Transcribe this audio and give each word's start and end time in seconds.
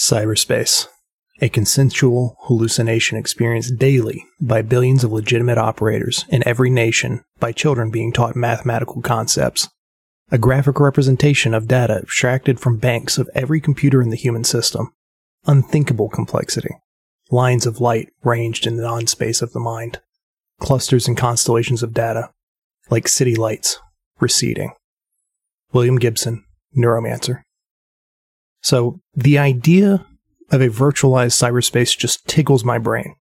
Cyberspace, 0.00 0.86
a 1.42 1.50
consensual 1.50 2.38
hallucination 2.44 3.18
experienced 3.18 3.76
daily 3.76 4.24
by 4.40 4.62
billions 4.62 5.04
of 5.04 5.12
legitimate 5.12 5.58
operators 5.58 6.24
in 6.30 6.42
every 6.48 6.70
nation 6.70 7.22
by 7.38 7.52
children 7.52 7.90
being 7.90 8.10
taught 8.10 8.34
mathematical 8.34 9.02
concepts. 9.02 9.68
A 10.30 10.38
graphic 10.38 10.80
representation 10.80 11.52
of 11.52 11.68
data 11.68 11.98
abstracted 12.00 12.58
from 12.58 12.78
banks 12.78 13.18
of 13.18 13.28
every 13.34 13.60
computer 13.60 14.00
in 14.00 14.08
the 14.08 14.16
human 14.16 14.42
system. 14.42 14.90
Unthinkable 15.44 16.08
complexity. 16.08 16.70
Lines 17.30 17.66
of 17.66 17.78
light 17.78 18.08
ranged 18.24 18.66
in 18.66 18.78
the 18.78 18.84
non 18.84 19.06
space 19.06 19.42
of 19.42 19.52
the 19.52 19.60
mind. 19.60 20.00
Clusters 20.60 21.08
and 21.08 21.16
constellations 21.16 21.82
of 21.82 21.92
data, 21.92 22.30
like 22.88 23.06
city 23.06 23.34
lights, 23.34 23.78
receding. 24.18 24.72
William 25.74 25.98
Gibson, 25.98 26.46
Neuromancer. 26.74 27.42
So 28.62 29.00
the 29.14 29.38
idea 29.38 30.06
of 30.50 30.60
a 30.60 30.68
virtualized 30.68 31.38
cyberspace 31.38 31.96
just 31.96 32.26
tickles 32.26 32.64
my 32.64 32.78
brain. 32.78 33.14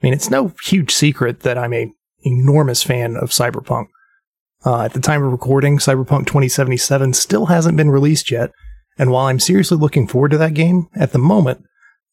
I 0.00 0.06
mean, 0.06 0.14
it's 0.14 0.30
no 0.30 0.52
huge 0.64 0.92
secret 0.92 1.40
that 1.40 1.58
I'm 1.58 1.74
a 1.74 1.92
enormous 2.24 2.82
fan 2.82 3.16
of 3.16 3.30
cyberpunk. 3.30 3.86
Uh, 4.64 4.82
at 4.82 4.92
the 4.92 5.00
time 5.00 5.22
of 5.22 5.32
recording, 5.32 5.78
Cyberpunk 5.78 6.26
2077 6.26 7.14
still 7.14 7.46
hasn't 7.46 7.76
been 7.76 7.90
released 7.90 8.30
yet, 8.30 8.50
and 8.98 9.10
while 9.10 9.26
I'm 9.26 9.38
seriously 9.38 9.76
looking 9.76 10.08
forward 10.08 10.32
to 10.32 10.38
that 10.38 10.54
game, 10.54 10.88
at 10.96 11.12
the 11.12 11.18
moment, 11.18 11.64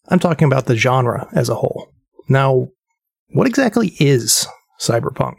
I'm 0.10 0.20
talking 0.20 0.46
about 0.46 0.68
the 0.68 0.76
genre 0.76 1.28
as 1.34 1.50
a 1.50 1.56
whole. 1.56 1.92
Now, 2.30 2.68
what 3.30 3.48
exactly 3.48 3.96
is 4.00 4.48
cyberpunk? 4.80 5.36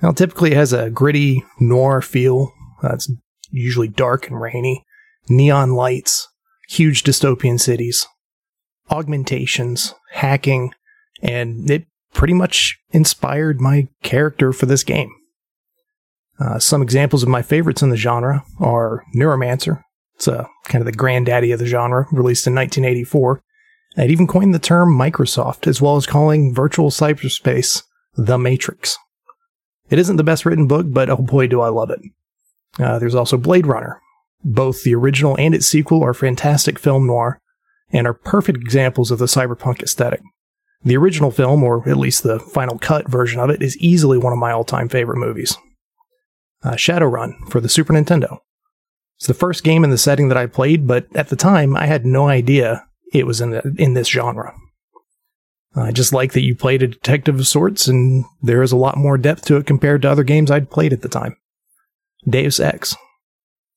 Now, 0.00 0.12
typically 0.12 0.52
it 0.52 0.56
has 0.56 0.72
a 0.72 0.90
gritty 0.90 1.44
noir 1.60 2.00
feel. 2.00 2.52
Uh, 2.82 2.94
it's 2.94 3.10
usually 3.50 3.88
dark 3.88 4.28
and 4.28 4.40
rainy 4.40 4.84
neon 5.30 5.74
lights, 5.74 6.28
huge 6.68 7.02
dystopian 7.02 7.60
cities, 7.60 8.06
augmentations, 8.90 9.94
hacking, 10.12 10.72
and 11.22 11.70
it 11.70 11.86
pretty 12.12 12.34
much 12.34 12.78
inspired 12.90 13.60
my 13.60 13.88
character 14.02 14.52
for 14.52 14.66
this 14.66 14.82
game. 14.82 15.10
Uh, 16.40 16.58
some 16.58 16.82
examples 16.82 17.22
of 17.22 17.28
my 17.28 17.42
favorites 17.42 17.82
in 17.82 17.90
the 17.90 17.96
genre 17.96 18.44
are 18.60 19.02
Neuromancer. 19.16 19.82
It's 20.14 20.28
uh, 20.28 20.46
kind 20.64 20.82
of 20.82 20.86
the 20.86 20.92
granddaddy 20.92 21.52
of 21.52 21.58
the 21.58 21.66
genre, 21.66 22.06
released 22.12 22.46
in 22.46 22.54
1984. 22.54 23.42
I'd 23.96 24.10
even 24.10 24.26
coined 24.26 24.54
the 24.54 24.60
term 24.60 24.96
Microsoft, 24.96 25.66
as 25.66 25.80
well 25.80 25.96
as 25.96 26.06
calling 26.06 26.54
virtual 26.54 26.90
cyberspace 26.90 27.82
the 28.16 28.38
Matrix. 28.38 28.96
It 29.90 29.98
isn't 29.98 30.16
the 30.16 30.24
best 30.24 30.44
written 30.44 30.66
book, 30.66 30.86
but 30.88 31.08
oh 31.10 31.16
boy, 31.16 31.46
do 31.46 31.60
I 31.60 31.68
love 31.68 31.90
it. 31.90 32.00
Uh, 32.78 32.98
there's 32.98 33.14
also 33.14 33.36
Blade 33.36 33.66
Runner, 33.66 34.00
both 34.44 34.82
the 34.82 34.94
original 34.94 35.36
and 35.38 35.54
its 35.54 35.66
sequel 35.66 36.02
are 36.02 36.14
fantastic 36.14 36.78
film 36.78 37.06
noir 37.06 37.40
and 37.90 38.06
are 38.06 38.14
perfect 38.14 38.58
examples 38.58 39.10
of 39.10 39.18
the 39.18 39.26
cyberpunk 39.26 39.82
aesthetic. 39.82 40.20
The 40.84 40.96
original 40.96 41.30
film, 41.30 41.64
or 41.64 41.88
at 41.88 41.96
least 41.96 42.22
the 42.22 42.38
final 42.38 42.78
cut 42.78 43.08
version 43.08 43.40
of 43.40 43.50
it, 43.50 43.62
is 43.62 43.76
easily 43.78 44.16
one 44.16 44.32
of 44.32 44.38
my 44.38 44.52
all 44.52 44.64
time 44.64 44.88
favorite 44.88 45.18
movies. 45.18 45.56
Uh, 46.62 46.72
Shadowrun 46.72 47.50
for 47.50 47.60
the 47.60 47.68
Super 47.68 47.92
Nintendo. 47.92 48.38
It's 49.16 49.26
the 49.26 49.34
first 49.34 49.64
game 49.64 49.82
in 49.82 49.90
the 49.90 49.98
setting 49.98 50.28
that 50.28 50.36
I 50.36 50.46
played, 50.46 50.86
but 50.86 51.06
at 51.14 51.28
the 51.28 51.36
time 51.36 51.76
I 51.76 51.86
had 51.86 52.06
no 52.06 52.28
idea 52.28 52.86
it 53.12 53.26
was 53.26 53.40
in, 53.40 53.50
the, 53.50 53.74
in 53.78 53.94
this 53.94 54.08
genre. 54.08 54.54
I 55.74 55.92
just 55.92 56.12
like 56.12 56.32
that 56.32 56.42
you 56.42 56.54
played 56.54 56.82
a 56.82 56.88
detective 56.88 57.38
of 57.38 57.46
sorts, 57.46 57.88
and 57.88 58.24
there 58.42 58.62
is 58.62 58.72
a 58.72 58.76
lot 58.76 58.96
more 58.96 59.18
depth 59.18 59.44
to 59.46 59.56
it 59.56 59.66
compared 59.66 60.02
to 60.02 60.10
other 60.10 60.24
games 60.24 60.50
I'd 60.50 60.70
played 60.70 60.92
at 60.92 61.02
the 61.02 61.08
time. 61.08 61.36
Deus 62.28 62.60
Ex, 62.60 62.96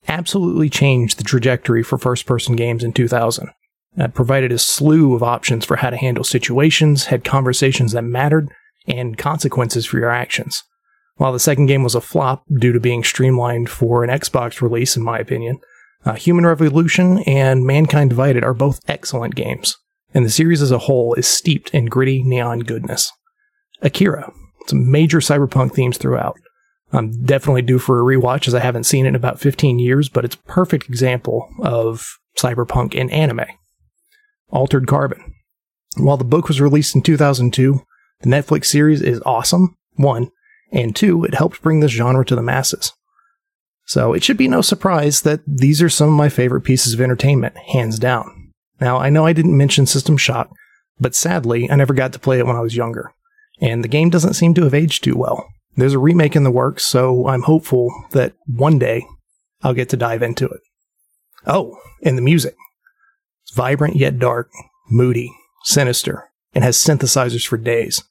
absolutely 0.08 0.70
changed 0.70 1.18
the 1.18 1.24
trajectory 1.24 1.84
for 1.84 1.98
first 1.98 2.26
person 2.26 2.56
games 2.56 2.84
in 2.84 2.94
2000. 2.94 3.50
It 3.98 4.14
provided 4.14 4.52
a 4.52 4.58
slew 4.58 5.14
of 5.16 5.24
options 5.24 5.66
for 5.66 5.78
how 5.78 5.90
to 5.90 5.98
handle 5.98 6.24
situations, 6.24 7.06
had 7.06 7.24
conversations 7.24 7.92
that 7.92 8.04
mattered, 8.04 8.50
and 8.88 9.18
consequences 9.18 9.86
for 9.86 10.00
your 10.00 10.10
actions. 10.10 10.64
While 11.18 11.34
the 11.34 11.40
second 11.40 11.68
game 11.68 11.84
was 11.84 11.94
a 11.94 12.02
flop 12.02 12.44
due 12.58 12.72
to 12.72 12.80
being 12.80 13.04
streamlined 13.04 13.70
for 13.70 14.04
an 14.04 14.10
Xbox 14.10 14.62
release, 14.62 14.96
in 14.96 15.04
my 15.04 15.20
opinion, 15.20 15.60
uh, 16.06 16.14
Human 16.14 16.46
Revolution 16.46 17.20
and 17.28 17.66
Mankind 17.66 18.10
Divided 18.10 18.44
are 18.44 18.54
both 18.54 18.80
excellent 18.88 19.36
games, 19.36 19.76
and 20.14 20.26
the 20.26 20.32
series 20.32 20.62
as 20.62 20.72
a 20.72 20.80
whole 20.80 21.14
is 21.14 21.28
steeped 21.28 21.70
in 21.76 21.86
gritty 21.86 22.24
neon 22.24 22.62
goodness. 22.62 23.12
Akira, 23.82 24.32
some 24.68 24.90
major 24.90 25.20
cyberpunk 25.20 25.74
themes 25.74 25.98
throughout, 25.98 26.38
I'm 26.94 27.24
definitely 27.24 27.62
due 27.62 27.80
for 27.80 28.00
a 28.00 28.04
rewatch 28.04 28.48
as 28.48 28.56
I 28.56 28.60
haven't 28.60 28.84
seen 28.84 29.06
it 29.06 29.10
in 29.10 29.16
about 29.16 29.40
15 29.40 29.80
years, 29.80 30.10
but 30.10 30.26
it's 30.26 30.36
a 30.36 30.40
perfect 30.40 30.88
example 30.90 31.50
of 31.62 32.06
cyberpunk 32.38 32.94
in 32.94 33.10
anime. 33.10 33.46
Altered 34.50 34.88
Carbon. 34.88 35.34
While 35.98 36.18
the 36.18 36.26
book 36.26 36.48
was 36.48 36.62
released 36.62 36.96
in 36.96 37.02
2002, 37.02 37.82
the 38.22 38.30
Netflix 38.30 38.66
series 38.66 39.02
is 39.02 39.22
awesome, 39.26 39.78
one, 39.94 40.30
and 40.72 40.96
two, 40.96 41.24
it 41.24 41.34
helped 41.34 41.62
bring 41.62 41.80
this 41.80 41.92
genre 41.92 42.26
to 42.26 42.36
the 42.36 42.42
masses. 42.42 42.94
So 43.86 44.14
it 44.14 44.24
should 44.24 44.38
be 44.38 44.48
no 44.48 44.62
surprise 44.62 45.22
that 45.22 45.42
these 45.46 45.82
are 45.82 45.90
some 45.90 46.10
of 46.10 46.16
my 46.16 46.30
favorite 46.30 46.62
pieces 46.62 46.94
of 46.94 47.02
entertainment, 47.02 47.58
hands 47.58 48.00
down. 48.00 48.52
Now, 48.80 48.98
I 48.98 49.10
know 49.10 49.26
I 49.26 49.34
didn't 49.34 49.58
mention 49.58 49.86
System 49.86 50.18
Shock, 50.18 50.50
but 51.00 51.16
sadly, 51.16 51.70
I 51.70 51.76
never 51.76 51.94
got 51.94 52.14
to 52.14 52.20
play 52.20 52.40
it 52.40 52.46
when 52.46 52.56
I 52.56 52.62
was 52.62 52.76
younger, 52.76 53.14
and 53.60 53.84
the 53.84 53.90
game 53.90 54.10
doesn't 54.10 54.34
seem 54.34 54.54
to 54.56 54.64
have 54.64 54.74
aged 54.74 55.04
too 55.04 55.18
well. 55.18 55.48
There's 55.76 55.94
a 55.94 56.00
remake 56.00 56.36
in 56.36 56.44
the 56.44 56.52
works, 56.52 56.86
so 56.86 57.28
I'm 57.28 57.44
hopeful 57.44 57.92
that 58.12 58.34
one 58.46 58.78
day 58.78 59.06
I'll 59.64 59.74
get 59.74 59.90
to 59.90 59.98
dive 59.98 60.22
into 60.22 60.48
it. 60.48 60.62
Oh, 61.48 61.78
and 62.04 62.18
the 62.18 62.22
music. 62.22 62.56
It's 63.44 63.56
vibrant 63.56 63.96
yet 63.96 64.20
dark, 64.20 64.50
moody, 64.90 65.34
sinister, 65.64 66.30
and 66.54 66.64
has 66.64 66.78
synthesizers 66.78 67.48
for 67.48 67.58
days. 67.58 68.04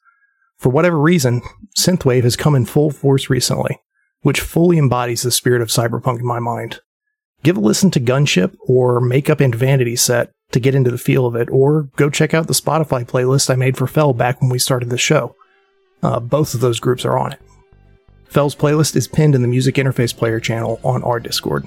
For 0.57 0.71
whatever 0.71 0.99
reason, 0.99 1.43
synthwave 1.79 2.23
has 2.23 2.37
come 2.37 2.55
in 2.55 2.67
full 2.67 2.91
force 2.91 3.31
recently, 3.31 3.79
which 4.23 4.41
fully 4.41 4.79
embodies 4.79 5.23
the 5.23 5.31
spirit 5.31 5.63
of 5.63 5.69
cyberpunk 5.69 6.21
in 6.21 6.27
my 6.27 6.39
mind. 6.39 6.81
Give 7.43 7.57
a 7.57 7.61
listen 7.61 7.91
to 7.93 8.01
Gunship 8.01 8.55
or 8.67 9.01
Makeup 9.01 9.41
and 9.41 9.55
Vanity 9.55 9.97
Set 9.97 10.33
to 10.53 10.61
get 10.61 10.75
into 10.75 10.91
the 10.91 10.99
feel 10.99 11.27
of 11.27 11.37
it, 11.37 11.49
or 11.51 11.85
go 11.97 12.11
check 12.11 12.35
out 12.35 12.47
the 12.47 12.53
Spotify 12.53 13.07
playlist 13.07 13.51
I 13.51 13.55
made 13.55 13.77
for 13.77 13.87
Fell 13.87 14.13
back 14.13 14.41
when 14.41 14.51
we 14.51 14.59
started 14.59 14.91
the 14.91 14.99
show. 14.99 15.37
Uh, 16.03 16.19
both 16.19 16.55
of 16.55 16.61
those 16.61 16.81
groups 16.81 17.05
are 17.05 17.17
on 17.17 17.33
it. 17.33 17.41
Fell's 18.31 18.55
playlist 18.55 18.95
is 18.95 19.09
pinned 19.09 19.35
in 19.35 19.43
the 19.43 19.49
Music 19.49 19.75
Interface 19.75 20.17
Player 20.17 20.39
channel 20.39 20.79
on 20.85 21.03
our 21.03 21.19
Discord. 21.19 21.67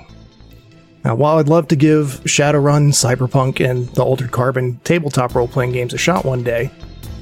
Now, 1.04 1.14
while 1.14 1.38
I'd 1.38 1.50
love 1.50 1.68
to 1.68 1.76
give 1.76 2.22
Shadowrun, 2.24 2.94
Cyberpunk, 2.94 3.60
and 3.60 3.90
the 3.90 4.04
Altered 4.04 4.32
Carbon 4.32 4.80
tabletop 4.86 5.36
role 5.36 5.50
playing 5.50 5.74
games 5.74 5.94
a 5.94 5.98
shot 5.98 6.24
one 6.24 6.42
day, 6.42 6.72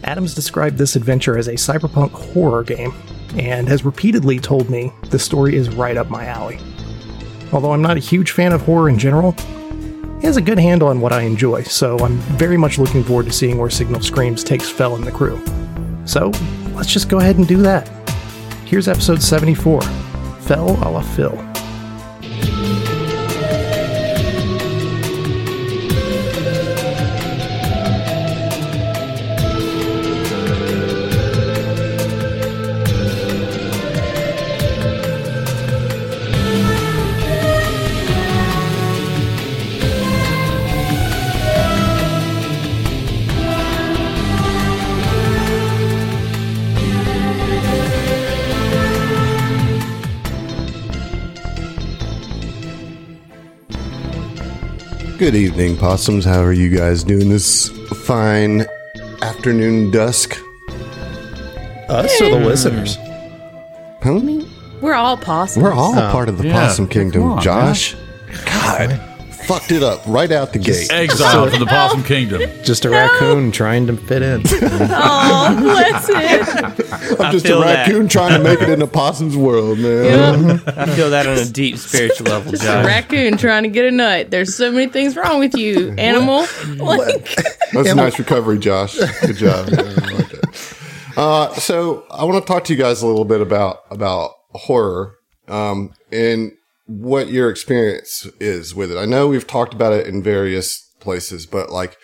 Adams 0.03 0.35
described 0.35 0.78
this 0.78 0.96
adventure 0.96 1.40
as 1.40 1.47
a 1.47 1.53
cyberpunk 1.53 2.12
horror 2.12 2.63
game 2.63 2.94
and 3.35 3.68
has 3.68 3.84
repeatedly 3.84 4.38
told 4.38 4.69
me 4.69 4.94
the 5.09 5.18
story 5.18 5.56
is 5.56 5.69
right 5.69 5.97
up 5.97 6.12
my 6.12 6.25
alley. 6.25 6.59
Although 7.52 7.72
I'm 7.72 7.81
not 7.81 7.97
a 7.97 8.00
huge 8.00 8.31
fan 8.31 8.53
of 8.53 8.62
horror 8.62 8.90
in 8.90 9.00
general, 9.00 9.31
he 10.19 10.28
has 10.28 10.38
a 10.38 10.41
good 10.41 10.59
handle 10.59 10.90
on 10.90 11.02
what 11.02 11.13
I 11.13 11.22
enjoy, 11.22 11.63
so 11.63 11.97
I'm 11.97 12.18
very 12.38 12.58
much 12.58 12.78
looking 12.78 13.03
forward 13.03 13.25
to 13.25 13.31
seeing 13.31 13.58
where 13.58 13.72
Signal 13.72 14.02
Screams 14.02 14.44
takes 14.44 14.69
Fell 14.69 14.96
and 14.96 15.03
the 15.03 15.12
crew. 15.12 15.44
So, 16.06 16.29
let's 16.75 16.94
just 16.94 17.09
go 17.09 17.18
ahead 17.18 17.38
and 17.38 17.47
do 17.47 17.58
that. 17.63 18.01
Here's 18.72 18.88
episode 18.88 19.22
74 19.22 19.82
Fell 20.48 20.70
a 20.82 20.90
la 20.90 21.02
Phil. 21.02 21.51
Good 55.22 55.35
evening, 55.35 55.78
possums. 55.78 56.26
How 56.26 56.41
are 56.41 56.52
you 56.52 56.76
guys 56.76 57.03
doing 57.03 57.29
this 57.29 57.70
fine 58.06 58.66
afternoon 59.22 59.91
dusk? 59.91 60.32
Us 61.90 62.20
or 62.20 62.32
the 62.32 62.40
hmm. 62.40 62.46
listeners? 62.46 62.96
Huh? 64.02 64.20
We're 64.82 64.96
all 64.96 65.18
possums. 65.18 65.62
We're 65.62 65.73
all 65.73 65.94
part 65.94 66.28
of 66.28 66.40
the 66.40 66.47
yeah. 66.47 66.53
possum 66.53 66.88
kingdom, 66.88 67.22
on, 67.22 67.41
Josh. 67.44 67.96
God, 68.47 69.00
fucked 69.52 69.72
it 69.74 69.84
up 69.84 70.02
right 70.08 70.32
out 70.32 70.53
the 70.53 70.59
gate. 70.59 70.90
Exile 70.92 71.50
from 71.50 71.59
the 71.59 71.66
Possum 71.66 72.03
Kingdom. 72.03 72.42
Just 72.64 72.86
a 72.86 72.90
raccoon 72.90 73.52
trying 73.52 73.86
to 73.88 73.98
fit 73.98 74.22
in. 74.22 74.44
Oh, 74.94 75.56
bless 75.59 76.09
it. 76.09 77.20
I'm 77.20 77.32
just 77.32 77.46
a 77.46 77.50
feel 77.50 77.62
that. 77.62 77.88
raccoon 77.88 78.08
trying 78.08 78.32
to 78.38 78.44
make 78.44 78.62
it 78.62 78.70
in 78.70 78.82
a 78.82 78.88
possum's 78.88 79.36
world, 79.36 79.80
man. 79.80 80.62
I 80.68 80.86
feel 80.96 81.09
that 81.09 81.28
on 81.28 81.38
a 81.38 81.46
deep 81.46 81.78
spiritual 81.78 82.28
level, 82.28 82.52
Just 82.52 82.64
a 82.64 82.68
Josh. 82.68 82.86
Raccoon 82.86 83.38
trying 83.38 83.64
to 83.64 83.70
get 83.70 83.86
a 83.86 83.92
nut. 83.92 84.32
There's 84.32 84.56
so 84.56 84.72
many 84.72 84.92
things 84.92 85.16
wrong 85.16 85.40
with 85.40 85.56
you, 85.56 85.92
animal. 85.97 86.46
Like, 86.78 87.26
That's 87.74 87.90
a 87.90 87.96
nice 87.96 88.20
recovery, 88.20 88.59
Josh. 88.59 88.97
Good 89.22 89.38
job. 89.38 89.70
I 89.70 89.82
like 89.82 90.30
that. 90.30 90.78
Uh, 91.18 91.54
so 91.56 92.06
I 92.09 92.24
want 92.24 92.44
to 92.46 92.47
talk 92.47 92.64
to 92.66 92.74
you 92.74 92.80
guys 92.80 93.02
a 93.02 93.08
little 93.08 93.26
bit 93.26 93.42
about 93.42 93.80
about 93.90 94.32
horror 94.54 95.16
um, 95.47 95.94
and 96.12 96.52
what 96.99 97.29
your 97.29 97.49
experience 97.49 98.28
is 98.40 98.76
with 98.76 98.91
it. 98.91 98.97
I 98.97 99.05
know 99.05 99.28
we've 99.28 99.47
talked 99.47 99.73
about 99.73 99.93
it 99.93 100.08
in 100.08 100.22
various 100.22 100.93
places, 100.99 101.46
but 101.46 101.70
like, 101.70 101.97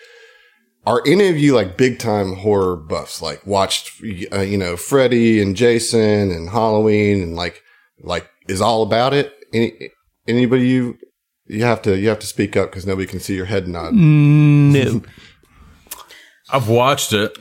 are 0.86 1.02
any 1.06 1.28
of 1.28 1.36
you 1.36 1.54
like 1.54 1.76
big 1.76 1.98
time 1.98 2.36
horror 2.36 2.76
buffs? 2.76 3.20
Like 3.20 3.46
watched, 3.46 3.90
uh, 4.32 4.40
you 4.40 4.56
know, 4.56 4.76
Freddy 4.76 5.42
and 5.42 5.54
Jason 5.54 6.30
and 6.30 6.48
Halloween 6.48 7.22
and 7.22 7.36
like, 7.36 7.62
like 8.00 8.28
is 8.48 8.60
all 8.60 8.82
about 8.82 9.12
it? 9.12 9.32
Any 9.52 9.90
anybody 10.26 10.66
you 10.68 10.98
you 11.46 11.64
have 11.64 11.82
to 11.82 11.98
you 11.98 12.08
have 12.08 12.18
to 12.20 12.26
speak 12.26 12.56
up 12.56 12.70
because 12.70 12.86
nobody 12.86 13.06
can 13.06 13.20
see 13.20 13.34
your 13.36 13.46
head 13.46 13.68
nod. 13.68 13.92
No. 13.94 15.02
I've 16.50 16.68
watched 16.68 17.12
it. 17.12 17.36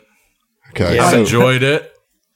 Okay, 0.71 0.99
I've 0.99 1.11
so- 1.11 1.19
enjoyed 1.19 1.63
it. 1.63 1.93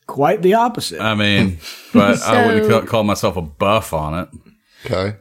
Quite 0.07 0.41
the 0.41 0.55
opposite. 0.55 0.99
I 0.99 1.15
mean, 1.15 1.59
but 1.93 2.21
I 2.21 2.45
wouldn't 2.61 2.87
call 2.89 3.03
myself 3.03 3.37
a 3.37 3.41
buff 3.41 3.93
on 3.93 4.13
it. 4.19 4.29
Okay. 4.85 5.15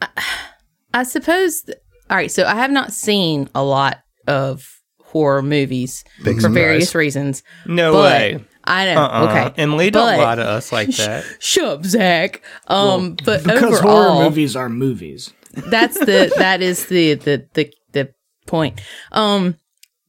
I 0.93 1.03
suppose. 1.03 1.61
Th- 1.63 1.77
all 2.09 2.17
right, 2.17 2.31
so 2.31 2.45
I 2.45 2.55
have 2.55 2.71
not 2.71 2.91
seen 2.91 3.49
a 3.55 3.63
lot 3.63 3.99
of 4.27 4.67
horror 5.01 5.41
movies 5.41 6.03
for 6.23 6.33
surprise. 6.33 6.53
various 6.53 6.95
reasons. 6.95 7.43
No 7.65 7.93
but 7.93 8.03
way. 8.03 8.45
I 8.63 8.85
know. 8.93 9.01
Uh-uh. 9.01 9.23
Okay, 9.49 9.61
Emily, 9.61 9.89
don't 9.91 10.05
But- 10.05 10.19
lie 10.19 10.35
to 10.35 10.45
us 10.47 10.71
like 10.71 10.89
that. 10.97 11.25
Shut 11.39 11.65
up, 11.65 11.85
Zach. 11.85 12.41
Um, 12.67 13.15
but 13.25 13.43
because 13.43 13.79
overall, 13.79 14.13
horror 14.13 14.29
movies 14.29 14.55
are 14.55 14.69
movies. 14.69 15.33
that's 15.53 15.97
the 15.99 16.33
that 16.37 16.61
is 16.61 16.85
the 16.87 17.15
the 17.15 17.47
the 17.53 17.73
the 17.93 18.13
point. 18.47 18.81
Um, 19.11 19.55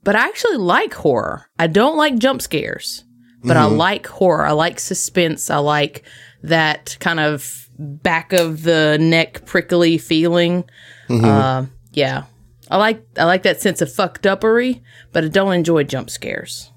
but 0.04 0.16
I 0.16 0.26
actually 0.26 0.56
like 0.58 0.92
horror. 0.94 1.46
I 1.58 1.66
don't 1.68 1.96
like 1.96 2.18
jump 2.18 2.42
scares, 2.42 3.04
but 3.44 3.56
I 3.56 3.64
like 3.64 4.06
horror. 4.06 4.44
I 4.44 4.52
like 4.52 4.80
suspense. 4.80 5.48
I 5.50 5.58
like 5.58 6.02
that 6.42 6.96
kind 7.00 7.20
of 7.20 7.61
back 7.78 8.32
of 8.32 8.62
the 8.62 8.98
neck 9.00 9.44
prickly 9.46 9.98
feeling. 9.98 10.64
Mm-hmm. 11.08 11.24
Uh, 11.24 11.66
yeah, 11.92 12.24
I 12.70 12.76
like 12.76 13.04
I 13.18 13.24
like 13.24 13.42
that 13.42 13.60
sense 13.60 13.80
of 13.80 13.92
fucked 13.92 14.24
upery, 14.24 14.82
but 15.12 15.24
I 15.24 15.28
don't 15.28 15.52
enjoy 15.52 15.84
jump 15.84 16.10
scares. 16.10 16.70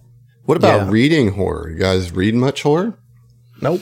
What 0.46 0.58
about 0.58 0.86
Yeah. 0.86 0.92
reading 0.92 1.32
horror? 1.34 1.70
You 1.70 1.80
guys 1.80 2.12
read 2.12 2.36
much 2.36 2.62
horror? 2.62 2.98
Nope. 3.62 3.82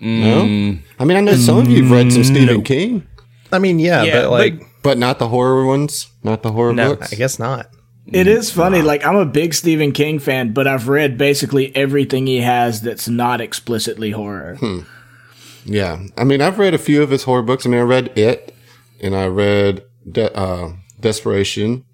No. 0.00 0.42
Mm. 0.42 0.78
I 0.98 1.04
mean, 1.04 1.16
I 1.16 1.20
know 1.20 1.34
some 1.34 1.58
of 1.58 1.68
you've 1.68 1.90
read 1.90 2.12
some 2.12 2.24
Stephen 2.24 2.62
King, 2.62 3.06
I 3.52 3.58
mean, 3.58 3.78
yeah, 3.78 4.02
Yeah, 4.02 4.22
but 4.22 4.30
like, 4.30 4.62
but 4.82 4.98
not 4.98 5.18
the 5.18 5.28
horror 5.28 5.66
ones, 5.66 6.08
not 6.24 6.42
the 6.42 6.52
horror 6.52 6.72
No, 6.72 6.96
books. 6.96 7.12
I 7.12 7.16
guess 7.16 7.38
not. 7.38 7.68
It 8.06 8.26
is 8.26 8.50
mm. 8.50 8.54
funny. 8.54 8.82
Like 8.82 9.04
I'm 9.04 9.16
a 9.16 9.26
big 9.26 9.54
Stephen 9.54 9.92
King 9.92 10.18
fan, 10.18 10.52
but 10.52 10.66
I've 10.66 10.88
read 10.88 11.16
basically 11.18 11.74
everything 11.76 12.26
he 12.26 12.40
has 12.40 12.80
that's 12.82 13.08
not 13.08 13.40
explicitly 13.40 14.10
horror. 14.10 14.56
Hmm. 14.56 14.80
Yeah, 15.64 16.02
I 16.16 16.24
mean, 16.24 16.40
I've 16.40 16.58
read 16.58 16.74
a 16.74 16.78
few 16.78 17.02
of 17.02 17.10
his 17.10 17.24
horror 17.24 17.42
books. 17.42 17.64
I 17.66 17.68
mean, 17.68 17.80
I 17.80 17.84
read 17.84 18.16
It, 18.18 18.54
and 19.00 19.14
I 19.14 19.26
read 19.26 19.84
De- 20.10 20.36
uh, 20.36 20.72
Desperation. 21.00 21.84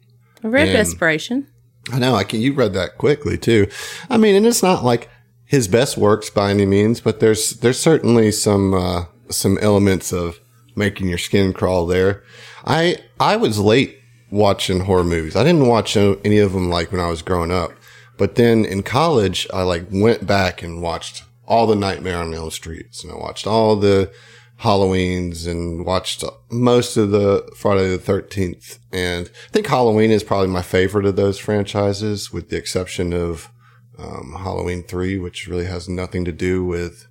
I 0.43 0.49
read 0.49 0.73
Desperation. 0.73 1.47
I 1.93 1.99
know. 1.99 2.15
I 2.15 2.25
can. 2.25 2.41
You 2.41 2.53
read 2.53 2.75
that 2.75 2.99
quickly 2.99 3.39
too. 3.39 3.69
I 4.11 4.17
mean, 4.17 4.35
and 4.35 4.47
it's 4.47 4.63
not 4.63 4.85
like 4.85 5.09
his 5.45 5.69
best 5.69 5.97
works 5.97 6.29
by 6.29 6.51
any 6.51 6.67
means, 6.67 7.01
but 7.01 7.21
there's 7.21 7.53
there's 7.61 7.81
certainly 7.81 8.31
some 8.31 8.75
uh, 8.75 9.05
some 9.31 9.59
elements 9.59 10.13
of 10.13 10.39
making 10.77 11.09
your 11.09 11.19
skin 11.19 11.53
crawl 11.53 11.87
there. 11.87 12.23
I 12.65 12.99
I 13.19 13.37
was 13.37 13.59
late 13.59 13.99
watching 14.31 14.81
horror 14.81 15.05
movies. 15.05 15.35
I 15.37 15.45
didn't 15.45 15.67
watch 15.67 15.97
any 15.97 16.39
of 16.39 16.53
them 16.53 16.69
like 16.69 16.93
when 16.93 17.01
I 17.01 17.09
was 17.09 17.23
growing 17.23 17.51
up, 17.51 17.73
but 18.19 18.35
then 18.35 18.67
in 18.67 18.83
college, 18.83 19.47
I 19.53 19.63
like 19.63 19.87
went 19.91 20.27
back 20.27 20.63
and 20.63 20.83
watched 20.83 21.25
all 21.49 21.67
the 21.67 21.75
Nightmare 21.75 22.19
on 22.19 22.33
Elm 22.35 22.51
Streets, 22.51 23.03
and 23.03 23.13
I 23.13 23.17
watched 23.17 23.47
all 23.47 23.75
the 23.75 24.13
Halloweens 24.61 25.47
and 25.47 25.85
watched 25.87 26.23
most 26.51 26.97
of 26.97 27.11
the 27.11 27.49
Friday 27.57 27.89
the 27.89 27.99
13th. 27.99 28.79
And 28.93 29.29
I 29.49 29.53
think 29.53 29.67
Halloween 29.67 30.11
is 30.11 30.23
probably 30.23 30.49
my 30.49 30.63
favorite 30.63 31.07
of 31.07 31.17
those 31.17 31.39
franchises, 31.39 32.33
with 32.33 32.51
the 32.51 32.57
exception 32.57 33.13
of 33.13 33.51
um, 33.99 34.35
Halloween 34.39 34.83
3, 34.83 35.19
which 35.19 35.49
really 35.49 35.67
has 35.67 35.89
nothing 35.89 36.25
to 36.25 36.33
do 36.33 36.65
with 36.65 37.07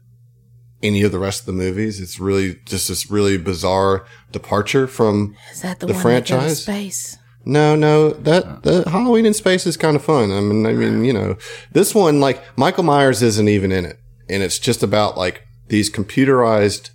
any 0.84 1.02
of 1.02 1.12
the 1.12 1.20
rest 1.20 1.42
of 1.42 1.46
the 1.48 1.54
movies. 1.54 2.00
It's 2.00 2.20
really 2.20 2.60
just 2.66 2.90
this 2.90 3.10
really 3.10 3.38
bizarre 3.38 4.06
departure 4.32 4.86
from. 4.86 5.36
Is 5.52 5.62
that 5.62 5.80
the, 5.80 5.88
The 5.88 5.94
one 5.94 6.04
that 6.04 6.28
goes 6.28 6.28
to 6.28 6.34
franchise? 6.36 6.62
space? 6.64 7.18
No, 7.46 7.78
no, 7.78 8.10
that 8.10 8.64
the 8.64 8.90
Halloween 8.90 9.26
in 9.26 9.34
space 9.34 9.66
is 9.66 9.78
kind 9.78 9.96
of 9.96 10.04
fun. 10.04 10.32
I 10.32 10.42
mean, 10.42 10.66
I 10.66 10.74
mean, 10.74 11.06
you 11.06 11.14
know, 11.14 11.38
this 11.72 11.96
one 11.96 12.20
like 12.20 12.44
Michael 12.58 12.84
Myers 12.84 13.22
isn't 13.24 13.48
even 13.48 13.72
in 13.72 13.86
it, 13.86 13.98
and 14.30 14.44
it's 14.44 14.60
just 14.60 14.84
about 14.84 15.18
like 15.18 15.48
these 15.68 15.92
computerized 15.92 16.92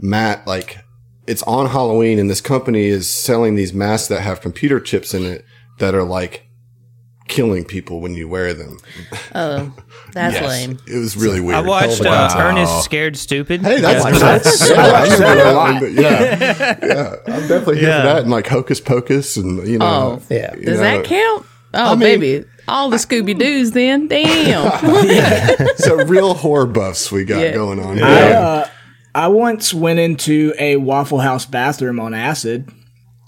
mat 0.00 0.46
like 0.46 0.78
it's 1.26 1.42
on 1.42 1.66
Halloween, 1.70 2.18
and 2.18 2.30
this 2.30 2.40
company 2.40 2.86
is 2.86 3.10
selling 3.10 3.56
these 3.56 3.72
masks 3.72 4.08
that 4.08 4.20
have 4.20 4.40
computer 4.40 4.78
chips 4.78 5.12
in 5.12 5.24
it 5.24 5.44
that 5.78 5.94
are 5.94 6.04
like 6.04 6.44
killing 7.26 7.64
people 7.64 8.00
when 8.00 8.14
you 8.14 8.28
wear 8.28 8.54
them. 8.54 8.78
Oh, 9.34 9.74
that's 10.12 10.40
lame. 10.40 10.78
It 10.86 10.96
was 10.98 11.16
really 11.16 11.40
weird. 11.40 11.56
I 11.56 11.60
watched 11.62 12.04
Hell 12.04 12.12
uh, 12.14 12.26
of 12.26 12.34
a 12.34 12.38
Ernest 12.44 12.84
Scared 12.84 13.16
Stupid. 13.16 13.62
Hey, 13.62 13.80
that's, 13.80 14.04
Yeah. 14.04 14.18
that's, 14.20 14.70
yeah, 14.70 14.76
I 14.76 15.02
remember 15.02 15.34
that 15.34 15.56
one, 15.56 15.80
but 15.80 15.92
yeah, 15.92 16.78
yeah, 16.86 17.16
I'm 17.34 17.48
definitely 17.48 17.78
here 17.80 17.88
Yeah. 17.88 18.02
for 18.02 18.06
that 18.06 18.22
and 18.22 18.30
like 18.30 18.46
Hocus 18.46 18.80
Pocus 18.80 19.36
and 19.36 19.66
you 19.66 19.78
know, 19.78 20.20
Oh, 20.20 20.22
Yeah. 20.32 20.54
you 20.54 20.66
Does 20.66 20.76
know. 20.76 20.82
that 20.82 21.04
count? 21.04 21.46
Oh, 21.74 21.96
mean- 21.96 22.20
baby. 22.20 22.44
All 22.68 22.90
the 22.90 22.96
Scooby 22.96 23.38
Doo's 23.38 23.70
then. 23.72 24.08
Damn. 24.08 24.70
So 25.76 25.96
real 26.04 26.34
horror 26.34 26.66
buffs 26.66 27.12
we 27.12 27.24
got 27.24 27.40
Yeah. 27.40 27.52
going 27.52 27.78
on. 27.78 28.02
I, 28.02 28.08
here. 28.26 28.36
uh, 28.36 28.68
I 29.14 29.28
once 29.28 29.72
went 29.72 29.98
into 30.00 30.52
a 30.58 30.76
Waffle 30.76 31.20
House 31.20 31.46
bathroom 31.46 32.00
on 32.00 32.12
acid. 32.14 32.68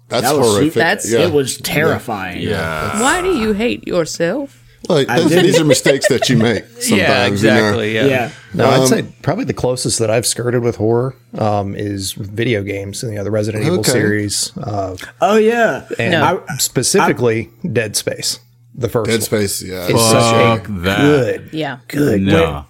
That's 0.08 0.22
that 0.24 0.36
was 0.36 0.46
su- 0.46 0.52
horrific. 0.54 0.74
That's- 0.74 1.10
yeah. 1.12 1.20
It 1.20 1.32
was 1.32 1.58
terrifying. 1.58 2.42
Yeah. 2.42 3.00
Why 3.00 3.22
do 3.22 3.36
you 3.36 3.52
hate 3.52 3.86
yourself? 3.86 4.64
Like, 4.88 5.06
those- 5.08 5.30
these 5.30 5.60
are 5.60 5.64
mistakes 5.64 6.08
that 6.08 6.28
you 6.30 6.36
make 6.38 6.64
sometimes. 6.80 6.90
yeah, 6.90 7.24
you 7.24 7.28
know? 7.28 7.32
exactly. 7.34 7.94
Yeah. 7.94 8.04
Yeah. 8.06 8.30
No, 8.54 8.64
Um, 8.70 8.80
I'd 8.82 8.88
say 8.88 9.04
probably 9.22 9.44
the 9.44 9.52
closest 9.54 9.98
that 9.98 10.10
I've 10.10 10.24
skirted 10.26 10.62
with 10.62 10.76
horror 10.76 11.14
um, 11.36 11.74
is 11.74 12.12
video 12.12 12.62
games. 12.62 13.02
You 13.02 13.10
know, 13.12 13.24
the 13.24 13.30
Resident 13.30 13.64
Evil 13.64 13.84
series, 13.84 14.56
uh, 14.56 14.96
Oh 15.20 15.36
yeah. 15.36 15.86
and 15.98 16.12
No. 16.12 16.42
specifically 16.58 17.50
Dead 17.70 17.96
Space, 17.96 18.40
the 18.78 18.88
first 18.88 19.08
Dead 19.10 19.14
one. 19.16 19.20
Space, 19.22 19.62
yeah. 19.62 19.86
It's 19.88 20.02
such 20.10 20.22
a 20.34 20.56
Fuck 20.58 20.66
that. 20.84 21.00
good, 21.00 21.50
Yeah. 21.52 21.78
good. 21.88 22.22
No. 22.22 22.64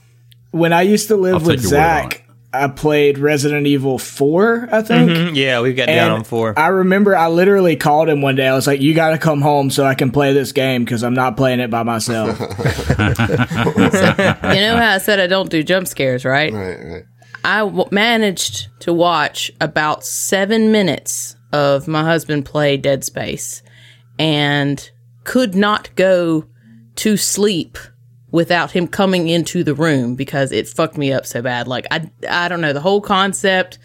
When 0.50 0.72
I 0.72 0.82
used 0.82 1.08
to 1.08 1.16
live 1.16 1.34
I'll 1.34 1.40
with 1.40 1.62
take 1.62 1.70
your 1.70 1.78
word 1.80 1.86
on 1.86 2.10
Zach, 2.10 2.24
I 2.50 2.66
played 2.68 3.18
Resident 3.18 3.66
Evil 3.66 3.98
4, 3.98 4.70
I 4.72 4.80
think. 4.80 5.10
Mhm, 5.10 5.36
Yeah, 5.36 5.60
we've 5.60 5.76
got 5.76 5.86
down 5.86 6.06
And 6.08 6.12
on 6.20 6.24
four. 6.24 6.58
I 6.58 6.68
remember 6.68 7.14
I 7.14 7.28
literally 7.28 7.76
called 7.76 8.08
him 8.08 8.22
one 8.22 8.36
day. 8.36 8.48
I 8.48 8.54
was 8.54 8.66
like, 8.66 8.80
"You 8.80 8.94
got 8.94 9.10
to 9.10 9.18
come 9.18 9.42
home 9.42 9.68
so 9.68 9.84
I 9.84 9.94
can 9.94 10.10
play 10.10 10.32
this 10.32 10.52
game 10.52 10.82
because 10.82 11.04
I'm 11.04 11.12
not 11.12 11.36
playing 11.36 11.60
it 11.60 11.70
by 11.70 11.82
myself." 11.82 12.40
You 12.98 14.60
know 14.60 14.76
how 14.76 14.92
I 14.94 14.98
said 14.98 15.20
I 15.20 15.26
don't 15.26 15.50
do 15.50 15.62
jump 15.62 15.86
scares, 15.86 16.24
right? 16.24 16.52
Right, 16.52 16.78
right. 16.84 17.02
I 17.44 17.58
w- 17.60 17.88
managed 17.90 18.68
to 18.80 18.92
watch 18.92 19.50
about 19.60 20.04
seven 20.04 20.72
minutes 20.72 21.36
of 21.52 21.86
my 21.88 22.02
husband 22.02 22.44
play 22.44 22.76
Dead 22.76 23.04
Space 23.04 23.62
and 24.18 24.90
could 25.28 25.54
not 25.54 25.94
go 25.94 26.44
to 26.96 27.16
sleep 27.18 27.76
without 28.30 28.70
him 28.72 28.86
coming 28.88 29.28
into 29.28 29.62
the 29.62 29.74
room 29.74 30.14
because 30.14 30.52
it 30.52 30.66
fucked 30.66 30.96
me 30.96 31.12
up 31.12 31.26
so 31.26 31.42
bad. 31.42 31.68
Like 31.68 31.86
I, 31.90 32.10
I 32.28 32.48
don't 32.48 32.62
know 32.62 32.72
the 32.72 32.80
whole 32.80 33.02
concept. 33.02 33.78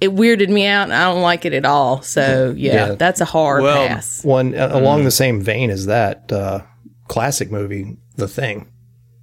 It 0.00 0.10
weirded 0.14 0.48
me 0.48 0.64
out, 0.66 0.84
and 0.84 0.94
I 0.94 1.12
don't 1.12 1.22
like 1.22 1.44
it 1.44 1.52
at 1.52 1.64
all. 1.66 2.00
So 2.02 2.54
yeah, 2.56 2.72
Yeah. 2.88 2.92
that's 2.94 3.20
a 3.20 3.24
hard 3.26 3.62
Well, 3.62 3.86
pass. 3.88 4.24
One 4.24 4.54
uh, 4.54 4.70
along 4.72 5.04
the 5.04 5.10
same 5.10 5.42
vein 5.42 5.68
as 5.70 5.84
that 5.86 6.32
uh, 6.32 6.60
classic 7.08 7.50
movie, 7.50 7.96
The 8.16 8.28
Thing. 8.28 8.68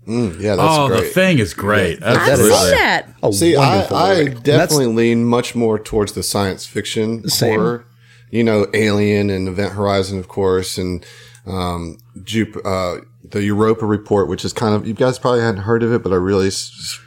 Mm, 0.08 0.40
yeah, 0.40 0.56
that's 0.56 0.78
Oh, 0.78 0.88
great. 0.88 1.00
the 1.00 1.06
thing 1.10 1.40
is 1.40 1.56
great. 1.56 2.04
I've 2.04 2.14
That's 2.28 2.40
seen 2.40 2.50
really- 2.50 2.72
that. 2.78 3.10
A 3.24 3.34
See, 3.34 3.56
I, 3.56 3.88
I 3.92 4.24
definitely 4.26 4.86
lean 5.02 5.26
much 5.26 5.56
more 5.56 5.80
towards 5.80 6.12
the 6.12 6.22
science 6.22 6.64
fiction 6.68 7.28
Same. 7.28 7.60
horror. 7.60 7.86
You 8.30 8.44
know, 8.44 8.68
Alien 8.76 9.32
and 9.32 9.48
Event 9.48 9.74
Horizon, 9.74 10.20
of 10.20 10.28
course, 10.28 10.78
and 10.78 11.04
um, 11.48 11.98
Jup- 12.24 12.66
uh, 12.66 12.98
the 13.24 13.44
Europa 13.44 13.86
Report, 13.86 14.28
which 14.28 14.46
is 14.46 14.54
kind 14.54 14.76
of 14.76 14.88
you 14.88 14.94
guys 14.94 15.20
probably 15.20 15.42
hadn't 15.42 15.62
heard 15.62 15.84
of 15.84 15.92
it, 15.94 16.04
but 16.04 16.12
I 16.12 16.16
really 16.18 16.48
s- 16.48 17.00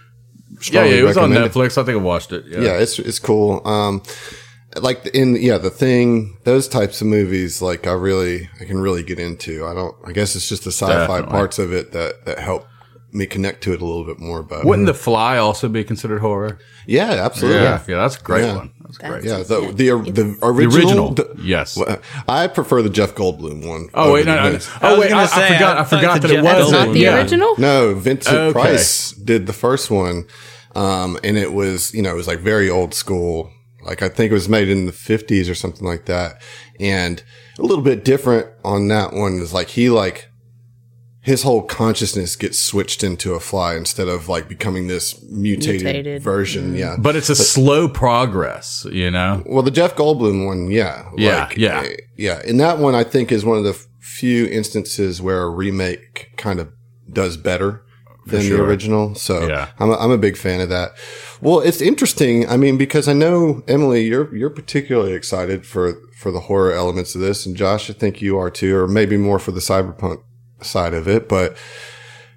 Yeah, 0.72 0.84
yeah, 0.84 0.94
it 0.96 1.02
was 1.02 1.16
on 1.16 1.30
recommend 1.30 1.46
it. 1.46 1.52
Netflix. 1.52 1.78
I 1.78 1.84
think 1.84 1.98
I 1.98 2.02
watched 2.02 2.32
it. 2.32 2.44
Yeah. 2.46 2.60
yeah, 2.60 2.78
it's 2.78 2.98
it's 2.98 3.18
cool. 3.18 3.66
Um, 3.66 4.02
like 4.82 5.06
in 5.14 5.34
yeah 5.36 5.56
the 5.58 5.70
thing 5.70 6.36
those 6.44 6.68
types 6.68 7.00
of 7.00 7.06
movies 7.06 7.62
like 7.62 7.86
i 7.86 7.92
really 7.92 8.50
i 8.60 8.64
can 8.64 8.78
really 8.78 9.02
get 9.02 9.18
into 9.18 9.64
i 9.66 9.72
don't 9.72 9.96
i 10.04 10.12
guess 10.12 10.36
it's 10.36 10.46
just 10.48 10.62
the 10.64 10.70
sci-fi 10.70 10.92
Definitely. 11.06 11.30
parts 11.30 11.58
of 11.58 11.72
it 11.72 11.92
that 11.92 12.26
that 12.26 12.38
help 12.38 12.66
me 13.12 13.26
connect 13.26 13.62
to 13.64 13.72
it 13.72 13.80
a 13.80 13.84
little 13.84 14.04
bit 14.04 14.18
more 14.18 14.42
but 14.42 14.64
Wouldn't 14.64 14.86
The 14.86 14.94
Fly 14.94 15.38
also 15.38 15.68
be 15.68 15.82
considered 15.84 16.20
horror? 16.20 16.58
yeah 16.86 17.10
absolutely 17.24 17.62
Yeah, 17.62 17.82
yeah, 17.88 17.96
that's 17.96 18.16
a 18.16 18.20
great 18.20 18.44
Yeah. 18.44 18.56
one. 18.56 18.72
That's 18.82 18.98
great. 18.98 19.24
yeah 19.24 19.38
the 19.38 19.72
the, 19.72 20.10
the 20.10 20.38
original, 20.42 20.76
original, 20.76 21.10
the- 21.14 21.36
yes. 21.42 21.76
well, 21.76 22.00
i 22.26 22.46
prefer 22.46 22.80
the 22.82 22.90
jeff 22.90 23.14
goldblum 23.14 23.66
one 23.66 23.88
Oh 23.94 24.04
over 24.04 24.12
wait, 24.14 24.26
no, 24.26 24.36
the 24.36 24.42
no. 24.42 24.50
Vince- 24.50 24.70
I 24.70 24.78
Oh 24.82 24.90
was 24.92 24.98
wait, 25.00 25.08
gonna 25.10 25.22
I, 25.22 25.26
say, 25.26 25.44
I 25.46 25.52
forgot. 25.54 25.76
I 25.76 25.80
I 25.80 25.84
forgot 25.84 26.02
thought 26.02 26.22
that 26.22 26.28
the 26.28 26.34
it 26.34 26.42
Jeff 26.42 26.44
was 26.44 26.70
That's 26.70 26.86
not 26.86 26.92
the 26.92 26.98
yeah. 27.00 27.16
original? 27.16 27.54
No, 27.58 27.94
Vincent 27.94 28.36
Okay. 28.36 28.52
Price 28.52 29.12
did 29.12 29.46
the 29.46 29.52
first 29.52 29.90
one. 29.90 30.26
Um, 30.74 31.18
and 31.24 31.36
it 31.36 31.52
was, 31.52 31.92
you 31.94 32.02
know, 32.02 32.10
it 32.10 32.16
was 32.16 32.28
like 32.28 32.38
very 32.40 32.70
old 32.70 32.94
school. 32.94 33.50
Like 33.84 34.02
I 34.02 34.08
think 34.08 34.30
it 34.30 34.34
was 34.34 34.48
made 34.48 34.68
in 34.68 34.86
the 34.86 34.92
fifties 34.92 35.48
or 35.48 35.54
something 35.54 35.86
like 35.86 36.04
that. 36.06 36.40
And 36.78 37.22
a 37.58 37.62
little 37.62 37.82
bit 37.82 38.04
different 38.04 38.46
on 38.64 38.86
that 38.88 39.12
one 39.12 39.34
is 39.40 39.52
like 39.52 39.68
he 39.68 39.88
like 39.90 40.27
his 41.28 41.42
whole 41.42 41.62
consciousness 41.62 42.34
gets 42.36 42.58
switched 42.58 43.04
into 43.04 43.34
a 43.34 43.40
fly 43.40 43.74
instead 43.76 44.08
of 44.08 44.28
like 44.28 44.48
becoming 44.48 44.86
this 44.88 45.22
mutated, 45.30 45.82
Mutated. 45.82 46.22
version. 46.22 46.74
Yeah. 46.74 46.96
But 46.98 47.14
it's 47.16 47.28
a 47.30 47.36
slow 47.36 47.88
progress, 47.88 48.86
you 48.90 49.10
know. 49.10 49.42
Well, 49.46 49.62
the 49.62 49.70
Jeff 49.70 49.94
Goldblum 49.94 50.46
one, 50.46 50.70
yeah, 50.70 51.08
Yeah, 51.16 51.50
yeah. 51.56 51.80
uh, 51.80 51.88
yeah. 52.16 52.40
And 52.46 52.58
that 52.60 52.78
one, 52.78 52.94
I 52.94 53.04
think, 53.04 53.30
is 53.30 53.44
one 53.44 53.58
of 53.58 53.64
the 53.64 53.78
few 54.00 54.46
instances 54.46 55.20
where 55.22 55.42
a 55.42 55.50
remake 55.50 56.30
kind 56.36 56.58
of 56.60 56.72
does 57.12 57.36
better 57.36 57.82
than 58.26 58.40
the 58.48 58.62
original. 58.62 59.14
So 59.14 59.46
Yeah. 59.48 59.68
I'm, 59.78 59.90
a, 59.90 59.96
I'm 59.96 60.10
a 60.10 60.18
big 60.18 60.36
fan 60.36 60.60
of 60.60 60.68
that. 60.70 60.92
Well, 61.40 61.60
it's 61.60 61.80
interesting. 61.80 62.48
I 62.48 62.56
mean, 62.56 62.76
because 62.76 63.06
I 63.08 63.12
know 63.12 63.62
Emily, 63.68 64.04
you're 64.06 64.34
you're 64.34 64.50
particularly 64.50 65.12
excited 65.12 65.64
for 65.66 65.94
for 66.18 66.32
the 66.32 66.40
horror 66.40 66.72
elements 66.72 67.14
of 67.14 67.20
this, 67.20 67.46
and 67.46 67.56
Josh, 67.56 67.88
I 67.88 67.92
think 67.92 68.20
you 68.20 68.36
are 68.38 68.50
too, 68.50 68.76
or 68.76 68.88
maybe 68.88 69.16
more 69.16 69.38
for 69.38 69.52
the 69.52 69.60
cyberpunk 69.60 70.18
side 70.60 70.94
of 70.94 71.08
it. 71.08 71.28
But 71.28 71.56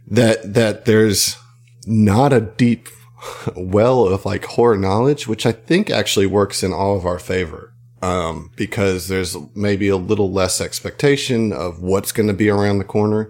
that 0.07 0.53
that 0.53 0.85
there's 0.85 1.37
not 1.85 2.33
a 2.33 2.41
deep 2.41 2.87
well 3.55 4.07
of 4.07 4.25
like 4.25 4.45
horror 4.45 4.77
knowledge, 4.77 5.27
which 5.27 5.45
I 5.45 5.51
think 5.51 5.89
actually 5.89 6.27
works 6.27 6.63
in 6.63 6.73
all 6.73 6.95
of 6.95 7.05
our 7.05 7.19
favor. 7.19 7.73
Um, 8.03 8.49
because 8.55 9.09
there's 9.09 9.37
maybe 9.53 9.87
a 9.87 9.95
little 9.95 10.31
less 10.31 10.59
expectation 10.59 11.53
of 11.53 11.83
what's 11.83 12.11
going 12.11 12.25
to 12.25 12.33
be 12.33 12.49
around 12.49 12.79
the 12.79 12.83
corner. 12.83 13.29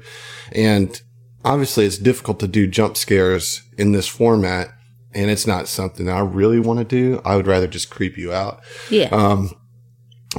And 0.53 1.01
obviously 1.43 1.85
it's 1.85 1.97
difficult 1.97 2.39
to 2.39 2.47
do 2.47 2.67
jump 2.67 2.95
scares 2.95 3.63
in 3.77 3.91
this 3.91 4.07
format. 4.07 4.69
And 5.13 5.29
it's 5.29 5.45
not 5.45 5.67
something 5.67 6.07
I 6.07 6.21
really 6.21 6.61
want 6.61 6.79
to 6.79 6.85
do. 6.85 7.21
I 7.25 7.35
would 7.35 7.47
rather 7.47 7.67
just 7.67 7.89
creep 7.89 8.17
you 8.17 8.31
out. 8.31 8.61
Yeah. 8.89 9.09
Um, 9.11 9.51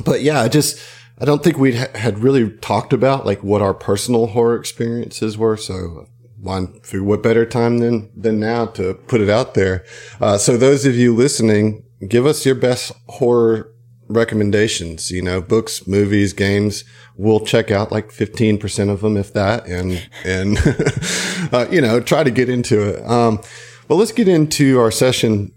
but 0.03 0.23
yeah, 0.23 0.49
just, 0.49 0.81
I 1.19 1.25
don't 1.25 1.43
think 1.43 1.59
we 1.59 1.77
ha- 1.77 1.87
had 1.95 2.19
really 2.19 2.51
talked 2.59 2.93
about 2.93 3.27
like 3.27 3.43
what 3.43 3.63
our 3.63 3.75
personal 3.75 4.29
horror 4.29 4.57
experiences 4.57 5.39
were. 5.39 5.57
So 5.57 6.07
why, 6.43 6.67
figure 6.83 7.05
what 7.05 7.23
better 7.23 7.47
time 7.47 7.79
than, 7.79 8.11
than 8.21 8.41
now 8.41 8.67
to 8.67 8.95
put 8.95 9.21
it 9.21 9.31
out 9.31 9.55
there. 9.55 9.85
Uh, 10.21 10.37
so 10.37 10.57
those 10.57 10.85
of 10.85 10.97
you 10.97 11.15
listening, 11.15 11.85
give 12.09 12.27
us 12.27 12.45
your 12.45 12.57
best 12.57 12.93
horror 13.09 13.73
recommendations, 14.09 15.11
you 15.11 15.23
know, 15.23 15.41
books, 15.41 15.87
movies, 15.87 16.33
games. 16.33 16.85
We'll 17.17 17.41
check 17.41 17.71
out 17.71 17.93
like 17.93 18.11
15% 18.11 18.91
of 18.91 19.01
them, 19.01 19.17
if 19.17 19.33
that, 19.35 19.67
and, 19.67 20.09
and, 20.25 20.59
uh, 21.53 21.67
you 21.71 21.81
know, 21.81 22.01
try 22.01 22.25
to 22.25 22.31
get 22.31 22.49
into 22.49 22.89
it. 22.89 23.09
Um, 23.09 23.41
well, 23.89 23.99
let's 23.99 24.13
get 24.13 24.29
into 24.29 24.81
our 24.81 24.91
session 24.91 25.53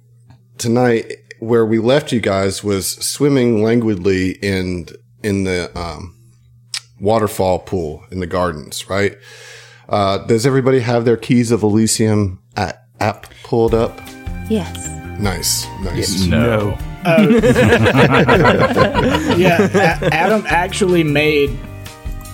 tonight 0.58 1.14
where 1.40 1.66
we 1.66 1.80
left 1.80 2.12
you 2.12 2.20
guys 2.20 2.64
was 2.64 2.92
swimming 2.92 3.64
languidly 3.64 4.32
in 4.42 4.88
in 5.26 5.44
the 5.44 5.72
um, 5.78 6.16
waterfall 7.00 7.60
pool 7.60 8.04
in 8.12 8.20
the 8.20 8.28
gardens, 8.28 8.90
right? 8.90 9.18
Uh, 9.90 10.20
does 10.20 10.46
everybody 10.46 10.80
have 10.80 11.06
their 11.06 11.18
keys 11.18 11.52
of 11.52 11.64
Elysium 11.64 12.40
a- 12.56 12.76
app 13.00 13.28
pulled 13.44 13.74
up? 13.74 14.00
yes. 14.50 14.88
Nice, 15.20 15.66
nice. 15.82 16.26
No. 16.26 16.78
Yeah, 19.38 19.70
A- 20.02 20.14
Adam 20.14 20.44
actually 20.48 21.04
made 21.04 21.58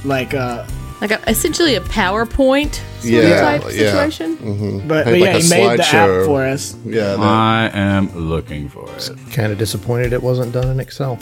like 0.05 0.33
uh 0.33 0.65
Like 1.01 1.12
a, 1.12 1.19
essentially 1.29 1.75
a 1.75 1.81
PowerPoint 1.81 2.75
sort 2.75 2.86
of 3.03 3.29
Yeah, 3.29 3.41
type 3.41 3.62
yeah. 3.63 3.69
situation. 4.07 4.88
but, 4.88 5.05
Had 5.05 5.05
but 5.05 5.05
like 5.13 5.21
yeah, 5.21 5.36
a 5.38 5.39
he 5.39 5.50
made 5.50 5.79
the 5.79 5.83
slideshow. 5.83 6.19
app 6.21 6.25
for 6.25 6.45
us. 6.45 6.75
Yeah, 6.86 7.01
that- 7.01 7.19
I 7.19 7.69
am 7.74 8.10
looking 8.15 8.69
for 8.69 8.89
it. 8.95 9.10
Kind 9.31 9.51
of 9.51 9.57
disappointed 9.60 10.13
it 10.13 10.24
wasn't 10.24 10.51
done 10.53 10.69
in 10.69 10.79
Excel. 10.79 11.19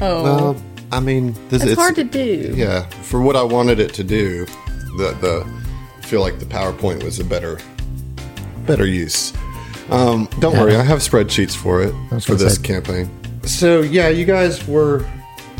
Oh, 0.00 0.22
well, 0.22 0.62
I 0.90 1.00
mean, 1.00 1.34
this, 1.48 1.62
it's, 1.64 1.74
hard 1.74 1.94
to 1.96 2.04
do. 2.04 2.52
Yeah, 2.54 2.82
for 3.02 3.20
what 3.20 3.36
I 3.36 3.42
wanted 3.42 3.78
it 3.78 3.94
to 3.94 4.04
do, 4.04 4.46
the 4.96 5.16
the 5.20 5.44
I 5.98 6.02
feel 6.02 6.20
like 6.20 6.38
the 6.38 6.44
PowerPoint 6.44 7.02
was 7.02 7.18
a 7.18 7.24
better 7.24 7.58
better 8.66 8.86
use. 8.86 9.32
Um, 9.90 10.28
don't 10.38 10.56
worry, 10.56 10.76
I 10.76 10.82
have 10.82 11.00
spreadsheets 11.00 11.56
for 11.56 11.82
it 11.82 11.92
for 12.22 12.34
this 12.34 12.56
say- 12.56 12.62
campaign. 12.62 13.10
So 13.44 13.80
yeah, 13.80 14.08
you 14.08 14.24
guys 14.24 14.66
were 14.68 15.04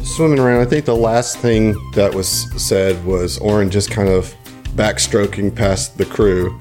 swimming 0.03 0.39
around. 0.39 0.61
I 0.61 0.65
think 0.67 0.85
the 0.85 0.97
last 0.97 1.39
thing 1.39 1.75
that 1.95 2.15
was 2.15 2.51
said 2.63 3.03
was 3.05 3.39
Oren 3.39 3.71
just 3.71 3.91
kind 3.91 4.09
of 4.09 4.35
backstroking 4.77 5.55
past 5.55 5.99
the 5.99 6.05
crew, 6.05 6.57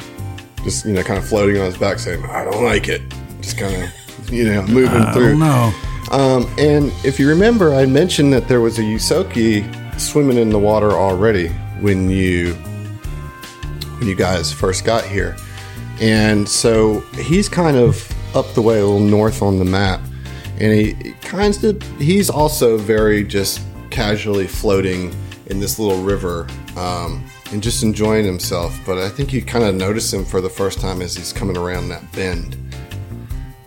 just 0.63 0.85
you 0.85 0.93
know, 0.93 1.03
kind 1.03 1.17
of 1.19 1.27
floating 1.27 1.57
on 1.57 1.65
his 1.65 1.77
back, 1.77 1.99
saying, 1.99 2.23
"I 2.25 2.43
don't 2.45 2.63
like 2.63 2.87
it." 2.87 3.01
Just 3.41 3.57
kind 3.57 3.83
of 3.83 4.29
you 4.31 4.45
know 4.45 4.61
moving 4.63 5.01
I 5.01 5.13
through. 5.13 5.31
don't 5.31 5.39
know. 5.39 5.73
Um, 6.11 6.45
and 6.57 6.91
if 7.05 7.19
you 7.19 7.29
remember, 7.29 7.73
I 7.73 7.85
mentioned 7.85 8.33
that 8.33 8.49
there 8.49 8.59
was 8.59 8.79
a 8.79 8.81
Yusoki 8.81 9.63
swimming 9.99 10.37
in 10.37 10.49
the 10.49 10.59
water 10.59 10.91
already 10.91 11.47
when 11.79 12.09
you 12.09 12.53
when 13.97 14.09
you 14.09 14.15
guys 14.15 14.51
first 14.51 14.83
got 14.83 15.05
here, 15.05 15.37
and 16.01 16.47
so 16.47 16.99
he's 17.15 17.47
kind 17.47 17.77
of 17.77 18.11
up 18.35 18.53
the 18.53 18.61
way 18.61 18.79
a 18.79 18.85
little 18.85 18.99
north 18.99 19.41
on 19.41 19.57
the 19.57 19.65
map, 19.65 20.01
and 20.59 20.73
he, 20.73 20.93
he 20.95 21.11
kind 21.21 21.63
of 21.63 21.81
he's 21.97 22.29
also 22.29 22.77
very 22.77 23.23
just 23.23 23.61
casually 23.89 24.47
floating 24.47 25.15
in 25.47 25.59
this 25.59 25.79
little 25.79 26.03
river. 26.03 26.47
Um, 26.75 27.23
and 27.51 27.61
just 27.61 27.83
enjoying 27.83 28.25
himself, 28.25 28.79
but 28.85 28.97
I 28.97 29.09
think 29.09 29.33
you 29.33 29.41
kind 29.41 29.65
of 29.65 29.75
notice 29.75 30.13
him 30.13 30.23
for 30.23 30.39
the 30.39 30.49
first 30.49 30.79
time 30.79 31.01
as 31.01 31.15
he's 31.15 31.33
coming 31.33 31.57
around 31.57 31.89
that 31.89 32.09
bend. 32.13 32.57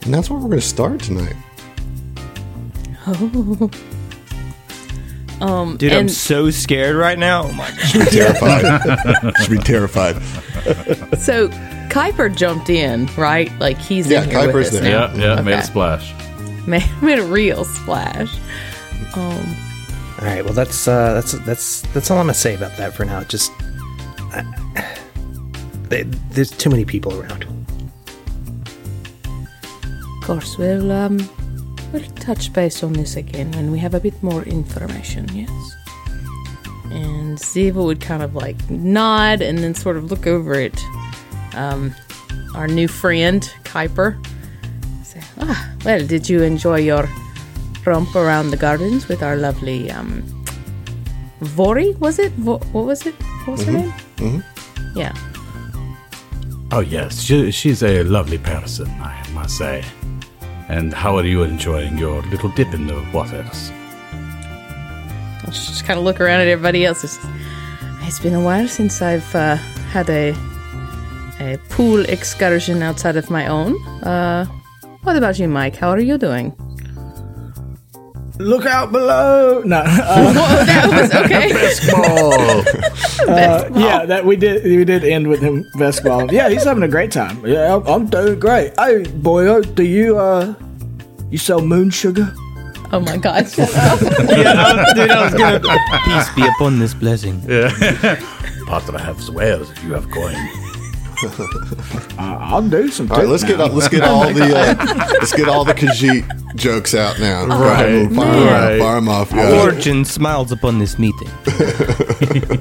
And 0.03 0.15
that's 0.15 0.31
where 0.31 0.39
we're 0.39 0.49
going 0.49 0.61
to 0.61 0.67
start 0.67 1.01
tonight. 1.01 1.37
Um, 5.41 5.77
Dude, 5.77 5.93
I'm 5.93 5.99
and 6.03 6.11
so 6.11 6.49
scared 6.51 6.95
right 6.97 7.19
now. 7.19 7.43
Oh 7.47 7.53
my 7.53 7.69
god. 7.69 7.79
Should 7.89 8.05
be 8.05 8.11
terrified. 8.17 9.35
Should 9.43 9.51
be 9.51 9.59
terrified. 9.59 10.15
so 11.19 11.49
Kuiper 11.91 12.35
jumped 12.35 12.71
in, 12.71 13.07
right? 13.17 13.51
Like 13.59 13.77
he's 13.77 14.09
Yeah, 14.09 14.23
in 14.23 14.31
here 14.31 14.39
Kuiper's 14.39 14.55
with 14.55 14.75
us 14.75 14.81
there. 14.81 14.83
now. 15.09 15.15
Yeah, 15.15 15.35
yeah, 15.35 15.43
made 15.43 15.55
a 15.59 15.63
splash. 15.65 16.15
Made, 16.69 16.89
made 17.03 17.19
a 17.19 17.25
real 17.25 17.65
splash. 17.65 18.33
Um, 19.17 19.57
All 20.21 20.25
right. 20.25 20.43
Well, 20.45 20.55
that's 20.55 20.87
uh, 20.87 21.15
that's 21.15 21.33
that's 21.45 21.83
that's 21.93 22.11
all 22.13 22.19
I'm 22.19 22.27
gonna 22.27 22.35
say 22.35 22.55
about 22.55 22.77
that 22.77 22.95
for 22.95 23.05
now. 23.05 23.25
Just 23.25 23.51
I, 24.33 24.45
there- 25.89 26.05
there's 26.31 26.53
too 26.53 26.71
many 26.71 26.85
people 26.85 27.21
around. 27.21 27.43
of 29.35 30.23
course, 30.23 30.57
we'll 30.57 30.91
um, 30.93 31.19
we'll 31.95 32.03
touch 32.17 32.53
base 32.53 32.83
on 32.83 32.93
this 32.93 33.15
again 33.15 33.53
when 33.53 33.71
we 33.71 33.79
have 33.79 33.95
a 33.95 34.01
bit 34.01 34.21
more 34.23 34.43
information. 34.43 35.29
Yes. 35.33 35.51
And 36.91 37.39
Ziva 37.39 37.85
would 37.85 38.01
kind 38.01 38.23
of 38.23 38.35
like 38.35 38.59
nod 38.69 39.41
and 39.41 39.59
then 39.59 39.75
sort 39.75 39.97
of 39.97 40.11
look 40.11 40.27
over 40.27 40.55
at 40.55 40.79
um, 41.55 41.95
our 42.57 42.67
new 42.67 42.89
friend 42.89 43.43
Kuiper. 43.63 44.19
Say, 45.05 45.21
ah, 45.39 45.73
well, 45.85 46.05
did 46.05 46.29
you 46.29 46.43
enjoy 46.43 46.81
your 46.81 47.09
romp 47.87 48.15
around 48.17 48.51
the 48.51 48.57
gardens 48.57 49.07
with 49.07 49.23
our 49.23 49.37
lovely 49.37 49.91
um, 49.91 50.23
Vori? 51.41 51.97
Was 52.01 52.19
it? 52.19 52.33
Vo- 52.33 52.59
what 52.73 52.87
was 52.87 53.07
it? 53.07 53.15
What 53.45 53.59
was 53.59 53.65
her 53.67 53.73
name? 53.73 53.93
Mm-hmm. 54.17 54.99
Yeah. 54.99 55.15
Oh 56.73 56.81
yes, 56.81 57.23
she, 57.23 57.53
she's 57.53 57.85
a 57.85 58.03
lovely 58.03 58.39
person, 58.39 58.89
I 59.01 59.25
must 59.33 59.57
say. 59.59 59.85
And 60.69 60.95
how 60.95 61.17
are 61.17 61.25
you 61.25 61.43
enjoying 61.43 61.99
your 61.99 62.23
little 62.23 62.49
dip 62.51 62.73
in 62.73 62.87
the 62.87 63.05
waters? 63.13 63.71
I'll 65.41 65.53
just 65.53 65.85
kind 65.85 65.99
of 65.99 66.05
look 66.05 66.21
around 66.21 66.41
at 66.41 66.49
everybody 66.49 66.87
else. 66.87 67.05
It's, 67.05 67.19
it's 68.03 68.19
been 68.19 68.35
a 68.35 68.41
while 68.41 68.67
since 68.69 69.03
I've 69.03 69.35
uh, 69.35 69.57
had 69.93 70.09
a 70.09 70.35
a 71.41 71.59
pool 71.69 72.05
excursion 72.07 72.83
outside 72.83 73.17
of 73.17 73.29
my 73.29 73.47
own. 73.47 73.75
Uh, 74.03 74.47
what 75.03 75.17
about 75.17 75.39
you, 75.39 75.49
Mike? 75.49 75.77
How 75.77 75.91
are 75.91 76.01
you 76.01 76.17
doing? 76.17 76.55
Look 78.39 78.67
out 78.67 78.91
below! 78.91 79.63
No, 79.63 79.77
uh, 79.87 80.33
Whoa, 80.35 80.65
that 80.65 80.89
was 80.91 81.15
okay. 81.25 81.53
uh, 83.29 83.71
yeah, 83.79 84.05
that 84.05 84.25
we 84.27 84.35
did. 84.35 84.65
We 84.65 84.85
did 84.85 85.05
end 85.05 85.29
with 85.29 85.41
him 85.41 85.65
best 85.75 86.03
ball. 86.03 86.33
Yeah, 86.33 86.49
he's 86.49 86.65
having 86.65 86.83
a 86.83 86.89
great 86.89 87.13
time. 87.13 87.47
Yeah, 87.47 87.77
I'm, 87.77 87.87
I'm 87.87 88.07
doing 88.07 88.41
great. 88.41 88.73
Hey, 88.77 89.05
boyo, 89.05 89.63
do 89.77 89.85
you 89.85 90.19
uh, 90.19 90.53
you 91.31 91.39
sell 91.39 91.61
moon 91.61 91.91
sugar? 91.91 92.35
Oh 92.91 92.99
my 92.99 93.19
god! 93.19 93.49
Shut 93.49 93.73
up. 93.77 94.01
yeah, 94.03 94.55
I 94.57 94.83
was, 94.83 94.95
dude, 94.95 95.11
I 95.11 95.25
was 95.25 95.35
gonna. 95.35 95.61
Peace 96.05 96.35
be 96.35 96.47
upon 96.49 96.81
this 96.81 96.93
blessing. 96.93 97.41
Yeah. 97.47 97.71
Patra 98.67 99.01
have 99.01 99.23
swears 99.23 99.71
if 99.71 99.85
you 99.85 99.93
have 99.93 100.11
coin. 100.11 100.35
I'll 102.19 102.63
do 102.69 102.89
some. 102.91 103.11
All 103.11 103.19
right, 103.19 103.27
let's 103.29 103.45
get 103.45 103.61
all, 103.61 103.69
let's 103.69 103.89
get 103.89 104.03
all 104.03 104.33
the 104.33 104.45
uh, 104.57 105.07
let's 105.21 105.33
get 105.33 105.49
all 105.49 105.65
the 105.65 105.75
Khajiit 105.75 106.55
jokes 106.57 106.95
out 106.95 107.19
now. 107.19 107.47
Right, 107.47 108.07
We'll 108.09 108.15
fire, 108.15 108.35
'em 108.35 108.47
right. 108.47 108.73
off, 108.81 108.81
fire 108.81 108.97
'em 108.97 109.09
off. 109.09 109.33
Yeah. 109.33 109.61
Fortune 109.61 110.05
smiles 110.05 110.53
upon 110.53 110.79
this 110.79 110.99
meeting. 110.99 111.29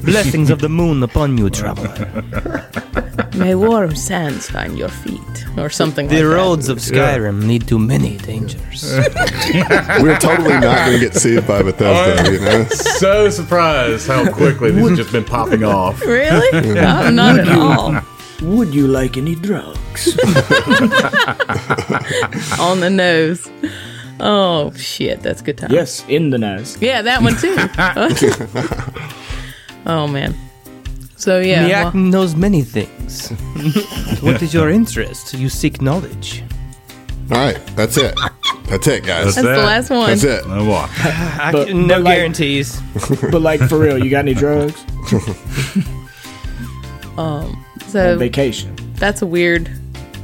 Blessings 0.03 0.49
of 0.49 0.59
the 0.59 0.69
moon 0.69 1.03
upon 1.03 1.37
you, 1.37 1.49
traveler. 1.49 2.69
May 3.35 3.55
warm 3.55 3.95
sands 3.95 4.49
find 4.49 4.77
your 4.77 4.89
feet, 4.89 5.45
or 5.57 5.69
something. 5.69 6.07
The 6.07 6.15
like 6.15 6.23
that. 6.23 6.29
The 6.29 6.35
roads 6.35 6.69
of 6.69 6.77
Skyrim 6.77 7.47
lead 7.47 7.67
to 7.67 7.79
many 7.79 8.17
dangers. 8.17 8.83
We're 10.01 10.19
totally 10.19 10.53
not 10.59 10.85
going 10.85 10.99
to 10.99 11.05
get 11.05 11.15
sued 11.15 11.47
by 11.47 11.63
Bethesda. 11.63 12.31
You 12.31 12.39
know, 12.39 12.65
so 12.65 13.29
surprised 13.29 14.07
how 14.07 14.31
quickly 14.31 14.71
this 14.71 14.87
has 14.89 14.97
just 14.97 15.11
been 15.11 15.25
popping 15.25 15.63
off. 15.63 16.01
Really? 16.01 16.73
no, 16.73 17.09
not 17.09 17.39
at 17.39 17.47
all. 17.49 17.99
Would 18.43 18.73
you 18.73 18.87
like 18.87 19.17
any 19.17 19.35
drugs? 19.35 20.17
On 22.59 22.79
the 22.79 22.89
nose. 22.89 23.49
Oh 24.19 24.71
shit, 24.73 25.21
that's 25.21 25.41
good 25.41 25.57
time. 25.57 25.71
yes, 25.71 26.05
in 26.07 26.29
the 26.29 26.37
nose. 26.37 26.77
Yeah, 26.81 27.01
that 27.01 27.21
one 27.21 27.35
too. 27.37 27.55
oh 29.85 30.07
man. 30.07 30.35
So 31.15 31.39
yeah, 31.39 31.67
Miak 31.67 31.93
well, 31.93 32.03
knows 32.03 32.35
many 32.35 32.61
things. 32.63 33.29
what 34.21 34.41
is 34.41 34.53
your 34.53 34.69
interest? 34.69 35.33
You 35.33 35.49
seek 35.49 35.81
knowledge. 35.81 36.43
all 37.31 37.37
right, 37.37 37.59
that's 37.75 37.97
it. 37.97 38.17
That's 38.65 38.87
it, 38.87 39.03
guys. 39.05 39.35
that's 39.35 39.47
the 39.47 39.57
last 39.57 39.89
one. 39.89 40.09
That's 40.09 40.23
it. 40.23 40.47
No 40.47 40.65
what? 40.65 40.89
I, 40.99 41.49
But- 41.51 41.73
no 41.73 41.87
but 41.95 42.01
like- 42.03 42.17
guarantees. 42.17 42.79
But 43.31 43.41
like 43.41 43.61
for 43.69 43.77
real, 43.79 43.97
you 44.03 44.09
got 44.09 44.19
any 44.19 44.33
drugs? 44.33 44.83
Um, 47.17 47.62
So 47.93 48.17
Vacation. 48.17 48.75
that's 48.95 49.21
a 49.21 49.27
weird, 49.27 49.69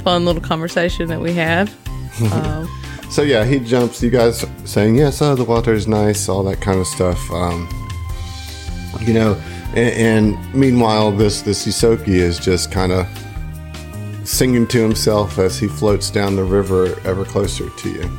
fun 0.02 0.24
little 0.24 0.42
conversation 0.42 1.08
that 1.08 1.20
we 1.20 1.32
have. 1.34 1.74
So 3.10 3.22
yeah, 3.22 3.44
he 3.44 3.58
jumps. 3.58 4.00
You 4.04 4.10
guys 4.10 4.46
saying 4.64 4.94
yes? 4.94 5.20
Oh, 5.20 5.34
the 5.34 5.42
water 5.42 5.74
is 5.74 5.88
nice. 5.88 6.28
All 6.28 6.44
that 6.44 6.60
kind 6.60 6.78
of 6.78 6.86
stuff. 6.86 7.18
Um, 7.32 7.68
you 9.00 9.12
know, 9.12 9.34
and, 9.74 10.36
and 10.36 10.54
meanwhile, 10.54 11.10
this 11.10 11.42
this 11.42 11.66
Yusoki 11.66 12.06
is 12.06 12.38
just 12.38 12.70
kind 12.70 12.92
of 12.92 13.08
singing 14.22 14.64
to 14.68 14.80
himself 14.80 15.38
as 15.38 15.58
he 15.58 15.66
floats 15.66 16.08
down 16.08 16.36
the 16.36 16.44
river 16.44 17.00
ever 17.04 17.24
closer 17.24 17.68
to 17.68 17.90
you. 17.90 18.18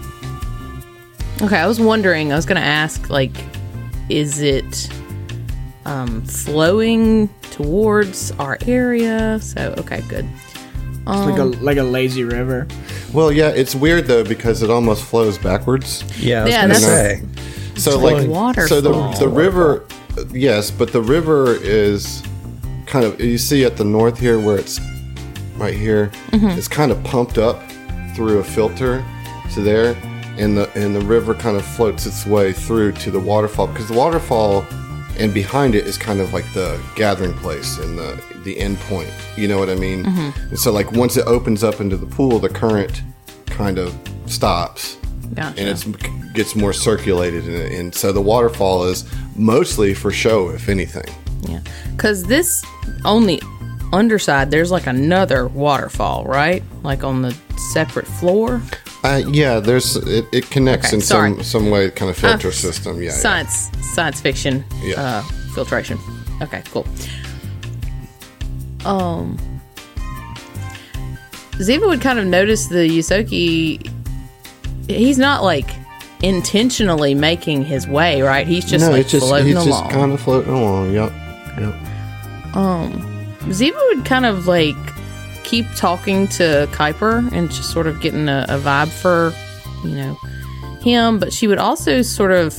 Okay, 1.41 1.55
I 1.57 1.67
was 1.67 1.79
wondering. 1.79 2.33
I 2.33 2.35
was 2.35 2.45
gonna 2.45 2.59
ask, 2.59 3.09
like, 3.09 3.31
is 4.09 4.41
it 4.41 4.89
um, 5.85 6.21
flowing 6.23 7.27
towards 7.51 8.31
our 8.39 8.57
area? 8.67 9.39
So 9.41 9.73
okay, 9.79 10.01
good. 10.07 10.27
It's 10.85 11.07
like 11.07 11.39
a 11.39 11.43
like 11.45 11.77
a 11.77 11.83
lazy 11.83 12.23
river. 12.23 12.67
Well, 13.13 13.31
yeah, 13.31 13.49
it's 13.49 13.73
weird 13.75 14.05
though 14.05 14.23
because 14.23 14.61
it 14.61 14.69
almost 14.69 15.03
flows 15.03 15.37
backwards. 15.37 16.03
Yeah, 16.19 16.45
Yeah, 16.45 16.67
that's- 16.67 16.83
say. 16.83 17.23
So 17.75 17.97
like 17.97 18.17
like 18.17 18.29
waterfall. 18.29 18.67
So 18.67 18.81
the 18.81 19.19
the 19.19 19.27
river, 19.29 19.85
yes, 20.31 20.69
but 20.69 20.91
the 20.93 21.01
river 21.01 21.55
is 21.55 22.21
kind 22.85 23.05
of 23.05 23.19
you 23.19 23.37
see 23.39 23.63
at 23.65 23.77
the 23.77 23.83
north 23.85 24.19
here 24.19 24.39
where 24.39 24.57
it's 24.57 24.79
right 25.57 25.73
here. 25.73 26.11
It's 26.33 26.67
kind 26.67 26.91
of 26.91 27.03
pumped 27.03 27.37
up 27.39 27.59
through 28.15 28.39
a 28.39 28.43
filter 28.43 29.03
to 29.53 29.61
there, 29.61 29.95
and 30.37 30.55
the 30.57 30.69
and 30.75 30.93
the 30.95 31.01
river 31.01 31.33
kind 31.33 31.57
of 31.57 31.65
floats 31.65 32.05
its 32.05 32.25
way 32.27 32.53
through 32.53 32.91
to 32.93 33.09
the 33.09 33.19
waterfall 33.19 33.67
because 33.67 33.87
the 33.87 33.95
waterfall 33.97 34.63
and 35.19 35.33
behind 35.33 35.75
it 35.75 35.85
is 35.85 35.97
kind 35.97 36.19
of 36.19 36.33
like 36.33 36.51
the 36.53 36.81
gathering 36.95 37.33
place 37.35 37.77
and 37.77 37.97
the 37.97 38.21
the 38.43 38.57
end 38.59 38.79
point. 38.81 39.11
You 39.37 39.47
know 39.47 39.59
what 39.59 39.69
I 39.69 39.75
mean? 39.75 40.03
Mm-hmm. 40.03 40.49
And 40.49 40.59
so 40.59 40.71
like 40.71 40.91
once 40.91 41.17
it 41.17 41.27
opens 41.27 41.63
up 41.63 41.79
into 41.79 41.97
the 41.97 42.07
pool, 42.07 42.39
the 42.39 42.49
current 42.49 43.03
kind 43.47 43.77
of 43.77 43.97
stops 44.25 44.97
Gotcha. 45.33 45.59
and 45.59 45.69
it's 45.69 45.83
gets 46.33 46.55
more 46.55 46.73
circulated 46.73 47.43
and, 47.45 47.73
and 47.73 47.95
so 47.95 48.11
the 48.11 48.21
waterfall 48.21 48.85
is 48.85 49.05
mostly 49.35 49.93
for 49.93 50.09
show 50.09 50.49
if 50.49 50.69
anything 50.69 51.03
Yeah, 51.41 51.59
because 51.91 52.23
this 52.23 52.63
on 53.03 53.25
the 53.25 53.41
underside, 53.93 54.51
there's 54.51 54.71
like 54.71 54.87
another 54.87 55.47
waterfall, 55.47 56.23
right? 56.25 56.63
Like 56.83 57.03
on 57.03 57.21
the 57.21 57.35
separate 57.73 58.07
floor. 58.07 58.61
Uh, 59.03 59.21
yeah 59.31 59.59
there's 59.59 59.95
it, 59.95 60.25
it 60.31 60.49
connects 60.49 60.87
Okay, 60.87 60.95
in 60.97 61.01
sorry. 61.01 61.31
some 61.35 61.43
some 61.43 61.69
way 61.71 61.89
kind 61.91 62.09
of 62.11 62.17
filter 62.17 62.49
Uh, 62.49 62.51
system 62.51 62.97
yeah, 62.97 63.09
yeah. 63.09 63.11
Science, 63.11 63.69
science 63.93 64.21
fiction, 64.21 64.63
Yeah. 64.83 65.01
uh, 65.01 65.21
filtration. 65.53 65.97
Okay, 66.41 66.61
cool. 66.71 66.85
Um, 68.85 69.37
Ziva 71.59 71.87
would 71.87 72.01
kind 72.01 72.17
of 72.19 72.25
notice 72.25 72.67
the 72.67 72.87
Yusoki. 72.89 73.91
He's 74.87 75.19
not 75.19 75.43
like 75.43 75.69
intentionally 76.23 77.13
making 77.13 77.63
his 77.65 77.87
way, 77.87 78.21
right? 78.21 78.47
He's 78.47 78.65
just 78.65 78.85
no 78.85 78.91
like 78.91 79.07
just 79.07 79.25
floating 79.27 79.47
he's 79.47 79.55
along. 79.57 79.83
just 79.83 79.91
kind 79.91 80.11
of 80.11 80.21
floating 80.21 80.53
along 80.53 80.93
yep 80.93 81.11
yep 81.59 82.55
Um, 82.55 82.91
Ziva 83.49 83.77
would 83.95 84.05
kind 84.05 84.25
of 84.25 84.47
like 84.47 84.75
keep 85.51 85.65
talking 85.75 86.29
to 86.29 86.65
Kuiper 86.71 87.29
and 87.33 87.51
just 87.51 87.71
sort 87.71 87.85
of 87.85 87.99
getting 87.99 88.29
a, 88.29 88.45
a 88.47 88.57
vibe 88.57 88.87
for, 88.87 89.33
you 89.85 89.93
know, 89.93 90.17
him, 90.81 91.19
but 91.19 91.33
she 91.33 91.45
would 91.45 91.57
also 91.57 92.01
sort 92.01 92.31
of 92.31 92.57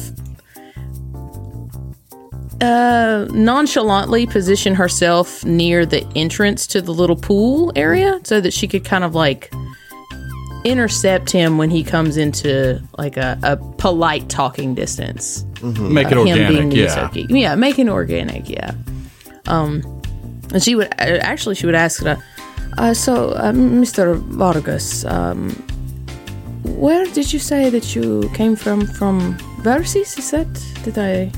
uh, 2.61 3.27
nonchalantly 3.31 4.27
position 4.27 4.75
herself 4.75 5.43
near 5.43 5.87
the 5.87 6.07
entrance 6.15 6.67
to 6.67 6.83
the 6.83 6.93
little 6.93 7.17
pool 7.17 7.73
area 7.77 8.21
so 8.25 8.43
that 8.43 8.53
she 8.53 8.69
could 8.69 8.85
kind 8.85 9.05
of 9.05 9.15
like 9.15 9.51
intercept 10.65 11.31
him 11.31 11.57
when 11.57 11.71
he 11.71 11.83
comes 11.83 12.19
into 12.19 12.79
like 12.99 13.17
a, 13.17 13.39
a 13.43 13.57
polite 13.79 14.29
talking 14.29 14.75
distance 14.75 15.47
Make 15.63 16.09
it 16.09 16.13
of 16.13 16.27
organic, 16.27 16.77
yeah. 16.77 16.87
Yusoki. 16.87 17.27
Yeah, 17.31 17.55
make 17.55 17.79
it 17.79 17.89
organic, 17.89 18.51
yeah. 18.51 18.75
Um, 19.47 19.83
and 20.53 20.63
she 20.63 20.75
would 20.75 20.89
uh, 20.99 21.19
actually 21.23 21.55
she 21.55 21.65
would 21.65 21.75
ask 21.75 22.03
her, 22.03 22.23
uh, 22.79 22.95
so 22.95 23.31
uh, 23.31 23.53
Mr. 23.53 24.17
Vargas, 24.17 25.05
um, 25.05 25.51
where 26.65 27.05
did 27.07 27.33
you 27.33 27.39
say 27.39 27.71
that 27.71 27.95
you 27.95 28.31
came 28.35 28.57
from? 28.57 28.87
From 28.87 29.37
Versis, 29.63 30.19
is 30.19 30.31
that? 30.31 30.49
Did 30.85 30.99
I? 30.99 31.31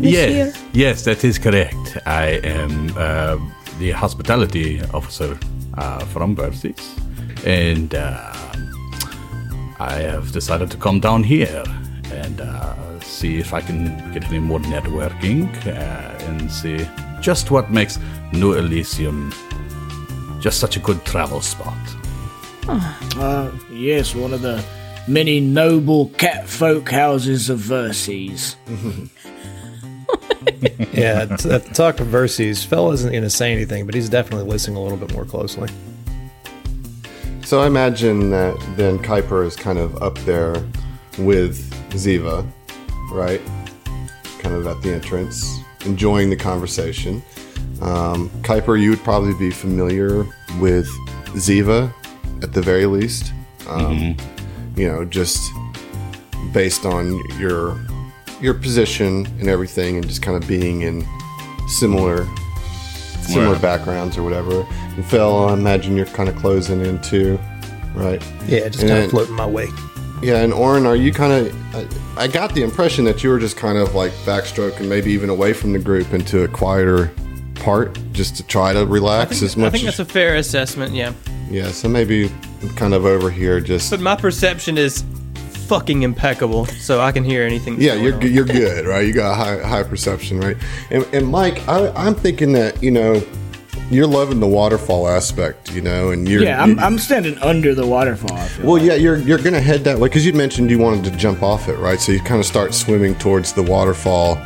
Yes, 0.00 0.56
yes, 0.72 1.04
that 1.04 1.24
is 1.24 1.38
correct. 1.38 1.98
I 2.06 2.40
am 2.44 2.92
uh, 2.96 3.36
the 3.78 3.90
hospitality 3.90 4.80
officer 4.94 5.38
uh, 5.76 6.04
from 6.06 6.36
Versis, 6.36 6.96
and 7.44 7.94
uh, 7.94 8.32
I 9.80 9.94
have 9.94 10.32
decided 10.32 10.70
to 10.70 10.76
come 10.76 11.00
down 11.00 11.24
here 11.24 11.64
and 12.12 12.40
uh, 12.40 13.00
see 13.00 13.38
if 13.38 13.52
I 13.52 13.60
can 13.60 14.12
get 14.12 14.24
any 14.26 14.38
more 14.38 14.60
networking 14.60 15.48
and 15.66 16.50
see 16.50 16.86
just 17.20 17.50
what 17.50 17.70
makes 17.70 17.98
New 18.32 18.54
Elysium 18.54 19.32
just 20.40 20.60
such 20.60 20.76
a 20.76 20.80
good 20.80 21.04
travel 21.04 21.40
spot. 21.40 21.76
Uh, 22.68 23.50
yes, 23.72 24.14
one 24.14 24.32
of 24.32 24.42
the 24.42 24.62
many 25.06 25.40
noble 25.40 26.08
cat 26.10 26.48
folk 26.48 26.88
houses 26.90 27.48
of 27.50 27.58
Verses. 27.58 28.56
Yeah, 30.92 31.26
t- 31.36 31.50
uh, 31.50 31.58
talk 31.60 32.00
of 32.00 32.06
Verses. 32.08 32.64
Phil 32.64 32.90
isn't 32.92 33.10
going 33.12 33.22
to 33.22 33.30
say 33.30 33.52
anything, 33.52 33.86
but 33.86 33.94
he's 33.94 34.08
definitely 34.08 34.48
listening 34.50 34.76
a 34.76 34.80
little 34.82 34.96
bit 34.98 35.12
more 35.12 35.24
closely. 35.24 35.68
so 37.44 37.60
i 37.60 37.66
imagine 37.66 38.30
that 38.30 38.56
then 38.76 38.98
kuiper 38.98 39.44
is 39.46 39.54
kind 39.56 39.78
of 39.78 40.02
up 40.02 40.16
there 40.20 40.54
with 41.18 41.70
ziva 41.90 42.44
right 43.12 43.40
kind 44.40 44.54
of 44.54 44.66
at 44.66 44.80
the 44.82 44.92
entrance 44.92 45.58
enjoying 45.86 46.28
the 46.30 46.36
conversation 46.36 47.22
um, 47.80 48.28
kuiper 48.42 48.80
you 48.80 48.90
would 48.90 49.02
probably 49.04 49.34
be 49.34 49.50
familiar 49.50 50.24
with 50.60 50.88
ziva 51.34 51.92
at 52.42 52.52
the 52.52 52.62
very 52.62 52.86
least 52.86 53.32
um, 53.68 54.16
you 54.76 54.86
know 54.88 55.04
just 55.04 55.40
based 56.52 56.84
on 56.86 57.18
your 57.38 57.78
your 58.40 58.54
position 58.54 59.26
and 59.40 59.48
everything 59.48 59.96
and 59.96 60.06
just 60.08 60.22
kind 60.22 60.40
of 60.40 60.48
being 60.48 60.82
in 60.82 61.04
similar 61.78 62.26
similar 63.22 63.52
Right. 63.52 63.62
backgrounds 63.62 64.16
or 64.16 64.22
whatever 64.22 64.62
and 64.96 65.04
phil 65.04 65.48
i 65.48 65.52
imagine 65.52 65.96
you're 65.96 66.06
kind 66.06 66.28
of 66.28 66.36
closing 66.36 66.80
in 66.84 67.00
too 67.02 67.38
right 67.94 68.22
Yeah, 68.46 68.68
just 68.68 68.80
And 68.82 68.88
kind 68.88 68.90
then- 68.90 69.04
of 69.04 69.10
floating 69.10 69.34
my 69.34 69.46
way. 69.46 69.66
yeah 70.22 70.38
and 70.42 70.52
oren 70.52 70.86
are 70.86 70.96
you 70.96 71.12
kind 71.12 71.32
of 71.46 71.74
I, 72.16 72.24
I 72.24 72.26
got 72.28 72.54
the 72.54 72.62
impression 72.62 73.04
that 73.04 73.22
you 73.22 73.30
were 73.30 73.38
just 73.38 73.56
kind 73.56 73.76
of 73.78 73.94
like 73.94 74.12
backstroking 74.24 74.88
maybe 74.88 75.10
even 75.12 75.28
away 75.30 75.52
from 75.52 75.72
the 75.72 75.78
group 75.78 76.12
into 76.14 76.42
a 76.44 76.48
quieter 76.48 77.10
part 77.60 77.98
just 78.12 78.36
to 78.36 78.42
try 78.46 78.72
to 78.72 78.86
relax 78.86 79.42
as 79.42 79.56
much. 79.56 79.68
I 79.68 79.70
think 79.70 79.84
as 79.88 79.96
that's 79.98 80.08
a 80.08 80.12
fair 80.12 80.36
assessment, 80.36 80.94
yeah. 80.94 81.12
yeah 81.50 81.68
so 81.70 81.88
maybe 81.88 82.30
kind 82.76 82.94
of 82.94 83.04
over 83.04 83.30
here 83.30 83.60
just 83.60 83.90
But 83.90 84.00
my 84.00 84.16
perception 84.16 84.78
is 84.78 85.04
fucking 85.66 86.02
impeccable, 86.02 86.66
so 86.66 87.00
I 87.00 87.12
can 87.12 87.24
hear 87.24 87.42
anything. 87.42 87.80
Yeah, 87.80 87.92
going 87.92 88.04
you're 88.04 88.14
on. 88.14 88.20
good- 88.20 88.32
you're 88.32 88.44
good, 88.44 88.86
right? 88.86 89.06
You 89.06 89.12
got 89.12 89.32
a 89.32 89.34
high 89.34 89.58
high 89.66 89.82
perception, 89.82 90.40
right? 90.40 90.56
And, 90.90 91.06
and 91.12 91.26
Mike, 91.28 91.66
I, 91.68 91.90
I'm 91.90 92.14
thinking 92.14 92.52
that 92.52 92.82
you 92.82 92.90
know 92.90 93.22
you're 93.90 94.06
loving 94.06 94.38
the 94.40 94.46
waterfall 94.46 95.08
aspect, 95.08 95.72
you 95.74 95.80
know, 95.80 96.10
and 96.10 96.28
you're 96.28 96.42
Yeah, 96.42 96.62
I'm, 96.62 96.70
you- 96.72 96.78
I'm 96.78 96.98
standing 96.98 97.38
under 97.38 97.74
the 97.74 97.86
waterfall. 97.86 98.36
Well, 98.62 98.74
like. 98.74 98.82
yeah, 98.82 98.94
you're 98.94 99.16
you're 99.18 99.38
gonna 99.38 99.60
head 99.60 99.84
that 99.84 99.98
way 99.98 100.08
because 100.08 100.24
you 100.26 100.32
mentioned 100.32 100.70
you 100.70 100.78
wanted 100.78 101.04
to 101.04 101.10
jump 101.18 101.42
off 101.42 101.68
it, 101.68 101.76
right? 101.78 102.00
So 102.00 102.12
you 102.12 102.20
kind 102.20 102.40
of 102.40 102.46
start 102.46 102.72
swimming 102.74 103.14
towards 103.16 103.52
the 103.52 103.62
waterfall 103.62 104.36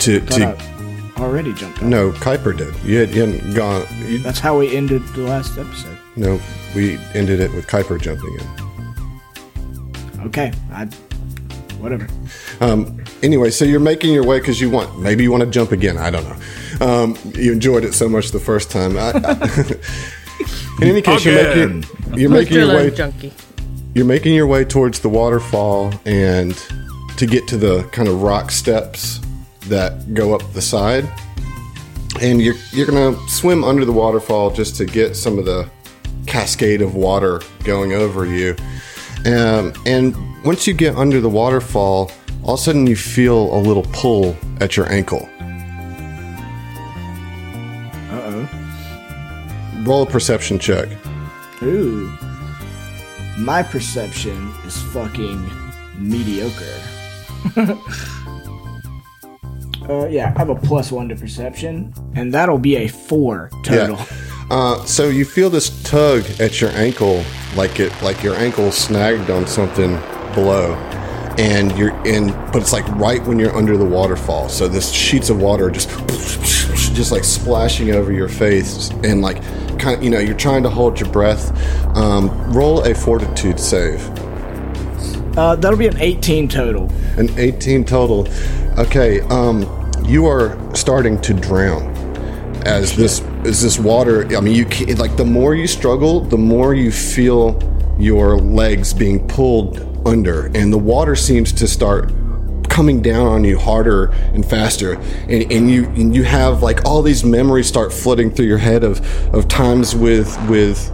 to 0.00 0.20
But 0.20 0.30
to. 0.34 0.46
I 0.48 0.75
already 1.18 1.52
jumped 1.52 1.78
off. 1.78 1.84
No, 1.84 2.12
Kuiper 2.12 2.56
did. 2.56 2.74
You, 2.84 2.98
had, 2.98 3.14
you 3.14 3.20
hadn't 3.26 3.54
gone. 3.54 3.86
You, 4.06 4.18
That's 4.18 4.38
how 4.40 4.58
we 4.58 4.76
ended 4.76 5.02
the 5.08 5.22
last 5.22 5.58
episode. 5.58 5.98
no, 6.16 6.40
we 6.74 6.98
ended 7.14 7.40
it 7.40 7.52
with 7.52 7.66
Kuiper 7.66 8.00
jumping 8.00 8.34
in. 8.38 8.46
Okay, 10.26 10.52
I. 10.72 10.86
Whatever. 11.78 12.08
Um, 12.60 13.04
anyway, 13.22 13.50
so 13.50 13.64
you're 13.64 13.80
making 13.80 14.12
your 14.12 14.24
way 14.24 14.38
because 14.40 14.60
you 14.60 14.70
want 14.70 14.98
maybe 14.98 15.22
you 15.22 15.30
want 15.30 15.42
to 15.44 15.50
jump 15.50 15.72
again. 15.72 15.98
I 15.98 16.10
don't 16.10 16.24
know. 16.24 16.36
Um, 16.86 17.16
you 17.34 17.52
enjoyed 17.52 17.84
it 17.84 17.92
so 17.94 18.08
much 18.08 18.30
the 18.30 18.40
first 18.40 18.70
time. 18.70 18.96
I, 18.96 19.12
I, 19.12 19.12
in 20.82 20.88
any 20.88 21.02
case, 21.02 21.24
you're 21.24 21.34
making 21.34 21.84
you're 22.18 22.30
making 22.30 22.56
your 22.56 22.68
way 22.68 22.90
Junkie. 22.90 23.32
you're 23.94 24.06
making 24.06 24.34
your 24.34 24.46
way 24.46 24.64
towards 24.64 25.00
the 25.00 25.08
waterfall 25.08 25.92
and 26.06 26.54
to 27.18 27.26
get 27.26 27.46
to 27.48 27.56
the 27.58 27.82
kind 27.92 28.08
of 28.08 28.22
rock 28.22 28.50
steps 28.50 29.20
that 29.68 30.14
go 30.14 30.34
up 30.34 30.42
the 30.52 30.62
side. 30.62 31.08
And 32.20 32.40
you're 32.40 32.54
you're 32.72 32.86
gonna 32.86 33.16
swim 33.28 33.62
under 33.64 33.84
the 33.84 33.92
waterfall 33.92 34.50
just 34.50 34.76
to 34.76 34.86
get 34.86 35.16
some 35.16 35.38
of 35.38 35.44
the 35.44 35.68
cascade 36.26 36.82
of 36.82 36.94
water 36.94 37.40
going 37.64 37.92
over 37.92 38.24
you. 38.26 38.56
Um, 39.26 39.72
and 39.84 40.14
once 40.44 40.66
you 40.66 40.74
get 40.74 40.96
under 40.96 41.20
the 41.20 41.28
waterfall, 41.28 42.10
all 42.42 42.54
of 42.54 42.60
a 42.60 42.62
sudden 42.62 42.86
you 42.86 42.96
feel 42.96 43.54
a 43.54 43.60
little 43.60 43.84
pull 43.92 44.36
at 44.60 44.76
your 44.76 44.90
ankle. 44.90 45.28
Uh 48.10 48.22
oh. 48.22 49.82
Roll 49.84 50.02
a 50.02 50.06
perception 50.06 50.58
check. 50.58 50.88
Ooh. 51.62 52.08
My 53.38 53.62
perception 53.62 54.52
is 54.64 54.80
fucking 54.92 55.50
mediocre. 55.98 56.80
uh, 59.88 60.06
yeah, 60.06 60.32
I 60.34 60.38
have 60.38 60.48
a 60.48 60.54
plus 60.54 60.90
one 60.90 61.08
to 61.08 61.16
perception, 61.16 61.92
and 62.14 62.32
that'll 62.32 62.58
be 62.58 62.76
a 62.76 62.88
four 62.88 63.50
total. 63.62 63.96
Yeah. 63.96 64.06
Uh, 64.50 64.84
so 64.84 65.08
you 65.08 65.24
feel 65.24 65.50
this 65.50 65.82
tug 65.82 66.24
at 66.40 66.60
your 66.60 66.70
ankle, 66.70 67.24
like 67.56 67.80
it, 67.80 67.92
like 68.02 68.22
your 68.22 68.34
ankle 68.36 68.70
snagged 68.70 69.30
on 69.30 69.46
something 69.46 69.96
below, 70.34 70.74
and 71.38 71.76
you're 71.76 71.96
in. 72.04 72.28
But 72.52 72.56
it's 72.56 72.72
like 72.72 72.86
right 72.90 73.22
when 73.24 73.38
you're 73.38 73.54
under 73.54 73.76
the 73.76 73.84
waterfall. 73.84 74.48
So 74.48 74.68
this 74.68 74.90
sheets 74.92 75.30
of 75.30 75.40
water 75.40 75.70
just, 75.70 75.88
just 76.94 77.12
like 77.12 77.24
splashing 77.24 77.90
over 77.90 78.12
your 78.12 78.28
face, 78.28 78.90
and 79.02 79.20
like 79.20 79.42
kind, 79.78 79.98
of, 79.98 80.02
you 80.02 80.10
know, 80.10 80.18
you're 80.18 80.36
trying 80.36 80.62
to 80.62 80.70
hold 80.70 81.00
your 81.00 81.10
breath. 81.10 81.52
Um, 81.96 82.30
roll 82.52 82.82
a 82.82 82.94
fortitude 82.94 83.58
save. 83.58 84.00
Uh, 85.36 85.54
that'll 85.54 85.78
be 85.78 85.86
an 85.86 85.98
18 85.98 86.48
total. 86.48 86.90
An 87.18 87.28
18 87.38 87.84
total. 87.84 88.26
Okay, 88.78 89.20
um, 89.30 89.90
you 90.04 90.26
are 90.26 90.58
starting 90.74 91.18
to 91.22 91.32
drown 91.32 91.96
as 92.66 92.94
this 92.94 93.22
as 93.46 93.62
this 93.62 93.78
water. 93.78 94.26
I 94.36 94.40
mean, 94.40 94.54
you 94.54 94.66
can, 94.66 94.98
like 94.98 95.16
the 95.16 95.24
more 95.24 95.54
you 95.54 95.66
struggle, 95.66 96.20
the 96.20 96.36
more 96.36 96.74
you 96.74 96.92
feel 96.92 97.58
your 97.98 98.36
legs 98.36 98.92
being 98.92 99.26
pulled 99.28 100.06
under, 100.06 100.48
and 100.54 100.70
the 100.70 100.78
water 100.78 101.16
seems 101.16 101.52
to 101.54 101.66
start 101.66 102.12
coming 102.68 103.00
down 103.00 103.26
on 103.26 103.44
you 103.44 103.58
harder 103.58 104.10
and 104.34 104.44
faster 104.44 105.00
and, 105.30 105.50
and 105.50 105.70
you 105.70 105.86
and 105.86 106.14
you 106.14 106.24
have 106.24 106.62
like 106.62 106.84
all 106.84 107.00
these 107.00 107.24
memories 107.24 107.66
start 107.66 107.90
flooding 107.90 108.30
through 108.30 108.44
your 108.44 108.58
head 108.58 108.84
of 108.84 109.00
of 109.34 109.48
times 109.48 109.94
with 109.94 110.36
with 110.50 110.92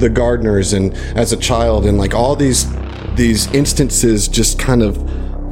the 0.00 0.08
gardeners 0.08 0.72
and 0.72 0.92
as 1.14 1.32
a 1.32 1.36
child 1.36 1.86
and 1.86 1.98
like 1.98 2.14
all 2.14 2.34
these 2.34 2.66
these 3.14 3.46
instances 3.54 4.26
just 4.26 4.58
kind 4.58 4.82
of 4.82 4.96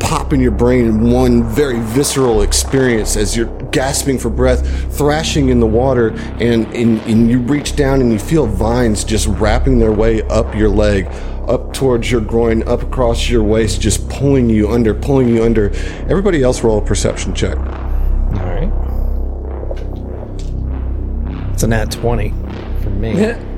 pop 0.03 0.33
in 0.33 0.41
your 0.41 0.51
brain 0.51 0.85
in 0.87 1.11
one 1.11 1.45
very 1.45 1.79
visceral 1.81 2.43
experience 2.43 3.17
as 3.17 3.37
you're 3.37 3.47
gasping 3.71 4.19
for 4.19 4.29
breath 4.29 4.67
thrashing 4.97 5.49
in 5.49 5.61
the 5.61 5.67
water 5.67 6.09
and, 6.41 6.67
and 6.75 7.01
and 7.03 7.31
you 7.31 7.39
reach 7.39 7.77
down 7.77 8.01
and 8.01 8.13
you 8.13 8.19
feel 8.19 8.47
vines 8.47 9.05
just 9.05 9.27
wrapping 9.29 9.79
their 9.79 9.93
way 9.93 10.21
up 10.23 10.55
your 10.55 10.69
leg 10.69 11.07
up 11.49 11.73
towards 11.73 12.11
your 12.11 12.21
groin 12.21 12.67
up 12.69 12.83
across 12.83 13.29
your 13.31 13.43
waist 13.43 13.81
just 13.81 14.07
pulling 14.09 14.51
you 14.51 14.71
under 14.71 14.93
pulling 14.93 15.29
you 15.29 15.43
under 15.43 15.71
everybody 16.09 16.43
else 16.43 16.63
roll 16.63 16.79
a 16.79 16.85
perception 16.85 17.35
check 17.35 17.57
All 17.57 17.65
right. 18.35 18.71
It's 21.53 21.63
a 21.63 21.67
nat 21.69 21.91
20 21.93 22.31
for 22.83 22.91
me. 22.91 23.35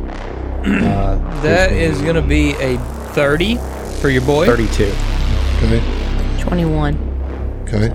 Uh, 0.64 1.42
that 1.42 1.72
is 1.72 2.00
gonna 2.00 2.22
be 2.22 2.52
a 2.52 2.78
thirty 3.12 3.58
for 4.00 4.08
your 4.08 4.22
boy. 4.22 4.46
32. 4.46 4.84
okay 5.62 6.03
21. 6.46 7.62
okay 7.66 7.88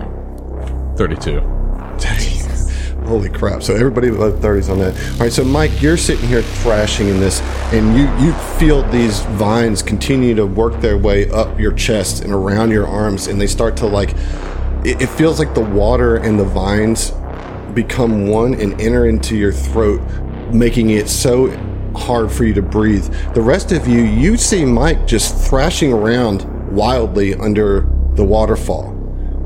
32. 0.98 1.40
Holy 3.10 3.30
crap! 3.30 3.64
So 3.64 3.74
everybody 3.74 4.10
above 4.10 4.40
thirties 4.40 4.70
on 4.70 4.78
that. 4.80 4.96
All 5.14 5.20
right, 5.22 5.32
so 5.32 5.44
Mike, 5.44 5.82
you're 5.82 5.98
sitting 5.98 6.28
here 6.28 6.44
thrashing 6.44 7.08
in 7.08 7.20
this, 7.20 7.42
and 7.74 7.98
you 7.98 8.04
you 8.24 8.34
feel 8.60 8.84
these 8.92 9.22
vines 9.22 9.82
continue 9.82 10.36
to 10.36 10.46
work 10.46 10.80
their 10.80 10.96
way 10.96 11.28
up 11.32 11.60
your 11.60 11.72
chest 11.72 12.24
and 12.24 12.32
around 12.32 12.70
your 12.70 12.86
arms, 12.86 13.26
and 13.26 13.42
they 13.42 13.48
start 13.48 13.76
to 13.78 13.88
like. 13.88 14.12
It, 14.86 15.02
it 15.02 15.08
feels 15.08 15.40
like 15.40 15.56
the 15.56 15.64
water 15.64 16.18
and 16.18 16.40
the 16.40 16.46
vines 16.46 17.12
become 17.74 18.28
one 18.28 18.54
and 18.54 18.80
enter 18.80 19.08
into 19.08 19.36
your 19.36 19.54
throat, 19.54 20.02
making 20.54 20.92
it 20.92 21.10
so 21.10 21.50
hard 21.96 22.32
for 22.32 22.44
you 22.44 22.54
to 22.54 22.62
breathe. 22.62 23.06
The 23.34 23.42
rest 23.42 23.72
of 23.72 23.88
you, 23.88 24.02
you 24.02 24.38
see 24.38 24.66
Mike 24.66 25.08
just 25.08 25.50
thrashing 25.50 25.92
around 25.94 26.44
wildly 26.72 27.34
under 27.34 27.88
the 28.16 28.24
waterfall. 28.24 28.96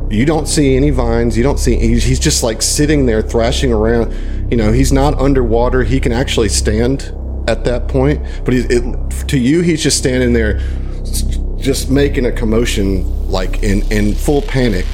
You 0.09 0.25
don't 0.25 0.47
see 0.47 0.75
any 0.75 0.91
vines. 0.91 1.35
You 1.35 1.43
don't 1.43 1.57
see. 1.57 1.75
He's, 1.75 2.19
just 2.19 2.43
like 2.43 2.61
sitting 2.61 3.05
there 3.05 3.21
thrashing 3.21 3.73
around. 3.73 4.13
You 4.51 4.57
know, 4.57 4.71
he's 4.71 4.91
not 4.91 5.19
underwater. 5.19 5.83
He 5.83 5.99
can 5.99 6.11
actually 6.11 6.49
stand 6.49 7.11
at 7.47 7.63
that 7.65 7.87
point. 7.87 8.23
But 8.45 8.53
it, 8.53 9.27
to 9.27 9.39
you, 9.39 9.61
he's 9.61 9.81
just 9.81 9.97
standing 9.97 10.33
there, 10.33 10.59
just 11.57 11.89
making 11.89 12.25
a 12.27 12.31
commotion, 12.31 13.29
like 13.29 13.63
in 13.63 13.81
in 13.91 14.13
full 14.13 14.43
panic, 14.43 14.85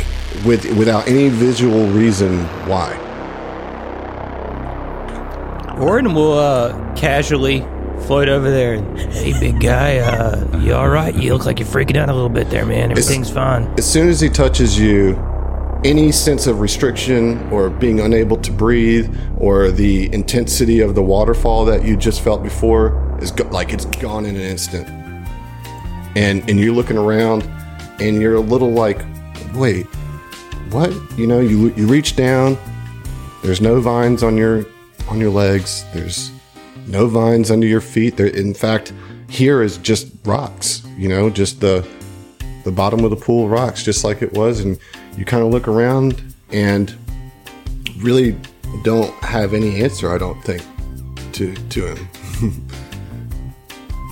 with 0.45 0.65
without 0.77 1.07
any 1.07 1.27
visual 1.27 1.87
reason 1.87 2.45
why. 2.65 2.95
Warren 5.77 6.13
will 6.13 6.37
uh, 6.37 6.93
casually 6.95 7.65
float 7.99 8.29
over 8.29 8.49
there. 8.49 8.81
Hey, 9.11 9.33
big 9.39 9.59
guy, 9.59 9.97
uh, 9.97 10.59
you 10.59 10.73
all 10.73 10.89
right? 10.89 11.13
You 11.15 11.33
look 11.33 11.45
like 11.45 11.59
you're 11.59 11.67
freaking 11.67 11.97
out 11.97 12.09
a 12.09 12.13
little 12.13 12.29
bit 12.29 12.49
there, 12.49 12.65
man. 12.65 12.91
Everything's 12.91 13.29
fine. 13.29 13.63
As 13.77 13.91
soon 13.91 14.09
as 14.09 14.19
he 14.19 14.29
touches 14.29 14.79
you, 14.79 15.15
any 15.83 16.11
sense 16.11 16.45
of 16.47 16.59
restriction 16.59 17.39
or 17.51 17.69
being 17.69 18.01
unable 18.01 18.37
to 18.37 18.51
breathe 18.51 19.15
or 19.37 19.71
the 19.71 20.11
intensity 20.13 20.81
of 20.81 20.93
the 20.95 21.01
waterfall 21.01 21.63
that 21.65 21.85
you 21.85 21.95
just 21.95 22.21
felt 22.21 22.43
before 22.43 23.17
is 23.21 23.31
go- 23.31 23.47
like 23.49 23.71
it's 23.71 23.85
gone 23.85 24.25
in 24.25 24.35
an 24.35 24.41
instant. 24.41 24.87
And 26.17 26.47
and 26.49 26.59
you're 26.59 26.73
looking 26.73 26.97
around 26.97 27.43
and 27.99 28.21
you're 28.21 28.35
a 28.35 28.41
little 28.41 28.71
like, 28.71 29.05
wait, 29.53 29.85
what? 30.71 30.91
You 31.17 31.27
know, 31.27 31.39
you 31.39 31.73
you 31.75 31.87
reach 31.87 32.15
down. 32.15 32.57
There's 33.41 33.61
no 33.61 33.79
vines 33.79 34.21
on 34.21 34.35
your 34.35 34.65
on 35.07 35.19
your 35.19 35.29
legs. 35.29 35.85
There's 35.93 36.31
no 36.89 37.07
vines 37.07 37.51
under 37.51 37.67
your 37.67 37.81
feet. 37.81 38.17
There, 38.17 38.27
in 38.27 38.53
fact, 38.53 38.91
here 39.29 39.61
is 39.61 39.77
just 39.77 40.07
rocks. 40.25 40.83
You 40.97 41.07
know, 41.09 41.29
just 41.29 41.61
the 41.61 41.87
the 42.65 42.71
bottom 42.71 43.03
of 43.05 43.09
the 43.09 43.15
pool 43.15 43.47
rocks 43.47 43.83
just 43.83 44.03
like 44.03 44.21
it 44.21 44.33
was 44.33 44.59
and 44.59 44.77
you 45.17 45.23
kind 45.23 45.41
of 45.43 45.49
look 45.49 45.67
around 45.67 46.21
and 46.51 46.93
really 47.99 48.35
don't 48.83 49.11
have 49.23 49.53
any 49.53 49.81
answer 49.81 50.13
i 50.13 50.17
don't 50.17 50.39
think 50.43 50.61
to 51.31 51.55
to 51.69 51.85
him 51.87 52.09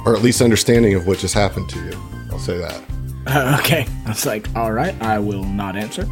or 0.06 0.16
at 0.16 0.22
least 0.24 0.42
understanding 0.42 0.94
of 0.96 1.06
what 1.06 1.20
just 1.20 1.34
happened 1.34 1.68
to 1.70 1.78
you 1.84 1.92
i'll 2.32 2.40
say 2.40 2.58
that 2.58 2.82
Uh, 3.28 3.58
okay. 3.60 3.86
I 4.06 4.10
was 4.10 4.26
like, 4.26 4.48
all 4.56 4.72
right, 4.72 4.96
I 5.02 5.20
will 5.20 5.44
not 5.44 5.76
answer. 5.76 6.08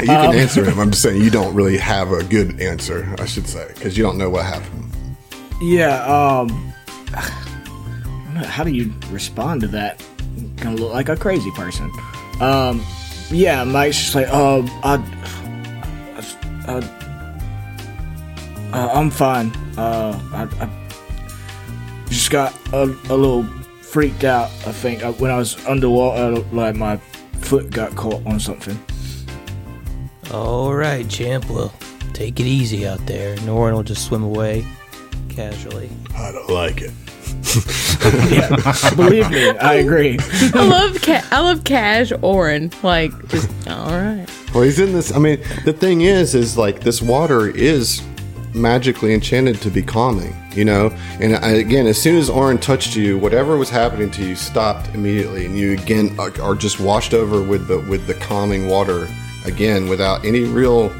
you 0.00 0.06
can 0.06 0.34
answer 0.36 0.64
him 0.64 0.78
i'm 0.78 0.90
just 0.92 1.02
saying 1.02 1.20
you 1.20 1.28
don't 1.38 1.52
really 1.54 1.76
have 1.76 2.12
a 2.12 2.22
good 2.22 2.60
answer 2.60 3.12
i 3.18 3.26
should 3.26 3.48
say 3.48 3.66
because 3.74 3.96
you 3.98 4.04
don't 4.04 4.16
know 4.16 4.30
what 4.30 4.44
happened 4.46 4.93
Yeah, 5.60 6.04
um. 6.04 6.72
I 7.14 7.44
How 8.44 8.64
do 8.64 8.70
you 8.70 8.92
respond 9.10 9.60
to 9.62 9.68
that? 9.68 10.04
Gonna 10.56 10.76
look 10.76 10.92
like 10.92 11.08
a 11.08 11.16
crazy 11.16 11.50
person. 11.52 11.90
Um, 12.40 12.84
yeah, 13.30 13.62
Mike's 13.64 13.98
just 13.98 14.14
like, 14.14 14.28
uh, 14.28 14.62
I, 14.82 14.94
uh, 16.66 16.80
uh, 18.72 18.90
I'm 18.92 19.10
fine. 19.10 19.52
Uh, 19.76 20.20
I, 20.32 20.64
I 20.64 22.08
just 22.08 22.30
got 22.30 22.54
a, 22.72 22.82
a 22.82 23.16
little 23.16 23.44
freaked 23.82 24.24
out. 24.24 24.50
I 24.66 24.72
think 24.72 25.04
uh, 25.04 25.12
when 25.12 25.30
I 25.30 25.36
was 25.36 25.64
underwater, 25.66 26.40
like 26.52 26.74
my 26.74 26.96
foot 27.40 27.70
got 27.70 27.94
caught 27.94 28.26
on 28.26 28.40
something. 28.40 28.78
All 30.32 30.74
right, 30.74 31.08
champ. 31.08 31.48
Well, 31.48 31.72
take 32.12 32.40
it 32.40 32.46
easy 32.46 32.86
out 32.86 33.04
there. 33.06 33.36
Norin 33.38 33.74
will 33.74 33.82
just 33.84 34.06
swim 34.06 34.24
away 34.24 34.66
casually. 35.34 35.90
I 36.16 36.32
don't 36.32 36.48
like 36.48 36.80
it. 36.80 36.92
Believe 38.96 39.30
me, 39.30 39.50
I 39.50 39.74
agree. 39.74 40.18
I 40.54 40.66
love 40.66 41.00
Ca- 41.02 41.26
I 41.30 41.40
love 41.40 41.64
Cash 41.64 42.12
Orin. 42.22 42.70
Like, 42.82 43.12
just 43.28 43.48
all 43.68 43.90
right. 43.90 44.26
Well, 44.54 44.62
he's 44.62 44.78
in 44.78 44.92
this. 44.92 45.12
I 45.12 45.18
mean, 45.18 45.40
the 45.64 45.72
thing 45.72 46.02
is, 46.02 46.34
is 46.34 46.56
like 46.56 46.80
this 46.80 47.02
water 47.02 47.48
is 47.48 48.02
magically 48.54 49.12
enchanted 49.12 49.60
to 49.62 49.70
be 49.70 49.82
calming, 49.82 50.34
you 50.52 50.64
know. 50.64 50.88
And 51.20 51.36
I, 51.36 51.50
again, 51.50 51.86
as 51.86 52.00
soon 52.00 52.16
as 52.16 52.30
Orin 52.30 52.58
touched 52.58 52.94
you, 52.96 53.18
whatever 53.18 53.56
was 53.56 53.68
happening 53.68 54.10
to 54.12 54.24
you 54.24 54.36
stopped 54.36 54.94
immediately, 54.94 55.46
and 55.46 55.58
you 55.58 55.72
again 55.72 56.14
are, 56.18 56.32
are 56.40 56.54
just 56.54 56.80
washed 56.80 57.14
over 57.14 57.42
with 57.42 57.66
the 57.68 57.80
with 57.90 58.06
the 58.06 58.14
calming 58.14 58.68
water 58.68 59.08
again, 59.44 59.88
without 59.88 60.24
any 60.24 60.44
real. 60.44 60.92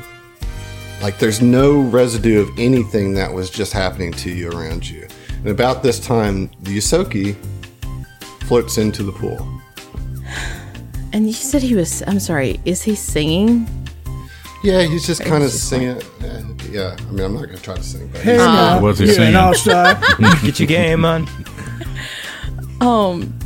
Like 1.02 1.18
there's 1.18 1.42
no 1.42 1.80
residue 1.80 2.40
of 2.40 2.48
anything 2.58 3.14
that 3.14 3.32
was 3.32 3.50
just 3.50 3.72
happening 3.72 4.12
to 4.12 4.30
you 4.30 4.50
around 4.50 4.88
you. 4.88 5.06
And 5.38 5.48
about 5.48 5.82
this 5.82 6.00
time, 6.00 6.50
the 6.62 6.76
Yusoki 6.78 7.36
floats 8.44 8.78
into 8.78 9.02
the 9.02 9.12
pool. 9.12 9.46
And 11.12 11.26
you 11.26 11.32
said 11.34 11.62
he 11.62 11.74
was. 11.74 12.02
I'm 12.06 12.18
sorry. 12.20 12.60
Is 12.64 12.82
he 12.82 12.94
singing? 12.94 13.68
Yeah, 14.64 14.82
he's 14.84 15.06
just 15.06 15.22
kind 15.22 15.44
of 15.44 15.50
singing. 15.50 15.98
uh, 16.22 16.42
yeah, 16.70 16.96
I 16.98 17.02
mean, 17.12 17.20
I'm 17.26 17.34
not 17.34 17.44
gonna 17.46 17.58
try 17.58 17.76
to 17.76 17.82
sing, 17.82 18.08
but 18.08 18.22
Hey, 18.22 18.32
he's- 18.32 18.46
now, 18.46 18.80
What's 18.80 18.98
he 18.98 19.04
you're 19.04 19.14
saying? 19.14 19.36
all-star. 19.36 20.00
Get 20.42 20.58
your 20.58 20.66
game 20.66 21.04
on. 21.04 21.28
Um, 22.80 23.38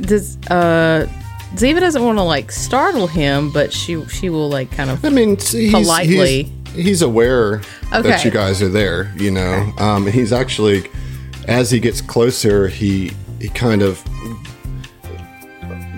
does 0.00 0.36
uh, 0.50 1.08
Ziva 1.54 1.80
doesn't 1.80 2.04
want 2.04 2.18
to 2.18 2.22
like 2.22 2.52
startle 2.52 3.06
him, 3.06 3.50
but 3.50 3.72
she 3.72 4.04
she 4.08 4.28
will 4.30 4.48
like 4.48 4.70
kind 4.70 4.90
of. 4.90 5.04
I 5.04 5.08
mean, 5.08 5.38
see, 5.38 5.64
he's, 5.64 5.72
Politely. 5.72 6.42
he's, 6.44 6.52
he's 6.74 7.02
aware 7.02 7.62
that 7.90 8.24
you 8.24 8.30
guys 8.30 8.62
are 8.62 8.68
there. 8.68 9.12
You 9.16 9.30
know, 9.30 9.72
um, 9.78 10.06
and 10.06 10.14
he's 10.14 10.32
actually, 10.32 10.88
as 11.46 11.70
he 11.70 11.80
gets 11.80 12.00
closer, 12.00 12.68
he 12.68 13.12
he 13.40 13.48
kind 13.48 13.82
of 13.82 14.02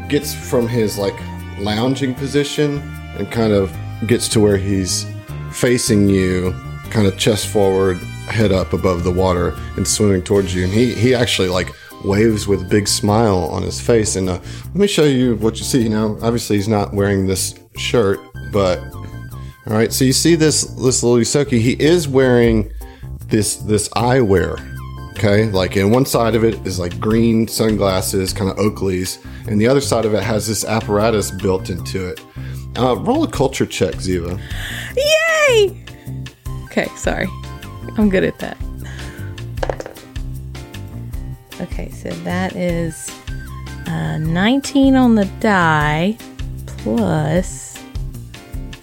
gets 0.09 0.35
from 0.35 0.69
his 0.69 0.99
like 0.99 1.15
lounging 1.59 2.15
position 2.15 2.79
and 3.19 3.31
kind 3.31 3.53
of 3.53 3.75
gets 4.07 4.29
to 4.29 4.41
where 4.41 4.57
he's 4.57 5.07
facing 5.53 6.09
you, 6.09 6.53
kind 6.91 7.07
of 7.07 7.19
chest 7.19 7.49
forward, 7.49 7.97
head 8.29 8.53
up 8.53 8.73
above 8.73 9.05
the 9.05 9.11
water, 9.11 9.57
and 9.77 9.87
swimming 9.87 10.23
towards 10.23 10.55
you. 10.55 10.65
And 10.65 10.73
he 10.73 10.95
he 10.95 11.15
actually 11.15 11.49
like 11.49 11.71
waves 12.05 12.47
with 12.47 12.63
a 12.63 12.65
big 12.65 12.89
smile 12.89 13.45
on 13.53 13.63
his 13.63 13.81
face. 13.81 14.17
And 14.17 14.29
uh, 14.29 14.41
let 14.67 14.75
me 14.75 14.87
show 14.87 15.05
you 15.05 15.37
what 15.37 15.59
you 15.59 15.65
see. 15.65 15.83
You 15.83 15.91
know, 15.91 16.19
obviously, 16.23 16.57
he's 16.57 16.69
not 16.69 16.95
wearing 16.95 17.27
this 17.27 17.59
shirt, 17.77 18.21
but 18.53 18.79
all 19.67 19.75
right. 19.75 19.93
So 19.93 20.05
you 20.05 20.13
see 20.13 20.35
this 20.35 20.63
this 20.65 21.03
little 21.03 21.19
Yusoki. 21.19 21.61
He 21.61 21.73
is 21.73 22.09
wearing 22.09 22.73
this 23.27 23.57
this 23.57 23.89
eyewear. 23.91 24.67
Okay, 25.13 25.51
like 25.51 25.77
in 25.77 25.91
one 25.91 26.07
side 26.07 26.35
of 26.35 26.45
it 26.45 26.55
is 26.67 26.79
like 26.79 26.99
green 26.99 27.47
sunglasses, 27.47 28.33
kind 28.33 28.51
of 28.51 28.59
Oakley's, 28.59 29.19
and 29.47 29.61
the 29.61 29.69
other 29.69 29.81
side 29.81 30.07
of 30.07 30.15
it 30.15 30.23
has 30.23 30.47
this 30.47 30.65
apparatus 30.65 31.31
built 31.31 31.69
into 31.69 32.09
it. 32.09 32.21
Uh, 32.79 32.97
roll 32.97 33.25
a 33.25 33.31
culture 33.31 33.67
check, 33.67 33.95
Ziva. 33.97 34.41
Yay! 34.97 35.85
Okay, 36.67 36.89
sorry. 36.97 37.27
I'm 37.99 38.09
good 38.09 38.25
at 38.25 38.39
that. 38.39 38.57
Okay, 41.61 41.91
so 41.91 42.09
that 42.25 42.57
is 42.57 43.11
uh, 43.87 44.17
19 44.17 44.97
on 44.97 45.17
the 45.17 45.27
die 45.41 46.17
plus 46.79 47.70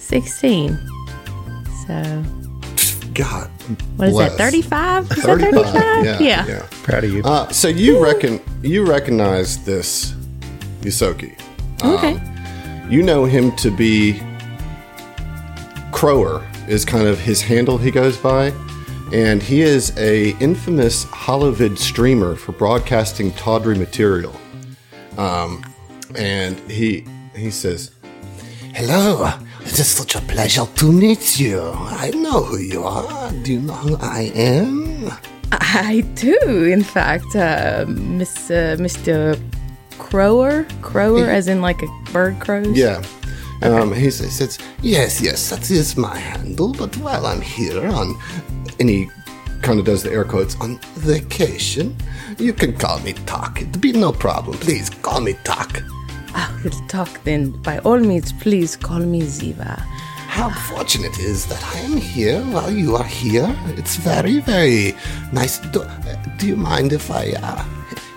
16. 0.07 0.77
So, 1.85 2.23
God, 3.13 3.49
what 3.97 4.07
is 4.07 4.13
bless. 4.13 4.31
that, 4.31 4.37
35? 4.37 5.11
Is 5.11 5.17
35, 5.23 5.51
that 5.51 5.73
35? 5.73 6.05
Yeah, 6.05 6.19
yeah. 6.19 6.47
yeah. 6.47 6.67
Proud 6.83 7.03
of 7.03 7.11
you. 7.11 7.21
Uh, 7.23 7.49
so 7.49 7.67
you 7.67 8.01
reckon 8.01 8.39
you 8.61 8.85
recognize 8.85 9.63
this 9.65 10.13
Yusoki? 10.79 11.37
Okay. 11.83 12.21
You 12.89 13.03
know 13.03 13.25
him 13.25 13.53
to 13.57 13.69
be 13.69 14.13
Crower 15.91 16.41
is 16.69 16.85
kind 16.85 17.05
of 17.05 17.19
his 17.19 17.41
handle 17.41 17.77
he 17.77 17.91
goes 17.91 18.17
by, 18.17 18.53
and 19.11 19.43
he 19.43 19.61
is 19.61 19.97
a 19.97 20.29
infamous 20.37 21.03
holovid 21.05 21.77
streamer 21.77 22.35
for 22.35 22.53
broadcasting 22.53 23.33
tawdry 23.33 23.77
material. 23.77 24.33
Um, 25.17 25.65
and 26.15 26.57
he 26.71 27.05
he 27.35 27.51
says, 27.51 27.91
"Hello, 28.73 29.33
it 29.67 29.79
is 29.79 29.87
such 29.87 30.15
a 30.15 30.21
pleasure 30.21 30.65
to 30.65 30.91
meet 30.91 31.39
you. 31.39 31.61
I 31.61 32.11
know 32.11 32.43
who 32.43 32.57
you 32.57 32.83
are. 32.83 33.31
Do 33.43 33.53
you 33.53 33.61
know 33.61 33.73
who 33.73 33.97
I 33.97 34.31
am?" 34.33 35.11
I 35.51 36.01
do, 36.15 36.63
in 36.63 36.83
fact, 36.83 37.35
uh, 37.35 37.85
Miss, 37.87 38.51
uh, 38.51 38.75
Mr. 38.79 39.39
Crower? 39.97 40.65
Crower, 40.81 41.27
as 41.27 41.47
in 41.47 41.61
like 41.61 41.81
a 41.81 41.87
bird 42.11 42.39
crows? 42.39 42.77
Yeah. 42.77 43.01
Um, 43.61 43.93
he 43.93 44.11
says, 44.11 44.59
Yes, 44.81 45.21
yes, 45.21 45.49
that 45.49 45.69
is 45.71 45.97
my 45.97 46.17
handle, 46.17 46.73
but 46.73 46.95
while 46.97 47.25
I'm 47.25 47.41
here 47.41 47.87
on, 47.87 48.15
and 48.79 48.89
he 48.89 49.09
kind 49.61 49.79
of 49.79 49.85
does 49.85 50.03
the 50.03 50.11
air 50.11 50.23
quotes, 50.23 50.55
on 50.59 50.79
vacation, 50.95 51.95
you 52.37 52.53
can 52.53 52.77
call 52.77 52.99
me 52.99 53.13
Talk. 53.25 53.61
It'd 53.61 53.81
be 53.81 53.93
no 53.93 54.11
problem. 54.11 54.57
Please 54.59 54.89
call 54.89 55.21
me 55.21 55.33
Talk. 55.43 55.81
I 56.33 56.61
will 56.63 56.71
talk 56.87 57.23
then. 57.23 57.51
By 57.63 57.79
all 57.79 57.99
means, 57.99 58.31
please 58.33 58.75
call 58.75 58.99
me 58.99 59.21
Ziva. 59.21 59.79
How 60.27 60.49
fortunate 60.49 61.17
it 61.17 61.25
is 61.25 61.45
that 61.47 61.63
I 61.75 61.79
am 61.79 61.97
here 61.97 62.41
while 62.41 62.71
you 62.71 62.95
are 62.95 63.03
here. 63.03 63.55
It's 63.77 63.95
very, 63.95 64.39
very 64.39 64.95
nice. 65.31 65.59
Do, 65.71 65.85
do 66.37 66.47
you 66.47 66.55
mind 66.55 66.93
if 66.93 67.09
I. 67.09 67.33
Uh, 67.41 67.65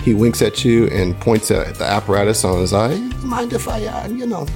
he 0.02 0.14
winks 0.14 0.40
at 0.42 0.64
you 0.64 0.86
and 0.88 1.18
points 1.20 1.50
at 1.50 1.74
the 1.74 1.84
apparatus 1.84 2.44
on 2.44 2.60
his 2.60 2.72
eye. 2.72 2.96
Mind 3.22 3.52
if 3.52 3.68
I, 3.68 3.84
uh, 3.84 4.08
you 4.08 4.26
know, 4.26 4.46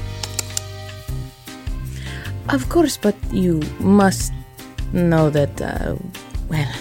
Of 2.49 2.69
course, 2.69 2.97
but 2.97 3.15
you 3.33 3.63
must 3.81 4.33
know 4.93 5.31
that, 5.31 5.61
uh, 5.61 5.97
well, 6.49 6.73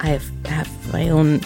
I 0.00 0.08
have, 0.08 0.30
have 0.44 0.92
my 0.92 1.08
own 1.08 1.40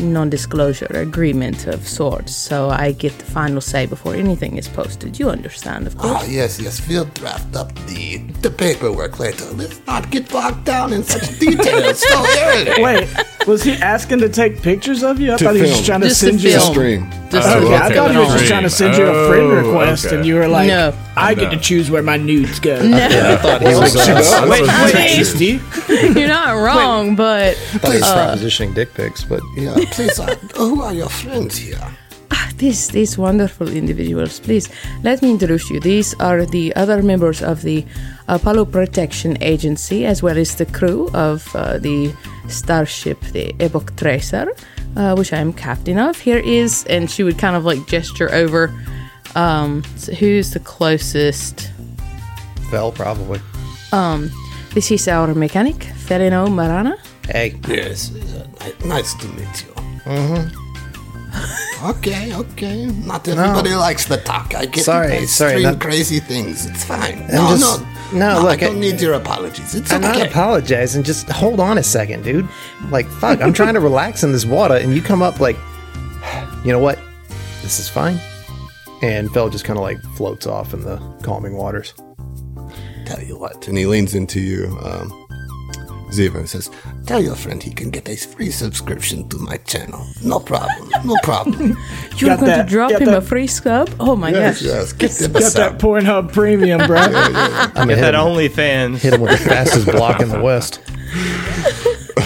non 0.00 0.30
disclosure 0.30 0.86
agreement 0.90 1.66
of 1.66 1.86
sorts, 1.86 2.34
so 2.34 2.70
I 2.70 2.92
get 2.92 3.16
the 3.18 3.24
final 3.24 3.60
say 3.60 3.86
before 3.86 4.14
anything 4.14 4.56
is 4.56 4.68
posted. 4.68 5.18
You 5.18 5.30
understand, 5.30 5.86
of 5.86 5.96
course. 5.98 6.22
Ah, 6.22 6.26
yes, 6.28 6.60
yes. 6.60 6.86
We'll 6.88 7.06
draft 7.06 7.54
up 7.56 7.74
the 7.86 8.18
the 8.42 8.50
paperwork 8.50 9.18
later. 9.18 9.44
Let's 9.54 9.80
not 9.86 10.10
get 10.10 10.28
bogged 10.30 10.64
down 10.64 10.92
in 10.92 11.02
such 11.02 11.38
details 11.38 12.00
so 12.08 12.24
early. 12.38 12.82
Wait, 12.82 13.08
was 13.46 13.62
he 13.62 13.72
asking 13.74 14.18
to 14.20 14.28
take 14.28 14.60
pictures 14.62 15.02
of 15.02 15.20
you? 15.20 15.32
I 15.32 15.36
To 15.36 15.44
thought 15.44 15.54
he 15.54 15.60
was 15.62 15.70
film. 15.70 15.76
just 15.78 15.86
trying 15.86 16.00
to 16.02 16.08
Just 16.08 16.20
to 16.20 16.26
send 16.26 16.42
you. 16.42 16.50
film. 16.50 16.72
Stream. 16.74 17.10
Just 17.30 17.48
Okay, 17.56 17.74
I 17.76 17.94
thought 17.94 18.10
he 18.12 18.16
was 18.18 18.32
just 18.32 18.46
trying 18.46 18.62
to 18.62 18.70
send 18.70 18.96
you 18.96 19.04
a 19.06 19.28
friend 19.28 19.46
Oh, 19.52 19.56
request, 19.56 20.06
okay. 20.06 20.16
and 20.16 20.26
you 20.26 20.34
were 20.36 20.46
like, 20.48 20.68
No. 20.68 20.92
"I 21.16 21.34
get 21.34 21.50
to 21.50 21.56
choose 21.58 21.90
where 21.90 22.02
my 22.02 22.16
nudes 22.16 22.60
go." 22.60 22.76
I 22.76 23.36
thought 23.36 23.62
he 23.62 23.74
was 23.74 23.96
uh, 23.96 24.46
Wait, 24.48 24.62
I 24.68 24.84
wait, 24.84 24.94
mean- 24.94 25.06
tasty. 25.16 25.60
You're 26.20 26.28
not 26.28 26.52
wrong, 26.54 27.16
but 27.16 27.56
thought 27.56 27.92
he 27.92 27.98
was 27.98 28.04
propositioning 28.04 28.74
dick 28.74 28.94
pics, 28.94 29.24
but 29.24 29.40
Yeah, 29.56 29.74
please. 29.90 30.18
Uh, 30.18 30.34
who 30.56 30.82
are 30.82 30.92
your 30.92 31.08
friends 31.08 31.56
here? 31.56 31.78
These 32.58 32.88
these 32.88 33.18
wonderful 33.18 33.68
individuals, 33.68 34.40
please 34.40 34.68
let 35.02 35.22
me 35.22 35.30
introduce 35.30 35.70
you. 35.70 35.80
These 35.80 36.14
are 36.20 36.46
the 36.46 36.74
other 36.76 37.02
members 37.02 37.42
of 37.42 37.62
the 37.62 37.84
Apollo 38.28 38.66
Protection 38.66 39.36
Agency, 39.42 40.06
as 40.06 40.22
well 40.22 40.38
as 40.38 40.54
the 40.56 40.66
crew 40.66 41.08
of 41.14 41.54
uh, 41.54 41.78
the 41.78 42.12
starship, 42.48 43.20
the 43.32 43.54
Epoch 43.60 43.94
Tracer, 43.96 44.48
uh, 44.96 45.14
which 45.14 45.32
I 45.32 45.38
am 45.38 45.52
captain 45.52 45.98
of. 45.98 46.18
Here 46.18 46.38
is, 46.38 46.84
and 46.88 47.10
she 47.10 47.22
would 47.24 47.38
kind 47.38 47.56
of 47.56 47.64
like 47.64 47.86
gesture 47.86 48.32
over. 48.34 48.72
Um, 49.34 49.82
so 49.96 50.12
who's 50.14 50.50
the 50.50 50.60
closest? 50.60 51.70
fell 52.70 52.90
probably. 52.90 53.40
This 54.74 54.90
is 54.90 55.08
our 55.08 55.34
mechanic, 55.34 55.76
Felino 56.06 56.48
Marana. 56.52 56.96
Hey, 57.28 57.54
Yes. 57.68 58.10
nice 58.84 59.14
to 59.14 59.26
meet 59.28 59.64
you. 59.64 59.72
Mm-hmm. 60.04 60.65
Okay, 61.84 62.34
okay. 62.34 62.86
Not 62.86 63.28
everybody 63.28 63.74
likes 63.74 64.06
the 64.06 64.16
talk. 64.16 64.54
I 64.54 64.66
get 64.66 64.84
Sorry. 64.84 65.12
I 65.12 65.24
sorry, 65.26 65.62
not- 65.62 65.80
crazy 65.80 66.20
things. 66.20 66.66
It's 66.66 66.84
fine. 66.84 67.20
no, 67.28 67.48
just- 67.56 67.82
no, 68.12 68.34
no, 68.36 68.42
look, 68.42 68.62
I 68.62 68.66
don't 68.66 68.76
I- 68.76 68.80
need 68.80 69.00
your 69.00 69.14
apologies. 69.14 69.74
It's 69.74 69.92
I'm 69.92 70.02
okay. 70.04 70.18
not 70.20 70.26
apologizing. 70.28 71.02
Just 71.02 71.28
hold 71.28 71.60
on 71.60 71.76
a 71.78 71.82
second, 71.82 72.24
dude. 72.24 72.48
Like, 72.90 73.06
fuck, 73.08 73.40
I'm 73.42 73.52
trying 73.52 73.74
to 73.74 73.80
relax 73.90 74.22
in 74.24 74.32
this 74.32 74.46
water, 74.46 74.74
and 74.74 74.94
you 74.94 75.02
come 75.02 75.22
up 75.22 75.38
like, 75.40 75.56
you 76.64 76.72
know 76.72 76.78
what? 76.78 76.98
This 77.62 77.78
is 77.78 77.88
fine. 77.88 78.18
And 79.02 79.30
Fell 79.32 79.50
just 79.50 79.64
kind 79.66 79.78
of 79.78 79.82
like 79.82 80.00
floats 80.16 80.46
off 80.46 80.72
in 80.72 80.80
the 80.80 80.96
calming 81.22 81.54
waters. 81.56 81.92
Tell 83.04 83.22
you 83.22 83.38
what. 83.38 83.68
And 83.68 83.76
he 83.76 83.86
leans 83.86 84.14
into 84.14 84.40
you, 84.40 84.66
um, 84.82 85.10
Ziva 86.10 86.46
says, 86.48 86.70
Tell 87.06 87.22
your 87.22 87.36
friend 87.36 87.62
he 87.62 87.70
can 87.70 87.90
get 87.90 88.08
a 88.08 88.16
free 88.16 88.50
subscription 88.50 89.28
to 89.28 89.38
my 89.38 89.58
channel. 89.58 90.04
No 90.24 90.40
problem. 90.40 90.90
No 91.04 91.14
problem. 91.22 91.78
You're 92.16 92.30
Got 92.30 92.40
going 92.40 92.50
that- 92.50 92.64
to 92.64 92.68
drop 92.68 92.90
got 92.90 93.02
him 93.02 93.14
a 93.14 93.20
free 93.20 93.46
sub? 93.46 93.88
Oh 94.00 94.16
my 94.16 94.30
Yes, 94.30 94.60
gosh. 94.60 94.66
yes, 94.66 94.92
get 94.92 95.10
them 95.12 95.30
a 95.30 95.34
Got 95.34 95.52
that 95.52 95.52
sub. 95.52 95.80
Pornhub 95.80 96.32
premium, 96.32 96.84
bro. 96.86 96.98
I 97.00 97.84
mean, 97.84 97.96
Get 97.96 98.00
that 98.00 98.14
him, 98.14 98.20
OnlyFans. 98.22 98.98
hit 98.98 99.14
him 99.14 99.20
with 99.20 99.38
the 99.38 99.48
fastest 99.48 99.86
block 99.86 100.20
in 100.20 100.30
the 100.30 100.40
West. 100.40 100.80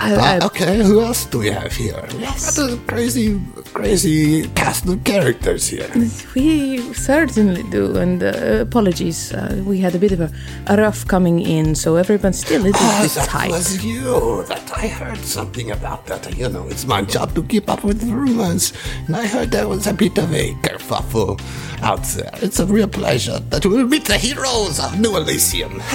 I, 0.00 0.14
I, 0.18 0.38
Uh, 0.38 0.46
okay, 0.46 0.82
who 0.82 1.00
else 1.00 1.24
do 1.26 1.38
we 1.38 1.48
have 1.50 1.72
here? 1.72 2.02
Yes. 2.18 2.58
What 2.58 2.72
a 2.72 2.76
crazy, 2.86 3.40
crazy 3.72 4.48
cast 4.54 4.86
of 4.88 5.04
characters 5.04 5.68
here. 5.68 5.88
We 6.34 6.80
certainly 6.94 7.62
do, 7.64 7.96
and 7.96 8.22
uh, 8.22 8.60
apologies. 8.66 9.32
Uh, 9.32 9.62
we 9.64 9.78
had 9.78 9.94
a 9.94 9.98
bit 9.98 10.12
of 10.12 10.20
a, 10.20 10.30
a 10.66 10.76
rough 10.76 11.06
coming 11.06 11.40
in, 11.40 11.74
so 11.74 11.96
everyone's 11.96 12.40
still 12.40 12.62
a 12.62 12.64
little 12.64 12.80
Oh, 12.82 13.02
bit 13.02 13.12
that 13.14 13.28
tight. 13.28 13.50
was 13.50 13.84
you. 13.84 14.44
That 14.48 14.70
I 14.76 14.88
heard 14.88 15.18
something 15.24 15.70
about 15.70 16.06
that. 16.06 16.36
You 16.36 16.48
know, 16.48 16.66
it's 16.68 16.86
my 16.86 17.02
job 17.02 17.34
to 17.34 17.42
keep 17.44 17.68
up 17.70 17.84
with 17.84 18.00
the 18.00 18.14
rumors, 18.14 18.72
and 19.06 19.14
I 19.16 19.26
heard 19.26 19.50
there 19.50 19.68
was 19.68 19.86
a 19.86 19.92
bit 19.94 20.18
of 20.18 20.32
a 20.34 20.54
kerfuffle 20.62 21.38
out 21.82 22.02
there. 22.16 22.32
It's 22.42 22.58
a 22.58 22.66
real 22.66 22.88
pleasure 22.88 23.38
that 23.50 23.64
we'll 23.66 23.86
meet 23.86 24.06
the 24.06 24.18
heroes 24.18 24.80
of 24.80 24.98
New 24.98 25.16
Elysium. 25.16 25.80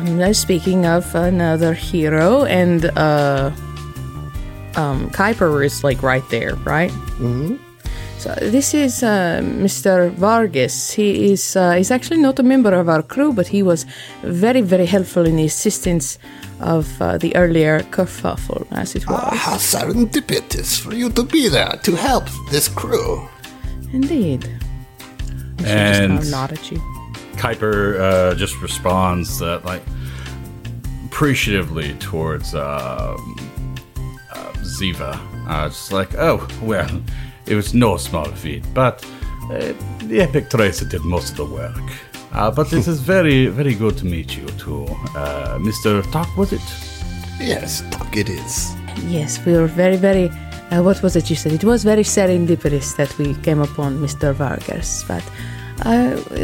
Um, 0.00 0.16
now 0.18 0.32
speaking 0.32 0.86
of 0.86 1.14
another 1.14 1.74
hero, 1.74 2.44
and 2.44 2.86
uh, 2.96 3.50
um, 4.76 5.10
Kuiper 5.10 5.62
is 5.64 5.84
like 5.84 6.02
right 6.02 6.26
there, 6.30 6.54
right? 6.64 6.90
Mm-hmm. 7.20 7.56
So 8.18 8.34
this 8.40 8.72
is 8.74 9.02
uh, 9.02 9.40
Mr. 9.42 10.10
Vargas. 10.12 10.90
He 10.92 11.32
is 11.32 11.56
uh, 11.56 11.72
he's 11.72 11.90
actually 11.90 12.20
not 12.20 12.38
a 12.38 12.42
member 12.42 12.72
of 12.74 12.88
our 12.88 13.02
crew, 13.02 13.32
but 13.32 13.46
he 13.48 13.62
was 13.62 13.84
very, 14.22 14.60
very 14.62 14.86
helpful 14.86 15.26
in 15.26 15.36
the 15.36 15.44
assistance 15.44 16.18
of 16.60 16.86
uh, 17.00 17.18
the 17.18 17.34
earlier 17.36 17.80
kerfuffle, 17.90 18.66
as 18.72 18.94
it 18.94 19.06
was. 19.06 19.18
Ah, 19.22 19.34
how 19.34 19.56
serendipitous 19.56 20.80
for 20.80 20.94
you 20.94 21.10
to 21.10 21.22
be 21.24 21.48
there 21.48 21.78
to 21.82 21.94
help 21.96 22.24
this 22.50 22.68
crew. 22.68 23.28
Indeed. 23.92 24.48
I 25.58 25.64
should 25.64 25.66
just 25.66 26.00
kind 26.00 26.12
And- 26.12 26.18
of 26.18 26.30
nod 26.30 26.52
at 26.52 26.70
you. 26.70 26.80
Kuiper 27.40 27.98
uh, 27.98 28.34
just 28.34 28.60
responds 28.60 29.40
uh, 29.40 29.60
like 29.64 29.82
appreciatively 31.06 31.94
towards 31.94 32.54
um, 32.54 33.36
uh, 34.32 34.52
Ziva. 34.62 35.18
Uh, 35.48 35.68
just 35.68 35.90
like, 35.90 36.14
oh, 36.16 36.46
well, 36.62 37.02
it 37.46 37.54
was 37.54 37.72
no 37.74 37.96
small 37.96 38.26
feat, 38.26 38.62
but 38.74 39.04
uh, 39.50 39.72
the 40.04 40.20
Epic 40.20 40.50
Tracer 40.50 40.84
did 40.84 41.02
most 41.02 41.30
of 41.30 41.36
the 41.38 41.46
work. 41.46 41.88
Uh, 42.32 42.50
but 42.50 42.72
it 42.72 42.86
is 42.86 43.00
very, 43.14 43.46
very 43.46 43.74
good 43.74 43.96
to 43.98 44.06
meet 44.06 44.36
you 44.36 44.46
too. 44.64 44.84
Uh, 45.16 45.58
Mr. 45.58 46.02
Talk, 46.12 46.28
was 46.36 46.52
it? 46.52 46.60
Yes, 47.40 47.82
Tuck 47.90 48.16
it 48.16 48.28
is. 48.28 48.74
Yes, 49.06 49.44
we 49.44 49.54
were 49.54 49.66
very, 49.66 49.96
very. 49.96 50.28
Uh, 50.70 50.82
what 50.82 51.02
was 51.02 51.16
it 51.16 51.28
you 51.30 51.36
said? 51.36 51.52
It 51.52 51.64
was 51.64 51.84
very 51.84 52.04
serendipitous 52.04 52.96
that 52.96 53.16
we 53.18 53.34
came 53.42 53.60
upon 53.60 53.98
Mr. 53.98 54.32
Vargas. 54.34 55.04
But 55.08 55.24
uh, 55.26 55.59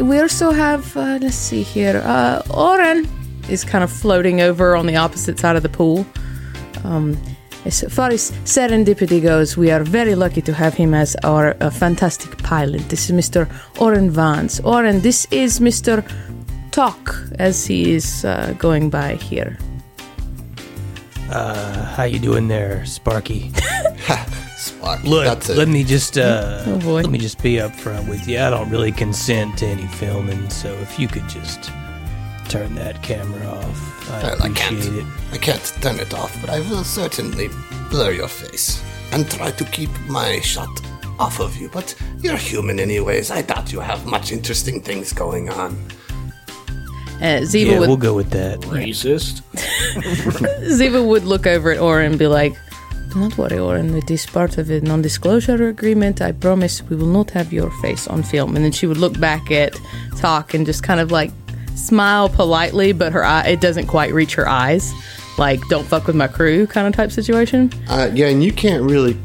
we 0.02 0.18
also 0.20 0.50
have, 0.50 0.96
uh, 0.96 1.18
let's 1.20 1.36
see 1.36 1.62
here, 1.62 2.02
uh, 2.04 2.42
Oren 2.50 3.08
is 3.48 3.64
kind 3.64 3.84
of 3.84 3.90
floating 3.90 4.40
over 4.40 4.76
on 4.76 4.86
the 4.86 4.96
opposite 4.96 5.38
side 5.38 5.56
of 5.56 5.62
the 5.62 5.68
pool. 5.68 6.06
Um, 6.84 7.16
as 7.64 7.82
far 7.92 8.10
as 8.10 8.30
serendipity 8.44 9.20
goes, 9.20 9.56
we 9.56 9.72
are 9.72 9.82
very 9.82 10.14
lucky 10.14 10.40
to 10.42 10.52
have 10.52 10.74
him 10.74 10.94
as 10.94 11.16
our 11.24 11.56
uh, 11.60 11.70
fantastic 11.70 12.38
pilot. 12.38 12.88
This 12.88 13.10
is 13.10 13.16
Mr. 13.16 13.48
Oren 13.80 14.10
Vance. 14.10 14.60
Oren, 14.60 15.00
this 15.00 15.26
is 15.30 15.58
Mr. 15.58 16.08
Talk, 16.70 17.16
as 17.38 17.66
he 17.66 17.92
is 17.92 18.24
uh, 18.24 18.54
going 18.58 18.88
by 18.88 19.16
here. 19.16 19.58
Uh, 21.28 21.84
how 21.96 22.04
you 22.04 22.20
doing 22.20 22.46
there, 22.46 22.86
Sparky? 22.86 23.50
Spark. 24.66 25.02
Look, 25.04 25.24
that's 25.24 25.48
it. 25.50 25.56
let 25.56 25.68
me 25.68 25.84
just 25.84 26.18
uh, 26.18 26.62
Oh, 26.66 26.78
boy. 26.78 27.02
let 27.02 27.10
me 27.10 27.18
just 27.18 27.42
be 27.42 27.54
upfront 27.54 28.08
with 28.08 28.26
you. 28.28 28.38
I 28.38 28.50
don't 28.50 28.70
really 28.70 28.92
consent 28.92 29.58
to 29.58 29.66
any 29.66 29.86
filming, 29.86 30.48
so 30.50 30.68
if 30.74 30.98
you 30.98 31.08
could 31.08 31.28
just 31.28 31.70
turn 32.48 32.74
that 32.76 33.02
camera 33.02 33.46
off, 33.46 34.10
I 34.10 34.22
Well, 34.22 34.42
I 34.42 34.48
can't. 34.50 34.84
it. 34.84 35.06
I 35.32 35.38
can't 35.38 35.64
turn 35.80 35.96
it 35.98 36.12
off, 36.14 36.36
but 36.40 36.50
I 36.50 36.60
will 36.60 36.84
certainly 36.84 37.48
blur 37.90 38.12
your 38.12 38.28
face 38.28 38.82
and 39.12 39.28
try 39.30 39.50
to 39.52 39.64
keep 39.64 39.90
my 40.08 40.40
shot 40.40 40.68
off 41.18 41.40
of 41.40 41.56
you. 41.56 41.68
But 41.72 41.94
you're 42.20 42.36
human, 42.36 42.78
anyways. 42.80 43.30
I 43.30 43.42
doubt 43.42 43.72
you 43.72 43.80
have 43.80 44.04
much 44.06 44.32
interesting 44.32 44.80
things 44.80 45.12
going 45.12 45.48
on. 45.50 45.76
Uh, 47.18 47.40
Ziva 47.42 47.66
Yeah, 47.72 47.78
would 47.80 47.88
we'll 47.88 47.96
go 47.96 48.14
with 48.14 48.30
that. 48.30 48.60
Racist. 48.60 49.40
Ziva 50.78 51.06
would 51.06 51.24
look 51.24 51.46
over 51.46 51.70
at 51.72 51.78
Oren 51.80 52.10
and 52.10 52.18
be 52.18 52.26
like, 52.26 52.54
Do 53.16 53.22
not 53.22 53.38
worry, 53.38 53.58
Oren, 53.58 53.94
with 53.94 54.06
this 54.06 54.26
part 54.26 54.58
of 54.58 54.66
the 54.66 54.82
non 54.82 55.00
disclosure 55.00 55.68
agreement, 55.68 56.20
I 56.20 56.32
promise 56.32 56.82
we 56.82 56.96
will 56.96 57.06
not 57.06 57.30
have 57.30 57.50
your 57.50 57.70
face 57.80 58.06
on 58.08 58.22
film. 58.22 58.54
And 58.56 58.62
then 58.62 58.72
she 58.72 58.86
would 58.86 58.98
look 58.98 59.18
back 59.18 59.50
at 59.50 59.74
Talk 60.18 60.52
and 60.52 60.66
just 60.66 60.82
kind 60.82 61.00
of 61.00 61.10
like 61.10 61.30
smile 61.76 62.28
politely, 62.28 62.92
but 62.92 63.14
her 63.14 63.24
eye, 63.24 63.46
it 63.46 63.62
doesn't 63.62 63.86
quite 63.86 64.12
reach 64.12 64.34
her 64.34 64.46
eyes. 64.46 64.92
Like, 65.38 65.66
don't 65.70 65.86
fuck 65.86 66.06
with 66.06 66.14
my 66.14 66.28
crew 66.28 66.66
kind 66.66 66.86
of 66.86 66.92
type 66.92 67.10
situation. 67.10 67.72
Uh, 67.88 68.10
yeah, 68.12 68.26
and 68.26 68.44
you 68.44 68.52
can't 68.52 68.82
really 68.82 69.16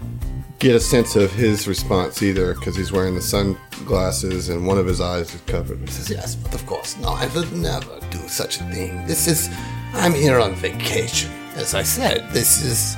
get 0.59 0.73
a 0.73 0.79
sense 0.79 1.17
of 1.17 1.33
his 1.33 1.67
response 1.67 2.23
either 2.23 2.53
because 2.53 2.77
he's 2.77 2.93
wearing 2.93 3.15
the 3.15 3.21
sunglasses 3.21 4.47
and 4.47 4.65
one 4.65 4.77
of 4.77 4.85
his 4.85 5.01
eyes 5.01 5.35
is 5.35 5.41
covered. 5.41 5.81
He 5.81 5.87
says, 5.87 6.09
Yes, 6.09 6.35
but 6.35 6.53
of 6.53 6.65
course, 6.65 6.95
no, 6.99 7.09
I 7.09 7.27
would 7.35 7.51
never 7.51 7.99
do 8.09 8.19
such 8.29 8.61
a 8.61 8.63
thing. 8.71 9.05
This 9.05 9.27
is. 9.27 9.49
I'm 9.95 10.13
here 10.13 10.39
on 10.39 10.55
vacation. 10.55 11.29
As 11.55 11.73
I 11.73 11.83
said, 11.83 12.31
this 12.31 12.63
is. 12.63 12.95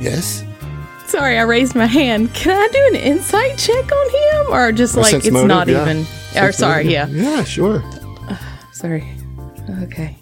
Yes? 0.00 0.44
Sorry, 1.06 1.38
I 1.38 1.42
raised 1.42 1.74
my 1.74 1.86
hand. 1.86 2.32
Can 2.34 2.56
I 2.56 2.68
do 2.68 2.86
an 2.88 2.96
insight 2.96 3.56
check 3.58 3.90
on 3.90 4.10
him? 4.10 4.52
Or 4.52 4.72
just 4.72 4.96
Or 4.96 5.00
like 5.02 5.14
it's 5.14 5.30
motive, 5.30 5.48
not 5.48 5.68
yeah. 5.68 5.82
even. 5.82 5.98
Or 6.36 6.48
oh, 6.48 6.50
sorry, 6.50 6.84
motive. 6.84 7.16
yeah. 7.16 7.36
Yeah, 7.36 7.44
sure. 7.44 7.82
Sorry. 8.72 9.04
Okay. 9.82 10.16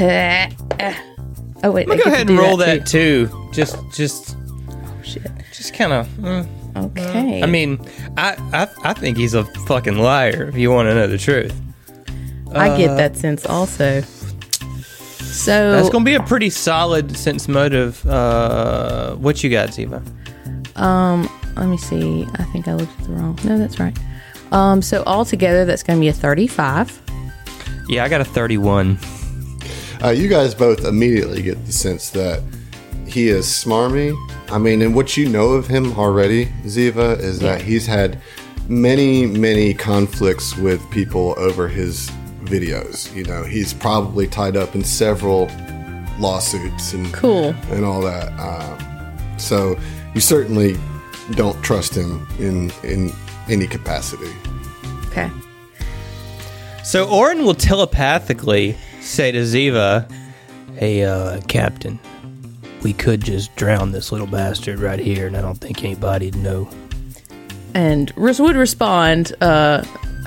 Uh, 0.00 0.46
oh, 1.64 1.70
wait. 1.70 1.86
I 1.88 1.90
Go 1.90 1.96
get 1.96 2.02
to 2.04 2.08
ahead 2.12 2.28
and 2.30 2.38
roll 2.38 2.56
too. 2.58 2.64
that 2.64 2.86
too. 2.86 3.50
Just, 3.52 3.76
just, 3.92 4.36
oh, 4.70 5.00
Shit. 5.02 5.30
just 5.52 5.74
kind 5.74 5.92
of. 5.92 6.06
Mm, 6.18 6.44
mm. 6.72 6.84
Okay. 6.98 7.42
I 7.42 7.46
mean, 7.46 7.78
I, 8.16 8.36
I, 8.52 8.90
I 8.90 8.92
think 8.94 9.16
he's 9.18 9.34
a 9.34 9.44
fucking 9.66 9.98
liar. 9.98 10.48
If 10.48 10.56
you 10.56 10.70
want 10.70 10.86
to 10.88 10.94
know 10.94 11.06
the 11.06 11.18
truth, 11.18 11.54
I 12.52 12.76
get 12.76 12.90
uh, 12.90 12.94
that 12.96 13.16
sense 13.16 13.44
also. 13.46 14.02
So 15.34 15.72
that's 15.72 15.90
gonna 15.90 16.04
be 16.04 16.14
a 16.14 16.22
pretty 16.22 16.50
solid 16.50 17.16
sense 17.16 17.48
motive. 17.48 18.06
Uh, 18.06 19.14
what 19.16 19.42
you 19.42 19.50
got, 19.50 19.70
Ziva? 19.70 20.02
um, 20.76 21.28
let 21.56 21.66
me 21.68 21.76
see. 21.76 22.26
I 22.34 22.44
think 22.44 22.68
I 22.68 22.74
looked 22.74 22.98
at 23.00 23.06
the 23.06 23.12
wrong. 23.12 23.38
No, 23.44 23.58
that's 23.58 23.78
right. 23.78 23.96
Um, 24.52 24.82
so 24.82 25.02
altogether, 25.06 25.64
that's 25.64 25.82
going 25.82 25.98
to 25.98 26.00
be 26.00 26.08
a 26.08 26.12
thirty-five. 26.12 27.00
Yeah, 27.88 28.04
I 28.04 28.08
got 28.08 28.20
a 28.20 28.24
thirty-one. 28.24 28.98
Uh, 30.02 30.10
you 30.10 30.28
guys 30.28 30.54
both 30.54 30.84
immediately 30.84 31.42
get 31.42 31.64
the 31.66 31.72
sense 31.72 32.10
that 32.10 32.42
he 33.06 33.28
is 33.28 33.46
smarmy. 33.46 34.14
I 34.50 34.58
mean, 34.58 34.82
and 34.82 34.94
what 34.94 35.16
you 35.16 35.28
know 35.28 35.50
of 35.52 35.66
him 35.66 35.92
already, 35.98 36.46
Ziva, 36.64 37.18
is 37.18 37.38
that 37.40 37.62
he's 37.62 37.86
had 37.86 38.20
many, 38.68 39.26
many 39.26 39.74
conflicts 39.74 40.56
with 40.56 40.88
people 40.90 41.34
over 41.38 41.68
his 41.68 42.10
videos. 42.46 43.14
You 43.14 43.24
know, 43.24 43.42
he's 43.44 43.72
probably 43.74 44.26
tied 44.26 44.56
up 44.56 44.74
in 44.74 44.84
several 44.84 45.50
lawsuits 46.18 46.92
and 46.92 47.12
Cool. 47.12 47.54
and 47.70 47.84
all 47.84 48.00
that. 48.02 48.28
Um, 48.38 49.38
so 49.38 49.76
you 50.14 50.20
certainly 50.20 50.76
don't 51.32 51.60
trust 51.64 51.94
him 51.96 52.26
in 52.38 52.70
in 52.82 53.10
any 53.48 53.66
capacity. 53.66 54.30
Okay. 55.08 55.30
So 56.84 57.08
Oren 57.08 57.44
will 57.44 57.54
telepathically 57.54 58.76
say 59.00 59.32
to 59.32 59.38
Ziva, 59.40 60.10
"Hey, 60.76 61.02
uh, 61.04 61.40
Captain, 61.48 61.98
we 62.82 62.92
could 62.92 63.22
just 63.24 63.54
drown 63.56 63.92
this 63.92 64.12
little 64.12 64.26
bastard 64.26 64.78
right 64.78 64.98
here, 64.98 65.26
and 65.26 65.36
I 65.36 65.40
don't 65.40 65.58
think 65.58 65.82
anybody'd 65.82 66.36
know." 66.36 66.68
And 67.74 68.12
Riz 68.16 68.38
would 68.40 68.54
respond, 68.54 69.32
uh, 69.40 69.82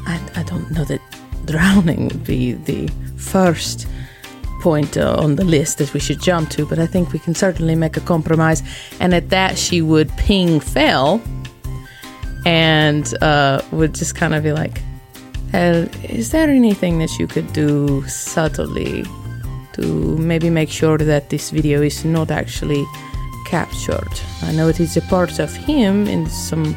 I, 0.06 0.20
I 0.36 0.44
don't 0.44 0.70
know 0.72 0.84
that 0.84 1.00
drowning 1.48 2.10
would 2.10 2.24
be 2.24 2.54
the 2.54 2.88
first 3.16 3.88
point 4.62 4.98
uh, 4.98 5.16
on 5.18 5.36
the 5.36 5.44
list 5.44 5.78
that 5.78 5.94
we 5.94 6.00
should 6.00 6.22
jump 6.22 6.50
to, 6.50 6.66
but 6.66 6.80
I 6.80 6.88
think 6.88 7.14
we 7.14 7.20
can 7.20 7.36
certainly 7.36 7.76
make 7.76 7.98
a 7.98 8.02
compromise. 8.02 8.62
And 9.00 9.14
at 9.14 9.30
that, 9.30 9.58
she 9.58 9.82
would 9.82 10.10
ping 10.18 10.60
Fell 10.60 11.22
and 12.46 13.14
uh, 13.22 13.62
would 13.72 13.94
just 13.94 14.16
kind 14.16 14.34
of 14.34 14.44
be 14.44 14.52
like, 14.52 14.82
"Hell, 15.52 15.88
is 16.04 16.32
there 16.32 16.50
anything 16.50 17.00
that 17.00 17.12
you 17.20 17.28
could 17.28 17.52
do 17.54 18.04
subtly 18.08 19.04
to 19.74 20.18
maybe 20.18 20.50
make 20.50 20.70
sure 20.70 20.98
that 20.98 21.30
this 21.30 21.52
video 21.52 21.82
is 21.82 22.04
not 22.06 22.32
actually 22.32 22.86
captured? 23.46 24.14
I 24.42 24.52
know 24.52 24.68
it 24.68 24.80
is 24.80 24.98
a 24.98 25.02
part 25.02 25.40
of 25.40 25.56
him 25.56 26.08
in 26.08 26.28
some 26.30 26.76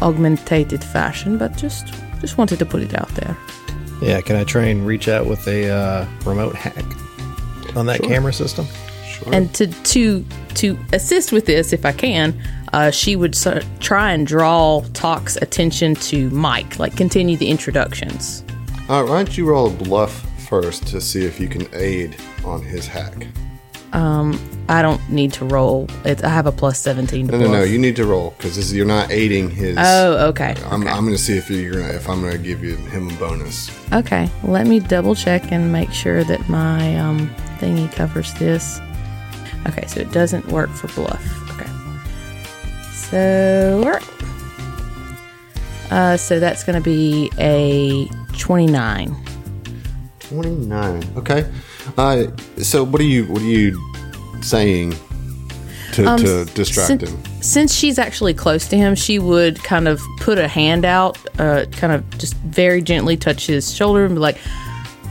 augmented 0.00 0.84
fashion, 0.84 1.38
but 1.38 1.56
just 1.56 1.86
just 2.20 2.38
wanted 2.38 2.58
to 2.58 2.66
put 2.66 2.82
it 2.82 2.94
out 2.94 3.12
there. 3.14 3.36
Yeah, 4.02 4.20
can 4.20 4.36
I 4.36 4.44
try 4.44 4.64
and 4.64 4.86
reach 4.86 5.08
out 5.08 5.26
with 5.26 5.46
a 5.46 5.70
uh, 5.70 6.08
remote 6.24 6.54
hack? 6.54 6.84
on 7.76 7.86
that 7.86 8.02
camera 8.02 8.32
system. 8.32 8.66
Sure. 9.06 9.34
And 9.34 9.52
to 9.54 9.66
to 9.66 10.24
to 10.54 10.78
assist 10.92 11.32
with 11.32 11.46
this, 11.46 11.72
if 11.72 11.84
I 11.84 11.92
can, 11.92 12.40
uh, 12.72 12.90
she 12.90 13.16
would 13.16 13.34
sort 13.34 13.58
of 13.58 13.80
try 13.80 14.12
and 14.12 14.26
draw 14.26 14.82
Talk's 14.92 15.36
attention 15.36 15.94
to 15.96 16.30
Mike, 16.30 16.78
like 16.78 16.96
continue 16.96 17.36
the 17.36 17.48
introductions. 17.48 18.44
All 18.88 19.02
right, 19.02 19.10
why 19.10 19.16
don't 19.22 19.36
you 19.36 19.46
roll 19.46 19.68
a 19.68 19.70
bluff 19.70 20.26
first 20.48 20.86
to 20.88 21.00
see 21.00 21.24
if 21.24 21.40
you 21.40 21.48
can 21.48 21.66
aid 21.74 22.16
on 22.44 22.62
his 22.62 22.86
hack? 22.86 23.26
I 23.92 24.80
don't 24.80 25.06
need 25.10 25.32
to 25.34 25.44
roll. 25.44 25.86
It, 26.04 26.24
I 26.24 26.28
have 26.30 26.46
a 26.46 26.52
plus 26.52 26.78
seventeen. 26.78 27.26
To 27.28 27.32
No, 27.32 27.44
no, 27.44 27.52
no. 27.52 27.62
You 27.62 27.78
need 27.78 27.96
to 27.96 28.06
roll 28.06 28.34
because 28.38 28.74
you're 28.74 28.86
not 28.86 29.10
aiding 29.10 29.50
his. 29.50 29.76
Oh, 29.78 30.28
okay. 30.28 30.54
I'm, 30.66 30.82
okay. 30.82 30.90
I'm 30.90 31.04
going 31.04 31.16
to 31.16 31.22
see 31.22 31.36
if 31.36 31.50
you're 31.50 31.72
gonna 31.72 31.92
if 31.92 32.08
I'm 32.08 32.20
going 32.20 32.32
to 32.32 32.38
give 32.38 32.64
you 32.64 32.76
him 32.76 33.10
a 33.10 33.14
bonus. 33.14 33.70
Okay, 33.92 34.30
let 34.44 34.66
me 34.66 34.80
double 34.80 35.14
check 35.14 35.52
and 35.52 35.70
make 35.70 35.92
sure 35.92 36.24
that 36.24 36.48
my 36.48 36.98
um, 36.98 37.28
thingy 37.58 37.90
covers 37.92 38.32
this. 38.34 38.80
Okay, 39.68 39.86
so 39.86 40.00
it 40.00 40.10
doesn't 40.10 40.46
work 40.48 40.70
for 40.70 40.88
bluff. 40.88 41.50
Okay. 41.50 41.70
So, 42.94 44.00
uh, 45.90 46.16
so 46.16 46.40
that's 46.40 46.64
going 46.64 46.76
to 46.76 46.82
be 46.82 47.30
a 47.38 48.06
29. 48.38 49.16
Twenty 50.20 50.56
nine. 50.66 51.04
Okay. 51.16 51.44
Uh, 51.98 52.26
so 52.58 52.84
what 52.84 53.00
are 53.00 53.04
you 53.04 53.26
what 53.26 53.42
are 53.42 53.46
you 53.46 53.78
saying 54.42 54.94
to, 55.92 56.06
Um, 56.06 56.18
to 56.18 56.44
distract 56.46 56.88
sin- 56.88 57.00
him? 57.00 57.22
Since 57.42 57.74
she's 57.74 57.98
actually 57.98 58.34
close 58.34 58.68
to 58.68 58.76
him, 58.76 58.94
she 58.94 59.18
would 59.18 59.62
kind 59.62 59.88
of 59.88 60.00
put 60.20 60.38
a 60.38 60.48
hand 60.48 60.84
out, 60.84 61.18
uh, 61.38 61.64
kind 61.72 61.92
of 61.92 62.18
just 62.18 62.34
very 62.36 62.80
gently 62.80 63.16
touch 63.16 63.46
his 63.46 63.74
shoulder 63.74 64.04
and 64.04 64.14
be 64.14 64.20
like, 64.20 64.38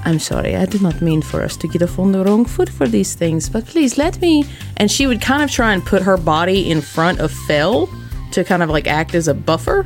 I'm 0.05 0.17
sorry, 0.17 0.55
I 0.55 0.65
did 0.65 0.81
not 0.81 1.01
mean 1.01 1.21
for 1.21 1.43
us 1.43 1.55
to 1.57 1.67
get 1.67 1.83
off 1.83 1.99
on 1.99 2.11
the 2.11 2.23
wrong 2.23 2.45
foot 2.45 2.69
for 2.69 2.87
these 2.87 3.13
things, 3.13 3.49
but 3.49 3.65
please 3.67 3.97
let 3.97 4.19
me. 4.21 4.45
And 4.77 4.89
she 4.89 5.05
would 5.05 5.21
kind 5.21 5.43
of 5.43 5.51
try 5.51 5.73
and 5.73 5.85
put 5.85 6.01
her 6.01 6.17
body 6.17 6.71
in 6.71 6.81
front 6.81 7.19
of 7.19 7.31
Fell 7.31 7.87
to 8.31 8.43
kind 8.43 8.63
of 8.63 8.69
like 8.69 8.87
act 8.87 9.13
as 9.13 9.27
a 9.27 9.33
buffer. 9.33 9.85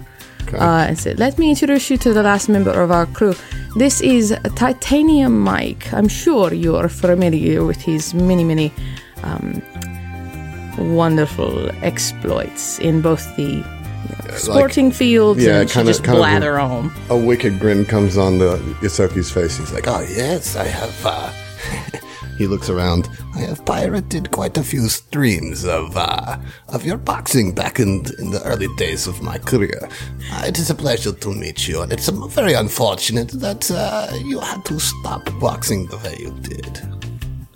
Uh, 0.53 0.93
said, 0.95 1.19
Let 1.19 1.37
me 1.37 1.49
introduce 1.49 1.89
you 1.89 1.97
to 1.97 2.13
the 2.13 2.23
last 2.23 2.49
member 2.49 2.71
of 2.71 2.91
our 2.91 3.05
crew. 3.07 3.35
This 3.75 4.01
is 4.01 4.35
Titanium 4.55 5.39
Mike. 5.39 5.91
I'm 5.93 6.07
sure 6.07 6.53
you 6.53 6.75
are 6.75 6.89
familiar 6.89 7.63
with 7.65 7.81
his 7.81 8.13
many, 8.13 8.43
many 8.43 8.71
wonderful 10.77 11.69
exploits 11.83 12.79
in 12.79 13.01
both 13.01 13.35
the 13.35 13.63
sporting 14.37 14.91
fields 14.91 15.41
yeah, 15.43 15.61
and 15.61 15.69
kinda- 15.69 15.91
just 15.91 16.03
kind 16.03 16.17
of 16.17 16.23
a- 16.23 16.27
blather 16.27 16.59
on. 16.59 16.91
A 17.09 17.17
wicked 17.17 17.59
grin 17.59 17.85
comes 17.85 18.17
on 18.17 18.37
the 18.39 18.57
Yusoki's 18.81 19.31
face. 19.31 19.57
He's 19.57 19.71
like, 19.71 19.87
Oh, 19.87 20.01
yes, 20.01 20.55
I 20.55 20.65
have, 20.65 21.05
uh, 21.05 21.29
he 22.37 22.47
looks 22.47 22.69
around. 22.69 23.09
I 23.33 23.39
have 23.39 23.65
pirated 23.65 24.31
quite 24.31 24.57
a 24.57 24.63
few 24.63 24.87
streams 24.89 25.65
of, 25.65 25.95
uh, 25.95 26.37
of 26.69 26.85
your 26.85 26.97
boxing 26.97 27.53
back 27.53 27.79
in, 27.79 28.05
in 28.19 28.31
the 28.31 28.41
early 28.45 28.67
days 28.75 29.07
of 29.07 29.21
my 29.21 29.37
career. 29.37 29.89
Uh, 30.31 30.43
it 30.47 30.57
is 30.59 30.69
a 30.69 30.75
pleasure 30.75 31.13
to 31.13 31.33
meet 31.33 31.67
you, 31.67 31.81
and 31.81 31.91
it's 31.91 32.09
um, 32.09 32.29
very 32.29 32.53
unfortunate 32.53 33.29
that, 33.29 33.69
uh, 33.71 34.07
you 34.25 34.39
had 34.39 34.63
to 34.65 34.79
stop 34.79 35.21
boxing 35.39 35.85
the 35.87 35.97
way 35.97 36.15
you 36.19 36.31
did. 36.41 36.81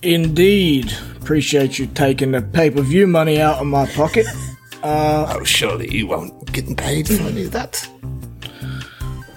Indeed. 0.02 0.94
Appreciate 1.22 1.78
you 1.78 1.88
taking 1.88 2.32
the 2.32 2.42
pay 2.42 2.70
per 2.70 2.82
view 2.82 3.06
money 3.08 3.40
out 3.42 3.60
of 3.60 3.68
my 3.68 3.86
pocket. 3.86 4.26
Oh, 4.82 5.44
surely 5.44 5.94
you 5.94 6.08
won't 6.08 6.54
get 6.54 6.78
paid 6.78 7.06
for 7.06 7.22
any 7.24 7.44
of 7.44 7.52
that. 7.52 7.86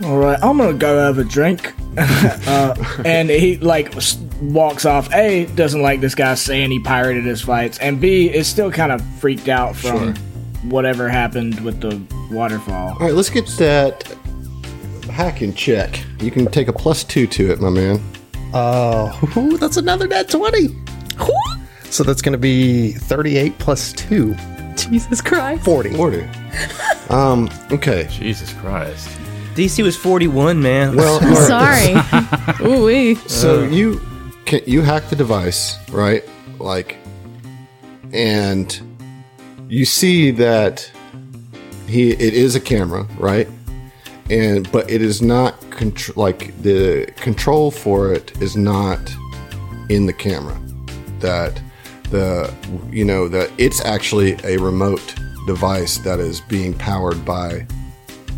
All 0.04 0.16
right, 0.16 0.38
I'm 0.40 0.58
gonna 0.58 0.72
go 0.72 0.98
have 0.98 1.18
a 1.18 1.24
drink. 1.24 1.74
uh, 1.98 2.74
and 3.04 3.28
he 3.28 3.56
like 3.58 3.92
walks 4.50 4.84
off. 4.84 5.12
A 5.12 5.46
doesn't 5.46 5.80
like 5.82 6.00
this 6.00 6.14
guy 6.14 6.34
saying 6.34 6.70
he 6.70 6.80
pirated 6.80 7.24
his 7.24 7.42
fights, 7.42 7.78
and 7.78 8.00
B 8.00 8.28
is 8.28 8.46
still 8.46 8.70
kind 8.70 8.92
of 8.92 9.02
freaked 9.18 9.48
out 9.48 9.76
from 9.76 10.14
whatever 10.64 11.08
happened 11.08 11.60
with 11.60 11.80
the 11.80 12.00
waterfall. 12.34 12.90
All 12.92 12.98
right, 12.98 13.14
let's 13.14 13.30
get 13.30 13.46
that 13.58 14.06
hack 15.10 15.42
in 15.42 15.54
check. 15.54 16.02
You 16.20 16.30
can 16.30 16.46
take 16.46 16.68
a 16.68 16.72
plus 16.72 17.04
two 17.04 17.26
to 17.28 17.50
it, 17.50 17.60
my 17.60 17.70
man. 17.70 18.02
Oh, 18.54 19.18
ooh, 19.36 19.56
that's 19.56 19.76
another 19.76 20.06
net 20.06 20.28
20. 20.28 20.68
So 21.92 22.02
that's 22.02 22.22
going 22.22 22.32
to 22.32 22.38
be 22.38 22.92
38 22.92 23.58
plus 23.58 23.92
2, 23.92 24.34
Jesus 24.76 25.20
Christ. 25.20 25.62
40. 25.62 25.94
Forty. 25.94 26.26
um. 27.10 27.50
Okay. 27.70 28.08
Jesus 28.10 28.52
Christ. 28.54 29.08
DC 29.54 29.82
was 29.82 29.94
41, 29.94 30.60
man. 30.60 30.96
Well, 30.96 31.14
all 31.14 31.58
right. 31.58 32.02
Sorry. 32.58 32.66
Ooh 32.66 32.86
wee. 32.86 33.14
So 33.14 33.64
you 33.64 34.00
can 34.46 34.60
you 34.66 34.82
hack 34.82 35.08
the 35.08 35.16
device, 35.16 35.76
right? 35.90 36.24
Like, 36.58 36.96
and 38.12 38.80
you 39.68 39.84
see 39.84 40.30
that 40.32 40.90
he 41.86 42.12
it 42.12 42.34
is 42.34 42.54
a 42.54 42.60
camera, 42.60 43.06
right? 43.18 43.48
And 44.30 44.70
but 44.72 44.90
it 44.90 45.02
is 45.02 45.20
not 45.22 45.60
contr- 45.70 46.16
like 46.16 46.60
the 46.62 47.12
control 47.16 47.70
for 47.70 48.12
it 48.12 48.40
is 48.40 48.56
not 48.56 49.00
in 49.88 50.06
the 50.06 50.12
camera. 50.12 50.60
That 51.20 51.60
the 52.10 52.52
you 52.90 53.04
know 53.04 53.28
that 53.28 53.50
it's 53.58 53.84
actually 53.84 54.36
a 54.44 54.58
remote 54.58 55.14
device 55.46 55.98
that 55.98 56.20
is 56.20 56.40
being 56.42 56.72
powered 56.74 57.24
by 57.24 57.66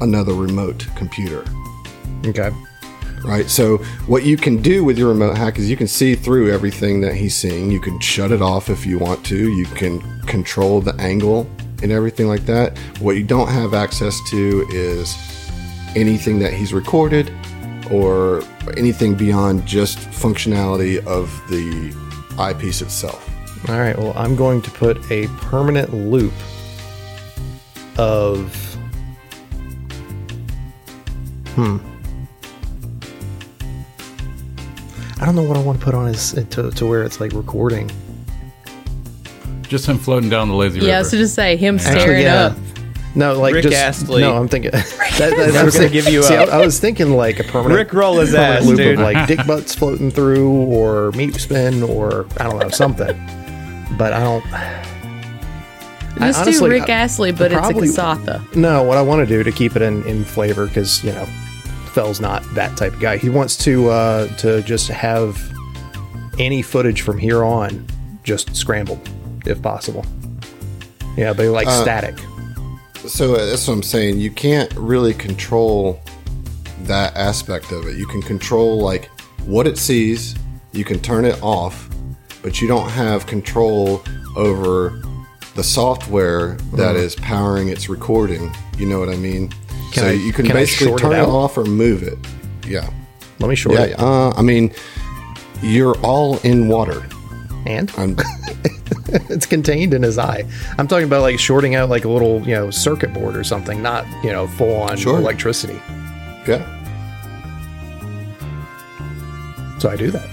another 0.01 0.33
remote 0.33 0.87
computer 0.97 1.45
Okay. 2.27 2.51
Right? 3.25 3.49
So 3.49 3.79
what 4.07 4.25
you 4.25 4.37
can 4.37 4.61
do 4.62 4.85
with 4.85 4.99
your 4.99 5.09
remote 5.09 5.37
hack 5.37 5.59
is 5.59 5.68
you 5.68 5.77
can 5.77 5.89
see 5.89 6.14
through 6.14 6.53
everything 6.53 7.01
that 7.01 7.14
he's 7.14 7.35
seeing. 7.35 7.70
You 7.70 7.81
can 7.81 7.99
shut 8.01 8.31
it 8.31 8.43
off 8.43 8.68
if 8.68 8.87
you 8.87 8.99
want 8.99 9.25
to. 9.27 9.51
You 9.53 9.66
can 9.66 10.01
control 10.22 10.81
the 10.81 10.95
angle 11.01 11.49
and 11.83 11.91
everything 11.91 12.29
like 12.29 12.47
that. 12.47 12.79
What 13.01 13.16
you 13.16 13.25
don't 13.25 13.49
have 13.49 13.75
access 13.75 14.18
to 14.31 14.66
is 14.70 15.16
anything 15.97 16.39
that 16.41 16.53
he's 16.53 16.72
recorded 16.72 17.33
or 17.91 18.43
anything 18.77 19.14
beyond 19.14 19.66
just 19.66 19.99
functionality 19.99 21.05
of 21.07 21.31
the 21.51 21.95
eyepiece 22.39 22.81
itself. 22.83 23.31
All 23.68 23.79
right. 23.79 23.97
Well, 23.99 24.12
I'm 24.16 24.37
going 24.37 24.61
to 24.62 24.70
put 24.70 25.11
a 25.11 25.27
permanent 25.39 25.93
loop 25.95 26.33
of. 27.97 28.53
Hmm. 31.55 31.79
I 35.21 35.27
don't 35.27 35.37
know 35.37 35.43
what 35.45 35.57
I 35.57 35.62
want 35.62 35.79
to 35.79 35.85
put 35.85 35.95
on 35.95 36.07
his 36.07 36.33
to, 36.33 36.71
to 36.71 36.87
where 36.87 37.03
it's 37.05 37.21
like 37.21 37.33
recording. 37.33 37.91
Just 39.62 39.87
him 39.87 39.99
floating 39.99 40.29
down 40.29 40.49
the 40.49 40.55
lazy 40.55 40.77
river. 40.81 40.89
Yeah, 40.89 41.03
so 41.03 41.17
just 41.17 41.35
say 41.35 41.57
him 41.57 41.77
Actually, 41.77 42.01
staring 42.01 42.23
yeah. 42.23 42.35
up. 42.47 42.57
No, 43.17 43.39
like 43.39 43.55
Rick 43.55 43.62
just 43.62 43.77
Astley. 43.77 44.23
no. 44.23 44.37
I'm 44.37 44.49
thinking 44.49 44.71
that, 44.73 44.85
that, 45.19 45.31
Never 45.37 45.59
I 45.59 45.62
was 45.65 45.77
gonna 45.77 45.89
give 45.89 46.09
you 46.09 46.23
see, 46.25 46.35
up. 46.37 46.49
I, 46.49 46.61
I 46.61 46.65
was 46.65 46.81
thinking 46.81 47.11
like 47.12 47.39
a 47.39 47.45
permanent 47.45 47.75
Rick 47.79 47.93
roll 47.93 48.19
his 48.19 48.31
permanent 48.35 48.61
ass, 48.62 48.67
loop 48.67 48.77
dude. 48.77 48.95
of 48.95 49.01
like 49.05 49.29
dick 49.29 49.47
butts 49.47 49.73
floating 49.75 50.11
through 50.11 50.51
or 50.51 51.12
meat 51.12 51.35
spin 51.37 51.83
or 51.85 52.27
I 52.41 52.45
don't 52.45 52.59
know 52.59 52.71
something. 52.71 53.15
But 53.97 54.12
I 54.12 54.21
don't. 54.21 54.45
I 54.53 56.29
Just 56.29 56.41
honestly- 56.43 56.69
do 56.69 56.75
Rick 56.75 56.89
uh, 56.89 56.93
Astley, 56.93 57.31
but 57.33 57.53
probably- 57.53 57.89
it's 57.89 57.97
a 57.99 58.01
Kasatha. 58.03 58.57
No, 58.57 58.83
what 58.83 58.99
I 58.99 59.03
want 59.03 59.27
to 59.27 59.33
do 59.33 59.43
to 59.45 59.53
keep 59.53 59.77
it 59.77 59.83
in, 59.83 60.05
in 60.07 60.25
flavor, 60.25 60.67
because 60.67 61.03
you 61.05 61.12
know, 61.12 61.27
Fell's 61.95 62.21
not 62.21 62.43
that 62.55 62.77
type 62.77 62.93
of 62.93 63.01
guy. 63.01 63.17
He 63.17 63.29
wants 63.29 63.57
to 63.59 63.89
uh, 63.89 64.27
to 64.39 64.63
just 64.63 64.89
have 64.89 65.41
any 66.41 66.61
footage 66.61 67.03
from 67.03 67.19
here 67.19 67.45
on 67.45 67.87
just 68.25 68.57
scrambled, 68.57 69.09
if 69.47 69.63
possible. 69.63 70.05
Yeah, 71.17 71.33
but 71.33 71.47
like 71.47 71.69
static. 71.71 72.19
So 73.07 73.35
uh, 73.35 73.47
that's 73.47 73.69
what 73.69 73.75
I'm 73.75 73.83
saying. 73.85 74.19
You 74.19 74.33
can't 74.33 74.73
really 74.75 75.15
control 75.15 76.01
that 76.81 77.17
aspect 77.17 77.71
of 77.71 77.87
it. 77.87 77.97
You 77.97 78.07
can 78.07 78.23
control 78.23 78.81
like 78.81 79.09
what 79.45 79.69
it 79.69 79.79
sees. 79.79 80.35
You 80.73 80.85
can 80.85 80.99
turn 80.99 81.25
it 81.25 81.41
off, 81.43 81.89
but 82.43 82.61
you 82.61 82.67
don't 82.67 82.89
have 82.91 83.27
control 83.27 84.03
over 84.37 85.01
the 85.55 85.63
software 85.63 86.57
that 86.73 86.97
is 86.97 87.15
powering 87.15 87.69
its 87.69 87.89
recording. 87.89 88.53
You 88.77 88.87
know 88.87 88.99
what 88.99 89.09
I 89.09 89.17
mean? 89.17 89.53
Can 89.95 90.03
so 90.03 90.09
I- 90.09 90.13
you 90.13 90.33
can 90.33 90.47
can 90.47 90.55
basically 90.55 90.89
short 90.89 91.01
it 91.01 91.03
turn 91.05 91.13
it, 91.15 91.29
off 91.29 91.57
or 91.57 91.65
move 91.65 92.03
it. 92.03 92.19
Yeah. 92.67 92.89
Let 93.41 93.49
me 93.49 93.55
short 93.57 93.77
Yeah. 93.79 93.85
it. 93.87 93.99
Uh, 94.01 94.31
I 94.31 94.43
mean, 94.43 94.73
you're 95.63 95.97
all 96.03 96.39
in 96.41 96.69
water. 96.69 97.05
And 97.67 97.91
I'm, 97.97 98.17
it's 99.31 99.47
contained 99.47 99.95
in 99.95 100.03
his 100.03 100.19
eye. 100.19 100.45
I'm 100.79 100.87
talking 100.87 101.07
about 101.07 101.23
like 101.23 101.39
shorting 101.39 101.75
out 101.75 101.89
like 101.89 102.05
a 102.05 102.09
little, 102.11 102.41
you 102.43 102.55
know, 102.55 102.71
circuit 102.71 103.15
board 103.15 103.37
or 103.37 103.43
something, 103.45 103.81
not, 103.83 104.05
you 104.23 104.31
know, 104.31 104.47
full 104.47 104.75
on 104.83 104.97
Sure. 104.99 105.17
electricity. 105.19 105.81
yeah. 106.47 106.71
So 109.79 109.91
I 109.91 109.97
do 109.97 110.11
that. 110.11 110.29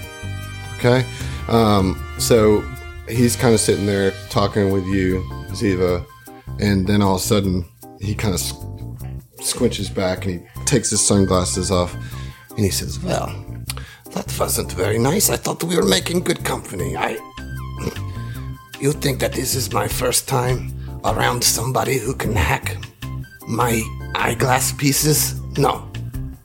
Okay. 0.78 1.04
Um, 1.48 2.02
so 2.18 2.62
he's 3.08 3.36
kind 3.36 3.54
of 3.54 3.60
sitting 3.60 3.86
there 3.86 4.12
talking 4.30 4.70
with 4.70 4.86
you, 4.86 5.20
Ziva, 5.50 6.04
and 6.60 6.86
then 6.86 7.02
all 7.02 7.16
of 7.16 7.20
a 7.20 7.24
sudden 7.24 7.64
he 8.00 8.14
kind 8.14 8.34
of 8.34 8.40
squinches 9.42 9.92
back 9.94 10.26
and 10.26 10.40
he 10.40 10.64
takes 10.64 10.90
his 10.90 11.00
sunglasses 11.00 11.70
off 11.70 11.94
and 12.50 12.60
he 12.60 12.70
says, 12.70 12.98
Well, 13.00 13.28
That 14.14 14.26
wasn't 14.38 14.72
very 14.72 14.98
nice. 14.98 15.30
I 15.30 15.36
thought 15.36 15.64
we 15.64 15.76
were 15.76 15.86
making 15.86 16.20
good 16.20 16.44
company. 16.44 16.96
I. 16.96 17.18
You 18.80 18.92
think 18.92 19.20
that 19.20 19.32
this 19.32 19.54
is 19.54 19.72
my 19.72 19.88
first 19.88 20.28
time 20.28 20.72
around 21.04 21.42
somebody 21.42 21.98
who 21.98 22.14
can 22.14 22.34
hack 22.34 22.76
my 23.48 23.80
eyeglass 24.14 24.72
pieces? 24.72 25.40
No. 25.56 25.88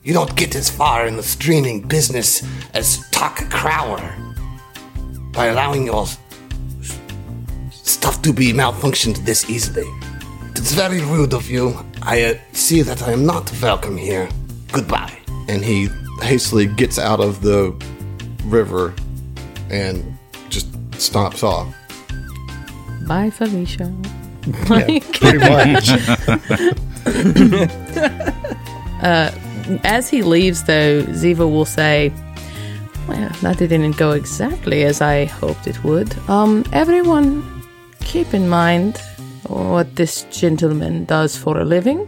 You 0.03 0.13
don't 0.13 0.35
get 0.35 0.55
as 0.55 0.69
far 0.69 1.07
in 1.07 1.17
the 1.17 1.23
streaming 1.23 1.81
business 1.81 2.43
as 2.73 3.09
Tuck 3.09 3.37
Crower 3.49 4.15
by 5.33 5.47
allowing 5.47 5.85
your 5.85 6.05
stuff 7.71 8.21
to 8.21 8.31
be 8.31 8.53
malfunctioned 8.53 9.25
this 9.25 9.49
easily. 9.49 9.87
It's 10.51 10.73
very 10.73 11.01
rude 11.01 11.33
of 11.33 11.49
you. 11.49 11.75
I 12.07 12.23
uh, 12.23 12.37
see 12.53 12.83
that 12.83 13.03
I 13.03 13.11
am 13.11 13.25
not 13.25 13.51
welcome 13.61 13.97
here. 13.97 14.29
Goodbye. 14.71 15.11
And 15.49 15.61
he 15.61 15.89
hastily 16.21 16.65
gets 16.65 16.97
out 16.97 17.19
of 17.19 17.41
the 17.41 17.75
river 18.45 18.95
and 19.69 20.17
just 20.47 20.71
stomps 20.91 21.43
off. 21.43 21.67
Bye, 23.05 23.29
Felicia. 23.29 23.93
Yeah, 24.69 24.99
pretty 25.11 25.39
much. 25.39 25.89
As 29.83 30.09
he 30.09 30.23
leaves, 30.23 30.63
though, 30.63 31.03
Ziva 31.07 31.39
will 31.39 31.65
say, 31.65 32.13
Well, 33.09 33.29
that 33.41 33.57
didn't 33.57 33.97
go 33.97 34.11
exactly 34.11 34.85
as 34.85 35.01
I 35.01 35.25
hoped 35.25 35.67
it 35.67 35.83
would. 35.83 36.17
Um, 36.29 36.63
everyone, 36.71 37.43
keep 37.99 38.33
in 38.33 38.47
mind 38.47 39.01
what 39.47 39.95
this 39.95 40.23
gentleman 40.31 41.05
does 41.05 41.35
for 41.37 41.57
a 41.57 41.65
living 41.65 42.07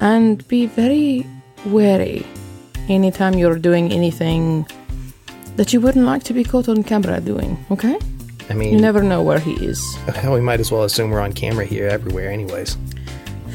and 0.00 0.46
be 0.48 0.66
very 0.66 1.26
wary 1.66 2.26
anytime 2.88 3.34
you're 3.34 3.58
doing 3.58 3.92
anything 3.92 4.66
that 5.56 5.72
you 5.72 5.80
wouldn't 5.80 6.06
like 6.06 6.22
to 6.24 6.32
be 6.32 6.42
caught 6.44 6.68
on 6.68 6.82
camera 6.82 7.20
doing, 7.20 7.56
okay? 7.70 7.98
I 8.48 8.54
mean, 8.54 8.72
You 8.74 8.80
never 8.80 9.02
know 9.02 9.22
where 9.22 9.38
he 9.38 9.52
is. 9.64 9.80
hell, 10.14 10.32
we 10.32 10.40
might 10.40 10.58
as 10.60 10.72
well 10.72 10.82
assume 10.84 11.10
we're 11.10 11.20
on 11.20 11.32
camera 11.32 11.64
here 11.64 11.86
everywhere, 11.86 12.30
anyways. 12.30 12.76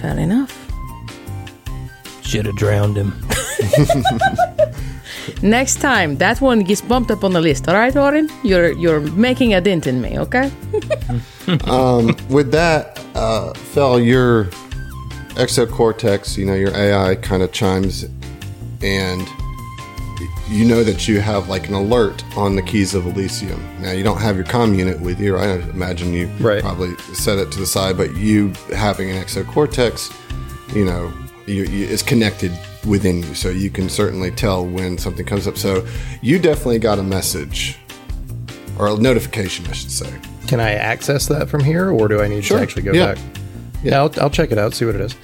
Fair 0.01 0.17
enough. 0.17 0.53
Should 2.23 2.45
have 2.45 2.55
drowned 2.57 2.95
him. 2.97 3.13
Next 5.41 5.75
time, 5.81 6.17
that 6.17 6.41
one 6.41 6.61
gets 6.61 6.81
bumped 6.81 7.11
up 7.11 7.23
on 7.23 7.33
the 7.33 7.41
list, 7.41 7.67
all 7.67 7.75
right, 7.75 7.95
Oren? 7.95 8.29
You're 8.43 8.71
you're 8.73 9.01
making 9.01 9.53
a 9.53 9.61
dent 9.61 9.87
in 9.87 10.01
me, 10.01 10.17
okay? 10.19 10.51
With 12.29 12.51
that, 12.51 12.99
uh, 13.15 13.53
Fel, 13.53 13.99
your 13.99 14.45
exocortex, 15.35 16.37
you 16.37 16.45
know, 16.45 16.53
your 16.55 16.75
AI 16.75 17.15
kind 17.15 17.43
of 17.43 17.51
chimes 17.51 18.05
and 18.81 19.27
you 20.49 20.63
know 20.63 20.83
that 20.83 21.07
you 21.07 21.19
have 21.19 21.49
like 21.49 21.67
an 21.67 21.73
alert 21.73 22.23
on 22.37 22.55
the 22.55 22.61
keys 22.61 22.93
of 22.93 23.05
Elysium. 23.07 23.61
Now, 23.81 23.91
you 23.91 24.03
don't 24.03 24.21
have 24.21 24.35
your 24.35 24.45
comm 24.45 24.77
unit 24.77 24.99
with 25.01 25.19
you. 25.19 25.37
I 25.37 25.53
imagine 25.71 26.13
you 26.13 26.27
Right. 26.39 26.61
probably 26.61 26.95
set 27.13 27.37
it 27.39 27.51
to 27.51 27.59
the 27.59 27.65
side, 27.65 27.97
but 27.97 28.15
you 28.15 28.53
having 28.75 29.09
an 29.09 29.21
exocortex, 29.23 30.13
you 30.75 30.85
know, 30.85 31.11
you, 31.47 31.63
you, 31.63 31.85
is 31.87 32.01
connected 32.03 32.51
within 32.85 33.23
you. 33.23 33.33
So 33.35 33.49
you 33.49 33.69
can 33.69 33.89
certainly 33.89 34.31
tell 34.31 34.65
when 34.65 34.97
something 34.97 35.25
comes 35.25 35.47
up. 35.47 35.57
So 35.57 35.85
you 36.21 36.39
definitely 36.39 36.79
got 36.79 36.99
a 36.99 37.03
message 37.03 37.77
or 38.77 38.87
a 38.87 38.97
notification, 38.97 39.65
I 39.67 39.71
should 39.73 39.91
say. 39.91 40.13
Can 40.47 40.59
I 40.59 40.71
access 40.73 41.27
that 41.27 41.49
from 41.49 41.63
here, 41.63 41.89
or 41.89 42.07
do 42.07 42.21
I 42.21 42.27
need 42.27 42.45
Sure, 42.45 42.57
to 42.57 42.63
actually 42.63 42.83
go 42.83 42.93
yeah. 42.93 43.13
back? 43.15 43.23
Yeah, 43.83 43.97
I'll, 43.99 44.11
I'll 44.21 44.29
check 44.29 44.51
it 44.51 44.57
out, 44.57 44.73
see 44.73 44.85
what 44.85 44.95
it 44.95 45.01
is. 45.01 45.15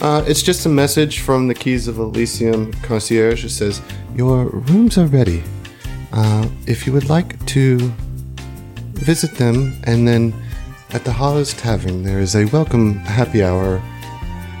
Uh, 0.00 0.22
it's 0.26 0.42
just 0.42 0.66
a 0.66 0.68
message 0.68 1.20
from 1.20 1.48
the 1.48 1.54
Keys 1.54 1.88
of 1.88 1.98
Elysium 1.98 2.72
concierge. 2.82 3.44
It 3.44 3.50
says, 3.50 3.80
Your 4.14 4.46
rooms 4.50 4.98
are 4.98 5.06
ready. 5.06 5.42
Uh, 6.12 6.48
if 6.66 6.86
you 6.86 6.92
would 6.92 7.08
like 7.08 7.44
to 7.46 7.78
visit 8.92 9.34
them, 9.36 9.74
and 9.84 10.06
then 10.06 10.34
at 10.90 11.04
the 11.04 11.12
Hollows 11.12 11.54
Tavern, 11.54 12.02
there 12.02 12.20
is 12.20 12.36
a 12.36 12.44
welcome 12.46 12.94
happy 12.96 13.42
hour 13.42 13.80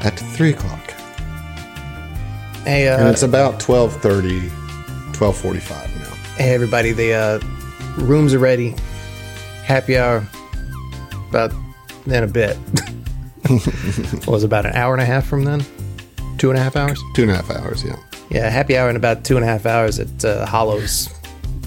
at 0.00 0.18
3 0.18 0.50
o'clock. 0.50 0.85
Hey, 2.66 2.88
And 2.88 3.06
uh, 3.06 3.10
it's 3.10 3.22
about 3.22 3.60
12.30, 3.60 4.48
12.45 5.12 6.00
now. 6.00 6.14
hey, 6.36 6.52
everybody, 6.52 6.90
the 6.90 7.12
uh, 7.14 7.38
rooms 8.02 8.34
are 8.34 8.40
ready. 8.40 8.74
Happy 9.62 9.96
hour. 9.96 10.26
About 11.30 11.52
in 12.06 12.24
a 12.24 12.26
bit. 12.26 12.56
what 13.46 14.26
was 14.26 14.42
it, 14.42 14.46
about 14.46 14.66
an 14.66 14.72
hour 14.74 14.94
and 14.94 15.00
a 15.02 15.04
half 15.06 15.26
from 15.26 15.44
then? 15.44 15.64
Two 16.38 16.50
and 16.50 16.58
a 16.58 16.62
half 16.62 16.74
hours? 16.74 17.00
Two 17.14 17.22
and 17.22 17.30
a 17.30 17.36
half 17.36 17.50
hours, 17.50 17.84
yeah. 17.84 17.96
Yeah, 18.30 18.48
happy 18.50 18.76
hour 18.76 18.90
in 18.90 18.96
about 18.96 19.24
two 19.24 19.36
and 19.36 19.44
a 19.44 19.48
half 19.48 19.64
hours 19.64 20.00
at 20.00 20.24
uh, 20.24 20.44
Hollow's 20.44 21.08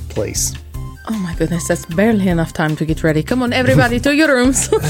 place. 0.10 0.54
Oh 1.08 1.18
my 1.20 1.34
goodness, 1.36 1.68
that's 1.68 1.86
barely 1.86 2.28
enough 2.28 2.52
time 2.52 2.76
to 2.76 2.86
get 2.86 3.04
ready. 3.04 3.24
Come 3.24 3.42
on, 3.42 3.54
everybody, 3.54 4.00
to 4.02 4.14
your 4.14 4.34
rooms. 4.36 4.68
What 4.68 4.84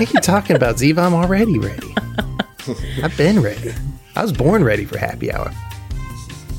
are 0.00 0.12
you 0.12 0.20
talking 0.20 0.56
about, 0.56 0.76
Ziva? 0.76 0.98
I'm 0.98 1.14
already 1.14 1.58
ready. 1.58 1.94
I've 3.02 3.16
been 3.16 3.40
ready. 3.40 3.72
I 4.16 4.22
was 4.22 4.32
born 4.32 4.64
ready 4.64 4.84
for 4.84 4.98
happy 4.98 5.30
hour. 5.32 5.50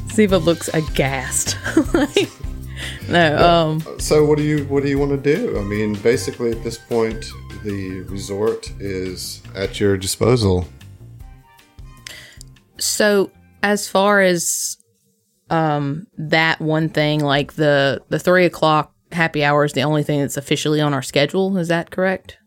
Ziva 0.08 0.44
looks 0.44 0.68
aghast. 0.70 1.58
no, 3.10 3.38
um, 3.38 4.00
So 4.00 4.24
what 4.26 4.38
do 4.38 4.44
you 4.44 4.66
what 4.66 4.84
do 4.84 4.90
you 4.90 5.00
want 5.00 5.12
to 5.12 5.36
do? 5.36 5.58
I 5.58 5.64
mean, 5.64 5.94
basically 5.96 6.52
at 6.52 6.64
this 6.64 6.78
point, 6.78 7.26
the 7.64 8.02
resort 8.02 8.72
is 8.80 9.42
at 9.56 9.80
your 9.80 9.98
disposal. 9.98 10.66
so 12.80 13.32
as 13.64 13.88
far 13.90 14.22
as 14.22 14.78
um 15.50 16.06
that 16.18 16.62
one 16.62 16.90
thing, 16.90 17.22
like 17.22 17.54
the 17.54 18.02
the 18.10 18.20
three 18.20 18.46
o'clock 18.46 18.94
happy 19.12 19.44
hour 19.44 19.64
is 19.66 19.74
the 19.74 19.82
only 19.82 20.04
thing 20.04 20.20
that's 20.22 20.38
officially 20.38 20.80
on 20.82 20.94
our 20.94 21.02
schedule. 21.02 21.58
Is 21.58 21.70
that 21.70 21.90
correct? 21.90 22.38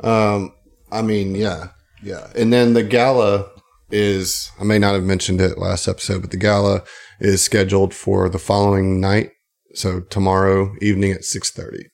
Um, 0.00 0.54
I 0.92 1.02
mean, 1.02 1.34
yeah, 1.34 1.68
yeah. 2.02 2.28
And 2.36 2.52
then 2.52 2.72
the 2.74 2.84
gala 2.84 3.50
is, 3.90 4.50
I 4.60 4.64
may 4.64 4.78
not 4.78 4.94
have 4.94 5.04
mentioned 5.04 5.40
it 5.40 5.58
last 5.58 5.88
episode, 5.88 6.20
but 6.22 6.30
the 6.30 6.36
gala 6.36 6.82
is 7.20 7.42
scheduled 7.42 7.94
for 7.94 8.28
the 8.28 8.38
following 8.38 9.00
night. 9.00 9.30
So 9.74 10.00
tomorrow 10.00 10.74
evening 10.80 11.12
at 11.12 11.20
6.30. 11.22 11.88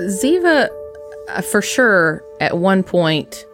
Ziva, 0.00 0.68
uh, 1.28 1.42
for 1.42 1.62
sure, 1.62 2.24
at 2.40 2.58
one 2.58 2.82
point, 2.82 3.44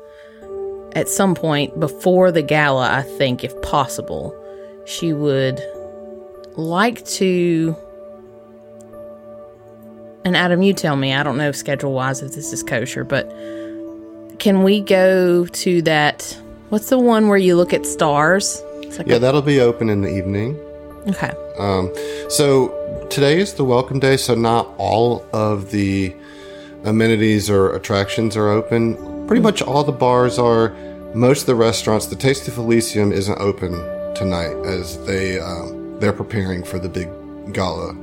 at 0.95 1.09
some 1.09 1.35
point 1.35 1.79
before 1.79 2.33
the 2.33 2.43
gala, 2.43 2.91
I 2.91 3.03
think, 3.03 3.45
if 3.45 3.61
possible, 3.63 4.35
she 4.87 5.13
would 5.13 5.61
like 6.57 7.05
to. 7.05 7.77
And 10.25 10.37
Adam, 10.37 10.63
you 10.63 10.73
tell 10.73 10.97
me, 10.97 11.13
I 11.13 11.23
don't 11.23 11.37
know 11.37 11.53
schedule 11.53 11.93
wise 11.93 12.23
if 12.23 12.33
this 12.33 12.53
is 12.53 12.63
kosher, 12.63 13.05
but 13.05 13.29
can 14.39 14.63
we 14.63 14.81
go 14.81 15.47
to 15.47 15.83
that? 15.83 16.37
What's 16.69 16.89
the 16.91 16.99
one 16.99 17.29
where 17.29 17.39
you 17.39 17.57
look 17.57 17.73
at 17.73 17.87
stars? 17.87 18.63
Like 18.99 19.07
Yeah, 19.07 19.17
a- 19.17 19.19
that'll 19.19 19.43
be 19.43 19.61
open 19.61 19.89
in 19.91 20.03
the 20.03 20.09
evening. 20.15 20.59
okay. 21.09 21.33
Um, 21.59 21.91
so 22.29 22.73
today 23.11 23.39
is 23.39 23.55
the 23.55 23.65
welcome 23.65 23.99
day, 23.99 24.17
so 24.17 24.35
not 24.35 24.69
all 24.79 25.25
of 25.33 25.71
the 25.71 26.15
amenities 26.85 27.49
or 27.49 27.75
attractions 27.75 28.37
are 28.37 28.49
open. 28.49 29.27
Pretty 29.27 29.43
much 29.43 29.63
all 29.63 29.85
the 29.85 29.93
bars 29.93 30.39
are. 30.39 30.75
Most 31.15 31.43
of 31.43 31.47
the 31.47 31.55
restaurants, 31.55 32.07
the 32.07 32.17
Taste 32.17 32.47
of 32.49 32.59
Elysium 32.59 33.13
isn't 33.13 33.39
open 33.41 33.73
tonight 34.15 34.55
as 34.67 34.99
they 35.07 35.39
um, 35.39 35.99
they're 36.01 36.13
preparing 36.13 36.63
for 36.63 36.79
the 36.79 36.89
big 36.89 37.09
gala 37.55 37.95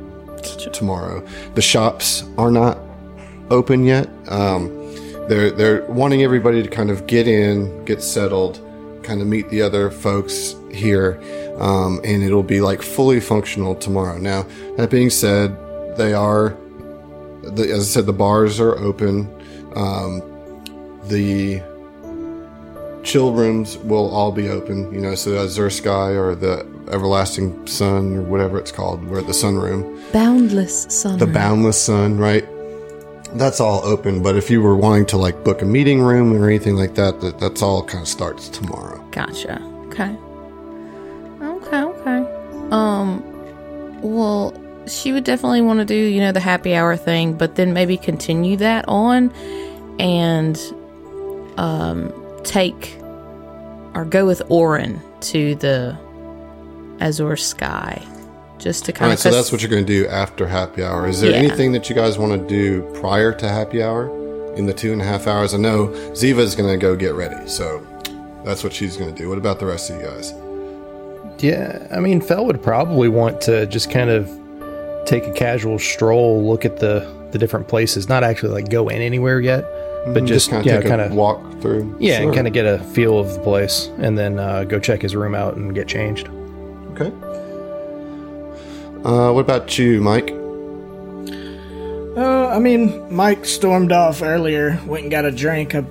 t- 0.42 0.70
tomorrow. 0.72 1.24
The 1.56 1.62
shops 1.62 2.24
are 2.38 2.50
not 2.50 2.78
open 3.52 3.84
yet. 3.84 4.10
Um, 4.30 4.72
they're 5.28 5.52
they're 5.52 5.86
wanting 5.86 6.24
everybody 6.24 6.62
to 6.64 6.70
kind 6.70 6.90
of 6.90 7.08
get 7.08 7.28
in, 7.28 7.84
get 7.86 8.02
settled, 8.02 8.60
kind 9.04 9.22
of 9.22 9.28
meet 9.28 9.50
the 9.50 9.62
other 9.62 9.90
folks 9.90 10.56
here, 10.72 11.22
um, 11.60 12.00
and 12.04 12.24
it'll 12.24 12.44
be 12.44 12.62
like 12.62 12.82
fully 12.82 13.20
functional 13.20 13.76
tomorrow. 13.76 14.18
Now 14.18 14.46
that 14.78 14.90
being 14.90 15.10
said, 15.10 15.56
they 15.98 16.14
are, 16.14 16.56
the, 17.44 17.70
as 17.72 17.80
I 17.82 17.84
said, 17.84 18.06
the 18.06 18.14
bars 18.14 18.60
are 18.60 18.78
open. 18.78 19.30
Um, 19.76 20.22
the 21.06 21.62
chill 23.04 23.34
rooms 23.34 23.78
will 23.80 24.10
all 24.10 24.32
be 24.32 24.50
open. 24.50 24.94
You 24.94 25.02
know, 25.02 25.16
so 25.16 25.44
Azure 25.44 25.70
Sky 25.70 26.12
or 26.12 26.36
the 26.36 26.66
Everlasting 26.92 27.68
Sun 27.68 28.16
or 28.18 28.22
whatever 28.24 28.58
it's 28.60 28.72
called, 28.72 29.04
we're 29.06 29.20
at 29.20 29.28
the 29.28 29.34
sunroom 29.34 30.00
Boundless 30.12 30.84
sun. 30.90 31.18
the 31.18 31.28
boundless 31.28 31.82
sun 31.82 32.18
right 32.18 32.46
that's 33.36 33.60
all 33.60 33.84
open 33.84 34.22
but 34.22 34.36
if 34.36 34.50
you 34.50 34.62
were 34.62 34.76
wanting 34.76 35.06
to 35.06 35.18
like 35.18 35.44
book 35.44 35.62
a 35.62 35.66
meeting 35.66 36.02
room 36.02 36.34
or 36.34 36.48
anything 36.48 36.76
like 36.76 36.96
that, 36.96 37.20
that 37.22 37.40
that's 37.40 37.62
all 37.62 37.84
kind 37.84 38.02
of 38.02 38.08
starts 38.08 38.50
tomorrow 38.50 39.04
Gotcha. 39.12 39.62
Okay. 39.88 40.16
Okay, 41.40 41.82
okay. 41.84 42.70
Um 42.72 43.22
well, 44.02 44.60
she 44.88 45.12
would 45.14 45.24
definitely 45.24 45.62
want 45.62 45.80
to 45.80 45.86
do, 45.86 45.96
you 45.96 46.20
know, 46.20 46.32
the 46.32 46.40
happy 46.40 46.76
hour 46.76 46.98
thing, 46.98 47.34
but 47.36 47.56
then 47.56 47.74
maybe 47.74 47.96
continue 47.96 48.58
that 48.58 48.86
on 48.88 49.32
and 50.00 50.60
um 51.58 52.12
take 52.44 52.98
or 53.94 54.04
go 54.06 54.26
with 54.26 54.42
Oren 54.50 55.00
to 55.22 55.54
the 55.56 55.96
azure 57.00 57.38
sky, 57.38 58.02
just 58.64 58.86
to 58.86 58.92
kind 58.94 59.10
right, 59.10 59.14
of. 59.14 59.20
so 59.20 59.30
that's 59.32 59.52
what 59.52 59.62
you're 59.62 59.70
going 59.70 59.86
to 59.86 59.94
do 60.04 60.08
after 60.08 60.48
happy 60.48 60.84
hour. 60.84 61.08
Is 61.08 61.20
there 61.22 61.32
Yeah. 61.32 61.38
anything 61.38 61.74
that 61.74 61.90
you 61.90 61.96
guys 61.96 62.18
want 62.18 62.32
to 62.40 62.48
do 62.48 62.82
prior 63.00 63.34
to 63.34 63.48
happy 63.50 63.84
hour 63.84 64.10
in 64.56 64.66
the 64.66 64.74
two 64.74 64.94
and 64.94 65.02
a 65.02 65.06
half 65.06 65.28
hours? 65.28 65.54
I 65.54 65.58
know 65.58 65.88
Ziva's 66.14 66.56
going 66.56 66.70
to 66.70 66.78
go 66.78 66.96
get 66.96 67.14
ready, 67.14 67.48
so 67.48 67.86
that's 68.46 68.64
what 68.64 68.74
she's 68.74 68.96
going 68.98 69.14
to 69.14 69.22
do. 69.22 69.28
What 69.30 69.38
about 69.38 69.60
the 69.60 69.66
rest 69.66 69.90
of 69.90 69.98
you 70.02 70.08
guys? 70.08 70.34
Yeah, 71.40 71.88
I 71.92 72.00
mean, 72.00 72.22
Fel 72.22 72.46
would 72.46 72.62
probably 72.64 73.10
want 73.10 73.42
to 73.42 73.66
just 73.68 73.92
kind 73.92 74.10
of 74.10 74.30
take 75.06 75.26
a 75.28 75.32
casual 75.34 75.78
stroll, 75.80 76.48
look 76.48 76.64
at 76.66 76.78
the 76.78 77.06
the 77.32 77.40
different 77.40 77.68
places, 77.68 78.08
not 78.08 78.24
actually 78.24 78.54
like 78.54 78.70
go 78.70 78.88
in 78.90 79.02
anywhere 79.02 79.42
yet, 79.42 79.66
but 80.14 80.24
just, 80.24 80.52
kind 80.52 80.64
you 80.64 80.72
of 80.72 80.76
know, 80.78 80.82
take 80.84 80.90
kind 80.90 81.02
a 81.02 81.06
of 81.06 81.14
walk 81.16 81.42
through. 81.62 81.96
yeah, 82.00 82.22
and 82.22 82.32
kind 82.34 82.46
of 82.46 82.54
get 82.54 82.66
a 82.68 82.78
feel 82.94 83.18
of 83.20 83.34
the 83.34 83.40
place, 83.40 83.90
and 83.98 84.16
then 84.18 84.38
uh, 84.40 84.64
go 84.66 84.80
check 84.80 85.02
his 85.02 85.16
room 85.16 85.34
out 85.34 85.56
and 85.56 85.74
get 85.74 85.88
changed. 85.88 86.30
Okay. 86.92 87.12
Uh, 89.04 89.32
what 89.34 89.42
about 89.42 89.78
you, 89.78 90.00
Mike? 90.00 90.32
Uh, 92.16 92.48
I 92.48 92.60
mean, 92.60 93.14
Mike 93.14 93.44
stormed 93.44 93.92
off 93.92 94.22
earlier, 94.22 94.80
went 94.86 95.04
and 95.04 95.12
got 95.12 95.26
a 95.26 95.32
drink. 95.32 95.76
I 95.76 95.84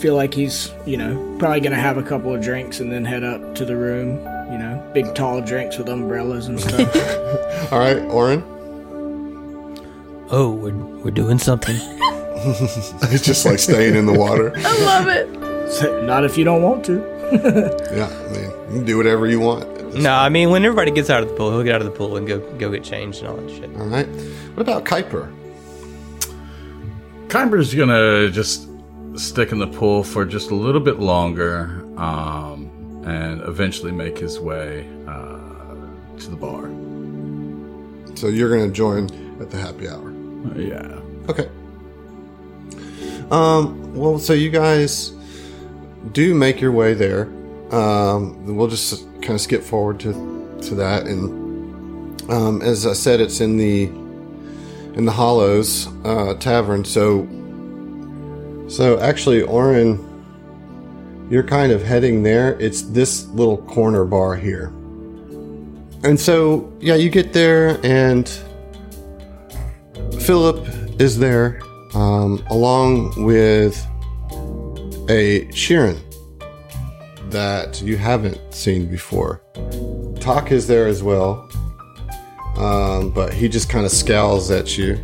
feel 0.00 0.14
like 0.14 0.34
he's, 0.34 0.70
you 0.84 0.98
know, 0.98 1.36
probably 1.38 1.60
gonna 1.60 1.76
have 1.76 1.96
a 1.96 2.02
couple 2.02 2.34
of 2.34 2.42
drinks 2.42 2.80
and 2.80 2.92
then 2.92 3.06
head 3.06 3.24
up 3.24 3.54
to 3.54 3.64
the 3.64 3.74
room. 3.74 4.18
You 4.52 4.58
know, 4.58 4.90
big 4.92 5.14
tall 5.14 5.40
drinks 5.40 5.78
with 5.78 5.88
umbrellas 5.88 6.46
and 6.46 6.60
stuff. 6.60 6.94
All 7.72 7.78
right, 7.78 7.98
Oren. 8.10 8.42
Oh, 10.30 10.50
we're, 10.50 10.74
we're 10.74 11.10
doing 11.10 11.38
something. 11.38 11.76
it's 11.80 13.24
just 13.24 13.46
like 13.46 13.58
staying 13.58 13.94
in 13.94 14.04
the 14.04 14.12
water. 14.12 14.52
I 14.56 14.80
love 14.84 15.08
it. 15.08 16.04
Not 16.04 16.24
if 16.24 16.36
you 16.36 16.44
don't 16.44 16.62
want 16.62 16.84
to. 16.86 16.98
Yeah, 17.92 18.08
I 18.08 18.32
mean, 18.32 18.44
you 18.44 18.76
can 18.78 18.84
do 18.84 18.96
whatever 18.98 19.26
you 19.26 19.40
want. 19.40 19.77
No, 19.98 20.14
I 20.14 20.28
mean 20.28 20.50
when 20.50 20.64
everybody 20.64 20.90
gets 20.90 21.10
out 21.10 21.22
of 21.22 21.28
the 21.28 21.34
pool, 21.34 21.50
he'll 21.50 21.62
get 21.62 21.74
out 21.74 21.80
of 21.82 21.86
the 21.86 21.96
pool 21.96 22.16
and 22.16 22.26
go 22.26 22.38
go 22.58 22.70
get 22.70 22.84
changed 22.84 23.20
and 23.20 23.28
all 23.28 23.36
that 23.36 23.50
shit. 23.50 23.70
All 23.76 23.86
right. 23.86 24.06
What 24.54 24.62
about 24.62 24.84
Kuiper? 24.84 25.32
Kuiper's 27.28 27.74
gonna 27.74 28.30
just 28.30 28.68
stick 29.16 29.52
in 29.52 29.58
the 29.58 29.66
pool 29.66 30.04
for 30.04 30.24
just 30.24 30.50
a 30.50 30.54
little 30.54 30.80
bit 30.80 30.98
longer, 30.98 31.84
um, 31.96 33.02
and 33.06 33.42
eventually 33.42 33.92
make 33.92 34.18
his 34.18 34.38
way 34.38 34.88
uh, 35.06 35.38
to 36.18 36.30
the 36.30 36.36
bar. 36.36 36.68
So 38.16 38.28
you're 38.28 38.48
going 38.48 38.68
to 38.68 38.74
join 38.74 39.04
at 39.40 39.50
the 39.50 39.58
happy 39.58 39.88
hour. 39.88 40.10
Uh, 40.10 40.58
yeah. 40.58 41.00
Okay. 41.28 41.48
Um. 43.30 43.94
Well, 43.94 44.18
so 44.18 44.32
you 44.32 44.50
guys 44.50 45.12
do 46.12 46.34
make 46.34 46.60
your 46.60 46.72
way 46.72 46.94
there. 46.94 47.28
Um. 47.70 48.56
We'll 48.56 48.68
just 48.68 49.04
kind 49.20 49.30
of 49.30 49.40
skip 49.40 49.62
forward 49.62 50.00
to 50.00 50.12
to 50.62 50.74
that, 50.76 51.06
and 51.06 52.30
um, 52.30 52.62
as 52.62 52.86
I 52.86 52.92
said, 52.94 53.20
it's 53.20 53.40
in 53.40 53.56
the 53.56 53.84
in 54.96 55.04
the 55.04 55.12
Hollows 55.12 55.86
uh, 56.04 56.34
Tavern. 56.34 56.84
So, 56.84 57.26
so 58.68 58.98
actually, 59.00 59.42
Oren, 59.42 59.98
you're 61.30 61.42
kind 61.42 61.72
of 61.72 61.82
heading 61.82 62.22
there. 62.22 62.58
It's 62.60 62.82
this 62.82 63.26
little 63.28 63.58
corner 63.58 64.04
bar 64.04 64.34
here, 64.34 64.68
and 66.02 66.18
so 66.18 66.72
yeah, 66.80 66.94
you 66.94 67.10
get 67.10 67.32
there 67.32 67.78
and. 67.84 68.30
Philip 70.20 70.66
is 71.00 71.18
there, 71.18 71.60
um, 71.94 72.44
along 72.50 73.24
with 73.24 73.74
a 75.08 75.46
Shirren 75.52 75.98
that 77.30 77.80
you 77.82 77.96
haven't 77.96 78.38
seen 78.52 78.86
before. 78.86 79.42
Talk 80.20 80.52
is 80.52 80.66
there 80.66 80.86
as 80.86 81.02
well, 81.02 81.48
um, 82.56 83.10
but 83.10 83.32
he 83.32 83.48
just 83.48 83.68
kind 83.68 83.84
of 83.84 83.92
scowls 83.92 84.50
at 84.50 84.76
you, 84.76 84.98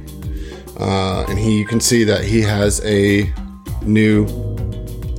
uh, 0.79 1.25
and 1.29 1.39
he 1.39 1.59
you 1.59 1.67
can 1.67 1.81
see 1.81 2.05
that 2.05 2.25
he 2.25 2.41
has 2.43 2.85
a 2.85 3.33
new 3.83 4.27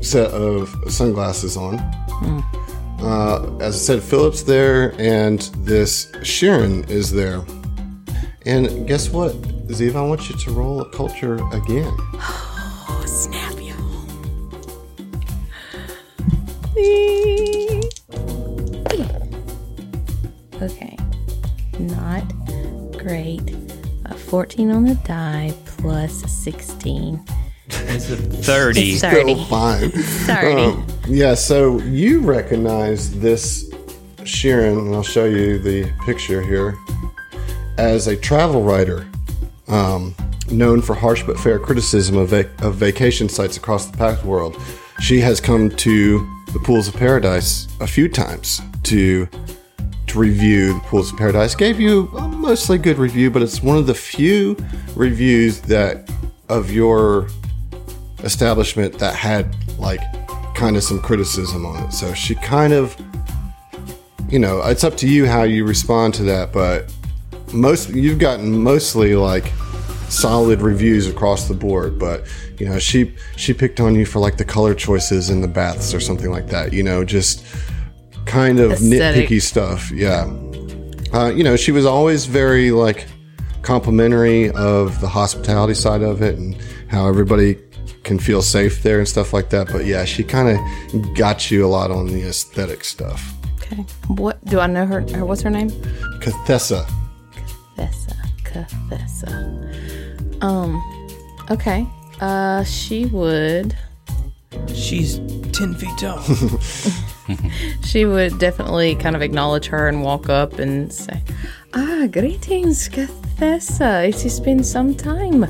set 0.02 0.32
of 0.32 0.74
sunglasses 0.90 1.58
on. 1.58 1.80
Uh, 3.00 3.58
as 3.60 3.76
I 3.76 3.80
said, 3.80 4.04
Phillips 4.04 4.44
there, 4.44 4.94
and 5.00 5.40
this 5.58 6.12
Shirren 6.22 6.90
is 6.90 7.12
there. 7.12 7.44
And 8.46 8.88
guess 8.88 9.10
what, 9.10 9.34
Ziva? 9.68 9.96
I 9.96 10.02
want 10.02 10.30
you 10.30 10.38
to 10.38 10.52
roll 10.52 10.82
a 10.82 10.90
culture 10.90 11.36
again. 11.52 11.96
Okay. 20.62 20.98
Not 21.80 22.24
great. 22.98 23.42
Uh, 24.06 24.14
14 24.16 24.72
on 24.72 24.86
the 24.86 24.96
die 25.06 25.54
plus 25.66 26.14
16. 26.32 27.24
It's 27.68 28.10
a 28.12 28.16
thirty. 28.18 28.92
It's 28.92 29.00
Still 29.00 29.12
30. 29.12 29.46
fine. 29.46 29.90
30. 29.92 30.62
Um, 30.62 30.88
yeah, 31.08 31.34
so 31.34 31.80
you 31.82 32.20
recognize 32.22 33.18
this 33.20 33.70
Shirren, 34.20 34.80
and 34.80 34.96
I'll 34.96 35.04
show 35.04 35.26
you 35.26 35.60
the 35.60 35.92
picture 36.06 36.42
here, 36.42 36.76
as 37.78 38.08
a 38.08 38.16
travel 38.16 38.62
writer, 38.64 39.08
um, 39.68 40.16
known 40.52 40.82
for 40.82 40.94
harsh 40.96 41.24
but 41.24 41.40
fair 41.40 41.58
criticism 41.60 42.18
of, 42.18 42.30
va- 42.30 42.50
of 42.62 42.76
vacation 42.76 43.28
sites 43.30 43.58
across 43.58 43.88
the 43.88 43.98
packed 43.98 44.24
world. 44.24 44.60
She 45.00 45.20
has 45.22 45.42
come 45.42 45.70
to 45.72 46.45
the 46.56 46.62
Pools 46.62 46.88
of 46.88 46.96
Paradise 46.96 47.68
a 47.82 47.88
few 47.88 48.08
times 48.08 48.62
to 48.84 49.28
to 50.08 50.18
review 50.18 50.74
the 50.76 50.80
Pools 50.86 51.12
of 51.12 51.18
Paradise. 51.18 51.54
Gave 51.54 51.82
you 51.82 52.08
a 52.18 52.30
mostly 52.30 52.78
good 52.78 52.98
review, 52.98 53.30
but 53.30 53.42
it's 53.42 53.62
one 53.62 53.78
of 53.78 53.88
the 53.88 53.94
few 53.94 54.56
reviews 54.96 55.60
that 55.62 56.10
of 56.48 56.72
your 56.72 57.28
establishment 58.20 58.98
that 59.00 59.16
had 59.16 59.54
like 59.78 60.00
kind 60.56 60.78
of 60.78 60.84
some 60.84 61.02
criticism 61.02 61.66
on 61.66 61.84
it. 61.84 61.92
So 61.92 62.14
she 62.14 62.36
kind 62.36 62.72
of, 62.72 62.96
you 64.30 64.40
know, 64.40 64.62
it's 64.62 64.86
up 64.86 64.96
to 64.98 65.10
you 65.10 65.28
how 65.28 65.44
you 65.44 65.66
respond 65.66 66.14
to 66.14 66.24
that. 66.24 66.54
But 66.54 66.90
most 67.52 67.90
you've 67.90 68.20
gotten 68.20 68.64
mostly 68.64 69.14
like 69.18 69.52
solid 70.10 70.62
reviews 70.62 71.08
across 71.08 71.48
the 71.48 71.54
board. 71.54 72.00
But 72.00 72.28
you 72.60 72.68
know, 72.68 72.80
she 72.80 73.16
she 73.36 73.54
picked 73.54 73.80
on 73.80 73.96
you 73.96 74.06
for 74.06 74.20
like 74.20 74.38
the 74.38 74.46
color 74.46 74.74
choices 74.74 75.30
in 75.30 75.42
the 75.42 75.48
baths 75.48 75.94
or 75.94 76.00
something 76.00 76.32
like 76.32 76.48
that. 76.48 76.74
You 76.74 76.84
know, 76.84 77.04
just 77.04 77.46
kind 78.26 78.60
of 78.60 78.74
Aesthetic. 78.74 79.30
nitpicky 79.30 79.42
stuff. 79.42 79.92
Yeah. 79.92 80.32
Uh, 81.14 81.30
you 81.30 81.44
know, 81.44 81.56
she 81.56 81.72
was 81.72 81.86
always 81.86 82.26
very 82.26 82.72
like 82.72 83.08
complimentary 83.62 84.52
of 84.52 85.00
the 85.02 85.08
hospitality 85.08 85.74
side 85.74 86.02
of 86.02 86.22
it 86.22 86.38
and 86.38 86.56
how 86.88 87.08
everybody 87.08 87.58
can 88.04 88.20
feel 88.20 88.42
safe 88.42 88.84
there 88.84 89.00
and 89.00 89.08
stuff 89.08 89.34
like 89.34 89.50
that. 89.50 89.68
But 89.72 89.86
yeah, 89.86 90.06
she 90.06 90.24
kind 90.24 90.50
of 90.50 91.16
got 91.16 91.50
you 91.50 91.66
a 91.66 91.68
lot 91.68 91.92
on 91.92 92.08
the 92.08 92.24
aesthetic 92.24 92.84
stuff. 92.84 93.34
Okay. 93.56 93.84
What 94.08 94.44
do 94.46 94.60
I 94.60 94.68
know 94.68 94.86
her? 94.86 95.02
her 95.12 95.26
what's 95.26 95.42
her 95.42 95.50
name? 95.50 95.70
Cathessa. 96.22 96.86
Thessa. 97.76 98.15
Cathessa. 98.64 99.32
Um. 100.42 100.82
Okay. 101.52 101.86
Uh, 102.22 102.64
she 102.64 103.06
would. 103.08 103.76
She's 104.74 105.20
ten 105.52 105.74
feet 105.76 105.98
tall. 105.98 106.24
She 107.84 108.06
would 108.06 108.40
definitely 108.40 108.96
kind 108.96 109.16
of 109.16 109.22
acknowledge 109.22 109.68
her 109.68 109.88
and 109.88 110.04
walk 110.04 110.30
up 110.30 110.60
and 110.60 110.92
say, 110.92 111.22
Ah, 111.74 112.08
greetings, 112.12 112.88
Cathessa. 112.88 114.08
It 114.08 114.22
has 114.22 114.40
been 114.40 114.64
some 114.64 114.96
time. 114.96 115.46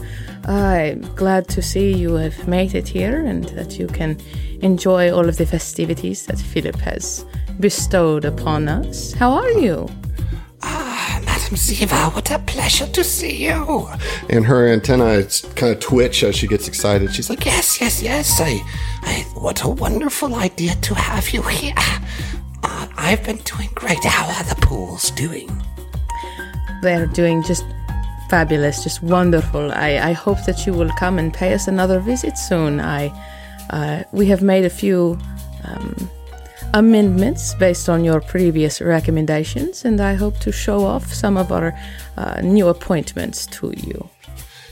I'm 0.46 1.02
glad 1.16 1.48
to 1.50 1.62
see 1.62 1.94
you 1.94 2.14
have 2.16 2.48
made 2.48 2.76
it 2.76 2.88
here 2.88 3.26
and 3.26 3.46
that 3.50 3.80
you 3.80 3.88
can 3.88 4.20
enjoy 4.62 5.12
all 5.12 5.28
of 5.28 5.38
the 5.38 5.46
festivities 5.46 6.26
that 6.28 6.40
Philip 6.40 6.78
has 6.78 7.26
bestowed 7.60 8.26
upon 8.26 8.68
us. 8.68 9.14
How 9.14 9.32
are 9.32 9.52
you? 9.52 9.90
Madam 11.46 11.58
Ziva, 11.60 12.16
what 12.16 12.32
a 12.32 12.40
pleasure 12.40 12.88
to 12.88 13.04
see 13.04 13.46
you. 13.46 13.88
And 14.32 14.44
her 14.48 14.68
antennae 14.68 15.28
kind 15.56 15.74
of 15.74 15.80
twitch 15.80 16.24
as 16.24 16.36
she 16.36 16.48
gets 16.48 16.68
excited. 16.68 17.14
She's 17.14 17.30
like, 17.30 17.46
Yes, 17.46 17.80
yes, 17.80 18.02
yes. 18.02 18.42
I, 18.42 18.60
I, 19.04 19.28
what 19.36 19.64
a 19.64 19.68
wonderful 19.70 20.34
idea 20.34 20.74
to 20.74 20.96
have 20.96 21.30
you 21.30 21.44
here. 21.44 21.76
Uh, 22.64 22.88
I've 22.98 23.24
been 23.24 23.38
doing 23.38 23.70
great. 23.76 24.04
How 24.04 24.26
are 24.26 24.56
the 24.56 24.60
pools 24.60 25.12
doing? 25.12 25.48
They're 26.82 27.06
doing 27.06 27.44
just 27.44 27.64
fabulous, 28.28 28.84
just 28.84 29.04
wonderful. 29.04 29.72
I, 29.72 30.00
I 30.00 30.12
hope 30.14 30.44
that 30.48 30.66
you 30.66 30.74
will 30.74 30.90
come 30.98 31.20
and 31.20 31.32
pay 31.32 31.54
us 31.54 31.68
another 31.68 32.00
visit 32.00 32.40
soon. 32.40 32.80
I, 32.80 33.12
uh, 33.70 34.02
we 34.12 34.26
have 34.28 34.42
made 34.42 34.66
a 34.66 34.72
few 34.72 35.20
um, 35.64 36.10
amendments 36.76 37.54
based 37.56 37.88
on 37.90 38.04
your 38.04 38.22
previous 38.22 38.82
recommendations, 38.82 39.86
and 39.86 40.00
I 40.02 40.14
hope 40.14 40.38
to 40.40 40.52
show 40.52 40.86
off 40.86 41.14
some 41.14 41.38
of 41.38 41.52
our 41.52 41.74
uh, 42.18 42.42
new 42.42 42.68
appointments 42.68 43.48
to 43.58 43.74
you. 43.78 44.10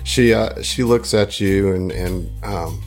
she 0.04 0.34
uh, 0.34 0.62
she 0.62 0.84
looks 0.84 1.14
at 1.14 1.40
you 1.40 1.74
and 1.74 1.92
and 1.92 2.30
um, 2.44 2.84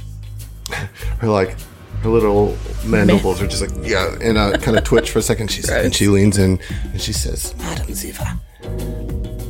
her 1.21 1.29
like 1.29 1.57
her 2.03 2.11
little 2.11 2.57
mandibles 2.85 3.41
are 3.41 3.47
just 3.47 3.63
like 3.63 3.89
yeah, 3.89 4.15
and 4.21 4.37
uh, 4.37 4.59
kind 4.59 4.77
of 4.77 4.85
twitch 4.85 5.11
for 5.11 5.19
a 5.19 5.23
second. 5.23 5.51
She's 5.51 5.69
and 5.71 5.95
she 5.95 6.09
leans 6.09 6.37
in 6.39 6.61
and 6.93 7.01
she 7.01 7.15
says, 7.15 7.55
Madam 7.57 7.87
Ziva, 7.87 8.39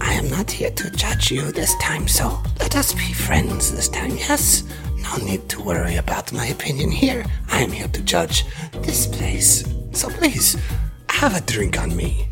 I 0.00 0.12
am 0.14 0.30
not 0.30 0.48
here 0.50 0.70
to 0.70 0.90
judge 0.90 1.32
you 1.32 1.50
this 1.50 1.74
time, 1.78 2.06
so 2.06 2.40
let 2.60 2.76
us 2.76 2.94
be 2.94 3.12
friends 3.12 3.72
this 3.74 3.88
time, 3.88 4.16
yes? 4.16 4.62
No 5.07 5.24
need 5.24 5.48
to 5.50 5.62
worry 5.62 5.96
about 5.96 6.32
my 6.32 6.46
opinion 6.46 6.90
here. 6.90 7.24
I 7.50 7.62
am 7.62 7.70
here 7.70 7.88
to 7.88 8.02
judge 8.02 8.44
this 8.82 9.07
place. 9.07 9.64
So 9.92 10.09
please, 10.09 10.57
have 11.11 11.36
a 11.36 11.40
drink 11.40 11.78
on 11.80 11.94
me. 11.96 12.28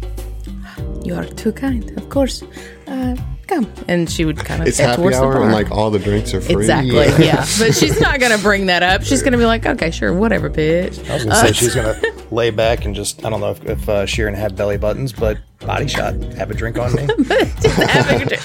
You 1.03 1.15
are 1.15 1.25
too 1.25 1.53
kind, 1.53 1.97
of 1.97 2.09
course. 2.09 2.43
Uh, 2.87 3.17
come. 3.47 3.71
And 3.89 4.11
she 4.11 4.25
would 4.25 4.39
kind 4.39 4.63
of 4.63 4.69
"It's 4.69 4.79
head 4.79 4.91
happy 4.91 5.03
towards 5.03 5.17
the 5.19 5.23
hour 5.23 5.35
bar. 5.35 5.43
and 5.45 5.53
like 5.53 5.71
all 5.71 5.91
the 5.91 5.99
drinks 5.99 6.35
are 6.35 6.41
free." 6.41 6.57
Exactly, 6.57 7.07
yeah. 7.25 7.47
But 7.59 7.75
she's 7.81 8.01
not 8.01 8.21
going 8.21 8.33
to 8.37 8.43
bring 8.43 8.67
that 8.67 8.83
up. 8.83 9.03
She's 9.03 9.23
going 9.23 9.33
to 9.33 9.39
be 9.39 9.47
like, 9.47 9.67
okay, 9.67 9.91
sure, 9.91 10.13
whatever, 10.13 10.51
bitch. 10.51 11.09
I 11.09 11.15
was 11.15 11.25
gonna 11.25 11.37
say 11.37 11.53
she's 11.53 11.75
gonna 11.75 12.01
lay 12.31 12.51
back 12.51 12.85
and 12.85 12.95
just 12.95 13.25
I 13.25 13.31
don't 13.31 13.41
know 13.41 13.51
if, 13.51 13.65
if 13.65 13.89
uh, 13.89 14.05
Shirren 14.07 14.35
had 14.35 14.57
belly 14.57 14.79
buttons, 14.79 15.13
but 15.13 15.39
body 15.61 15.87
shot, 15.87 16.15
have 16.35 16.51
a 16.51 16.55
drink 16.55 16.79
on 16.79 16.95
me. 16.95 17.07
Just 17.61 17.77
having 17.77 18.23
a 18.23 18.27
drink. 18.27 18.43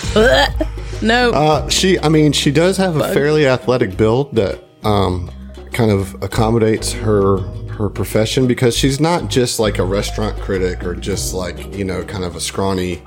No. 1.01 1.31
Uh, 1.31 1.69
she, 1.69 1.99
I 1.99 2.09
mean, 2.09 2.31
she 2.31 2.51
does 2.51 2.77
have 2.77 2.95
a 2.97 3.13
fairly 3.13 3.47
athletic 3.47 3.95
build 3.95 4.35
that 4.35 4.63
um, 4.83 5.31
kind 5.71 5.91
of 5.91 6.21
accommodates 6.21 6.91
her 6.93 7.37
her 7.79 7.89
profession 7.89 8.45
because 8.45 8.75
she's 8.75 8.99
not 8.99 9.29
just 9.29 9.57
like 9.57 9.77
a 9.77 9.85
restaurant 9.85 10.37
critic 10.41 10.83
or 10.83 10.93
just 10.93 11.33
like 11.33 11.73
you 11.73 11.85
know 11.85 12.03
kind 12.03 12.25
of 12.25 12.35
a 12.35 12.41
scrawny 12.41 13.01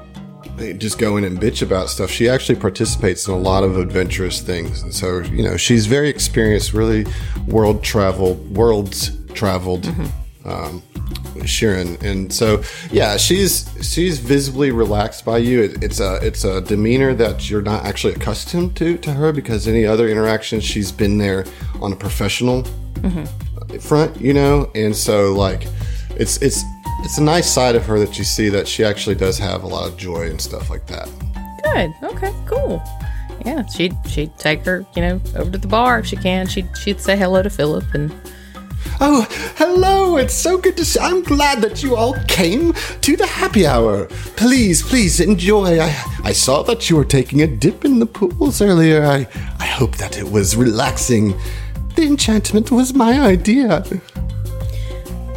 just 0.78 0.98
go 0.98 1.16
in 1.16 1.24
and 1.24 1.38
bitch 1.38 1.62
about 1.62 1.88
stuff. 1.88 2.10
She 2.10 2.28
actually 2.28 2.58
participates 2.58 3.26
in 3.26 3.34
a 3.34 3.38
lot 3.38 3.64
of 3.64 3.78
adventurous 3.78 4.40
things, 4.40 4.82
and 4.82 4.94
so 4.94 5.20
you 5.20 5.42
know 5.42 5.56
she's 5.56 5.86
very 5.86 6.08
experienced, 6.08 6.72
really 6.72 7.06
world 7.46 7.82
travel, 7.82 8.34
worlds 8.34 9.10
traveled. 9.34 9.86
Um, 10.44 10.82
Sharon, 11.44 11.96
and 12.00 12.32
so 12.32 12.62
yeah, 12.90 13.16
she's 13.16 13.70
she's 13.82 14.18
visibly 14.18 14.70
relaxed 14.70 15.24
by 15.24 15.38
you. 15.38 15.62
It, 15.62 15.82
it's 15.82 16.00
a 16.00 16.16
it's 16.22 16.44
a 16.44 16.60
demeanor 16.60 17.14
that 17.14 17.50
you're 17.50 17.62
not 17.62 17.84
actually 17.84 18.14
accustomed 18.14 18.76
to 18.76 18.96
to 18.98 19.12
her 19.12 19.32
because 19.32 19.68
any 19.68 19.84
other 19.86 20.08
interactions 20.08 20.64
she's 20.64 20.92
been 20.92 21.18
there 21.18 21.44
on 21.80 21.92
a 21.92 21.96
professional 21.96 22.62
mm-hmm. 22.62 23.78
front, 23.78 24.20
you 24.20 24.34
know, 24.34 24.70
and 24.74 24.94
so 24.94 25.32
like 25.32 25.66
it's 26.16 26.40
it's 26.42 26.62
it's 27.00 27.18
a 27.18 27.22
nice 27.22 27.50
side 27.50 27.74
of 27.74 27.84
her 27.86 27.98
that 27.98 28.18
you 28.18 28.24
see 28.24 28.48
that 28.48 28.68
she 28.68 28.84
actually 28.84 29.16
does 29.16 29.38
have 29.38 29.64
a 29.64 29.66
lot 29.66 29.88
of 29.88 29.96
joy 29.96 30.30
and 30.30 30.40
stuff 30.40 30.70
like 30.70 30.86
that. 30.86 31.08
Good. 31.64 31.92
Okay, 32.02 32.32
cool. 32.46 32.82
Yeah, 33.44 33.66
she'd 33.66 33.96
she'd 34.08 34.36
take 34.38 34.64
her, 34.64 34.86
you 34.94 35.02
know, 35.02 35.20
over 35.36 35.50
to 35.50 35.58
the 35.58 35.66
bar 35.66 35.98
if 35.98 36.06
she 36.06 36.16
can. 36.16 36.46
She'd 36.46 36.68
she'd 36.76 37.00
say 37.00 37.16
hello 37.16 37.42
to 37.42 37.50
Philip 37.50 37.92
and 37.94 38.14
Oh, 39.00 39.26
hello! 39.56 40.16
It's 40.16 40.34
so 40.34 40.58
good 40.58 40.76
to 40.76 40.84
see. 40.84 41.00
I'm 41.00 41.22
glad 41.22 41.60
that 41.62 41.82
you 41.82 41.96
all 41.96 42.14
came 42.28 42.72
to 43.00 43.16
the 43.16 43.26
happy 43.26 43.66
hour. 43.66 44.06
Please, 44.36 44.82
please 44.82 45.18
enjoy. 45.20 45.80
I 45.80 45.90
I 46.24 46.32
saw 46.32 46.62
that 46.62 46.88
you 46.88 46.96
were 46.96 47.04
taking 47.04 47.42
a 47.42 47.46
dip 47.46 47.84
in 47.84 47.98
the 47.98 48.06
pools 48.06 48.60
earlier. 48.62 49.04
I 49.04 49.26
I 49.58 49.66
hope 49.66 49.96
that 49.96 50.18
it 50.18 50.30
was 50.30 50.56
relaxing. 50.56 51.34
The 51.96 52.06
enchantment 52.06 52.70
was 52.70 52.94
my 52.94 53.20
idea. 53.20 53.84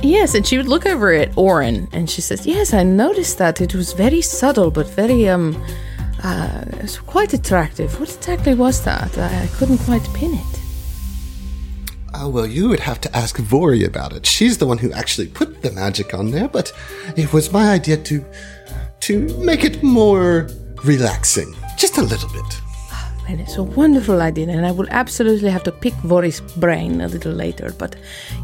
Yes, 0.01 0.35
and 0.35 0.45
she 0.45 0.57
would 0.57 0.67
look 0.67 0.85
over 0.85 1.11
at 1.13 1.35
Oren 1.35 1.87
and 1.91 2.07
she 2.09 2.21
says, 2.21 2.45
Yes, 2.45 2.73
I 2.73 2.83
noticed 2.83 3.39
that. 3.39 3.59
It 3.59 3.73
was 3.73 3.93
very 3.93 4.21
subtle 4.21 4.69
but 4.69 4.87
very 4.87 5.27
um 5.27 5.55
uh 6.23 6.63
it's 6.81 6.99
quite 6.99 7.33
attractive. 7.33 7.99
What 7.99 8.09
exactly 8.15 8.53
was 8.53 8.83
that? 8.83 9.17
I, 9.17 9.43
I 9.43 9.47
couldn't 9.57 9.79
quite 9.79 10.07
pin 10.13 10.35
it. 10.35 10.64
Oh 12.17 12.29
well, 12.29 12.45
you 12.45 12.69
would 12.69 12.79
have 12.79 13.01
to 13.01 13.15
ask 13.15 13.37
Vori 13.37 13.85
about 13.85 14.13
it. 14.13 14.25
She's 14.25 14.57
the 14.57 14.65
one 14.65 14.77
who 14.77 14.91
actually 14.91 15.27
put 15.27 15.61
the 15.61 15.71
magic 15.71 16.13
on 16.13 16.31
there, 16.31 16.47
but 16.47 16.71
it 17.17 17.33
was 17.33 17.51
my 17.51 17.73
idea 17.73 17.97
to 17.97 18.23
to 19.01 19.27
make 19.39 19.63
it 19.63 19.83
more 19.83 20.47
relaxing, 20.83 21.53
just 21.77 21.97
a 21.97 22.01
little 22.01 22.29
bit. 22.29 22.61
And 23.27 23.41
it's 23.41 23.57
a 23.57 23.63
wonderful 23.63 24.21
idea, 24.21 24.47
and 24.49 24.65
I 24.65 24.71
will 24.71 24.87
absolutely 24.91 25.49
have 25.49 25.63
to 25.63 25.71
pick 25.71 25.93
Vori's 26.03 26.41
brain 26.57 27.01
a 27.01 27.07
little 27.07 27.33
later. 27.33 27.73
But 27.77 27.95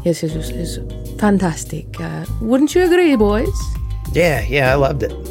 yes, 0.04 0.22
it 0.22 0.36
was, 0.36 0.50
it 0.50 0.58
was 0.58 0.78
fantastic. 1.20 2.00
Uh, 2.00 2.26
wouldn't 2.40 2.74
you 2.74 2.82
agree, 2.84 3.16
boys? 3.16 3.48
Yeah, 4.12 4.44
yeah, 4.48 4.72
I 4.72 4.74
loved 4.74 5.02
it. 5.04 5.12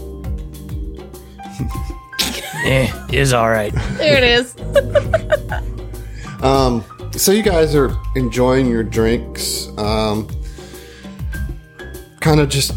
Eh, 2.63 2.87
is 3.11 3.33
all 3.33 3.49
right. 3.49 3.73
There 3.97 4.17
it 4.17 4.23
is. 4.23 4.55
Um, 6.41 6.83
so 7.15 7.31
you 7.31 7.43
guys 7.43 7.75
are 7.75 7.95
enjoying 8.15 8.67
your 8.67 8.83
drinks, 8.83 9.67
um, 9.77 10.27
kind 12.19 12.39
of 12.39 12.49
just 12.49 12.73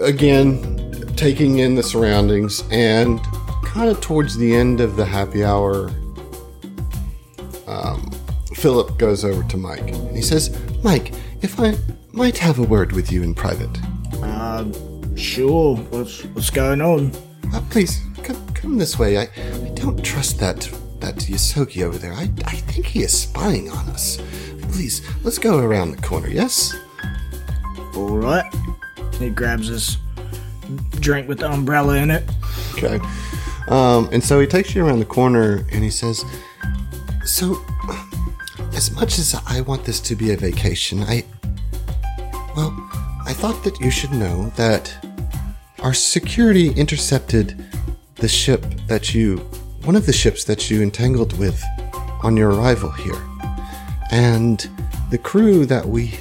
again 0.00 1.04
taking 1.16 1.58
in 1.58 1.74
the 1.74 1.82
surroundings, 1.82 2.62
and 2.70 3.20
kind 3.64 3.88
of 3.90 4.00
towards 4.00 4.36
the 4.36 4.54
end 4.54 4.80
of 4.80 4.96
the 4.96 5.04
happy 5.04 5.44
hour, 5.44 5.90
um, 7.66 8.10
Philip 8.54 8.98
goes 8.98 9.24
over 9.24 9.42
to 9.48 9.56
Mike 9.56 9.90
and 9.90 10.16
he 10.16 10.22
says, 10.22 10.56
"Mike, 10.82 11.12
if 11.42 11.58
I 11.60 11.76
might 12.12 12.38
have 12.38 12.58
a 12.58 12.62
word 12.62 12.92
with 12.92 13.12
you 13.12 13.22
in 13.22 13.34
private, 13.34 13.70
Sure. 15.16 15.76
What's 15.76 16.24
what's 16.26 16.50
going 16.50 16.80
on? 16.80 17.12
uh, 17.52 17.60
please 17.68 18.00
come, 18.22 18.36
come 18.54 18.78
this 18.78 18.98
way. 18.98 19.18
I, 19.18 19.22
I 19.22 19.68
don't 19.74 20.02
trust 20.02 20.38
that 20.40 20.70
that 21.00 21.16
Yusoki 21.16 21.82
over 21.82 21.98
there. 21.98 22.12
I, 22.12 22.30
I 22.46 22.56
think 22.56 22.86
he 22.86 23.02
is 23.02 23.18
spying 23.18 23.70
on 23.70 23.88
us. 23.88 24.18
Please, 24.72 25.02
let's 25.24 25.38
go 25.38 25.58
around 25.58 25.92
the 25.92 26.02
corner. 26.02 26.28
Yes." 26.28 26.74
All 27.94 28.16
right. 28.16 28.44
He 29.18 29.30
grabs 29.30 29.68
his 29.68 29.98
drink 31.00 31.28
with 31.28 31.38
the 31.38 31.50
umbrella 31.50 31.96
in 31.96 32.10
it. 32.10 32.24
Okay. 32.74 33.00
Um, 33.68 34.08
and 34.12 34.22
so 34.22 34.40
he 34.40 34.46
takes 34.46 34.74
you 34.74 34.84
around 34.84 34.98
the 34.98 35.04
corner 35.04 35.66
and 35.70 35.84
he 35.84 35.90
says, 35.90 36.24
So, 37.24 37.62
as 38.74 38.90
much 38.92 39.18
as 39.18 39.40
I 39.46 39.60
want 39.62 39.84
this 39.84 40.00
to 40.00 40.16
be 40.16 40.32
a 40.32 40.36
vacation, 40.36 41.02
I. 41.02 41.24
Well, 42.56 42.74
I 43.26 43.32
thought 43.32 43.62
that 43.64 43.78
you 43.80 43.90
should 43.90 44.10
know 44.12 44.50
that 44.56 44.92
our 45.80 45.94
security 45.94 46.70
intercepted 46.72 47.64
the 48.16 48.28
ship 48.28 48.64
that 48.86 49.14
you. 49.14 49.48
One 49.84 49.96
of 49.96 50.06
the 50.06 50.12
ships 50.12 50.44
that 50.44 50.70
you 50.70 50.82
entangled 50.82 51.38
with 51.38 51.62
on 52.22 52.36
your 52.36 52.50
arrival 52.50 52.90
here. 52.90 53.20
And 54.10 54.68
the 55.10 55.18
crew 55.18 55.66
that 55.66 55.86
we 55.86 56.14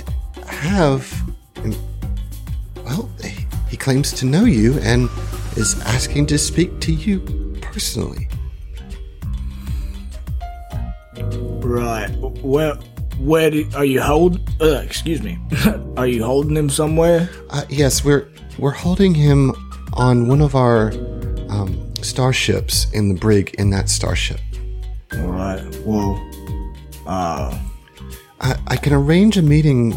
have. 0.45 1.11
Well, 2.83 3.09
he- 3.23 3.45
claims 3.77 4.11
to 4.11 4.25
know 4.25 4.43
you 4.43 4.77
and 4.79 5.09
is 5.55 5.79
asking 5.81 6.25
to 6.27 6.37
speak 6.37 6.79
to 6.81 6.91
you 6.91 7.19
personally. 7.61 8.27
Right. 11.63 12.09
Where 12.43 12.75
where 13.19 13.49
do, 13.49 13.69
are 13.75 13.85
you 13.85 14.01
hold? 14.01 14.39
Uh, 14.61 14.81
excuse 14.83 15.21
me. 15.21 15.39
are 15.97 16.07
you 16.07 16.23
holding 16.23 16.55
him 16.55 16.69
somewhere? 16.69 17.29
Uh, 17.49 17.63
yes, 17.69 18.03
we're 18.03 18.27
we're 18.57 18.71
holding 18.71 19.15
him 19.15 19.53
on 19.93 20.27
one 20.27 20.41
of 20.41 20.55
our 20.55 20.91
um, 21.49 21.88
starships 22.05 22.87
in 22.91 23.09
the 23.09 23.15
brig 23.15 23.55
in 23.57 23.69
that 23.71 23.89
starship. 23.89 24.39
All 25.13 25.27
right. 25.27 25.63
Well, 25.85 26.15
uh, 27.05 27.57
I, 28.41 28.55
I 28.67 28.75
can 28.75 28.93
arrange 28.93 29.37
a 29.37 29.41
meeting 29.41 29.95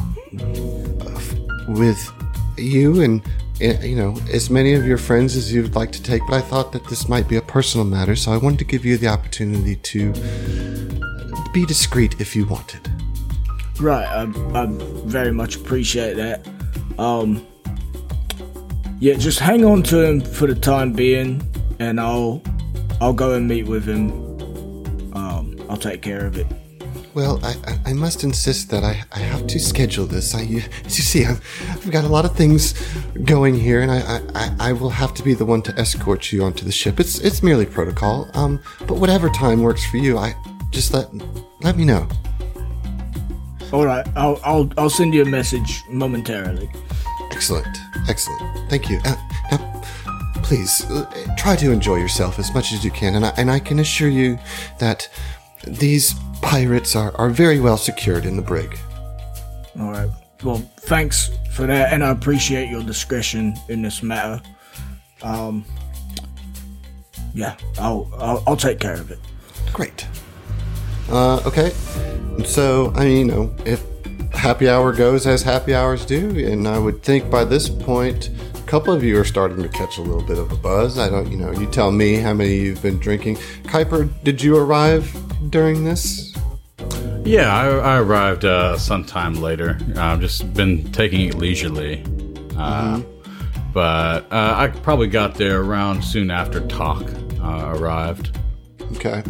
with 1.68 2.12
you 2.56 3.00
and 3.02 3.22
uh, 3.60 3.80
you 3.80 3.96
know 3.96 4.16
as 4.32 4.50
many 4.50 4.74
of 4.74 4.84
your 4.86 4.98
friends 4.98 5.36
as 5.36 5.52
you'd 5.52 5.74
like 5.74 5.92
to 5.92 6.02
take. 6.02 6.22
But 6.28 6.36
I 6.36 6.40
thought 6.40 6.72
that 6.72 6.86
this 6.88 7.08
might 7.08 7.28
be 7.28 7.36
a 7.36 7.42
personal 7.42 7.84
matter, 7.86 8.16
so 8.16 8.32
I 8.32 8.36
wanted 8.36 8.58
to 8.60 8.64
give 8.64 8.84
you 8.84 8.96
the 8.96 9.08
opportunity 9.08 9.76
to 9.76 10.12
be 11.52 11.66
discreet 11.66 12.20
if 12.20 12.34
you 12.34 12.46
wanted. 12.46 12.80
right. 13.80 14.06
I, 14.06 14.22
I 14.54 14.66
very 15.04 15.32
much 15.32 15.56
appreciate 15.56 16.14
that. 16.14 16.46
Um, 16.98 17.46
yeah, 19.00 19.14
just 19.14 19.38
hang 19.40 19.64
on 19.64 19.82
to 19.84 20.00
him 20.00 20.20
for 20.20 20.46
the 20.46 20.54
time 20.54 20.92
being, 20.92 21.42
and 21.78 22.00
I'll 22.00 22.42
I'll 23.00 23.12
go 23.12 23.32
and 23.34 23.46
meet 23.48 23.66
with 23.66 23.84
him. 23.86 24.10
Um, 25.14 25.56
I'll 25.68 25.76
take 25.76 26.02
care 26.02 26.24
of 26.26 26.36
it. 26.36 26.46
Well, 27.14 27.38
I, 27.44 27.54
I, 27.66 27.90
I 27.90 27.92
must 27.92 28.24
insist 28.24 28.70
that 28.70 28.84
I, 28.84 29.02
I 29.12 29.18
have 29.18 29.46
to 29.48 29.60
schedule 29.60 30.06
this. 30.06 30.34
I, 30.34 30.40
you, 30.42 30.62
as 30.86 30.96
you 30.96 31.04
see, 31.04 31.26
I've, 31.26 31.42
I've 31.68 31.90
got 31.90 32.04
a 32.04 32.08
lot 32.08 32.24
of 32.24 32.34
things 32.34 32.72
going 33.24 33.54
here, 33.54 33.82
and 33.82 33.90
I, 33.90 33.98
I, 34.00 34.20
I- 34.34 34.56
I 34.70 34.72
will 34.72 34.88
have 34.88 35.12
to 35.14 35.22
be 35.22 35.34
the 35.34 35.44
one 35.44 35.60
to 35.62 35.78
escort 35.78 36.32
you 36.32 36.42
onto 36.42 36.64
the 36.64 36.72
ship. 36.72 36.98
It's 37.00 37.18
it's 37.18 37.42
merely 37.42 37.66
protocol. 37.66 38.30
Um, 38.34 38.60
but 38.86 38.94
whatever 38.96 39.28
time 39.28 39.60
works 39.62 39.84
for 39.90 39.98
you, 39.98 40.16
I 40.16 40.34
just 40.70 40.94
let 40.94 41.08
let 41.60 41.76
me 41.76 41.84
know. 41.84 42.08
All 43.72 43.84
right. 43.84 44.06
I'll 44.16 44.40
I'll 44.44 44.70
I'll 44.78 44.90
send 44.90 45.12
you 45.14 45.22
a 45.22 45.26
message 45.26 45.82
momentarily. 45.90 46.70
Excellent, 47.30 47.66
excellent. 48.08 48.70
Thank 48.70 48.88
you. 48.88 49.00
Uh, 49.04 49.16
now, 49.50 49.71
please 50.52 50.84
uh, 50.90 51.06
try 51.34 51.56
to 51.56 51.70
enjoy 51.70 51.96
yourself 51.96 52.38
as 52.38 52.52
much 52.52 52.74
as 52.74 52.84
you 52.84 52.90
can, 52.90 53.14
and 53.14 53.24
I, 53.24 53.32
and 53.38 53.50
I 53.50 53.58
can 53.58 53.78
assure 53.78 54.10
you 54.10 54.38
that 54.80 55.08
these 55.66 56.14
pirates 56.42 56.94
are, 56.94 57.16
are 57.16 57.30
very 57.30 57.58
well 57.58 57.78
secured 57.78 58.26
in 58.26 58.36
the 58.36 58.42
brig. 58.42 58.76
All 59.80 59.90
right. 59.90 60.10
Well, 60.44 60.58
thanks 60.80 61.30
for 61.52 61.66
that, 61.66 61.94
and 61.94 62.04
I 62.04 62.10
appreciate 62.10 62.68
your 62.68 62.82
discretion 62.82 63.54
in 63.70 63.80
this 63.80 64.02
matter. 64.02 64.42
Um, 65.22 65.64
yeah, 67.32 67.56
I'll 67.78 68.10
I'll, 68.18 68.44
I'll 68.48 68.56
take 68.56 68.78
care 68.78 69.00
of 69.00 69.10
it. 69.10 69.20
Great. 69.72 70.06
Uh, 71.08 71.40
okay. 71.46 71.70
So, 72.44 72.92
I 72.94 73.04
mean, 73.06 73.16
you 73.16 73.24
know, 73.32 73.54
if 73.64 73.82
happy 74.34 74.68
hour 74.68 74.92
goes 74.92 75.26
as 75.26 75.42
happy 75.42 75.74
hours 75.74 76.04
do, 76.04 76.28
and 76.46 76.68
I 76.68 76.78
would 76.78 77.02
think 77.02 77.30
by 77.30 77.44
this 77.44 77.70
point, 77.70 78.28
couple 78.72 78.94
of 78.94 79.04
you 79.04 79.20
are 79.20 79.24
starting 79.24 79.62
to 79.62 79.68
catch 79.68 79.98
a 79.98 80.00
little 80.00 80.22
bit 80.22 80.38
of 80.38 80.50
a 80.50 80.56
buzz. 80.56 80.98
I 80.98 81.10
don't, 81.10 81.30
you 81.30 81.36
know, 81.36 81.52
you 81.52 81.66
tell 81.66 81.92
me 81.92 82.14
how 82.14 82.32
many 82.32 82.54
you've 82.54 82.80
been 82.80 82.98
drinking. 82.98 83.36
Kuiper, 83.64 84.08
did 84.24 84.42
you 84.42 84.56
arrive 84.56 85.14
during 85.50 85.84
this? 85.84 86.34
Yeah, 87.22 87.54
I, 87.54 87.66
I 87.66 87.98
arrived 87.98 88.46
uh, 88.46 88.78
sometime 88.78 89.34
later. 89.34 89.78
I've 89.96 90.20
just 90.20 90.54
been 90.54 90.90
taking 90.90 91.28
it 91.28 91.34
leisurely. 91.34 92.02
Uh, 92.56 93.02
But 93.74 94.24
uh, 94.32 94.54
I 94.56 94.68
probably 94.68 95.08
got 95.08 95.34
there 95.34 95.60
around 95.60 96.02
soon 96.02 96.30
after 96.30 96.66
Talk 96.66 97.02
uh, 97.42 97.74
arrived. 97.76 98.38
Okay. 98.96 99.22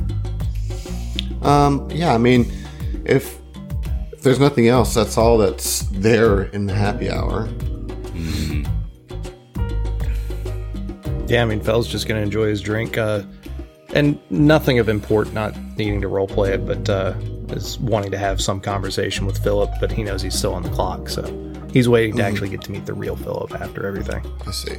Um, 1.43 1.91
yeah, 1.91 2.15
I 2.15 2.19
mean, 2.19 2.53
if, 3.05 3.41
if 4.13 4.23
there's 4.23 4.39
nothing 4.39 4.69
else, 4.69 4.95
that's 4.95 5.19
all 5.19 5.37
that's 5.37 5.81
there 5.91 6.43
in 6.43 6.67
the 6.67 6.75
happy 6.75 7.11
hour. 7.11 7.49
Yeah, 11.27 11.43
I 11.43 11.45
mean, 11.45 11.61
Fell's 11.61 11.89
just 11.89 12.07
going 12.07 12.21
to 12.21 12.23
enjoy 12.23 12.49
his 12.49 12.61
drink. 12.61 12.99
Uh, 12.99 13.23
and 13.95 14.19
nothing 14.31 14.79
of 14.79 14.89
import, 14.89 15.33
not 15.33 15.57
needing 15.77 16.01
to 16.01 16.09
roleplay 16.09 16.51
it, 16.51 16.67
but 16.67 16.89
uh, 16.89 17.15
is 17.51 17.79
wanting 17.79 18.11
to 18.11 18.19
have 18.19 18.41
some 18.41 18.61
conversation 18.61 19.27
with 19.27 19.43
Philip, 19.43 19.71
but 19.81 19.93
he 19.93 20.03
knows 20.03 20.23
he's 20.23 20.35
still 20.35 20.55
on 20.55 20.63
the 20.63 20.71
clock, 20.71 21.09
so 21.09 21.23
he's 21.73 21.89
waiting 21.89 22.17
to 22.17 22.25
actually 22.25 22.49
get 22.49 22.63
to 22.63 22.73
meet 22.73 22.87
the 22.87 22.95
real 22.95 23.17
Philip 23.17 23.55
after 23.61 23.87
everything. 23.87 24.25
I 24.47 24.51
see. 24.51 24.77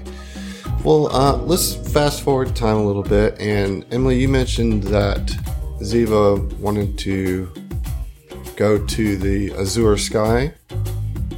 Well, 0.84 1.16
uh, 1.16 1.38
let's 1.38 1.76
fast 1.94 2.24
forward 2.24 2.56
time 2.56 2.78
a 2.78 2.86
little 2.86 3.04
bit. 3.04 3.40
And 3.40 3.86
Emily, 3.92 4.20
you 4.20 4.28
mentioned 4.28 4.84
that 4.84 5.22
Ziva 5.80 6.52
wanted 6.60 6.98
to 7.00 7.52
go 8.56 8.84
to 8.86 9.18
the 9.18 9.54
Azure 9.54 9.98
Sky. 9.98 10.54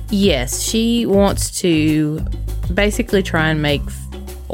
Yes, 0.10 0.62
she 0.62 1.06
wants 1.06 1.60
to 1.62 2.26
basically 2.74 3.22
try 3.22 3.50
and 3.50 3.62
make 3.62 3.82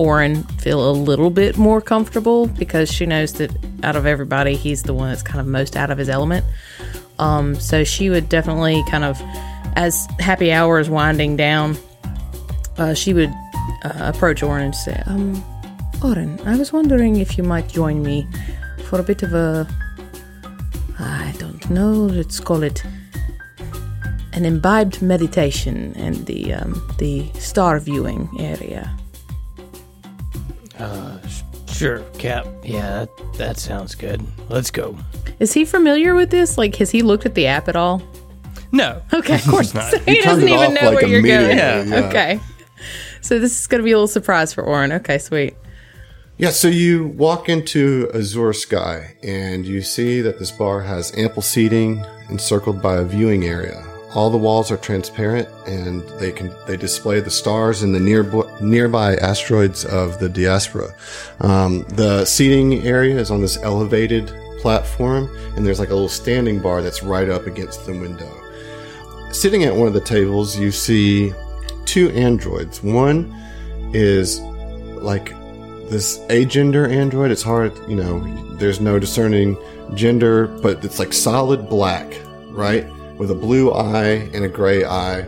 Oren 0.01 0.43
feel 0.57 0.89
a 0.89 0.93
little 0.93 1.29
bit 1.29 1.59
more 1.59 1.79
comfortable 1.79 2.47
because 2.47 2.91
she 2.91 3.05
knows 3.05 3.33
that 3.33 3.51
out 3.83 3.95
of 3.95 4.07
everybody, 4.07 4.55
he's 4.55 4.81
the 4.81 4.95
one 4.95 5.09
that's 5.09 5.21
kind 5.21 5.39
of 5.39 5.45
most 5.45 5.77
out 5.77 5.91
of 5.91 5.99
his 5.99 6.09
element. 6.09 6.43
Um, 7.19 7.53
so 7.53 7.83
she 7.83 8.09
would 8.09 8.27
definitely 8.27 8.83
kind 8.89 9.03
of, 9.03 9.21
as 9.75 10.07
happy 10.19 10.51
hour 10.51 10.79
is 10.79 10.89
winding 10.89 11.35
down, 11.35 11.77
uh, 12.79 12.95
she 12.95 13.13
would 13.13 13.31
uh, 13.83 14.11
approach 14.13 14.41
Oren 14.41 14.65
and 14.65 14.75
say, 14.75 15.03
um, 15.05 15.43
Oren, 16.03 16.39
I 16.47 16.57
was 16.57 16.73
wondering 16.73 17.17
if 17.17 17.37
you 17.37 17.43
might 17.43 17.69
join 17.69 18.01
me 18.01 18.27
for 18.85 18.99
a 18.99 19.03
bit 19.03 19.21
of 19.21 19.35
a, 19.35 19.67
I 20.97 21.31
don't 21.37 21.69
know, 21.69 21.91
let's 21.91 22.39
call 22.39 22.63
it 22.63 22.83
an 24.33 24.45
imbibed 24.45 24.99
meditation 25.03 25.93
in 25.93 26.25
the 26.25 26.53
um, 26.53 26.95
the 26.97 27.29
star 27.33 27.79
viewing 27.79 28.29
area. 28.39 28.97
Sure, 31.81 32.01
Cap. 32.19 32.45
Yeah, 32.63 33.05
that, 33.05 33.33
that 33.39 33.57
sounds 33.57 33.95
good. 33.95 34.21
Let's 34.49 34.69
go. 34.69 34.95
Is 35.39 35.51
he 35.51 35.65
familiar 35.65 36.13
with 36.13 36.29
this? 36.29 36.55
Like, 36.55 36.75
has 36.75 36.91
he 36.91 37.01
looked 37.01 37.25
at 37.25 37.33
the 37.33 37.47
app 37.47 37.67
at 37.67 37.75
all? 37.75 38.03
No. 38.71 39.01
Okay, 39.11 39.33
of 39.33 39.45
course 39.49 39.73
not. 39.73 39.89
So 39.91 39.97
he, 39.97 40.21
turned 40.21 40.41
doesn't 40.41 40.47
even 40.47 40.75
know 40.75 40.91
like, 40.91 41.01
where 41.01 41.07
you're 41.07 41.23
going. 41.23 41.49
immediately, 41.49 41.89
yeah. 41.91 42.07
Okay. 42.07 42.39
So 43.21 43.39
this 43.39 43.59
is 43.59 43.65
going 43.65 43.79
to 43.79 43.83
be 43.83 43.93
a 43.93 43.95
little 43.95 44.07
surprise 44.07 44.53
for 44.53 44.63
Oren. 44.63 44.91
Okay, 44.91 45.17
sweet. 45.17 45.55
Yeah, 46.37 46.51
so 46.51 46.67
you 46.67 47.07
walk 47.07 47.49
into 47.49 48.11
Azure 48.13 48.53
Sky 48.53 49.15
and 49.23 49.65
you 49.65 49.81
see 49.81 50.21
that 50.21 50.37
this 50.37 50.51
bar 50.51 50.81
has 50.81 51.11
ample 51.17 51.41
seating 51.41 52.05
encircled 52.29 52.79
by 52.79 52.97
a 52.97 53.03
viewing 53.03 53.43
area. 53.43 53.90
All 54.13 54.29
the 54.29 54.37
walls 54.37 54.71
are 54.71 54.77
transparent 54.77 55.47
and 55.67 56.01
they 56.19 56.31
can 56.31 56.53
they 56.67 56.75
display 56.75 57.21
the 57.21 57.31
stars 57.31 57.81
and 57.81 57.95
the 57.95 57.99
near, 57.99 58.23
nearby 58.59 59.15
asteroids 59.15 59.85
of 59.85 60.19
the 60.19 60.27
diaspora. 60.27 60.93
Um, 61.39 61.83
the 61.89 62.25
seating 62.25 62.85
area 62.85 63.17
is 63.17 63.31
on 63.31 63.41
this 63.41 63.57
elevated 63.57 64.33
platform 64.59 65.33
and 65.55 65.65
there's 65.65 65.79
like 65.79 65.89
a 65.89 65.93
little 65.93 66.09
standing 66.09 66.59
bar 66.59 66.81
that's 66.81 67.03
right 67.03 67.29
up 67.29 67.47
against 67.47 67.85
the 67.85 67.93
window. 67.93 68.29
Sitting 69.31 69.63
at 69.63 69.73
one 69.73 69.87
of 69.87 69.93
the 69.93 70.01
tables, 70.01 70.57
you 70.57 70.71
see 70.71 71.33
two 71.85 72.09
androids. 72.09 72.83
One 72.83 73.33
is 73.93 74.39
like 74.41 75.29
this 75.89 76.19
agender 76.29 76.89
android. 76.89 77.31
It's 77.31 77.43
hard, 77.43 77.77
you 77.89 77.95
know, 77.95 78.19
there's 78.57 78.79
no 78.79 78.99
discerning 78.99 79.57
gender, 79.93 80.47
but 80.47 80.83
it's 80.85 80.99
like 80.99 81.13
solid 81.13 81.69
black, 81.69 82.13
right? 82.49 82.85
With 83.21 83.29
a 83.29 83.35
blue 83.35 83.71
eye 83.71 84.31
and 84.33 84.43
a 84.43 84.49
gray 84.49 84.83
eye 84.83 85.19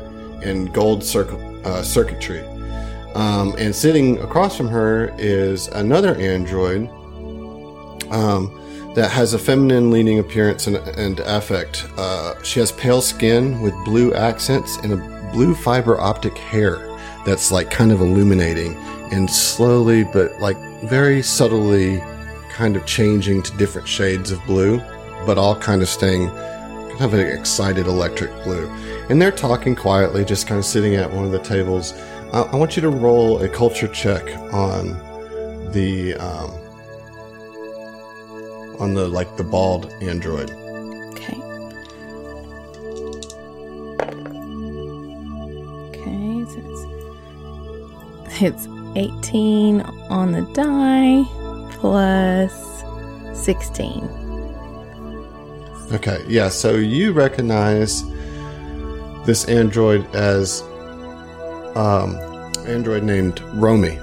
and 0.41 0.73
gold 0.73 1.03
circuit, 1.03 1.39
uh, 1.63 1.83
circuitry. 1.83 2.43
Um, 3.13 3.53
and 3.59 3.75
sitting 3.75 4.17
across 4.17 4.57
from 4.57 4.67
her 4.69 5.13
is 5.19 5.67
another 5.67 6.15
android 6.15 6.89
um, 8.09 8.91
that 8.95 9.11
has 9.11 9.35
a 9.35 9.37
feminine 9.37 9.91
leaning 9.91 10.17
appearance 10.17 10.65
and, 10.65 10.77
and 10.77 11.19
affect. 11.19 11.85
Uh, 11.95 12.41
she 12.41 12.59
has 12.61 12.71
pale 12.71 12.99
skin 12.99 13.61
with 13.61 13.75
blue 13.85 14.11
accents 14.15 14.77
and 14.77 14.93
a 14.93 15.29
blue 15.31 15.53
fiber 15.53 16.01
optic 16.01 16.35
hair 16.35 16.97
that's 17.27 17.51
like 17.51 17.69
kind 17.69 17.91
of 17.91 18.01
illuminating 18.01 18.73
and 19.11 19.29
slowly 19.29 20.03
but 20.03 20.31
like 20.39 20.57
very 20.85 21.21
subtly 21.21 21.99
kind 22.49 22.75
of 22.75 22.87
changing 22.87 23.43
to 23.43 23.55
different 23.57 23.87
shades 23.87 24.31
of 24.31 24.43
blue, 24.47 24.79
but 25.27 25.37
all 25.37 25.55
kind 25.55 25.83
of 25.83 25.87
staying 25.87 26.31
kind 26.93 27.05
of 27.05 27.13
an 27.13 27.21
excited 27.21 27.87
electric 27.87 28.31
blue. 28.43 28.67
And 29.09 29.21
they're 29.21 29.31
talking 29.31 29.75
quietly, 29.75 30.23
just 30.23 30.47
kind 30.47 30.59
of 30.59 30.65
sitting 30.65 30.95
at 30.95 31.11
one 31.11 31.25
of 31.25 31.31
the 31.31 31.39
tables. 31.39 31.93
I, 32.31 32.41
I 32.41 32.55
want 32.55 32.75
you 32.75 32.81
to 32.81 32.89
roll 32.89 33.41
a 33.41 33.49
culture 33.49 33.87
check 33.87 34.23
on 34.53 34.89
the 35.71 36.15
um, 36.15 36.51
on 38.79 38.93
the 38.93 39.07
like 39.07 39.35
the 39.37 39.43
bald 39.43 39.91
android. 40.01 40.51
Okay. 41.11 41.41
Okay, 45.89 46.45
so 46.51 46.61
it's, 48.29 48.41
it's 48.41 48.67
18 48.95 49.81
on 49.81 50.31
the 50.31 50.41
die 50.53 51.23
plus 51.73 52.83
16. 53.33 54.22
Okay, 55.91 56.23
yeah, 56.27 56.49
so 56.49 56.75
you 56.75 57.11
recognize 57.11 58.03
this 59.25 59.45
android 59.45 60.05
as 60.15 60.61
um, 61.75 62.15
android 62.65 63.03
named 63.03 63.41
Romy. 63.53 63.99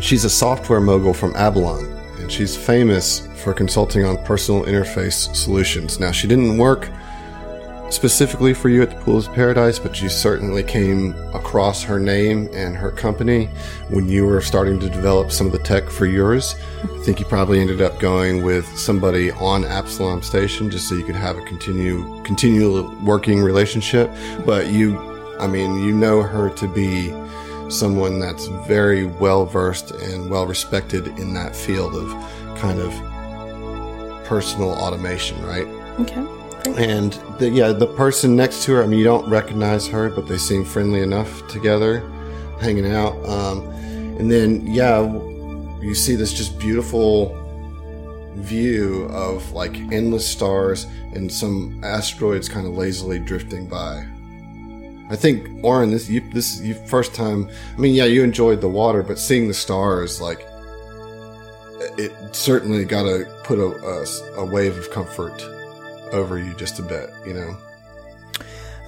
She's 0.00 0.24
a 0.24 0.30
software 0.30 0.80
mogul 0.80 1.12
from 1.14 1.34
Avalon, 1.36 1.84
and 2.18 2.30
she's 2.30 2.56
famous 2.56 3.26
for 3.42 3.52
consulting 3.52 4.04
on 4.04 4.22
personal 4.24 4.64
interface 4.64 5.34
solutions. 5.34 5.98
Now, 6.00 6.10
she 6.10 6.26
didn't 6.26 6.58
work 6.58 6.90
specifically 7.90 8.52
for 8.52 8.68
you 8.68 8.82
at 8.82 8.90
the 8.90 8.96
Pools 8.96 9.28
of 9.28 9.34
Paradise, 9.34 9.78
but 9.78 10.02
you 10.02 10.08
certainly 10.08 10.62
came 10.62 11.14
across 11.34 11.82
her 11.82 11.98
name 11.98 12.48
and 12.52 12.76
her 12.76 12.90
company 12.90 13.46
when 13.88 14.08
you 14.08 14.26
were 14.26 14.40
starting 14.40 14.78
to 14.80 14.90
develop 14.90 15.30
some 15.30 15.46
of 15.46 15.52
the 15.52 15.58
tech 15.58 15.88
for 15.88 16.06
yours. 16.06 16.56
I 16.82 17.02
think 17.02 17.20
you 17.20 17.26
probably 17.26 17.60
ended 17.60 17.80
up 17.80 17.98
going 18.00 18.44
with 18.44 18.66
somebody 18.76 19.30
on 19.32 19.64
Absalom 19.64 20.22
Station 20.22 20.70
just 20.70 20.88
so 20.88 20.94
you 20.94 21.04
could 21.04 21.16
have 21.16 21.36
a 21.36 21.42
continue 21.42 22.22
continual 22.24 22.94
working 23.04 23.40
relationship. 23.40 24.10
But 24.44 24.68
you, 24.68 24.98
I 25.38 25.46
mean, 25.46 25.82
you 25.82 25.92
know 25.92 26.22
her 26.22 26.50
to 26.50 26.68
be 26.68 27.14
someone 27.70 28.18
that's 28.18 28.46
very 28.66 29.06
well 29.06 29.44
versed 29.44 29.90
and 29.90 30.30
well 30.30 30.46
respected 30.46 31.06
in 31.18 31.34
that 31.34 31.54
field 31.54 31.94
of 31.94 32.08
kind 32.58 32.80
of 32.80 32.92
personal 34.24 34.70
automation, 34.70 35.40
right? 35.44 35.66
Okay. 36.00 36.45
And 36.66 37.12
the, 37.38 37.48
yeah, 37.48 37.72
the 37.72 37.86
person 37.86 38.36
next 38.36 38.64
to 38.64 38.72
her, 38.72 38.82
I 38.82 38.86
mean, 38.86 38.98
you 38.98 39.04
don't 39.04 39.28
recognize 39.28 39.86
her, 39.88 40.10
but 40.10 40.28
they 40.28 40.36
seem 40.36 40.64
friendly 40.64 41.00
enough 41.00 41.46
together, 41.48 42.00
hanging 42.60 42.90
out. 42.92 43.14
Um, 43.26 43.68
and 44.18 44.30
then, 44.30 44.66
yeah, 44.66 45.00
you 45.80 45.94
see 45.94 46.16
this 46.16 46.32
just 46.32 46.58
beautiful 46.58 47.34
view 48.34 49.04
of 49.04 49.50
like 49.52 49.76
endless 49.92 50.28
stars 50.28 50.84
and 51.14 51.32
some 51.32 51.82
asteroids 51.82 52.48
kind 52.48 52.66
of 52.66 52.74
lazily 52.74 53.18
drifting 53.18 53.66
by. 53.66 54.06
I 55.08 55.16
think, 55.16 55.64
Oren, 55.64 55.90
this 55.90 56.08
you 56.10 56.20
this 56.32 56.60
you 56.60 56.74
first 56.74 57.14
time. 57.14 57.48
I 57.74 57.80
mean, 57.80 57.94
yeah, 57.94 58.04
you 58.04 58.24
enjoyed 58.24 58.60
the 58.60 58.68
water, 58.68 59.02
but 59.02 59.18
seeing 59.18 59.46
the 59.46 59.54
stars, 59.54 60.20
like, 60.20 60.44
it 61.96 62.12
certainly 62.34 62.84
got 62.84 63.04
to 63.04 63.24
put 63.44 63.58
a, 63.58 63.68
a, 63.68 64.42
a 64.42 64.44
wave 64.44 64.76
of 64.76 64.90
comfort 64.90 65.40
over 66.12 66.38
you 66.38 66.54
just 66.54 66.78
a 66.78 66.82
bit, 66.82 67.10
you 67.26 67.34
know. 67.34 67.56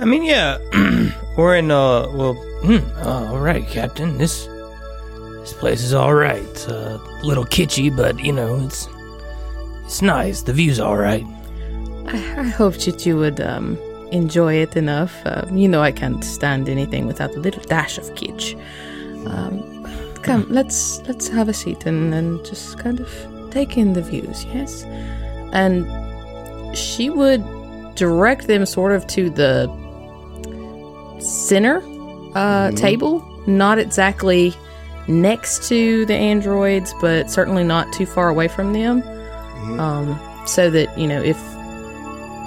I 0.00 0.04
mean, 0.04 0.22
yeah, 0.22 0.58
we're 1.36 1.56
in. 1.56 1.70
Uh, 1.70 2.08
well, 2.12 2.34
hmm, 2.62 2.78
uh, 2.98 3.32
all 3.32 3.40
right, 3.40 3.66
Captain. 3.66 4.16
This 4.16 4.46
this 5.40 5.52
place 5.52 5.82
is 5.82 5.92
all 5.92 6.14
right. 6.14 6.42
It's 6.42 6.66
a 6.68 7.00
little 7.22 7.44
kitschy, 7.44 7.94
but 7.94 8.18
you 8.20 8.32
know, 8.32 8.60
it's 8.64 8.86
it's 9.84 10.00
nice. 10.00 10.42
The 10.42 10.52
view's 10.52 10.78
all 10.78 10.96
right. 10.96 11.26
I, 12.06 12.40
I 12.40 12.44
hoped 12.44 12.84
that 12.86 13.04
you 13.04 13.16
would 13.16 13.40
um, 13.40 13.76
enjoy 14.12 14.54
it 14.54 14.76
enough. 14.76 15.14
Uh, 15.24 15.46
you 15.50 15.68
know, 15.68 15.82
I 15.82 15.90
can't 15.90 16.22
stand 16.22 16.68
anything 16.68 17.06
without 17.06 17.34
a 17.34 17.40
little 17.40 17.62
dash 17.64 17.98
of 17.98 18.04
kitsch. 18.14 18.54
Um, 19.26 19.84
come, 20.22 20.46
let's 20.48 21.00
let's 21.08 21.26
have 21.28 21.48
a 21.48 21.54
seat 21.54 21.86
and, 21.86 22.14
and 22.14 22.44
just 22.44 22.78
kind 22.78 23.00
of 23.00 23.10
take 23.50 23.76
in 23.76 23.94
the 23.94 24.02
views. 24.02 24.44
Yes, 24.44 24.84
and 25.52 25.86
she 26.74 27.10
would 27.10 27.44
direct 27.94 28.46
them 28.46 28.64
sort 28.66 28.92
of 28.92 29.06
to 29.08 29.30
the 29.30 29.66
center 31.20 31.82
uh, 32.34 32.70
table, 32.72 33.24
not 33.46 33.78
exactly 33.78 34.54
next 35.08 35.68
to 35.68 36.04
the 36.06 36.14
androids, 36.14 36.94
but 37.00 37.30
certainly 37.30 37.64
not 37.64 37.92
too 37.92 38.06
far 38.06 38.28
away 38.28 38.48
from 38.48 38.72
them. 38.72 39.02
Um, 39.80 40.18
so 40.46 40.70
that 40.70 40.96
you 40.98 41.06
know, 41.06 41.20
if 41.22 41.36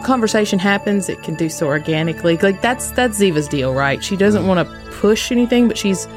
conversation 0.06 0.58
happens, 0.60 1.10
it 1.10 1.22
can 1.24 1.36
do 1.36 1.50
so 1.50 1.68
organically. 1.68 2.38
Like 2.38 2.62
that's 2.62 2.92
that's 2.92 3.20
Ziva's 3.20 3.48
deal, 3.48 3.74
right? 3.74 4.04
She 4.04 4.16
doesn't 4.16 4.48
want 4.48 4.68
to 4.68 4.92
push 4.92 5.32
anything, 5.32 5.68
but 5.68 5.78
she's 5.78 6.08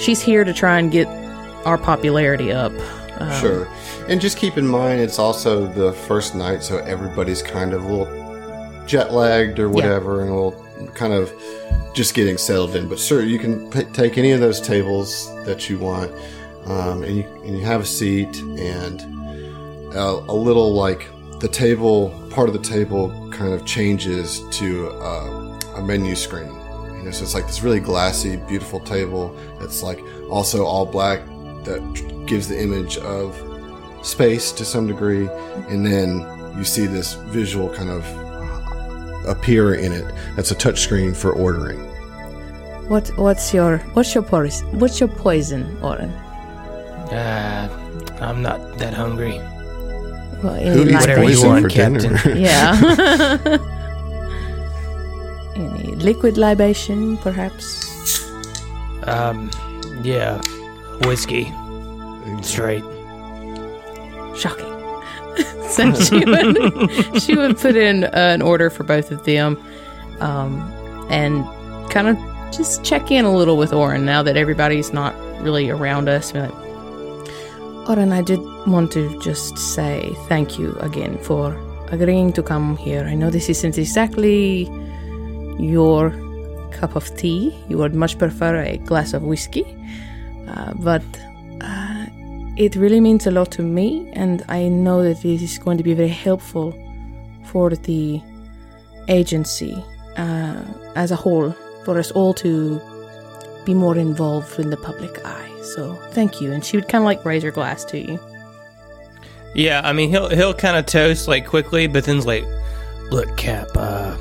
she's 0.00 0.20
here 0.20 0.44
to 0.44 0.52
try 0.52 0.78
and 0.78 0.90
get 0.90 1.06
our 1.64 1.78
popularity 1.78 2.52
up. 2.52 2.72
Um, 3.20 3.40
Sure. 3.40 3.68
And 4.08 4.20
just 4.20 4.38
keep 4.38 4.56
in 4.56 4.66
mind, 4.66 5.00
it's 5.00 5.18
also 5.18 5.66
the 5.66 5.92
first 5.92 6.34
night, 6.34 6.62
so 6.62 6.78
everybody's 6.78 7.42
kind 7.42 7.72
of 7.72 7.84
a 7.84 7.92
little 7.92 8.86
jet 8.86 9.12
lagged 9.12 9.58
or 9.58 9.68
whatever, 9.68 10.20
and 10.22 10.30
a 10.30 10.34
little 10.34 10.88
kind 10.94 11.12
of 11.12 11.32
just 11.92 12.14
getting 12.14 12.38
settled 12.38 12.76
in. 12.76 12.88
But 12.88 13.00
sure, 13.00 13.22
you 13.22 13.38
can 13.38 13.68
p- 13.70 13.84
take 13.92 14.16
any 14.16 14.30
of 14.30 14.38
those 14.38 14.60
tables 14.60 15.34
that 15.44 15.68
you 15.68 15.78
want, 15.78 16.12
um, 16.66 17.02
and, 17.02 17.16
you, 17.16 17.24
and 17.44 17.58
you 17.58 17.64
have 17.64 17.80
a 17.80 17.84
seat, 17.84 18.36
and 18.38 19.00
a, 19.92 20.24
a 20.28 20.36
little 20.36 20.72
like 20.72 21.08
the 21.40 21.48
table, 21.48 22.10
part 22.30 22.48
of 22.48 22.54
the 22.54 22.62
table 22.62 23.10
kind 23.32 23.52
of 23.52 23.66
changes 23.66 24.42
to 24.52 24.88
uh, 24.90 25.58
a 25.76 25.82
menu 25.82 26.14
screen. 26.14 26.54
You 26.94 27.02
know, 27.02 27.10
so 27.10 27.24
it's 27.24 27.34
like 27.34 27.46
this 27.46 27.62
really 27.62 27.80
glassy, 27.80 28.36
beautiful 28.36 28.78
table 28.78 29.36
that's 29.58 29.82
like 29.82 30.00
also 30.30 30.64
all 30.64 30.86
black 30.86 31.26
that 31.64 32.24
gives 32.26 32.46
the 32.46 32.60
image 32.62 32.98
of 32.98 33.36
space 34.06 34.52
to 34.52 34.64
some 34.64 34.86
degree, 34.86 35.28
and 35.68 35.84
then 35.84 36.20
you 36.56 36.64
see 36.64 36.86
this 36.86 37.14
visual 37.14 37.68
kind 37.70 37.90
of 37.90 38.04
appear 39.26 39.74
in 39.74 39.92
it. 39.92 40.14
That's 40.36 40.50
a 40.52 40.54
touchscreen 40.54 41.14
for 41.16 41.32
ordering. 41.32 41.80
What 42.88 43.08
what's 43.18 43.52
your 43.52 43.78
what's 43.94 44.14
your 44.14 44.22
poison? 44.22 44.78
What's 44.78 45.00
your 45.00 45.08
poison, 45.08 45.76
Oren? 45.82 46.10
Uh, 47.12 47.68
I'm 48.20 48.42
not 48.42 48.78
that 48.78 48.94
hungry. 48.94 49.38
Well, 50.42 50.54
Who 50.54 50.82
any 50.82 50.92
eats 50.92 50.92
light- 50.92 51.00
Whatever 51.00 51.22
you 51.22 51.28
poison 51.28 51.48
want, 51.48 51.62
for 51.62 51.68
dinner? 51.68 52.36
Yeah. 52.36 53.58
any 55.56 55.94
liquid 55.96 56.36
libation, 56.38 57.16
perhaps? 57.18 57.84
Um, 59.04 59.50
yeah, 60.02 60.40
whiskey, 61.06 61.52
straight. 62.42 62.84
Shocking. 64.36 64.72
so 65.68 65.92
she 65.94 66.24
would 66.24 67.22
she 67.22 67.36
would 67.36 67.58
put 67.58 67.76
in 67.76 68.04
an 68.04 68.42
order 68.42 68.70
for 68.70 68.84
both 68.84 69.10
of 69.10 69.24
them, 69.24 69.62
um, 70.20 70.60
and 71.10 71.44
kind 71.90 72.08
of 72.08 72.16
just 72.52 72.84
check 72.84 73.10
in 73.10 73.24
a 73.24 73.34
little 73.34 73.56
with 73.56 73.72
Oren 73.72 74.04
now 74.04 74.22
that 74.22 74.36
everybody's 74.36 74.92
not 74.92 75.14
really 75.42 75.68
around 75.68 76.08
us. 76.08 76.32
Be 76.32 76.40
like, 76.40 76.54
Oren, 77.88 78.12
I 78.12 78.22
did 78.22 78.40
want 78.66 78.92
to 78.92 79.18
just 79.20 79.58
say 79.58 80.14
thank 80.28 80.58
you 80.58 80.76
again 80.80 81.18
for 81.18 81.54
agreeing 81.88 82.32
to 82.34 82.42
come 82.42 82.76
here. 82.76 83.04
I 83.04 83.14
know 83.14 83.30
this 83.30 83.48
isn't 83.48 83.78
exactly 83.78 84.70
your 85.58 86.10
cup 86.72 86.96
of 86.96 87.14
tea. 87.16 87.54
You 87.68 87.78
would 87.78 87.94
much 87.94 88.18
prefer 88.18 88.56
a 88.56 88.78
glass 88.78 89.12
of 89.12 89.22
whiskey, 89.22 89.64
uh, 90.48 90.74
but 90.74 91.02
uh, 91.02 91.25
it 92.56 92.74
really 92.76 93.00
means 93.00 93.26
a 93.26 93.30
lot 93.30 93.50
to 93.52 93.62
me, 93.62 94.10
and 94.14 94.42
I 94.48 94.68
know 94.68 95.02
that 95.02 95.22
this 95.22 95.42
is 95.42 95.58
going 95.58 95.76
to 95.76 95.84
be 95.84 95.94
very 95.94 96.08
helpful 96.08 96.72
for 97.44 97.70
the 97.70 98.20
agency 99.08 99.84
uh, 100.16 100.62
as 100.94 101.10
a 101.10 101.16
whole, 101.16 101.52
for 101.84 101.98
us 101.98 102.10
all 102.12 102.34
to 102.34 102.80
be 103.64 103.74
more 103.74 103.96
involved 103.96 104.58
in 104.58 104.70
the 104.70 104.76
public 104.76 105.24
eye. 105.24 105.50
So 105.74 105.94
thank 106.12 106.40
you. 106.40 106.52
And 106.52 106.64
she 106.64 106.76
would 106.76 106.88
kind 106.88 107.02
of 107.02 107.06
like 107.06 107.24
raise 107.24 107.42
her 107.42 107.50
glass 107.50 107.84
to 107.86 107.98
you. 107.98 108.18
Yeah, 109.54 109.80
I 109.84 109.92
mean 109.92 110.10
he'll 110.10 110.28
he'll 110.28 110.54
kind 110.54 110.76
of 110.76 110.86
toast 110.86 111.28
like 111.28 111.46
quickly, 111.46 111.86
but 111.86 112.04
then's 112.04 112.26
like, 112.26 112.44
look, 113.10 113.36
Cap, 113.36 113.68
uh, 113.74 114.16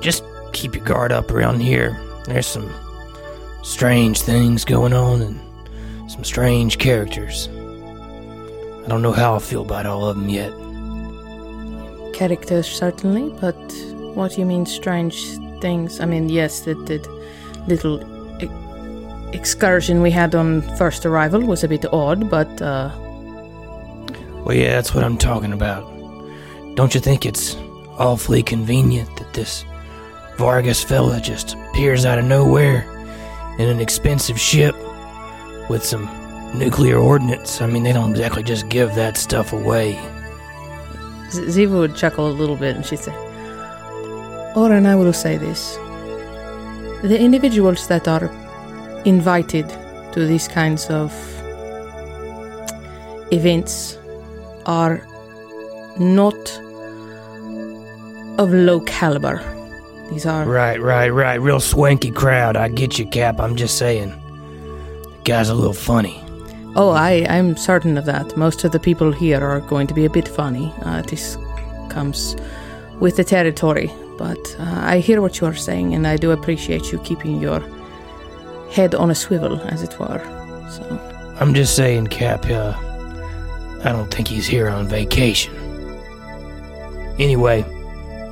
just 0.00 0.24
keep 0.52 0.74
your 0.74 0.84
guard 0.84 1.10
up 1.10 1.30
around 1.30 1.60
here. 1.60 1.98
There's 2.26 2.46
some 2.46 2.70
strange 3.62 4.20
things 4.20 4.64
going 4.64 4.92
on 4.92 5.22
and 5.22 5.40
some 6.12 6.24
strange 6.24 6.76
characters. 6.76 7.48
I 8.84 8.88
don't 8.88 9.00
know 9.00 9.12
how 9.12 9.34
I 9.34 9.38
feel 9.38 9.62
about 9.62 9.86
all 9.86 10.06
of 10.06 10.16
them 10.16 10.28
yet. 10.28 10.52
Characters, 12.12 12.66
certainly, 12.66 13.30
but 13.40 13.56
what 14.14 14.32
do 14.32 14.40
you 14.40 14.46
mean 14.46 14.66
strange 14.66 15.16
things? 15.60 16.00
I 16.00 16.04
mean, 16.04 16.28
yes, 16.28 16.60
the, 16.60 16.74
the 16.74 17.00
little 17.66 18.02
e- 18.42 19.36
excursion 19.36 20.02
we 20.02 20.10
had 20.10 20.34
on 20.34 20.60
first 20.76 21.06
arrival 21.06 21.40
was 21.40 21.64
a 21.64 21.68
bit 21.68 21.86
odd, 21.92 22.28
but 22.28 22.60
uh, 22.60 22.90
Well, 24.44 24.54
yeah, 24.54 24.72
that's 24.72 24.94
what 24.94 25.04
I'm 25.04 25.16
talking 25.16 25.54
about. 25.54 25.82
Don't 26.74 26.94
you 26.94 27.00
think 27.00 27.24
it's 27.24 27.56
awfully 27.98 28.42
convenient 28.42 29.08
that 29.16 29.32
this 29.32 29.64
Vargas 30.36 30.82
fella 30.84 31.20
just 31.20 31.54
appears 31.54 32.04
out 32.04 32.18
of 32.18 32.26
nowhere 32.26 32.82
in 33.58 33.68
an 33.68 33.80
expensive 33.80 34.38
ship 34.38 34.74
with 35.68 35.84
some 35.84 36.08
nuclear 36.54 36.98
ordnance? 36.98 37.60
I 37.60 37.66
mean, 37.66 37.82
they 37.82 37.92
don't 37.92 38.10
exactly 38.10 38.42
just 38.42 38.68
give 38.68 38.94
that 38.94 39.16
stuff 39.16 39.52
away. 39.52 39.92
Z- 41.30 41.42
Ziva 41.42 41.78
would 41.78 41.96
chuckle 41.96 42.28
a 42.28 42.32
little 42.32 42.56
bit 42.56 42.76
and 42.76 42.84
she'd 42.84 42.98
say, 42.98 43.14
Oren, 44.54 44.86
I 44.86 44.94
will 44.96 45.12
say 45.12 45.36
this. 45.38 45.76
The 47.02 47.18
individuals 47.18 47.88
that 47.88 48.06
are 48.06 48.30
invited 49.04 49.68
to 50.12 50.26
these 50.26 50.46
kinds 50.46 50.86
of 50.90 51.12
events 53.32 53.98
are 54.66 55.06
not 55.98 56.34
of 58.38 58.52
low 58.52 58.80
caliber. 58.80 59.40
These 60.10 60.26
are 60.26 60.44
Right, 60.44 60.80
right, 60.80 61.08
right. 61.08 61.40
Real 61.40 61.60
swanky 61.60 62.10
crowd. 62.10 62.56
I 62.56 62.68
get 62.68 62.98
you, 62.98 63.06
Cap. 63.06 63.40
I'm 63.40 63.56
just 63.56 63.78
saying. 63.78 64.21
Guy's 65.24 65.48
a 65.48 65.54
little 65.54 65.72
funny. 65.72 66.22
Oh, 66.74 66.90
I, 66.90 67.26
I'm 67.28 67.56
certain 67.56 67.98
of 67.98 68.06
that. 68.06 68.36
Most 68.36 68.64
of 68.64 68.72
the 68.72 68.80
people 68.80 69.12
here 69.12 69.40
are 69.40 69.60
going 69.60 69.86
to 69.86 69.94
be 69.94 70.04
a 70.04 70.10
bit 70.10 70.26
funny. 70.26 70.72
Uh, 70.82 71.02
this 71.02 71.36
comes 71.90 72.34
with 72.98 73.16
the 73.16 73.24
territory. 73.24 73.90
But 74.18 74.56
uh, 74.58 74.80
I 74.84 74.98
hear 74.98 75.20
what 75.20 75.40
you 75.40 75.46
are 75.46 75.54
saying, 75.54 75.94
and 75.94 76.06
I 76.06 76.16
do 76.16 76.30
appreciate 76.30 76.92
you 76.92 76.98
keeping 77.00 77.40
your 77.40 77.60
head 78.70 78.94
on 78.94 79.10
a 79.10 79.14
swivel, 79.14 79.60
as 79.62 79.82
it 79.82 79.98
were. 79.98 80.20
So, 80.70 81.36
I'm 81.40 81.54
just 81.54 81.74
saying, 81.76 82.06
Cap, 82.08 82.46
uh, 82.46 82.74
I 83.84 83.92
don't 83.92 84.12
think 84.12 84.28
he's 84.28 84.46
here 84.46 84.68
on 84.68 84.86
vacation. 84.86 85.54
Anyway, 87.18 87.62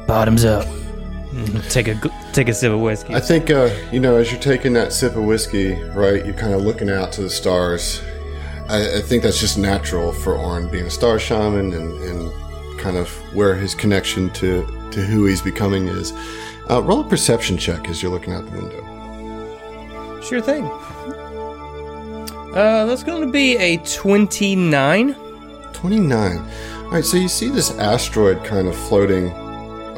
bottoms 0.07 0.45
up. 0.45 0.67
Take 1.69 1.89
a 1.89 2.01
take 2.33 2.49
a 2.49 2.55
sip 2.55 2.73
of 2.73 2.81
whiskey. 2.81 3.15
I 3.15 3.21
think, 3.21 3.51
uh, 3.51 3.71
you 3.93 4.01
know, 4.01 4.17
as 4.17 4.33
you're 4.33 4.41
taking 4.41 4.73
that 4.73 4.93
sip 4.93 5.15
of 5.15 5.25
whiskey, 5.25 5.81
right, 5.83 6.25
you're 6.25 6.35
kind 6.35 6.55
of 6.55 6.63
looking 6.63 6.91
out 6.91 7.13
to 7.13 7.23
the 7.23 7.31
stars. 7.31 8.03
I, 8.69 8.99
I 8.99 9.01
think 9.01 9.23
that's 9.23 9.41
just 9.41 9.57
natural 9.57 10.13
for 10.13 10.37
Oren 10.37 10.69
being 10.69 10.87
a 10.87 10.91
star 10.91 11.19
shaman 11.19 11.73
and, 11.73 11.93
and 12.03 12.79
kind 12.79 12.97
of 12.97 13.11
where 13.35 13.55
his 13.55 13.75
connection 13.75 14.31
to, 14.31 14.67
to 14.91 15.03
who 15.03 15.27
he's 15.27 15.43
becoming 15.43 15.87
is. 15.89 16.13
Uh, 16.69 16.83
roll 16.83 17.01
a 17.01 17.09
perception 17.09 17.57
check 17.59 17.89
as 17.89 18.03
you're 18.03 18.13
looking 18.13 18.33
out 18.33 18.45
the 18.47 18.53
window. 18.53 20.21
Sure 20.23 20.41
thing. 20.41 20.65
Uh, 22.55 22.87
that's 22.87 23.05
going 23.05 23.25
to 23.25 23.31
be 23.31 23.57
a 23.57 23.77
29. 23.79 25.15
29. 25.73 26.39
All 26.39 26.91
right, 26.91 27.05
so 27.05 27.17
you 27.17 27.29
see 27.29 27.49
this 27.49 27.71
asteroid 27.79 28.45
kind 28.45 28.67
of 28.67 28.77
floating 28.77 29.31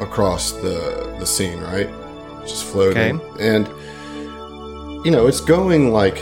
across 0.03 0.51
the, 0.51 1.15
the 1.19 1.25
scene, 1.25 1.59
right? 1.61 1.89
Just 2.41 2.65
floating. 2.65 3.19
And, 3.39 3.67
you 5.05 5.11
know, 5.11 5.27
it's 5.27 5.41
going 5.41 5.91
like, 5.91 6.17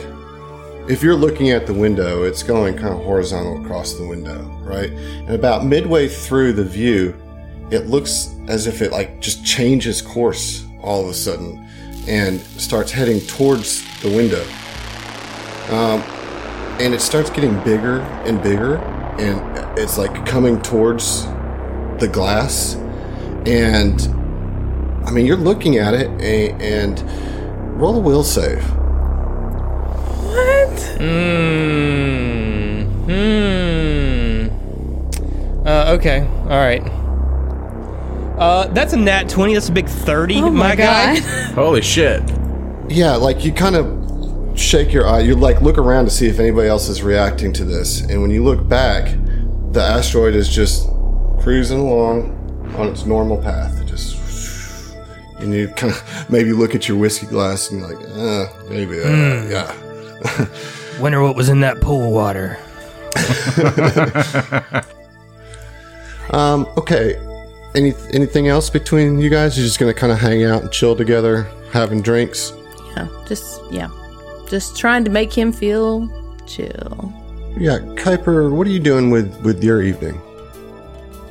if 0.87 1.03
you're 1.03 1.15
looking 1.15 1.51
at 1.51 1.67
the 1.67 1.73
window, 1.73 2.23
it's 2.23 2.43
going 2.43 2.75
kind 2.75 2.93
of 2.93 3.03
horizontal 3.03 3.63
across 3.63 3.93
the 3.93 4.05
window, 4.05 4.41
right? 4.63 4.89
And 4.91 5.31
about 5.31 5.65
midway 5.65 6.07
through 6.07 6.53
the 6.53 6.65
view, 6.65 7.15
it 7.69 7.87
looks 7.87 8.35
as 8.47 8.67
if 8.67 8.81
it 8.81 8.91
like 8.91 9.21
just 9.21 9.45
changes 9.45 10.01
course 10.01 10.65
all 10.81 11.03
of 11.03 11.09
a 11.09 11.13
sudden 11.13 11.67
and 12.07 12.39
starts 12.39 12.91
heading 12.91 13.19
towards 13.21 13.83
the 14.01 14.09
window. 14.09 14.43
Um, 15.69 16.01
and 16.81 16.93
it 16.93 17.01
starts 17.01 17.29
getting 17.29 17.63
bigger 17.63 18.01
and 18.25 18.41
bigger, 18.41 18.77
and 19.19 19.79
it's 19.79 19.97
like 19.97 20.25
coming 20.25 20.59
towards 20.61 21.25
the 21.99 22.09
glass. 22.11 22.75
And 23.45 24.01
I 25.05 25.11
mean, 25.11 25.25
you're 25.25 25.37
looking 25.37 25.77
at 25.77 25.93
it, 25.93 26.07
and, 26.21 26.61
and 26.61 27.79
roll 27.79 27.95
a 27.97 27.99
will 27.99 28.23
save. 28.23 28.63
What? 30.23 30.79
Hmm. 30.99 32.83
Hmm. 33.05 34.47
Uh, 35.67 35.95
okay. 35.97 36.21
All 36.43 36.49
right. 36.49 36.83
Uh, 38.37 38.67
that's 38.67 38.93
a 38.93 38.97
nat 38.97 39.29
20. 39.29 39.53
That's 39.53 39.69
a 39.69 39.71
big 39.71 39.87
30, 39.87 40.35
Oh 40.37 40.49
my, 40.49 40.69
my 40.69 40.75
guy. 40.75 41.15
Holy 41.53 41.81
shit. 41.81 42.23
Yeah, 42.89 43.15
like 43.15 43.45
you 43.45 43.53
kind 43.53 43.75
of 43.75 44.59
shake 44.59 44.91
your 44.91 45.07
eye. 45.07 45.19
You 45.19 45.35
like 45.35 45.61
look 45.61 45.77
around 45.77 46.05
to 46.05 46.11
see 46.11 46.27
if 46.27 46.39
anybody 46.39 46.67
else 46.67 46.89
is 46.89 47.03
reacting 47.03 47.53
to 47.53 47.65
this, 47.65 48.01
and 48.01 48.21
when 48.21 48.31
you 48.31 48.43
look 48.43 48.67
back, 48.67 49.15
the 49.71 49.81
asteroid 49.81 50.35
is 50.35 50.49
just 50.49 50.89
cruising 51.39 51.79
along 51.79 52.37
on 52.75 52.87
its 52.87 53.05
normal 53.05 53.37
path. 53.37 53.85
Just, 53.85 54.95
and 55.39 55.53
you 55.53 55.67
kind 55.69 55.93
of 55.93 56.29
maybe 56.29 56.53
look 56.53 56.75
at 56.75 56.87
your 56.87 56.97
whiskey 56.97 57.27
glass 57.27 57.71
and 57.71 57.81
you're 57.81 57.95
like, 57.95 58.07
uh, 58.15 58.47
maybe, 58.69 58.99
uh, 59.01 59.45
yeah. 59.49 59.75
Wonder 60.99 61.21
what 61.21 61.35
was 61.35 61.49
in 61.49 61.61
that 61.61 61.81
pool 61.81 62.11
water. 62.11 62.57
Um, 66.31 66.65
okay. 66.77 67.15
Any 67.75 67.93
anything 68.13 68.47
else 68.47 68.69
between 68.69 69.19
you 69.19 69.29
guys? 69.29 69.57
You're 69.57 69.65
just 69.65 69.79
gonna 69.79 69.93
kind 69.93 70.11
of 70.11 70.19
hang 70.19 70.43
out 70.43 70.61
and 70.61 70.71
chill 70.71 70.95
together, 70.95 71.47
having 71.71 72.01
drinks. 72.01 72.53
Yeah, 72.95 73.07
just 73.27 73.61
yeah, 73.71 73.89
just 74.47 74.77
trying 74.77 75.05
to 75.05 75.09
make 75.11 75.31
him 75.31 75.53
feel 75.53 76.09
chill. 76.45 77.13
Yeah, 77.57 77.79
Kuiper, 77.95 78.51
what 78.51 78.67
are 78.67 78.71
you 78.71 78.79
doing 78.79 79.09
with 79.09 79.33
with 79.41 79.63
your 79.63 79.81
evening? 79.81 80.19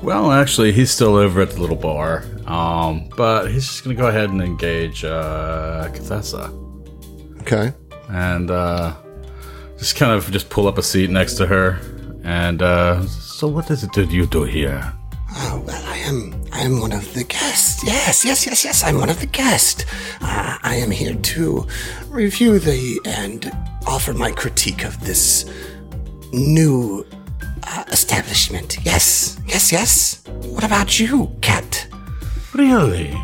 Well, 0.02 0.32
actually, 0.32 0.72
he's 0.72 0.90
still 0.90 1.14
over 1.16 1.40
at 1.42 1.50
the 1.50 1.60
little 1.60 1.76
bar. 1.76 2.24
Um, 2.46 3.10
but 3.16 3.50
he's 3.50 3.66
just 3.66 3.84
gonna 3.84 3.94
go 3.96 4.06
ahead 4.08 4.30
and 4.30 4.40
engage 4.42 5.04
uh 5.04 5.88
Cathessa. 5.92 6.50
Okay. 7.42 7.72
and 8.08 8.50
uh, 8.50 8.94
just 9.78 9.96
kind 9.96 10.12
of 10.12 10.30
just 10.30 10.50
pull 10.50 10.66
up 10.68 10.78
a 10.78 10.82
seat 10.82 11.10
next 11.10 11.34
to 11.34 11.46
her. 11.46 11.78
And 12.24 12.60
uh, 12.62 13.02
so, 13.06 13.48
what 13.48 13.70
is 13.70 13.82
it 13.84 13.92
that 13.94 14.10
you 14.10 14.26
do 14.26 14.44
here? 14.44 14.92
Oh, 15.32 15.62
well, 15.66 15.82
I 15.86 15.96
am. 15.98 16.34
I 16.52 16.60
am 16.62 16.80
one 16.80 16.92
of 16.92 17.14
the 17.14 17.24
guests. 17.24 17.84
Yes, 17.86 18.24
yes, 18.24 18.44
yes, 18.46 18.64
yes. 18.64 18.82
I'm 18.84 18.96
one 18.98 19.08
of 19.10 19.20
the 19.20 19.26
guests. 19.26 19.84
Uh, 20.20 20.58
I 20.62 20.74
am 20.76 20.90
here 20.90 21.14
to 21.14 21.66
review 22.08 22.58
the 22.58 23.00
and 23.04 23.50
offer 23.86 24.12
my 24.12 24.32
critique 24.32 24.84
of 24.84 25.00
this 25.04 25.44
new 26.32 27.06
uh, 27.66 27.84
establishment. 27.88 28.78
Yes, 28.84 29.38
yes, 29.46 29.72
yes. 29.72 30.22
What 30.42 30.64
about 30.64 30.98
you, 30.98 31.30
Cat? 31.40 31.86
Really? 32.54 33.14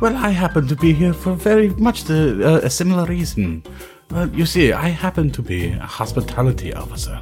Well, 0.00 0.16
I 0.16 0.30
happen 0.30 0.68
to 0.68 0.76
be 0.76 0.92
here 0.92 1.12
for 1.12 1.34
very 1.34 1.70
much 1.70 2.04
the 2.04 2.46
uh, 2.46 2.66
a 2.66 2.70
similar 2.70 3.04
reason. 3.06 3.62
Well, 4.10 4.28
you 4.30 4.46
see, 4.46 4.72
I 4.72 4.88
happen 4.88 5.30
to 5.32 5.42
be 5.42 5.70
a 5.72 5.86
hospitality 5.86 6.72
officer 6.72 7.20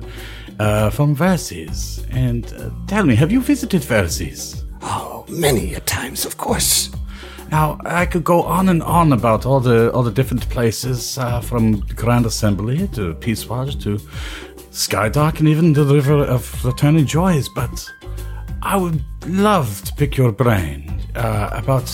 uh, 0.60 0.90
from 0.90 1.16
Verces. 1.16 2.06
And 2.10 2.46
uh, 2.54 2.70
tell 2.86 3.04
me, 3.04 3.14
have 3.16 3.32
you 3.32 3.40
visited 3.40 3.82
Verces? 3.82 4.64
Oh, 4.82 5.24
many 5.28 5.74
a 5.74 5.80
times, 5.80 6.24
of 6.24 6.36
course. 6.36 6.90
Now, 7.50 7.78
I 7.84 8.06
could 8.06 8.24
go 8.24 8.42
on 8.42 8.68
and 8.68 8.82
on 8.82 9.12
about 9.12 9.46
all 9.46 9.60
the 9.60 9.92
all 9.92 10.02
the 10.02 10.10
different 10.10 10.48
places, 10.48 11.16
uh, 11.16 11.40
from 11.40 11.80
Grand 11.94 12.26
Assembly 12.26 12.88
to 12.88 13.14
Peace 13.14 13.48
Lodge 13.48 13.82
to 13.84 14.00
Skydock 14.76 15.38
and 15.38 15.48
even 15.48 15.72
the 15.72 15.86
River 15.86 16.22
of 16.22 16.62
Returning 16.62 17.06
Joys, 17.06 17.48
but 17.48 17.90
I 18.60 18.76
would 18.76 19.02
love 19.26 19.82
to 19.84 19.92
pick 19.94 20.18
your 20.18 20.30
brain 20.30 21.00
uh, 21.14 21.48
about 21.50 21.88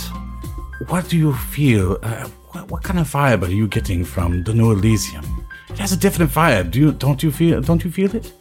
what 0.89 1.09
do 1.09 1.17
you 1.17 1.33
feel, 1.33 1.97
uh, 2.03 2.27
what, 2.51 2.69
what 2.73 2.83
kind 2.83 2.99
of 2.99 3.09
vibe 3.09 3.47
are 3.47 3.53
you 3.53 3.69
getting 3.69 4.05
from 4.05 4.43
the 4.43 4.53
New 4.53 4.73
Elysium? 4.73 5.47
It 5.71 5.79
has 5.79 5.93
a 5.93 5.97
different 5.97 6.33
vibe. 6.33 6.73
Do 6.73 6.81
you 6.81 6.93
don't 6.93 7.23
you 7.23 7.31
feel 7.31 7.61
don't 7.61 7.85
you 7.85 7.91
feel 7.91 8.15
it? 8.17 8.33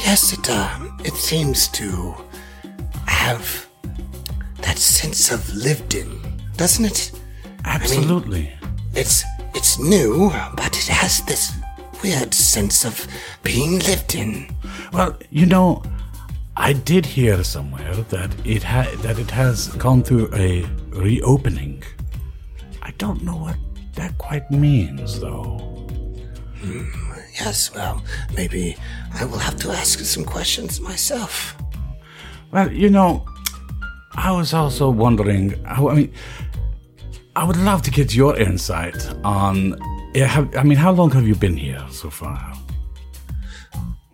Yes, 0.00 0.34
it 0.34 0.50
um, 0.50 0.98
it 1.02 1.14
seems 1.14 1.68
to 1.68 2.14
have 3.06 3.66
that 4.60 4.76
sense 4.76 5.32
of 5.32 5.40
lived 5.54 5.94
in, 5.94 6.20
doesn't 6.58 6.84
it? 6.84 7.12
Absolutely. 7.64 8.52
It's 8.94 9.24
it's 9.54 9.78
new, 9.78 10.30
but 10.54 10.76
it 10.76 10.86
has 10.88 11.24
this 11.24 11.52
weird 12.02 12.34
sense 12.34 12.84
of 12.84 13.06
being 13.42 13.78
lived 13.80 14.14
in. 14.14 14.54
Well, 14.92 15.16
you 15.30 15.46
know, 15.46 15.82
I 16.56 16.72
did 16.72 17.06
hear 17.06 17.42
somewhere 17.44 17.94
that 17.94 18.30
it 18.44 18.62
ha- 18.62 18.94
that 19.02 19.18
it 19.18 19.30
has 19.30 19.68
gone 19.78 20.02
through 20.02 20.30
a 20.34 20.64
reopening. 20.90 21.82
I 22.82 22.90
don't 22.98 23.22
know 23.22 23.36
what 23.36 23.56
that 23.94 24.18
quite 24.18 24.50
means, 24.50 25.20
though. 25.20 25.58
Hmm, 26.60 26.84
yes, 27.34 27.74
well, 27.74 28.02
maybe 28.36 28.76
I 29.14 29.24
will 29.24 29.38
have 29.38 29.56
to 29.56 29.70
ask 29.70 30.00
some 30.00 30.24
questions 30.24 30.80
myself. 30.80 31.56
Well, 32.50 32.70
you 32.70 32.90
know, 32.90 33.24
I 34.14 34.30
was 34.32 34.52
also 34.52 34.90
wondering. 34.90 35.54
I 35.66 35.80
mean, 35.80 36.12
I 37.34 37.44
would 37.44 37.56
love 37.56 37.82
to 37.82 37.90
get 37.90 38.14
your 38.14 38.36
insight 38.36 39.08
on. 39.24 39.76
Yeah, 40.14 40.26
how, 40.26 40.46
I 40.58 40.62
mean, 40.62 40.76
how 40.78 40.92
long 40.92 41.10
have 41.12 41.26
you 41.26 41.34
been 41.34 41.56
here 41.56 41.82
so 41.90 42.10
far? 42.10 42.52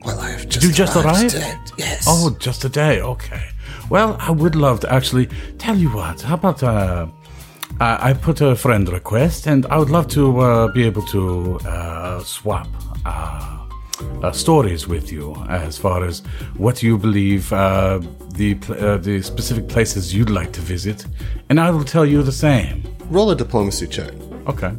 Well, 0.05 0.20
I 0.20 0.30
have 0.30 0.49
just 0.49 0.64
you 0.64 0.72
just 0.72 0.94
arrived 0.96 1.07
arrive? 1.07 1.30
today. 1.30 1.55
Yes. 1.76 2.05
Oh, 2.09 2.30
just 2.38 2.64
a 2.64 2.68
day. 2.68 3.01
Okay. 3.03 3.42
Well, 3.90 4.16
I 4.20 4.30
would 4.30 4.55
love 4.55 4.80
to 4.80 4.92
actually 4.92 5.26
tell 5.59 5.76
you 5.76 5.88
what. 5.88 6.20
How 6.22 6.34
about 6.34 6.62
uh, 6.62 7.07
I 7.80 8.11
I 8.11 8.12
put 8.14 8.40
a 8.40 8.55
friend 8.55 8.88
request, 8.88 9.46
and 9.49 9.66
I 9.66 9.76
would 9.78 9.90
love 9.90 10.07
to 10.09 10.38
uh, 10.40 10.68
be 10.72 10.84
able 10.84 11.03
to 11.07 11.59
uh, 11.66 12.20
swap 12.22 12.68
uh, 13.05 13.66
uh, 14.22 14.30
stories 14.32 14.86
with 14.86 15.11
you 15.11 15.34
as 15.49 15.76
far 15.78 16.05
as 16.05 16.20
what 16.57 16.80
you 16.82 16.96
believe 16.96 17.53
uh, 17.53 17.99
the 18.34 18.55
pl- 18.55 18.76
uh, 18.84 18.99
the 18.99 19.20
specific 19.22 19.66
places 19.68 20.14
you'd 20.14 20.30
like 20.30 20.53
to 20.53 20.61
visit, 20.61 21.07
and 21.49 21.59
I 21.59 21.70
will 21.72 21.84
tell 21.84 22.07
you 22.07 22.22
the 22.22 22.32
same. 22.46 22.82
Roll 23.11 23.30
a 23.32 23.36
diplomacy 23.36 23.88
check. 23.88 24.12
Okay. 24.46 24.72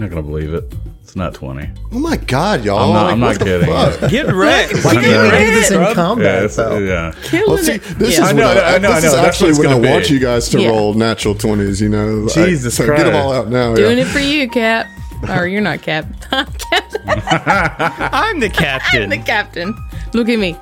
You're 0.00 0.08
not 0.08 0.14
gonna 0.14 0.26
believe 0.28 0.54
it. 0.54 0.64
It's 1.02 1.14
not 1.14 1.34
twenty. 1.34 1.68
Oh 1.92 1.98
my 1.98 2.16
god, 2.16 2.64
y'all! 2.64 2.78
I'm 2.90 2.92
not- 2.94 3.02
Like, 3.04 3.12
I'm 3.12 3.68
not 3.68 3.98
kidding. 3.98 4.08
Get 4.08 4.34
wrecked. 4.34 4.82
Why 4.82 4.94
don't 4.94 5.02
you 5.04 5.10
do 5.10 5.30
this 5.54 5.70
in 5.70 5.74
Scrub. 5.76 5.88
Yeah, 5.88 5.94
combat, 5.94 6.50
though? 6.52 6.78
yeah. 6.78 7.14
Killing 7.24 7.48
Well, 7.50 7.58
see, 7.58 7.72
it. 7.72 7.82
this 7.82 8.16
Yeah. 8.16 8.24
is 8.24 8.30
I 8.30 8.32
know, 8.32 8.48
what 8.48 8.56
I, 8.56 8.74
I 8.76 8.78
know, 8.78 8.94
this 8.94 9.04
I 9.04 9.08
know. 9.08 9.14
That's 9.16 9.26
actually 9.28 9.52
what 9.52 9.66
it's 9.66 9.74
I 9.86 9.90
want 9.92 10.08
be. 10.08 10.14
you 10.14 10.20
guys 10.20 10.48
to 10.48 10.58
Yeah. 10.62 10.68
roll 10.70 10.94
natural 10.94 11.34
twenties. 11.34 11.82
You 11.82 11.90
know, 11.90 12.28
Jesus 12.28 12.78
so 12.78 12.86
get 12.86 13.04
them 13.04 13.14
all 13.14 13.30
out 13.30 13.50
now. 13.50 13.74
Doing 13.74 13.98
yeah. 13.98 14.04
it 14.04 14.06
for 14.08 14.20
you, 14.20 14.48
Cap. 14.48 14.86
Or 15.28 15.46
you're 15.46 15.60
not 15.60 15.82
Cap. 15.82 16.06
I'm 16.32 16.46
Captain. 16.46 17.02
I'm 17.06 18.40
the 18.40 18.48
captain. 18.48 19.02
I'm 19.02 19.10
the 19.10 19.18
captain. 19.18 19.76
Look 20.14 20.30
at 20.30 20.38
me. 20.38 20.56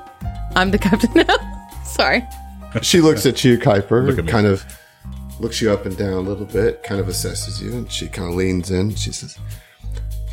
I'm 0.57 0.71
the 0.71 0.77
captain 0.79 1.11
now. 1.15 1.69
Sorry. 1.85 2.25
She 2.81 2.99
looks 2.99 3.25
at 3.25 3.41
you, 3.45 3.57
Kuiper, 3.57 4.05
Look 4.05 4.19
at 4.19 4.25
me. 4.25 4.31
kind 4.31 4.45
of 4.47 4.65
looks 5.39 5.61
you 5.61 5.71
up 5.71 5.85
and 5.85 5.97
down 5.97 6.13
a 6.13 6.19
little 6.19 6.45
bit, 6.45 6.83
kind 6.83 6.99
of 6.99 7.07
assesses 7.07 7.61
you, 7.61 7.71
and 7.73 7.91
she 7.91 8.07
kind 8.07 8.29
of 8.29 8.35
leans 8.35 8.71
in. 8.71 8.93
She 8.95 9.11
says, 9.11 9.37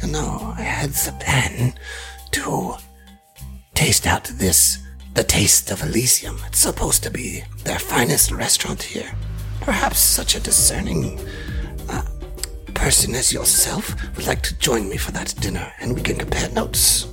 You 0.03 0.09
know, 0.09 0.55
I 0.57 0.63
had 0.63 0.91
the 0.91 1.13
plan 1.25 1.75
to 2.33 2.77
taste 3.75 4.07
out 4.07 4.25
this, 4.25 4.79
the 5.15 5.25
taste 5.25 5.71
of 5.71 5.83
Elysium. 5.83 6.39
It's 6.47 6.59
supposed 6.59 7.03
to 7.05 7.11
be 7.11 7.45
their 7.65 7.79
finest 7.79 8.33
restaurant 8.33 8.83
here. 8.83 9.13
Perhaps 9.61 9.99
such 9.99 10.35
a 10.35 10.41
discerning 10.41 11.21
uh, 11.89 12.03
person 12.75 13.15
as 13.15 13.33
yourself 13.33 13.95
would 14.17 14.27
like 14.27 14.43
to 14.43 14.59
join 14.59 14.89
me 14.89 14.97
for 14.97 15.13
that 15.13 15.35
dinner, 15.41 15.73
and 15.81 15.95
we 15.95 16.03
can 16.03 16.17
compare 16.17 16.51
notes. 16.51 17.09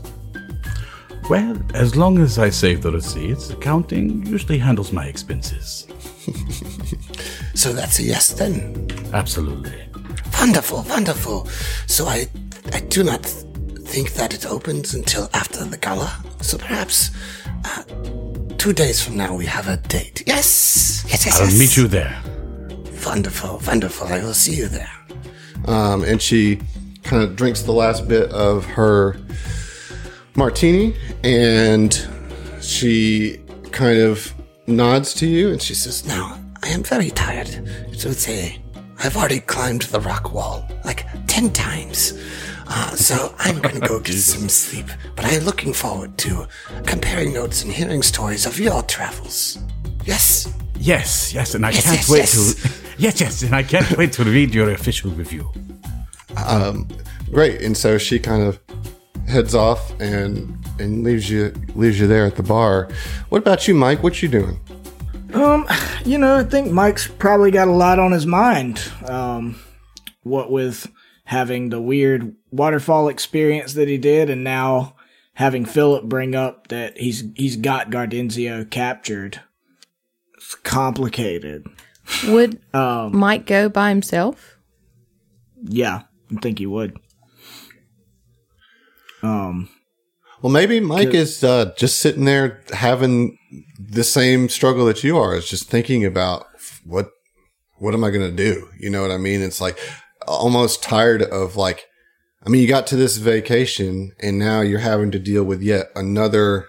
Well, 1.30 1.58
as 1.74 1.96
long 1.96 2.20
as 2.20 2.38
I 2.38 2.50
save 2.50 2.82
the 2.82 2.92
receipts, 2.92 3.50
accounting 3.50 4.26
usually 4.26 4.58
handles 4.58 4.92
my 4.92 5.06
expenses. 5.06 5.88
So 7.56 7.72
that's 7.72 8.00
a 8.00 8.04
yes 8.04 8.30
then. 8.30 8.90
Absolutely. 9.14 9.74
Wonderful, 10.40 10.84
wonderful. 10.90 11.46
So 11.88 12.08
I, 12.08 12.28
I 12.74 12.80
do 12.82 13.04
not 13.04 13.22
think 13.24 14.14
that 14.14 14.34
it 14.34 14.46
opens 14.46 14.94
until 14.96 15.30
after 15.34 15.64
the 15.64 15.78
gala. 15.78 16.12
So 16.42 16.58
perhaps 16.58 17.12
uh, 17.64 17.84
two 18.58 18.74
days 18.74 19.02
from 19.04 19.18
now 19.18 19.36
we 19.36 19.46
have 19.46 19.68
a 19.68 19.78
date. 19.78 20.24
Yes, 20.26 21.06
yes, 21.08 21.26
yes. 21.26 21.40
I'll 21.40 21.48
yes. 21.48 21.60
meet 21.60 21.78
you 21.78 21.88
there. 21.88 22.20
Wonderful, 23.06 23.62
wonderful. 23.68 24.08
I 24.08 24.24
will 24.24 24.34
see 24.34 24.56
you 24.56 24.68
there. 24.68 24.90
um, 25.68 26.04
and 26.04 26.22
she 26.22 26.60
kind 27.04 27.22
of 27.22 27.36
drinks 27.36 27.62
the 27.62 27.72
last 27.74 28.08
bit 28.08 28.32
of 28.32 28.66
her 28.66 29.16
martini, 30.36 30.96
and 31.24 32.08
she 32.62 33.40
kind 33.72 34.00
of 34.00 34.34
nods 34.68 35.14
to 35.16 35.28
you 35.28 35.50
and 35.52 35.62
she 35.62 35.74
says, 35.74 36.06
Now, 36.06 36.40
I 36.62 36.70
am 36.70 36.84
very 36.84 37.10
tired. 37.10 37.50
So 37.98 38.10
would 38.10 38.18
say 38.18 38.62
I've 39.04 39.18
already 39.18 39.40
climbed 39.40 39.84
the 39.84 40.00
rock 40.00 40.34
wall 40.34 40.68
like 40.86 41.06
ten 41.28 41.52
times. 41.52 42.14
Uh, 42.68 42.92
so 42.96 43.36
I'm 43.40 43.60
going 43.60 43.80
to 43.80 43.88
go 43.88 44.00
get 44.04 44.14
some 44.16 44.48
sleep. 44.50 44.86
But 45.16 45.26
I'm 45.26 45.44
looking 45.44 45.74
forward 45.74 46.18
to 46.20 46.48
comparing 46.86 47.34
notes 47.34 47.64
and 47.64 47.72
hearing 47.72 48.02
stories 48.02 48.46
of 48.46 48.58
your 48.60 48.82
travels. 48.84 49.60
Yes? 50.06 50.52
Yes, 50.80 51.34
yes, 51.34 51.56
and 51.56 51.66
I 51.66 51.72
Yes, 51.72 51.84
can't 51.84 51.98
yes, 51.98 52.10
wait 52.10 52.18
yes. 52.20 52.56
to. 52.64 52.70
Yes, 53.00 53.20
yes, 53.20 53.42
and 53.42 53.56
I 53.56 53.64
can't 53.64 53.98
wait 53.98 54.14
to 54.14 54.24
read 54.24 54.54
your 54.54 54.70
official 54.70 55.10
review. 55.12 55.52
Um, 56.46 56.88
great. 57.32 57.62
And 57.64 57.76
so 57.76 57.98
she 57.98 58.20
kind 58.20 58.44
of 58.44 58.60
heads 59.34 59.56
off 59.56 60.00
and 60.00 60.58
and 60.80 61.04
leaves 61.04 61.30
you 61.30 61.54
leaves 61.76 62.00
you 62.00 62.08
there 62.08 62.26
at 62.26 62.36
the 62.36 62.44
bar. 62.44 62.88
What 63.30 63.40
about 63.40 63.68
you, 63.68 63.74
Mike? 63.74 64.04
What 64.04 64.22
you 64.22 64.30
doing? 64.30 64.60
Um, 65.34 65.68
you 66.06 66.20
know, 66.20 66.38
I 66.38 66.44
think 66.44 66.72
Mike's 66.72 67.08
probably 67.08 67.50
got 67.50 67.68
a 67.68 67.72
lot 67.72 67.98
on 67.98 68.12
his 68.12 68.28
mind. 68.28 68.80
Um, 69.08 69.60
what 70.22 70.52
with 70.52 70.90
having 71.26 71.70
the 71.70 71.82
weird 71.82 72.36
waterfall 72.52 73.10
experience 73.10 73.74
that 73.74 73.88
he 73.88 73.98
did, 73.98 74.30
and 74.30 74.44
now 74.44 74.96
having 75.34 75.66
Philip 75.66 76.06
bring 76.06 76.36
up 76.36 76.68
that 76.68 76.98
he's 77.00 77.24
he's 77.36 77.58
got 77.58 77.90
Gardenzio 77.90 78.70
captured. 78.70 79.42
It's 80.36 80.54
complicated. 80.56 81.66
Would 82.28 82.62
Mike 82.74 83.48
go 83.48 83.68
by 83.68 83.90
himself? 83.90 84.58
Yeah, 85.64 86.04
I 86.32 86.40
think 86.40 86.60
he 86.60 86.68
would. 86.68 87.00
Um, 89.24 89.70
Well, 90.42 90.52
maybe 90.52 90.80
Mike 90.82 91.14
is 91.14 91.44
uh, 91.44 91.74
just 91.78 92.02
sitting 92.02 92.26
there 92.26 92.62
having 92.74 93.38
the 93.80 94.04
same 94.04 94.50
struggle 94.50 94.86
that 94.88 95.04
you 95.04 95.18
are. 95.18 95.36
Is 95.36 95.48
just 95.50 95.70
thinking 95.70 96.04
about 96.04 96.46
what 96.86 97.10
what 97.78 97.94
am 97.94 98.04
I 98.04 98.10
going 98.12 98.30
to 98.30 98.36
do? 98.36 98.68
You 98.80 98.90
know 98.90 99.02
what 99.02 99.12
I 99.12 99.18
mean? 99.18 99.42
It's 99.42 99.62
like 99.62 99.80
almost 100.28 100.84
tired 100.84 101.22
of 101.22 101.56
like. 101.56 101.86
I 102.46 102.50
mean, 102.50 102.62
you 102.62 102.68
got 102.68 102.88
to 102.88 102.98
this 102.98 103.16
vacation 103.18 104.12
and 104.20 104.38
now 104.38 104.60
you're 104.60 104.80
having 104.80 105.12
to 105.12 105.20
deal 105.20 105.46
with 105.46 105.62
yet 105.62 105.88
another 105.96 106.68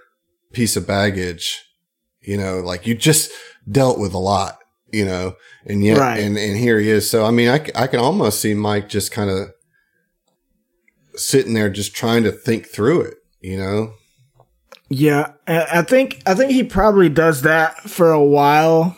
piece 0.53 0.77
of 0.77 0.87
baggage. 0.87 1.65
You 2.21 2.37
know, 2.37 2.61
like 2.61 2.87
you 2.87 2.95
just 2.95 3.33
dealt 3.69 3.99
with 3.99 4.15
a 4.15 4.19
lot. 4.19 4.59
You 4.93 5.05
know, 5.05 5.35
and 5.67 5.83
yet, 5.83 5.99
Right. 5.99 6.21
and 6.21 6.39
and 6.39 6.57
here 6.57 6.79
he 6.79 6.91
is. 6.91 7.11
So 7.11 7.25
I 7.27 7.33
mean, 7.33 7.49
I 7.49 7.59
I 7.75 7.89
can 7.89 7.99
almost 7.99 8.41
see 8.41 8.55
Mike 8.55 8.89
just 8.89 9.11
kind 9.11 9.29
of 9.31 9.49
sitting 11.17 11.55
there, 11.55 11.71
just 11.71 11.95
trying 11.95 12.23
to 12.25 12.33
think 12.33 12.67
through 12.67 13.03
it. 13.03 13.15
You 13.41 13.59
know, 13.59 13.93
Yeah, 14.89 15.33
I 15.47 15.83
think 15.83 16.23
I 16.27 16.35
think 16.35 16.53
he 16.53 16.65
probably 16.65 17.09
does 17.09 17.43
that 17.43 17.79
for 17.89 18.11
a 18.11 18.25
while. 18.25 18.97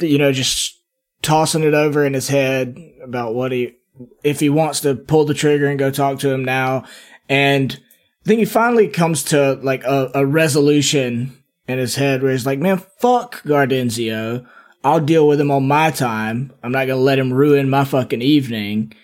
You 0.00 0.18
know, 0.18 0.32
just 0.32 0.78
tossing 1.22 1.62
it 1.62 1.74
over 1.74 2.04
in 2.04 2.14
his 2.14 2.28
head 2.28 2.78
about 3.02 3.34
what 3.34 3.52
he 3.52 3.74
if 4.22 4.40
he 4.40 4.48
wants 4.48 4.80
to 4.80 4.94
pull 4.94 5.24
the 5.24 5.34
trigger 5.34 5.66
and 5.66 5.78
go 5.78 5.90
talk 5.90 6.20
to 6.20 6.30
him 6.30 6.44
now. 6.44 6.84
And 7.28 7.78
I 8.24 8.28
think 8.28 8.38
he 8.38 8.44
finally 8.44 8.88
comes 8.88 9.24
to 9.24 9.54
like 9.62 9.84
a, 9.84 10.10
a 10.14 10.26
resolution 10.26 11.42
in 11.66 11.78
his 11.78 11.96
head 11.96 12.22
where 12.22 12.32
he's 12.32 12.46
like, 12.46 12.58
"Man, 12.58 12.78
fuck 12.78 13.42
Gardenzio. 13.42 14.46
I'll 14.84 15.00
deal 15.00 15.26
with 15.26 15.40
him 15.40 15.50
on 15.50 15.66
my 15.68 15.90
time. 15.90 16.52
I'm 16.62 16.72
not 16.72 16.86
gonna 16.86 17.00
let 17.00 17.18
him 17.18 17.32
ruin 17.32 17.68
my 17.68 17.84
fucking 17.84 18.22
evening." 18.22 18.94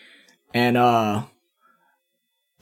And 0.54 0.76
uh, 0.76 1.24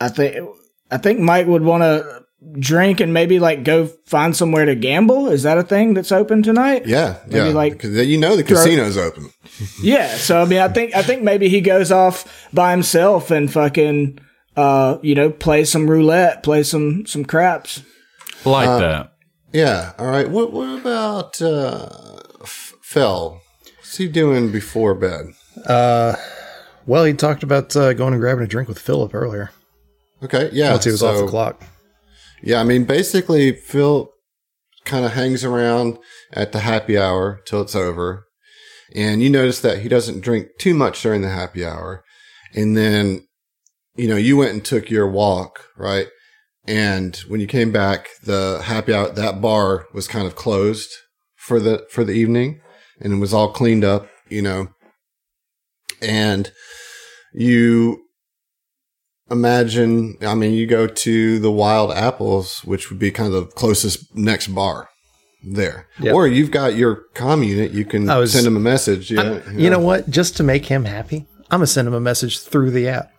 I 0.04 0.08
think 0.08 0.48
I 0.90 0.98
think 0.98 1.20
Mike 1.20 1.46
would 1.46 1.62
want 1.62 1.82
to 1.82 2.22
drink 2.58 2.98
and 3.00 3.14
maybe 3.14 3.38
like 3.38 3.62
go 3.62 3.86
find 4.06 4.36
somewhere 4.36 4.64
to 4.64 4.74
gamble. 4.74 5.28
Is 5.28 5.44
that 5.44 5.58
a 5.58 5.62
thing 5.62 5.94
that's 5.94 6.10
open 6.12 6.42
tonight? 6.42 6.86
Yeah, 6.86 7.18
Maybe 7.26 7.48
yeah. 7.50 7.54
like 7.54 7.72
because 7.74 8.06
you 8.06 8.18
know 8.18 8.36
the 8.36 8.42
throw- 8.42 8.56
casino's 8.58 8.96
open. 8.96 9.30
Yeah. 9.82 10.08
So 10.16 10.40
I 10.42 10.44
mean, 10.46 10.58
I 10.58 10.68
think 10.68 10.94
I 10.96 11.02
think 11.02 11.22
maybe 11.22 11.48
he 11.48 11.60
goes 11.60 11.92
off 11.92 12.48
by 12.52 12.70
himself 12.72 13.30
and 13.30 13.52
fucking 13.52 14.18
uh 14.56 14.98
you 15.02 15.14
know 15.14 15.30
play 15.30 15.64
some 15.64 15.88
roulette, 15.88 16.42
play 16.42 16.62
some 16.62 17.06
some 17.06 17.24
craps. 17.24 17.82
Like 18.44 18.68
Uh, 18.68 18.78
that. 18.78 19.12
Yeah. 19.52 19.92
All 19.98 20.06
right. 20.06 20.28
What 20.28 20.52
What 20.52 20.80
about 20.80 21.40
uh, 21.40 21.88
F- 22.42 22.74
Phil? 22.82 23.40
What's 23.78 23.96
he 23.98 24.08
doing 24.08 24.50
before 24.50 24.94
bed? 24.94 25.26
Uh, 25.66 26.16
well, 26.86 27.04
he 27.04 27.12
talked 27.12 27.42
about 27.44 27.76
uh, 27.76 27.92
going 27.92 28.14
and 28.14 28.20
grabbing 28.20 28.42
a 28.42 28.48
drink 28.48 28.68
with 28.68 28.78
Philip 28.78 29.14
earlier 29.14 29.50
Okay. 30.22 30.50
Yeah. 30.52 30.72
once 30.72 30.84
he 30.84 30.90
was 30.90 31.02
off 31.02 31.16
so- 31.16 31.24
the 31.24 31.30
clock. 31.30 31.62
Yeah. 32.42 32.60
I 32.60 32.64
mean, 32.64 32.84
basically, 32.84 33.52
Phil 33.52 34.10
kind 34.84 35.04
of 35.04 35.12
hangs 35.12 35.44
around 35.44 35.98
at 36.32 36.52
the 36.52 36.60
happy 36.60 36.98
hour 36.98 37.40
till 37.46 37.62
it's 37.62 37.76
over, 37.76 38.26
and 38.94 39.22
you 39.22 39.30
notice 39.30 39.60
that 39.60 39.78
he 39.78 39.88
doesn't 39.88 40.20
drink 40.20 40.48
too 40.58 40.74
much 40.74 41.02
during 41.02 41.22
the 41.22 41.28
happy 41.28 41.64
hour, 41.64 42.04
and 42.54 42.76
then 42.76 43.26
you 43.94 44.08
know 44.08 44.16
you 44.16 44.36
went 44.36 44.52
and 44.52 44.64
took 44.64 44.90
your 44.90 45.08
walk, 45.08 45.66
right? 45.76 46.08
And 46.66 47.16
when 47.28 47.40
you 47.40 47.46
came 47.46 47.72
back, 47.72 48.08
the 48.24 48.62
happy 48.64 48.94
hour 48.94 49.08
that 49.10 49.40
bar 49.40 49.86
was 49.92 50.06
kind 50.08 50.26
of 50.26 50.36
closed 50.36 50.90
for 51.36 51.60
the 51.60 51.86
for 51.90 52.04
the 52.04 52.12
evening, 52.12 52.60
and 53.00 53.12
it 53.12 53.16
was 53.16 53.32
all 53.34 53.52
cleaned 53.52 53.84
up, 53.84 54.08
you 54.28 54.42
know. 54.42 54.68
And 56.00 56.52
you 57.32 58.02
imagine, 59.32 60.16
I 60.22 60.34
mean, 60.34 60.52
you 60.54 60.66
go 60.66 60.86
to 60.86 61.38
the 61.38 61.50
Wild 61.50 61.90
Apples, 61.92 62.60
which 62.64 62.90
would 62.90 62.98
be 62.98 63.10
kind 63.10 63.32
of 63.32 63.46
the 63.46 63.46
closest 63.52 64.14
next 64.14 64.48
bar 64.48 64.88
there, 65.42 65.88
Yep. 66.00 66.14
or 66.14 66.28
you've 66.28 66.50
got 66.52 66.76
your 66.76 67.02
comm 67.14 67.44
unit. 67.46 67.72
You 67.72 67.84
can 67.84 68.08
I 68.08 68.18
was- 68.18 68.32
send 68.32 68.46
him 68.46 68.56
a 68.56 68.60
message. 68.60 69.10
You 69.10 69.16
know, 69.16 69.42
You 69.52 69.70
know 69.70 69.80
what? 69.80 70.08
Just 70.10 70.36
to 70.36 70.42
make 70.42 70.66
him 70.66 70.84
happy, 70.84 71.26
I'm 71.50 71.58
gonna 71.58 71.66
send 71.66 71.88
him 71.88 71.94
a 71.94 72.00
message 72.00 72.40
through 72.40 72.70
the 72.70 72.88
app. 72.88 73.10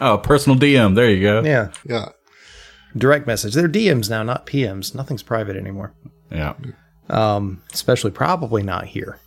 Oh, 0.00 0.18
personal 0.18 0.58
DM. 0.58 0.94
There 0.94 1.10
you 1.10 1.22
go. 1.22 1.42
Yeah, 1.42 1.68
yeah. 1.88 2.10
direct 2.96 3.26
message. 3.26 3.54
They're 3.54 3.68
DMs 3.68 4.08
now, 4.08 4.22
not 4.22 4.46
PMs. 4.46 4.94
Nothing's 4.94 5.22
private 5.22 5.56
anymore. 5.56 5.92
Yeah. 6.30 6.54
Um, 7.10 7.62
especially 7.74 8.10
probably 8.10 8.62
not 8.62 8.86
here. 8.86 9.18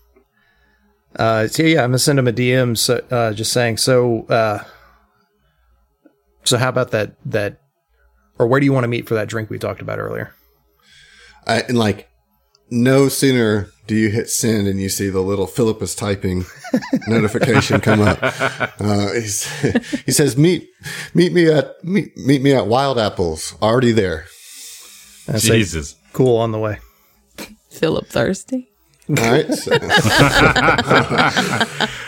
Uh, 1.16 1.48
so 1.48 1.64
yeah, 1.64 1.84
I'm 1.84 1.90
gonna 1.90 2.00
send 2.00 2.18
him 2.20 2.28
a 2.28 2.32
DM, 2.34 2.76
so, 2.78 3.02
uh, 3.12 3.34
just 3.34 3.52
saying. 3.52 3.78
So, 3.78 4.26
uh, 4.28 4.64
so 6.50 6.58
how 6.58 6.70
about 6.70 6.92
that? 6.92 7.16
That, 7.26 7.62
or 8.40 8.48
where 8.48 8.60
do 8.60 8.66
you 8.66 8.74
want 8.74 8.84
to 8.84 8.88
meet 8.88 9.08
for 9.08 9.14
that 9.14 9.30
drink 9.30 9.52
we 9.52 9.60
talked 9.60 9.82
about 9.82 10.00
earlier? 10.00 10.34
I, 11.46 11.62
and 11.62 11.78
like, 11.78 12.10
no 12.72 13.08
sooner 13.08 13.70
do 13.86 13.96
you 13.96 14.10
hit 14.10 14.30
send 14.30 14.68
and 14.68 14.80
you 14.80 14.90
see 14.90 15.10
the 15.10 15.22
little 15.22 15.46
Philip 15.46 15.82
is 15.84 15.94
typing 15.94 16.46
notification 17.08 17.82
come 17.82 18.02
up. 18.02 18.20
Uh, 18.22 19.14
he's, 19.14 19.48
he 20.06 20.12
says, 20.12 20.38
"Meet, 20.38 20.68
meet 21.14 21.34
me 21.34 21.52
at 21.52 21.84
meet, 21.84 22.18
meet 22.18 22.42
me 22.42 22.54
at 22.54 22.66
Wild 22.68 22.98
Apples. 22.98 23.56
Already 23.62 23.92
there." 23.92 24.26
And 25.28 25.36
I 25.36 25.40
say, 25.40 25.58
Jesus. 25.60 25.96
cool 26.14 26.38
on 26.38 26.52
the 26.52 26.60
way. 26.60 26.80
Philip 27.70 28.08
Thirsty. 28.08 28.69
All 29.10 29.16
right. 29.16 29.52
So, 29.52 29.72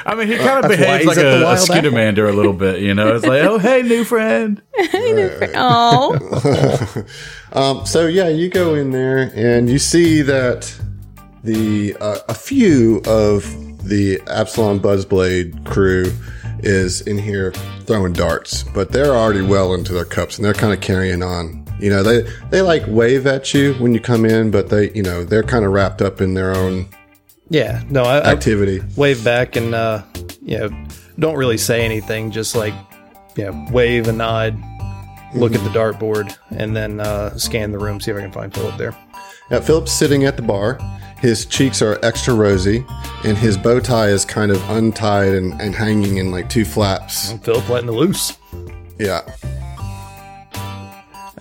I 0.05 0.13
mean, 0.15 0.27
he 0.27 0.37
kind 0.37 0.63
of 0.63 0.69
That's 0.69 0.79
why 0.79 0.99
behaves 0.99 1.05
like 1.07 1.17
a, 1.17 1.41
a 1.41 1.43
Wild 1.43 1.67
a 1.69 2.31
little 2.31 2.53
bit, 2.53 2.81
you 2.81 2.93
know? 2.93 3.15
It's 3.15 3.25
like, 3.25 3.41
oh, 3.41 3.57
hey, 3.57 3.81
new 3.81 4.03
friend. 4.03 4.61
hey, 4.75 5.11
new 5.13 5.29
friend. 5.29 5.53
Oh, 5.55 7.05
um, 7.53 7.87
so 7.87 8.05
yeah, 8.05 8.27
you 8.27 8.49
go 8.49 8.75
in 8.75 8.91
there 8.91 9.31
and 9.33 9.67
you 9.67 9.79
see 9.79 10.21
that 10.21 10.71
the 11.43 11.97
uh, 11.99 12.19
a 12.29 12.35
few 12.35 13.01
of 13.07 13.45
the 13.87 14.21
Absalom 14.27 14.79
Buzzblade 14.79 15.65
crew 15.65 16.13
is 16.59 17.01
in 17.01 17.17
here 17.17 17.51
throwing 17.85 18.13
darts, 18.13 18.61
but 18.75 18.91
they're 18.91 19.15
already 19.15 19.41
well 19.41 19.73
into 19.73 19.91
their 19.91 20.05
cups 20.05 20.37
and 20.37 20.45
they're 20.45 20.53
kind 20.53 20.71
of 20.71 20.81
carrying 20.81 21.23
on. 21.23 21.60
You 21.81 21.89
know, 21.89 22.03
they 22.03 22.21
they 22.49 22.61
like 22.61 22.83
wave 22.87 23.25
at 23.27 23.53
you 23.53 23.73
when 23.75 23.93
you 23.93 23.99
come 23.99 24.23
in, 24.25 24.51
but 24.51 24.69
they 24.69 24.91
you 24.91 25.01
know 25.03 25.23
they're 25.23 25.43
kind 25.43 25.65
of 25.65 25.71
wrapped 25.71 26.01
up 26.01 26.21
in 26.21 26.33
their 26.35 26.55
own 26.55 26.87
Yeah, 27.49 27.81
no, 27.89 28.03
I, 28.03 28.19
I 28.19 28.31
activity. 28.31 28.81
wave 28.95 29.23
back 29.23 29.55
and 29.55 29.73
uh, 29.73 30.03
you 30.41 30.57
know, 30.59 30.69
don't 31.19 31.35
really 31.35 31.57
say 31.57 31.83
anything. 31.83 32.31
Just 32.31 32.55
like, 32.55 32.73
you 33.35 33.45
know, 33.45 33.67
wave 33.71 34.07
and 34.07 34.19
nod, 34.19 34.55
look 35.33 35.53
at 35.55 35.63
the 35.63 35.69
dartboard, 35.71 36.37
and 36.51 36.75
then 36.75 36.99
uh, 36.99 37.35
scan 37.37 37.71
the 37.71 37.79
room, 37.79 37.99
see 37.99 38.11
if 38.11 38.17
I 38.17 38.21
can 38.21 38.31
find 38.31 38.53
Philip 38.53 38.77
there. 38.77 38.95
Now, 39.49 39.59
Philip's 39.59 39.91
sitting 39.91 40.23
at 40.25 40.37
the 40.37 40.43
bar. 40.43 40.79
His 41.19 41.45
cheeks 41.45 41.81
are 41.83 41.99
extra 42.03 42.33
rosy, 42.33 42.83
and 43.25 43.37
his 43.37 43.55
bow 43.57 43.79
tie 43.79 44.07
is 44.09 44.25
kind 44.25 44.51
of 44.51 44.57
untied 44.71 45.33
and, 45.33 45.59
and 45.61 45.75
hanging 45.75 46.17
in 46.17 46.31
like 46.31 46.49
two 46.49 46.65
flaps. 46.65 47.33
Philip 47.43 47.67
letting 47.69 47.89
it 47.89 47.93
loose. 47.93 48.37
Yeah. 48.97 49.21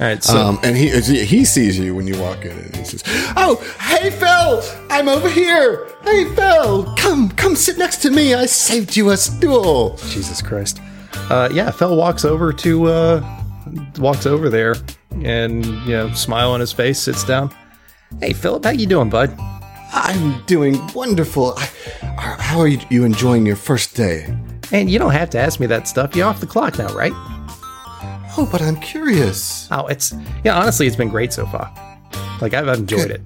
All 0.01 0.07
right, 0.07 0.25
so 0.25 0.39
Um, 0.39 0.59
and 0.63 0.75
he 0.77 0.89
he 1.25 1.45
sees 1.45 1.79
you 1.79 1.95
when 1.95 2.07
you 2.07 2.19
walk 2.19 2.47
in, 2.47 2.53
and 2.53 2.75
he 2.75 2.85
says, 2.85 3.03
"Oh, 3.37 3.63
hey 3.79 4.11
Phil, 4.11 4.63
I'm 4.89 5.09
over 5.09 5.29
here. 5.29 5.89
Hey 6.03 6.25
Phil, 6.35 6.95
come 6.97 7.29
come 7.31 7.55
sit 7.55 7.77
next 7.77 7.99
to 8.03 8.11
me. 8.11 8.33
I 8.33 8.47
saved 8.47 8.97
you 8.97 9.11
a 9.11 9.17
stool." 9.19 9.99
Jesus 10.09 10.41
Christ. 10.41 10.81
Uh, 11.29 11.51
yeah, 11.53 11.71
Phil 11.71 11.97
walks 11.97 12.25
over 12.25 12.51
to 12.51 12.87
uh, 12.87 13.43
walks 13.99 14.25
over 14.25 14.49
there, 14.49 14.75
and 15.23 15.67
you 15.67 15.93
know, 15.93 16.11
smile 16.15 16.51
on 16.53 16.61
his 16.61 16.73
face, 16.73 16.99
sits 16.99 17.23
down. 17.23 17.55
Hey, 18.21 18.33
Philip, 18.33 18.65
how 18.65 18.71
you 18.71 18.87
doing, 18.87 19.11
bud? 19.11 19.37
I'm 19.93 20.43
doing 20.47 20.81
wonderful. 20.95 21.55
I, 21.59 21.69
how 22.39 22.59
are 22.61 22.69
you, 22.69 22.81
you 22.91 23.05
enjoying 23.05 23.45
your 23.45 23.57
first 23.57 23.97
day? 23.97 24.35
And 24.73 24.89
you 24.89 24.99
don't 24.99 25.13
have 25.13 25.31
to 25.31 25.39
ask 25.39 25.61
me 25.61 25.67
that 25.67 25.89
stuff. 25.89 26.17
You're 26.17 26.27
off 26.27 26.41
the 26.41 26.47
clock 26.47 26.79
now, 26.79 26.95
right? 26.95 27.13
Oh, 28.36 28.48
but 28.51 28.62
I'm 28.62 28.77
curious. 28.81 29.69
Oh, 29.70 29.86
it's 29.86 30.15
yeah. 30.44 30.59
Honestly, 30.59 30.86
it's 30.86 30.97
been 30.97 31.09
great 31.09 31.32
so 31.32 31.47
far. 31.47 31.73
Like 32.40 32.55
I've 32.55 32.69
enjoyed 32.69 33.11
it. 33.11 33.20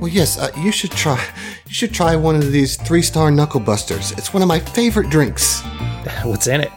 Well, 0.00 0.08
yes, 0.08 0.38
uh, 0.38 0.50
you 0.58 0.72
should 0.72 0.90
try. 0.92 1.22
You 1.66 1.74
should 1.74 1.92
try 1.92 2.16
one 2.16 2.36
of 2.36 2.50
these 2.52 2.76
three-star 2.76 3.30
knuckle 3.30 3.60
busters. 3.60 4.12
It's 4.12 4.32
one 4.32 4.42
of 4.42 4.48
my 4.48 4.60
favorite 4.60 5.10
drinks. 5.10 5.60
What's 6.24 6.46
in 6.46 6.60
it? 6.62 6.70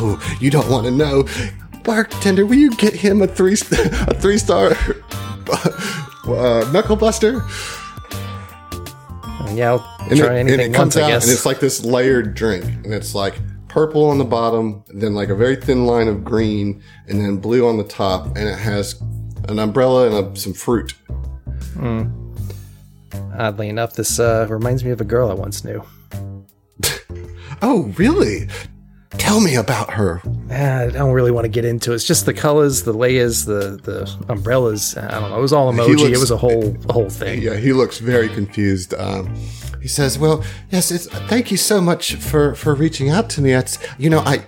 Oh, 0.00 0.20
you 0.40 0.50
don't 0.50 0.68
want 0.68 0.84
to 0.86 0.90
know. 0.90 1.24
Bartender, 1.84 2.44
will 2.44 2.56
you 2.56 2.70
get 2.76 2.92
him 2.92 3.22
a 3.22 3.26
three 3.26 3.54
a 3.54 4.14
three-star 4.14 4.72
uh, 5.52 6.70
knuckle 6.72 6.96
buster? 6.96 7.42
Yeah, 9.54 9.72
I'll 9.72 9.96
And 10.10 10.18
try 10.18 10.34
it, 10.34 10.38
anything 10.40 10.60
and 10.60 10.74
it 10.74 10.76
comes 10.76 10.94
once, 10.94 10.96
I 10.96 11.02
out, 11.02 11.08
guess. 11.08 11.24
and 11.24 11.32
it's 11.32 11.46
like 11.46 11.60
this 11.60 11.84
layered 11.84 12.34
drink, 12.34 12.64
and 12.64 12.92
it's 12.92 13.14
like 13.14 13.34
purple 13.68 14.06
on 14.06 14.18
the 14.18 14.24
bottom, 14.24 14.82
then 14.88 15.14
like 15.14 15.28
a 15.28 15.34
very 15.34 15.56
thin 15.56 15.86
line 15.86 16.08
of 16.08 16.24
green, 16.24 16.82
and 17.08 17.20
then 17.20 17.36
blue 17.36 17.66
on 17.68 17.76
the 17.76 17.84
top, 17.84 18.26
and 18.36 18.48
it 18.48 18.58
has 18.58 19.00
an 19.48 19.58
umbrella 19.58 20.06
and 20.10 20.36
a, 20.36 20.40
some 20.40 20.52
fruit. 20.54 20.94
Oddly 23.38 23.68
enough, 23.68 23.94
this 23.94 24.18
uh, 24.18 24.46
reminds 24.48 24.84
me 24.84 24.90
of 24.90 25.00
a 25.00 25.04
girl 25.04 25.30
I 25.30 25.34
once 25.34 25.64
knew. 25.64 25.82
Oh, 27.60 27.92
really? 27.96 28.48
Tell 29.12 29.40
me 29.40 29.56
about 29.56 29.90
her. 29.94 30.22
Ah, 30.48 30.82
I 30.82 30.90
don't 30.90 31.10
really 31.12 31.32
want 31.32 31.44
to 31.44 31.48
get 31.48 31.64
into 31.64 31.90
it. 31.90 31.96
It's 31.96 32.04
just 32.04 32.24
the 32.24 32.32
colors, 32.32 32.84
the 32.84 32.92
layers, 32.92 33.46
the 33.46 33.80
the 33.82 34.08
umbrellas. 34.28 34.96
I 34.96 35.18
don't 35.18 35.30
know. 35.30 35.38
It 35.38 35.40
was 35.42 35.52
all 35.52 35.72
emoji. 35.72 35.96
looks- 35.98 36.02
it 36.16 36.20
was 36.20 36.30
a 36.30 36.36
whole 36.36 36.76
a 36.88 36.92
whole 36.92 37.10
thing. 37.22 37.42
Yeah, 37.42 37.56
he 37.56 37.72
looks 37.72 37.98
very 37.98 38.28
confused. 38.28 38.94
Um, 38.94 39.34
he 39.80 39.88
says, 39.88 40.18
"Well, 40.18 40.44
yes, 40.70 40.90
it's 40.90 41.06
thank 41.28 41.50
you 41.50 41.56
so 41.56 41.80
much 41.80 42.14
for 42.16 42.54
for 42.54 42.74
reaching 42.74 43.10
out 43.10 43.30
to 43.30 43.40
me. 43.40 43.52
It's 43.52 43.78
you 43.98 44.10
know, 44.10 44.20
I 44.20 44.44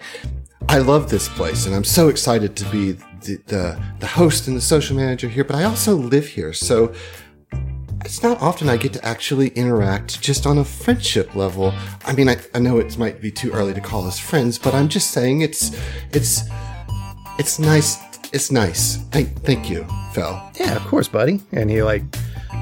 I 0.69 0.79
love 0.79 1.11
this 1.11 1.29
place, 1.29 1.67
and 1.67 1.75
I'm 1.75 1.85
so 1.85 2.09
excited 2.09 2.57
to 2.57 2.65
be 2.67 2.93
the 2.93 3.37
the, 3.47 3.83
the 4.01 4.07
host 4.07 4.49
and 4.49 4.57
the 4.57 4.61
social 4.61 4.97
manager 4.97 5.29
here. 5.29 5.45
But 5.45 5.57
I 5.57 5.65
also 5.65 5.95
live 5.95 6.27
here, 6.29 6.53
so." 6.53 6.93
It's 8.03 8.23
not 8.23 8.41
often 8.41 8.71
I 8.71 8.79
get 8.79 8.95
to 8.95 9.05
actually 9.05 9.49
interact 9.49 10.23
just 10.23 10.47
on 10.47 10.57
a 10.57 10.65
friendship 10.65 11.35
level. 11.37 11.75
I 12.07 12.15
mean, 12.15 12.31
I, 12.31 12.39
I 12.55 12.59
know 12.59 12.79
it 12.79 12.97
might 12.97 13.21
be 13.21 13.31
too 13.31 13.53
early 13.53 13.75
to 13.75 13.81
call 13.81 14.07
us 14.07 14.19
friends, 14.19 14.59
but 14.59 14.73
I'm 14.73 14.89
just 14.89 15.11
saying 15.11 15.43
it's 15.43 15.77
it's 16.11 16.43
it's 17.39 17.59
nice. 17.59 17.99
It's 18.33 18.51
nice. 18.51 18.97
Thank 19.11 19.43
thank 19.43 19.69
you, 19.69 19.87
Phil. 20.13 20.41
Yeah, 20.59 20.77
of 20.77 20.87
course, 20.87 21.09
buddy. 21.09 21.41
And 21.53 21.71
he 21.71 21.83
like, 21.83 22.03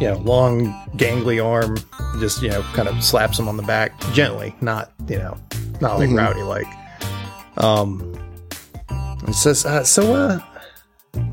you 0.00 0.08
know, 0.08 0.18
long 0.18 0.72
gangly 0.96 1.44
arm, 1.44 1.76
just 2.20 2.42
you 2.42 2.48
know, 2.48 2.62
kind 2.74 2.88
of 2.88 3.02
slaps 3.02 3.38
him 3.38 3.48
on 3.48 3.56
the 3.56 3.62
back 3.62 3.98
gently, 4.12 4.54
not 4.60 4.92
you 5.08 5.18
know, 5.18 5.36
not 5.80 5.98
like 5.98 6.10
rowdy 6.10 6.42
like. 6.42 6.66
Um, 7.56 8.14
and 8.88 9.34
says, 9.34 9.66
uh, 9.66 9.82
so 9.84 10.14
uh, 10.14 10.40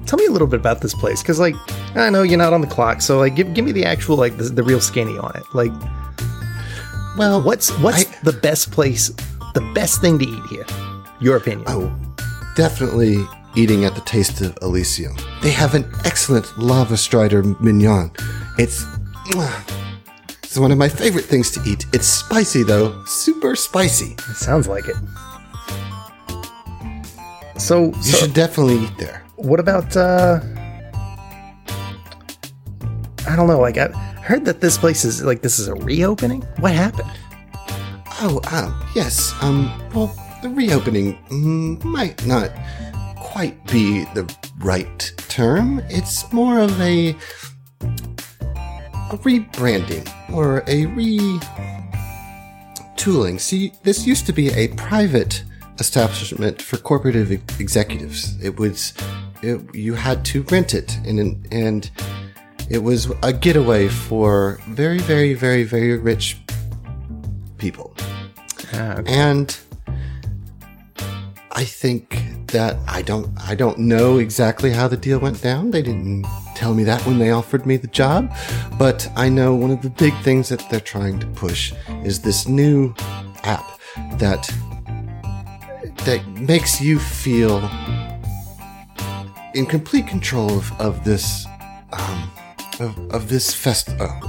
tell 0.05 0.17
me 0.17 0.25
a 0.25 0.31
little 0.31 0.47
bit 0.47 0.59
about 0.59 0.81
this 0.81 0.93
place, 0.95 1.21
because 1.21 1.39
like 1.39 1.55
I 1.95 2.09
know 2.09 2.23
you're 2.23 2.37
not 2.37 2.53
on 2.53 2.61
the 2.61 2.67
clock, 2.67 3.01
so 3.01 3.19
like 3.19 3.35
give 3.35 3.53
give 3.53 3.63
me 3.65 3.71
the 3.71 3.85
actual 3.85 4.17
like 4.17 4.37
the, 4.37 4.43
the 4.45 4.63
real 4.63 4.81
skinny 4.81 5.17
on 5.17 5.31
it, 5.35 5.43
like. 5.53 5.71
Well, 7.17 7.41
what's 7.41 7.69
what's 7.79 8.05
I- 8.05 8.19
the 8.23 8.33
best 8.33 8.71
place, 8.71 9.07
the 9.53 9.71
best 9.73 10.01
thing 10.01 10.19
to 10.19 10.25
eat 10.25 10.45
here? 10.47 10.65
Your 11.21 11.37
opinion? 11.37 11.63
Oh, 11.67 11.95
definitely 12.57 13.25
eating 13.55 13.85
at 13.85 13.95
the 13.95 14.01
Taste 14.01 14.41
of 14.41 14.57
Elysium. 14.61 15.15
They 15.41 15.51
have 15.51 15.75
an 15.75 15.89
excellent 16.03 16.57
lava 16.57 16.97
strider 16.97 17.41
mignon. 17.61 18.11
It's 18.57 18.85
it's 20.43 20.57
one 20.57 20.71
of 20.71 20.77
my 20.77 20.89
favorite 20.89 21.25
things 21.25 21.51
to 21.51 21.61
eat. 21.65 21.85
It's 21.93 22.07
spicy 22.07 22.63
though, 22.63 23.03
super 23.05 23.55
spicy. 23.55 24.13
It 24.13 24.35
sounds 24.37 24.67
like 24.67 24.85
it. 24.87 24.95
So, 27.59 27.85
You 27.87 28.03
so 28.03 28.17
should 28.17 28.33
definitely 28.33 28.79
eat 28.85 28.97
there. 28.97 29.23
what 29.37 29.59
about 29.59 29.95
uh 29.97 30.39
I 33.27 33.35
don't 33.35 33.47
know, 33.47 33.59
like 33.59 33.77
I 33.77 33.87
heard 34.21 34.45
that 34.45 34.61
this 34.61 34.77
place 34.77 35.03
is 35.03 35.23
like 35.23 35.41
this 35.41 35.59
is 35.59 35.67
a 35.67 35.73
reopening. 35.75 36.41
What 36.59 36.73
happened? 36.73 37.11
Oh, 38.21 38.39
um, 38.51 38.87
yes. 38.95 39.33
Um, 39.41 39.69
well, 39.93 40.07
the 40.41 40.47
reopening 40.49 41.17
might 41.83 42.25
not 42.25 42.49
quite 43.17 43.65
be 43.67 44.05
the 44.13 44.23
right 44.59 45.11
term. 45.27 45.81
It's 45.89 46.31
more 46.31 46.59
of 46.59 46.79
a 46.79 47.13
a 49.15 49.17
rebranding 49.19 50.07
or 50.33 50.59
a 50.67 50.85
retooling. 52.95 53.39
See, 53.39 53.71
this 53.83 54.05
used 54.05 54.25
to 54.25 54.33
be 54.33 54.49
a 54.49 54.67
private 54.69 55.43
establishment 55.79 56.61
for 56.61 56.77
corporate 56.77 57.15
executives. 57.59 58.37
It 58.43 58.59
was 58.59 58.93
it, 59.41 59.61
you 59.73 59.93
had 59.93 60.25
to 60.25 60.43
rent 60.43 60.73
it, 60.73 60.97
and 61.05 61.47
and 61.51 61.89
it 62.69 62.79
was 62.79 63.11
a 63.23 63.31
getaway 63.31 63.87
for 63.87 64.59
very, 64.67 64.99
very, 64.99 65.33
very, 65.33 65.63
very 65.63 65.97
rich 65.97 66.37
people. 67.57 67.95
Ah, 68.73 69.01
and 69.05 69.57
I 71.51 71.63
think 71.63 72.21
that 72.47 72.77
I 72.87 73.01
don't 73.01 73.29
I 73.39 73.55
don't 73.55 73.77
know 73.79 74.17
exactly 74.17 74.71
how 74.71 74.87
the 74.87 74.97
deal 74.97 75.19
went 75.19 75.41
down. 75.41 75.71
They 75.71 75.81
didn't 75.81 76.25
tell 76.55 76.73
me 76.73 76.83
that 76.85 77.05
when 77.05 77.19
they 77.19 77.31
offered 77.31 77.65
me 77.65 77.77
the 77.77 77.87
job, 77.87 78.33
but 78.79 79.09
I 79.15 79.29
know 79.29 79.53
one 79.55 79.71
of 79.71 79.81
the 79.81 79.89
big 79.89 80.13
things 80.23 80.49
that 80.49 80.67
they're 80.69 80.79
trying 80.79 81.19
to 81.19 81.27
push 81.27 81.73
is 82.03 82.21
this 82.21 82.47
new 82.47 82.93
app 83.43 83.65
that 84.17 84.49
that 86.05 86.25
makes 86.39 86.81
you 86.81 86.99
feel 86.99 87.57
in 89.53 89.65
complete 89.65 90.07
control 90.07 90.57
of, 90.57 90.71
of 90.81 91.03
this 91.03 91.45
um, 91.93 92.31
of, 92.79 92.97
of 93.11 93.29
this 93.29 93.53
fest 93.53 93.89
uh, 93.99 94.19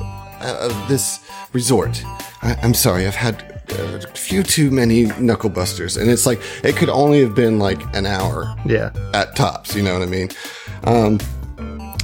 of 0.61 0.89
this 0.89 1.21
resort. 1.53 2.03
I, 2.43 2.57
I'm 2.63 2.75
sorry, 2.75 3.07
I've 3.07 3.15
had 3.17 3.61
uh, 3.73 3.99
a 4.05 4.17
few 4.17 4.43
too 4.43 4.71
many 4.71 5.07
knuckle 5.19 5.51
busters, 5.51 5.97
and 5.97 6.09
it's 6.09 6.27
like 6.27 6.41
it 6.63 6.77
could 6.77 6.89
only 6.89 7.21
have 7.21 7.35
been 7.35 7.59
like 7.59 7.81
an 7.97 8.07
hour 8.07 8.55
Yeah. 8.65 8.91
at 9.15 9.35
tops. 9.37 9.75
You 9.75 9.83
know 9.83 9.95
what 9.95 10.03
I 10.03 10.07
mean? 10.07 10.29
Um, 10.85 11.19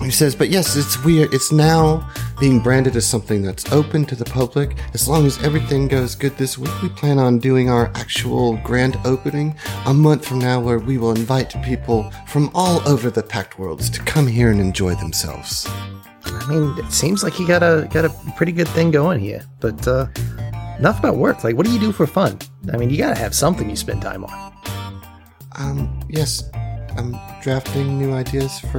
he 0.04 0.10
says, 0.10 0.34
but 0.34 0.48
yes, 0.48 0.76
it's 0.76 1.02
weird. 1.04 1.32
It's 1.32 1.52
now 1.52 2.08
being 2.40 2.60
branded 2.60 2.96
as 2.96 3.06
something 3.06 3.42
that's 3.42 3.70
open 3.72 4.04
to 4.06 4.14
the 4.14 4.24
public. 4.24 4.76
As 4.94 5.08
long 5.08 5.26
as 5.26 5.42
everything 5.42 5.88
goes 5.88 6.14
good 6.14 6.36
this 6.36 6.58
week, 6.58 6.82
we 6.82 6.88
plan 6.88 7.18
on 7.18 7.38
doing 7.38 7.68
our 7.70 7.88
actual 7.94 8.56
grand 8.58 8.98
opening 9.04 9.54
a 9.86 9.94
month 9.94 10.26
from 10.26 10.38
now, 10.38 10.60
where 10.60 10.78
we 10.78 10.98
will 10.98 11.12
invite 11.12 11.54
people 11.62 12.10
from 12.26 12.50
all 12.54 12.86
over 12.88 13.10
the 13.10 13.22
Pact 13.22 13.58
Worlds 13.58 13.90
to 13.90 14.00
come 14.02 14.26
here 14.26 14.50
and 14.50 14.60
enjoy 14.60 14.94
themselves. 14.94 15.66
I 16.24 16.46
mean, 16.48 16.78
it 16.78 16.90
seems 16.92 17.22
like 17.22 17.38
you 17.38 17.46
got 17.46 17.62
a 17.62 17.88
got 17.90 18.04
a 18.04 18.10
pretty 18.36 18.52
good 18.52 18.68
thing 18.68 18.90
going 18.90 19.20
here. 19.20 19.44
But 19.60 19.86
uh 19.86 20.06
enough 20.78 20.98
about 20.98 21.16
work. 21.16 21.44
Like 21.44 21.56
what 21.56 21.66
do 21.66 21.72
you 21.72 21.78
do 21.78 21.92
for 21.92 22.06
fun? 22.06 22.38
I 22.72 22.76
mean, 22.76 22.90
you 22.90 22.98
gotta 22.98 23.18
have 23.18 23.34
something 23.34 23.68
you 23.70 23.76
spend 23.76 24.02
time 24.02 24.24
on. 24.24 24.52
Um, 25.58 26.00
yes, 26.08 26.50
I'm 26.97 27.16
drafting 27.43 27.98
new 27.98 28.12
ideas 28.12 28.59
for 28.60 28.78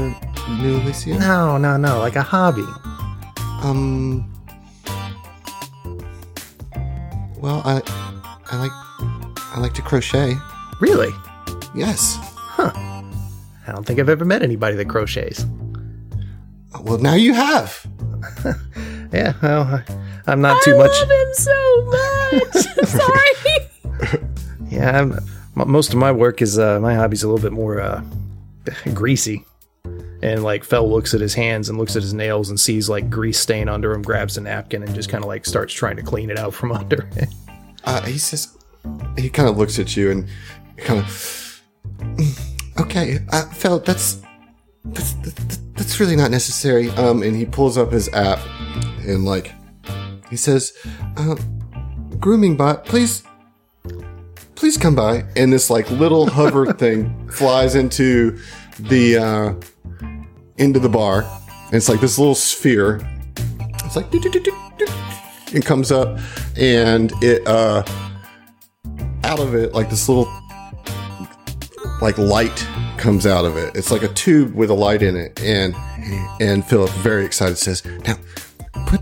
New 0.61 0.77
Elysium. 0.79 1.19
No, 1.19 1.57
no, 1.57 1.77
no, 1.77 1.99
like 1.99 2.15
a 2.15 2.21
hobby. 2.21 2.65
Um. 3.63 4.29
Well, 7.37 7.61
I, 7.65 7.81
I 8.51 8.57
like, 8.57 8.71
I 9.55 9.59
like 9.59 9.73
to 9.73 9.81
crochet. 9.81 10.33
Really? 10.79 11.11
Yes. 11.75 12.17
Huh. 12.21 12.71
I 13.67 13.71
don't 13.71 13.85
think 13.85 13.99
I've 13.99 14.07
ever 14.09 14.23
met 14.25 14.41
anybody 14.43 14.75
that 14.77 14.87
crochets. 14.87 15.45
Well, 16.81 16.97
now 16.99 17.15
you 17.15 17.33
have. 17.33 17.85
Yeah, 19.13 19.33
well, 19.43 19.61
I- 19.61 19.83
I'm 20.25 20.41
not 20.41 20.59
too 20.63 20.75
much. 20.75 20.89
I 20.91 21.01
love 21.01 21.11
him 21.11 21.33
so 21.35 21.85
much. 22.41 22.87
Sorry. 24.09 24.23
Yeah, 24.71 24.99
I'm, 24.99 25.11
m- 25.13 25.19
most 25.55 25.93
of 25.93 25.99
my 25.99 26.11
work 26.11 26.41
is 26.41 26.57
uh, 26.57 26.79
my 26.79 26.95
hobby's 26.95 27.23
a 27.23 27.27
little 27.27 27.41
bit 27.41 27.53
more 27.53 27.79
uh, 27.79 28.03
greasy. 28.93 29.45
And 30.21 30.41
like 30.41 30.63
Fell 30.63 30.89
looks 30.89 31.13
at 31.13 31.19
his 31.19 31.33
hands 31.33 31.67
and 31.67 31.77
looks 31.77 31.97
at 31.97 32.01
his 32.01 32.13
nails 32.13 32.49
and 32.49 32.57
sees 32.57 32.87
like 32.87 33.09
grease 33.09 33.39
stain 33.39 33.67
under 33.67 33.91
him, 33.91 34.01
grabs 34.01 34.37
a 34.37 34.41
napkin 34.41 34.81
and 34.81 34.95
just 34.95 35.09
kind 35.09 35.23
of 35.23 35.27
like 35.27 35.45
starts 35.45 35.73
trying 35.73 35.97
to 35.97 36.01
clean 36.01 36.29
it 36.29 36.39
out 36.39 36.53
from 36.53 36.71
under. 36.81 37.09
Uh, 37.83 38.01
he 38.03 38.17
says, 38.17 38.57
he 39.17 39.29
kind 39.29 39.49
of 39.49 39.57
looks 39.57 39.79
at 39.79 39.97
you 39.97 40.11
and 40.11 40.27
kind 40.77 41.01
of, 41.01 41.61
okay, 42.79 43.19
uh, 43.33 43.45
Fel, 43.49 43.79
that's, 43.79 44.21
that's, 44.85 45.13
that's, 45.13 45.57
that's 45.73 45.99
really 45.99 46.15
not 46.15 46.31
necessary. 46.31 46.89
Um, 46.91 47.21
and 47.21 47.35
he 47.35 47.45
pulls 47.45 47.77
up 47.77 47.91
his 47.91 48.07
app 48.13 48.39
and 49.01 49.25
like, 49.25 49.51
he 50.29 50.37
says, 50.37 50.73
uh, 51.17 51.35
grooming 52.17 52.55
bot, 52.55 52.85
please, 52.85 53.23
please 54.63 54.77
come 54.77 54.95
by. 54.95 55.25
And 55.35 55.51
this 55.51 55.69
like 55.69 55.91
little 55.91 56.25
hover 56.25 56.71
thing 56.77 57.27
flies 57.27 57.75
into 57.75 58.39
the, 58.79 59.17
uh, 59.17 59.53
into 60.55 60.79
the 60.79 60.87
bar 60.87 61.23
And 61.65 61.73
it's 61.73 61.89
like 61.89 61.99
this 61.99 62.17
little 62.17 62.33
sphere. 62.33 63.01
It's 63.83 63.97
like, 63.97 64.05
it 64.13 65.65
comes 65.65 65.91
up 65.91 66.17
and 66.57 67.11
it, 67.21 67.45
uh, 67.45 67.83
out 69.25 69.41
of 69.41 69.53
it, 69.53 69.73
like 69.73 69.89
this 69.89 70.07
little, 70.07 70.33
like 72.01 72.17
light 72.17 72.65
comes 72.97 73.27
out 73.27 73.43
of 73.43 73.57
it. 73.57 73.75
It's 73.75 73.91
like 73.91 74.03
a 74.03 74.13
tube 74.13 74.55
with 74.55 74.69
a 74.69 74.75
light 74.75 75.01
in 75.01 75.17
it. 75.17 75.43
And, 75.43 75.75
and 76.39 76.65
Philip, 76.65 76.89
very 77.01 77.25
excited, 77.25 77.57
says, 77.57 77.83
now 78.05 78.15
put, 78.87 79.01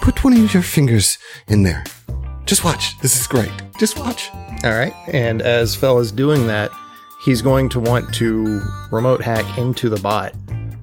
put 0.00 0.24
one 0.24 0.32
of 0.32 0.54
your 0.54 0.62
fingers 0.62 1.18
in 1.48 1.64
there. 1.64 1.84
Just 2.46 2.64
watch. 2.64 2.98
This 3.00 3.18
is 3.18 3.26
great. 3.26 3.52
Just 3.78 3.98
watch. 3.98 4.30
All 4.64 4.72
right. 4.72 4.92
And 5.08 5.42
as 5.42 5.74
Fell 5.74 5.98
is 5.98 6.12
doing 6.12 6.46
that, 6.46 6.70
he's 7.24 7.40
going 7.42 7.68
to 7.70 7.80
want 7.80 8.12
to 8.14 8.60
remote 8.90 9.22
hack 9.22 9.58
into 9.58 9.88
the 9.88 10.00
bot 10.00 10.34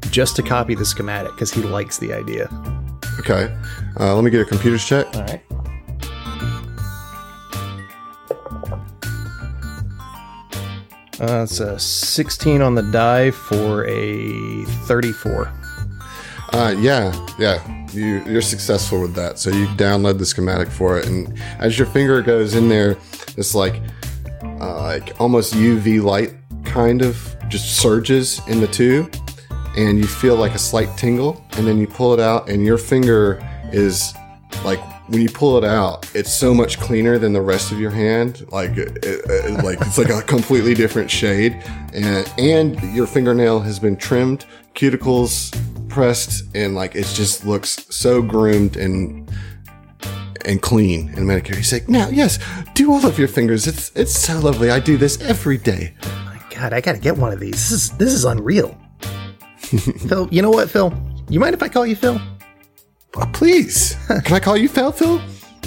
just 0.09 0.35
to 0.37 0.41
copy 0.41 0.75
the 0.75 0.85
schematic 0.85 1.31
because 1.33 1.51
he 1.51 1.61
likes 1.61 1.97
the 1.97 2.13
idea. 2.13 2.49
Okay. 3.19 3.55
Uh, 3.99 4.15
let 4.15 4.23
me 4.23 4.31
get 4.31 4.41
a 4.41 4.45
computer's 4.45 4.85
check. 4.85 5.05
All 5.15 5.21
right. 5.21 5.41
Uh, 11.21 11.43
it's 11.43 11.59
a 11.59 11.77
16 11.77 12.61
on 12.61 12.75
the 12.75 12.81
die 12.81 13.29
for 13.29 13.85
a 13.85 14.63
34. 14.85 15.51
Uh, 16.53 16.75
yeah, 16.79 17.27
yeah. 17.37 17.87
You, 17.91 18.23
you're 18.25 18.41
successful 18.41 19.01
with 19.01 19.15
that. 19.15 19.39
So 19.39 19.49
you 19.49 19.65
download 19.67 20.17
the 20.17 20.25
schematic 20.25 20.69
for 20.69 20.99
it, 20.99 21.07
and 21.07 21.39
as 21.59 21.77
your 21.77 21.87
finger 21.87 22.21
goes 22.21 22.55
in 22.55 22.69
there, 22.69 22.97
it's 23.37 23.55
like, 23.55 23.81
uh, 24.43 24.81
like 24.81 25.19
almost 25.19 25.53
UV 25.53 26.03
light 26.03 26.33
kind 26.65 27.01
of 27.01 27.35
just 27.49 27.77
surges 27.77 28.41
in 28.47 28.61
the 28.61 28.67
tube, 28.67 29.15
and 29.75 29.97
you 29.97 30.05
feel 30.05 30.35
like 30.35 30.53
a 30.53 30.59
slight 30.59 30.95
tingle, 30.97 31.43
and 31.53 31.65
then 31.65 31.79
you 31.79 31.87
pull 31.87 32.13
it 32.13 32.19
out, 32.19 32.49
and 32.49 32.63
your 32.63 32.77
finger 32.77 33.39
is 33.71 34.13
like 34.63 34.79
when 35.09 35.21
you 35.21 35.29
pull 35.29 35.57
it 35.57 35.63
out, 35.63 36.07
it's 36.13 36.31
so 36.31 36.53
much 36.53 36.79
cleaner 36.79 37.17
than 37.17 37.33
the 37.33 37.41
rest 37.41 37.71
of 37.71 37.79
your 37.79 37.89
hand. 37.89 38.45
Like, 38.51 38.77
it, 38.77 39.03
it, 39.03 39.63
like 39.63 39.81
it's 39.81 39.97
like 39.97 40.09
a 40.09 40.21
completely 40.21 40.75
different 40.75 41.09
shade, 41.09 41.53
and 41.93 42.31
and 42.37 42.79
your 42.95 43.07
fingernail 43.07 43.61
has 43.61 43.79
been 43.79 43.95
trimmed, 43.95 44.45
cuticles 44.75 45.55
pressed, 45.89 46.43
and 46.55 46.75
like 46.75 46.95
it 46.95 47.05
just 47.07 47.45
looks 47.45 47.85
so 47.89 48.21
groomed 48.21 48.77
and 48.77 49.29
and 50.45 50.61
clean 50.61 51.09
and 51.15 51.27
manicured. 51.27 51.57
He's 51.57 51.73
like, 51.73 51.89
now, 51.89 52.09
yes, 52.09 52.39
do 52.73 52.91
all 52.91 53.05
of 53.05 53.19
your 53.19 53.27
fingers. 53.27 53.67
It's 53.67 53.91
it's 53.95 54.17
so 54.17 54.39
lovely. 54.39 54.71
I 54.71 54.79
do 54.79 54.97
this 54.97 55.19
every 55.21 55.57
day. 55.57 55.93
My 56.25 56.41
god, 56.55 56.73
I 56.73 56.81
gotta 56.81 56.99
get 56.99 57.17
one 57.17 57.33
of 57.33 57.39
these. 57.39 57.53
This 57.53 57.71
is 57.71 57.89
this 57.97 58.13
is 58.13 58.25
unreal. 58.25 58.77
Phil, 60.07 60.27
you 60.31 60.41
know 60.41 60.51
what, 60.51 60.69
Phil? 60.69 60.93
You 61.29 61.39
mind 61.39 61.53
if 61.53 61.61
I 61.61 61.67
call 61.67 61.85
you 61.85 61.95
Phil? 61.95 62.19
Uh, 63.15 63.25
please, 63.33 63.95
can 64.23 64.33
I 64.35 64.39
call 64.39 64.57
you 64.57 64.69
Phil? 64.69 64.91
Phil? 64.91 65.21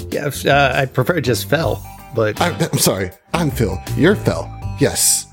Yeah, 0.09 0.29
uh, 0.45 0.73
I 0.75 0.85
prefer 0.85 1.21
just 1.21 1.49
Phil, 1.49 1.81
but 2.15 2.39
I, 2.41 2.49
I'm 2.71 2.79
sorry. 2.79 3.11
I'm 3.33 3.49
Phil. 3.51 3.77
You're 3.95 4.15
Phil. 4.15 4.49
Yes. 4.79 5.27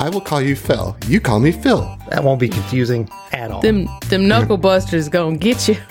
I 0.00 0.08
will 0.08 0.20
call 0.20 0.40
you 0.40 0.54
Phil. 0.54 0.96
You 1.06 1.20
call 1.20 1.40
me 1.40 1.50
Phil. 1.52 1.80
that 2.10 2.22
won't 2.22 2.38
be 2.40 2.48
confusing 2.48 3.08
at 3.32 3.50
all. 3.50 3.60
Them 3.60 3.88
them 4.08 4.28
knuckle 4.28 4.56
busters 4.56 5.08
gonna 5.08 5.36
get 5.36 5.66
you. 5.68 5.76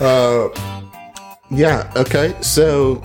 uh, 0.00 0.48
Yeah, 1.50 1.90
okay. 1.96 2.34
So, 2.40 3.02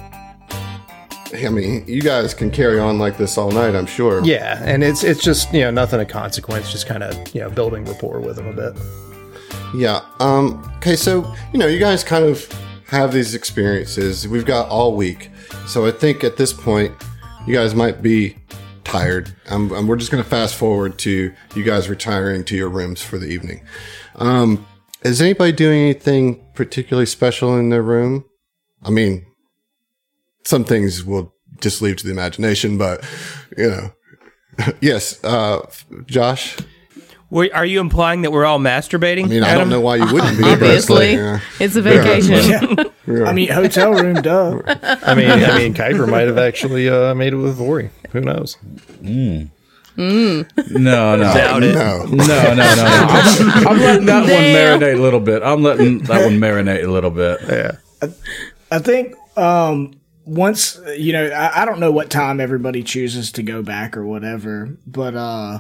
I 1.34 1.50
mean, 1.50 1.84
you 1.88 2.02
guys 2.02 2.34
can 2.34 2.50
carry 2.50 2.80
on 2.80 2.98
like 2.98 3.18
this 3.18 3.38
all 3.38 3.52
night, 3.52 3.76
I'm 3.76 3.86
sure. 3.86 4.24
yeah, 4.24 4.62
and 4.66 4.84
it's 4.84 5.04
it's 5.04 5.22
just 5.22 5.54
you 5.54 5.62
know 5.62 5.72
nothing 5.72 6.00
of 6.00 6.08
consequence, 6.08 6.72
just 6.72 6.88
kind 6.88 7.04
of 7.04 7.36
you 7.36 7.42
know 7.42 7.50
building 7.50 7.86
rapport 7.86 8.20
with 8.20 8.38
them 8.38 8.48
a 8.48 8.54
bit. 8.54 8.74
Yeah. 9.76 10.02
Um, 10.20 10.64
okay, 10.78 10.96
so, 10.96 11.36
you 11.52 11.60
know, 11.60 11.68
you 11.68 11.78
guys 11.78 12.02
kind 12.02 12.24
of 12.24 12.48
have 12.88 13.12
these 13.12 13.36
experiences. 13.36 14.26
We've 14.26 14.46
got 14.46 14.70
all 14.70 14.96
week. 14.96 15.30
So 15.68 15.86
I 15.86 15.92
think 15.92 16.24
at 16.24 16.38
this 16.38 16.54
point, 16.54 16.94
you 17.46 17.54
guys 17.54 17.76
might 17.76 18.02
be 18.02 18.38
tired. 18.88 19.36
Um, 19.50 19.72
and 19.74 19.88
we're 19.88 19.98
just 19.98 20.12
going 20.12 20.24
to 20.24 20.30
fast 20.30 20.56
forward 20.56 20.98
to 21.00 21.34
you 21.56 21.64
guys 21.64 21.90
retiring 21.90 22.44
to 22.46 22.56
your 22.56 22.70
rooms 22.70 23.02
for 23.02 23.18
the 23.18 23.28
evening. 23.28 23.62
Um, 24.16 24.66
is 25.04 25.22
anybody 25.22 25.52
doing 25.52 25.82
anything 25.82 26.44
particularly 26.56 27.06
special 27.06 27.58
in 27.58 27.70
their 27.70 27.84
room? 27.84 28.26
I 28.82 28.90
mean, 28.90 29.26
some 30.46 30.64
things 30.64 31.04
we'll 31.04 31.34
just 31.60 31.82
leave 31.82 31.98
to 31.98 32.06
the 32.06 32.12
imagination, 32.12 32.78
but, 32.78 33.04
you 33.58 33.70
know. 33.70 33.94
yes, 34.82 35.24
uh, 35.24 35.70
Josh? 36.06 36.58
Were, 37.30 37.50
are 37.54 37.66
you 37.66 37.82
implying 37.82 38.22
that 38.22 38.32
we're 38.32 38.46
all 38.46 38.58
masturbating? 38.58 39.26
I 39.26 39.28
mean, 39.28 39.44
I 39.44 39.56
don't 39.56 39.70
know 39.70 39.82
why 39.82 39.98
you 39.98 40.14
wouldn't 40.14 40.38
be. 40.38 40.46
Obviously, 40.46 41.18
like, 41.18 41.42
uh, 41.42 41.46
it's 41.60 41.76
a 41.76 41.82
vacation. 41.82 42.92
I 43.28 43.34
mean, 43.34 43.50
hotel 43.50 43.92
room, 43.92 44.22
duh. 44.22 44.62
I 44.66 45.14
mean, 45.14 45.30
I 45.30 45.58
mean, 45.58 45.74
Kuiper 45.74 46.10
might 46.10 46.28
have 46.28 46.38
actually 46.38 46.88
uh, 46.88 47.14
made 47.16 47.34
it 47.34 47.38
with 47.38 47.60
Vori. 47.60 47.90
Who 48.12 48.22
knows? 48.22 48.58
No, 49.02 49.56
no, 49.98 51.18
Doubt 51.34 51.64
it. 51.64 51.74
No. 51.76 52.06
no, 52.06 52.14
no, 52.16 52.54
no, 52.54 52.76
no. 52.76 52.84
I'm, 52.86 53.68
I'm 53.68 53.80
letting 53.80 54.06
that 54.06 54.28
Damn. 54.28 54.80
one 54.80 54.82
marinate 54.82 54.98
a 54.98 55.02
little 55.02 55.20
bit. 55.20 55.42
I'm 55.44 55.64
letting 55.64 56.00
that 56.04 56.24
one 56.24 56.40
marinate 56.40 56.84
a 56.84 56.92
little 56.92 57.10
bit. 57.12 57.40
Yeah. 57.48 57.78
I 58.72 58.80
think 58.80 59.16
um, 59.38 60.00
once 60.26 60.80
you 60.98 61.14
know, 61.14 61.26
I, 61.28 61.62
I 61.62 61.66
don't 61.66 61.80
know 61.80 61.92
what 61.92 62.10
time 62.10 62.40
everybody 62.40 62.84
chooses 62.84 63.32
to 63.34 63.44
go 63.44 63.64
back 63.64 63.98
or 63.98 64.06
whatever, 64.06 64.78
but 64.86 65.16
uh, 65.16 65.60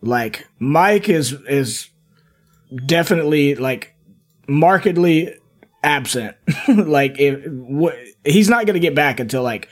like 0.00 0.46
Mike 0.58 1.08
is 1.08 1.32
is 1.32 1.90
definitely 2.86 3.54
like 3.54 3.94
markedly 4.46 5.34
absent. 5.82 6.36
like 6.68 7.18
if 7.18 7.44
wh- 7.44 7.96
he's 8.30 8.48
not 8.48 8.66
gonna 8.66 8.78
get 8.78 8.94
back 8.94 9.20
until 9.20 9.42
like 9.42 9.68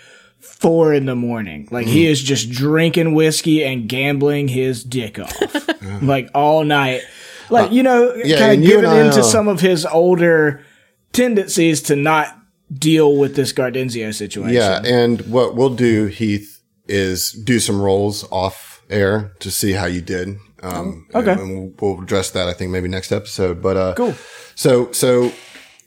four 0.47 0.93
in 0.95 1.07
the 1.07 1.15
morning. 1.17 1.69
Like 1.71 1.87
he 1.87 2.07
is 2.07 2.23
just 2.23 2.51
drinking 2.51 3.15
whiskey 3.15 3.65
and 3.65 3.89
gambling 3.89 4.49
his 4.49 4.83
dick 4.85 5.19
off, 5.19 5.35
like 6.03 6.31
all 6.35 6.65
night. 6.65 7.03
Like 7.51 7.73
you 7.73 7.83
know, 7.83 8.15
yeah, 8.15 8.39
kind 8.39 8.63
of 8.63 8.67
giving 8.69 8.91
into 8.91 9.21
uh, 9.21 9.23
some 9.23 9.49
of 9.49 9.61
his 9.61 9.85
older 9.87 10.65
tendencies 11.13 11.83
to 11.83 11.97
not 11.97 12.37
deal 12.73 13.17
with 13.17 13.37
this 13.37 13.53
Gardenzio 13.53 14.13
situation. 14.15 14.55
Yeah, 14.55 14.83
and 14.85 15.21
what 15.31 15.55
we'll 15.55 15.75
do, 15.75 16.07
Heath, 16.07 16.61
is 16.89 17.31
do 17.33 17.61
some 17.61 17.81
rolls 17.81 18.25
off 18.31 18.83
air 18.91 19.33
to 19.41 19.51
see 19.51 19.73
how 19.73 19.87
you 19.87 20.01
did. 20.01 20.37
Um, 20.63 21.07
Okay. 21.15 21.33
and, 21.33 21.41
and 21.41 21.75
we'll 21.81 22.01
address 22.03 22.31
that, 22.31 22.49
I 22.49 22.53
think, 22.53 22.71
maybe 22.73 22.89
next 22.89 23.13
episode. 23.13 23.63
But 23.63 23.77
uh, 23.77 23.95
Cool. 23.95 24.15
So, 24.55 24.91
so 24.93 25.33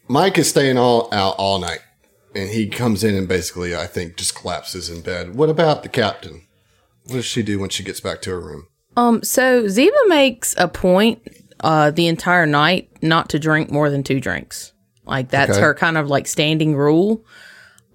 Mike 0.08 0.38
is 0.38 0.50
staying 0.50 0.78
all 0.78 1.10
out 1.14 1.36
all 1.38 1.60
night, 1.60 1.80
and 2.36 2.50
he 2.50 2.68
comes 2.68 3.04
in 3.04 3.16
and 3.16 3.28
basically, 3.28 3.76
I 3.76 3.88
think, 3.88 4.16
just 4.18 4.36
collapses 4.36 4.90
in 4.90 5.02
bed. 5.02 5.36
What 5.36 5.50
about 5.50 5.84
the 5.84 5.90
captain? 5.90 6.44
What 7.06 7.16
does 7.16 7.26
she 7.26 7.42
do 7.44 7.60
when 7.60 7.70
she 7.70 7.84
gets 7.84 8.00
back 8.00 8.22
to 8.24 8.30
her 8.32 8.40
room? 8.40 8.68
Um, 8.98 9.24
so 9.24 9.64
Ziva 9.64 10.08
makes 10.08 10.54
a 10.58 10.68
point 10.68 11.22
uh 11.62 11.92
the 11.92 12.08
entire 12.08 12.46
night 12.46 12.90
not 13.02 13.30
to 13.30 13.40
drink 13.40 13.70
more 13.72 13.90
than 13.90 14.04
two 14.04 14.20
drinks. 14.20 14.72
Like 15.06 15.30
that's 15.30 15.52
Okay. 15.52 15.60
her 15.62 15.74
kind 15.74 15.98
of 15.98 16.08
like 16.10 16.28
standing 16.28 16.76
rule. 16.76 17.24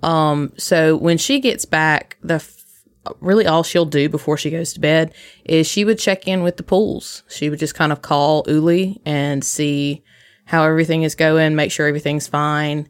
Um, 0.03 0.53
so 0.59 0.97
when 0.97 1.17
she 1.17 1.41
gets 1.41 1.65
back, 1.65 2.19
the 2.23 2.35
f- 2.35 2.57
really 3.21 3.47
all 3.47 3.63
she'll 3.63 3.87
do 3.87 4.09
before 4.09 4.37
she 4.37 4.51
goes 4.51 4.73
to 4.75 4.81
bed 4.81 5.15
is 5.45 5.67
she 5.67 5.85
would 5.85 5.99
check 5.99 6.27
in 6.29 6.43
with 6.43 6.57
the 6.59 6.63
pools. 6.63 7.23
She 7.29 7.49
would 7.49 7.59
just 7.59 7.75
kind 7.75 7.93
of 7.93 8.03
call 8.03 8.45
Uli 8.47 9.01
and 9.07 9.43
see 9.45 10.03
how 10.45 10.65
everything 10.65 11.05
is 11.05 11.15
going, 11.15 11.55
make 11.55 11.73
sure 11.73 11.87
everything's 11.87 12.27
fine. 12.27 12.89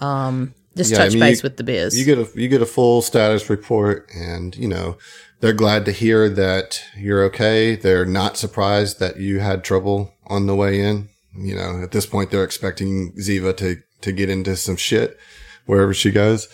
Um, 0.00 0.54
just 0.76 0.90
Yeah, 0.90 0.98
I 0.98 1.00
touch 1.04 1.12
mean, 1.12 1.20
base 1.20 1.38
you- 1.42 1.46
with 1.46 1.56
the 1.56 1.64
biz. 1.64 1.98
You 1.98 2.04
get 2.04 2.18
a 2.18 2.28
you 2.40 2.48
get 2.48 2.62
a 2.62 2.66
full 2.66 3.02
status 3.02 3.48
report, 3.50 4.08
and 4.14 4.56
you 4.56 4.68
know 4.68 4.96
they're 5.40 5.52
glad 5.52 5.84
to 5.86 5.92
hear 5.92 6.28
that 6.28 6.80
you're 6.96 7.22
okay. 7.24 7.74
They're 7.76 8.06
not 8.06 8.36
surprised 8.36 8.98
that 9.00 9.18
you 9.18 9.40
had 9.40 9.64
trouble 9.64 10.14
on 10.26 10.46
the 10.46 10.54
way 10.54 10.80
in. 10.80 11.08
You 11.36 11.56
know, 11.56 11.82
at 11.82 11.90
this 11.92 12.06
point, 12.06 12.30
they're 12.30 12.44
expecting 12.44 13.12
Ziva 13.14 13.56
to 13.58 13.76
to 14.02 14.12
get 14.12 14.28
into 14.30 14.56
some 14.56 14.76
shit 14.76 15.18
wherever 15.66 15.94
she 15.94 16.10
goes. 16.10 16.48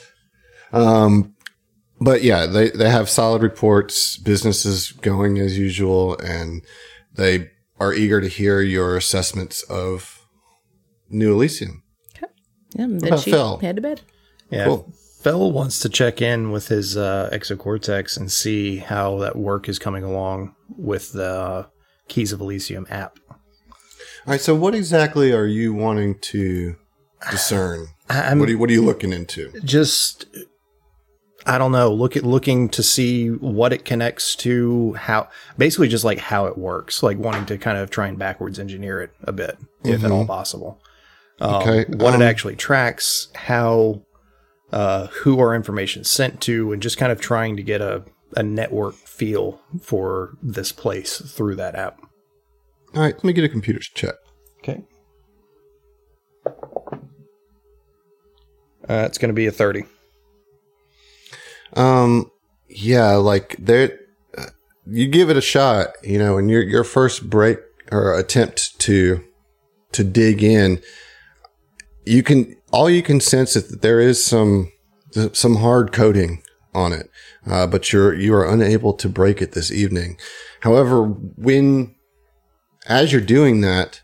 Um, 0.73 1.35
but 2.01 2.23
yeah, 2.23 2.47
they 2.47 2.71
they 2.71 2.91
have 2.91 3.09
solid 3.09 3.43
reports. 3.43 4.17
Business 4.17 4.65
is 4.65 4.93
going 4.93 5.39
as 5.39 5.59
usual, 5.59 6.17
and 6.19 6.63
they 7.15 7.51
are 7.81 7.93
eager 7.95 8.21
to 8.21 8.29
hear 8.29 8.61
your 8.61 8.97
assessments 8.97 9.63
of 9.65 10.21
New 11.09 11.33
Elysium. 11.33 11.83
Yeah, 12.75 12.85
and 12.85 13.01
then 13.01 13.09
about 13.09 13.25
she 13.25 13.31
Phil? 13.31 13.59
head 13.59 13.77
to 13.77 13.83
bed. 13.83 14.01
Yeah. 14.51 14.65
Cool. 14.67 14.93
Phil 15.21 15.51
wants 15.53 15.81
to 15.81 15.89
check 15.89 16.23
in 16.23 16.53
with 16.53 16.69
his 16.69 16.97
uh, 16.97 17.29
exocortex 17.33 18.17
and 18.17 18.31
see 18.31 18.77
how 18.77 19.19
that 19.19 19.37
work 19.37 19.69
is 19.69 19.79
coming 19.79 20.05
along 20.05 20.55
with 20.77 21.13
the 21.13 21.67
Keys 22.07 22.33
of 22.33 22.41
Elysium 22.41 22.87
app. 22.89 23.19
All 23.29 23.37
right. 24.27 24.41
So, 24.41 24.55
what 24.55 24.75
exactly 24.75 25.33
are 25.33 25.47
you 25.47 25.75
wanting 25.75 26.19
to 26.21 26.77
discern? 27.31 27.89
I'm 28.09 28.39
what 28.39 28.49
are 28.49 28.53
you 28.53 28.59
What 28.59 28.71
are 28.71 28.73
you 28.73 28.83
looking 28.83 29.13
into? 29.13 29.53
just 29.65 30.27
I 31.49 31.57
don't 31.57 31.73
know, 31.73 31.93
look 31.93 32.15
at 32.17 32.25
looking 32.25 32.69
to 32.71 32.83
see 32.83 33.29
what 33.29 33.73
it 33.73 33.87
connects 33.87 34.37
to, 34.37 34.93
how 34.95 35.29
basically 35.57 35.89
just 35.89 36.05
like 36.05 36.19
how 36.19 36.45
it 36.45 36.59
works, 36.59 37.03
like 37.03 37.17
wanting 37.17 37.47
to 37.47 37.57
kind 37.57 37.79
of 37.79 37.89
try 37.89 38.07
and 38.07 38.19
backwards 38.19 38.59
engineer 38.59 39.01
it 39.01 39.13
a 39.23 39.33
bit, 39.33 39.57
if 39.83 40.05
at 40.05 40.11
all 40.11 40.27
possible. 40.27 40.79
Um, 41.41 41.55
Okay, 41.63 41.85
what 41.97 42.15
um, 42.15 42.23
it 42.23 42.25
actually 42.25 42.57
tracks, 42.57 43.29
how, 43.35 44.03
uh, 44.73 45.07
who 45.09 45.39
our 45.39 45.55
information 45.55 46.05
sent 46.05 46.41
to, 46.43 46.73
and 46.73 46.83
just 46.83 46.99
kind 46.99 47.13
of 47.13 47.21
trying 47.21 47.57
to 47.57 47.63
get 47.63 47.81
a, 47.81 48.05
a 48.37 48.43
network 48.43 48.95
feel 48.95 49.61
for 49.81 50.37
this 50.43 50.73
place 50.73 51.19
through 51.19 51.57
that 51.57 51.75
app. 51.75 52.01
All 52.95 53.03
right, 53.03 53.15
let 53.15 53.25
me 53.25 53.33
get 53.33 53.45
a 53.45 53.49
computer 53.49 53.81
to 53.81 53.95
check. 53.95 54.15
Okay. 54.59 54.83
Uh, 58.89 59.05
it's 59.07 59.19
going 59.19 59.29
to 59.29 59.35
be 59.35 59.47
a 59.47 59.53
30. 59.53 59.85
Um, 61.75 62.31
yeah, 62.69 63.13
like 63.13 63.57
there, 63.59 63.99
uh, 64.37 64.47
you 64.87 65.07
give 65.09 65.29
it 65.31 65.37
a 65.37 65.43
shot, 65.43 65.89
you 66.03 66.19
know, 66.19 66.39
and 66.39 66.51
your 66.51 66.63
your 66.63 66.85
first 66.85 67.29
break 67.29 67.59
or 67.93 68.19
attempt 68.19 68.79
to 68.81 69.23
to 69.93 70.05
dig 70.05 70.43
in, 70.43 70.81
you 72.09 72.23
can 72.23 72.57
all 72.73 72.89
you 72.89 73.03
can 73.03 73.21
sense 73.21 73.55
is 73.55 73.69
that 73.69 73.83
there 73.83 74.01
is 74.01 74.25
some 74.25 74.73
some 75.33 75.57
hard 75.57 75.93
coding 75.93 76.43
on 76.75 76.93
it, 76.93 77.11
uh, 77.47 77.67
but 77.67 77.93
you're 77.93 78.15
you 78.15 78.35
are 78.35 78.47
unable 78.47 78.95
to 78.95 79.09
break 79.09 79.43
it 79.43 79.53
this 79.53 79.71
evening. 79.71 80.19
However, 80.61 81.05
when 81.05 81.95
as 82.87 83.13
you're 83.13 83.21
doing 83.21 83.61
that, 83.61 84.01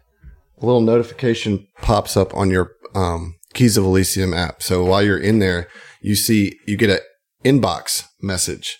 a 0.60 0.66
little 0.66 0.80
notification 0.80 1.66
pops 1.78 2.16
up 2.16 2.34
on 2.34 2.50
your 2.50 2.72
um, 2.94 3.36
Keys 3.54 3.76
of 3.76 3.84
Elysium 3.84 4.34
app. 4.34 4.62
So 4.62 4.84
while 4.84 5.02
you're 5.02 5.18
in 5.18 5.38
there, 5.38 5.68
you 6.00 6.14
see 6.14 6.58
you 6.66 6.76
get 6.76 6.90
a 6.90 7.02
inbox 7.44 8.04
message. 8.20 8.78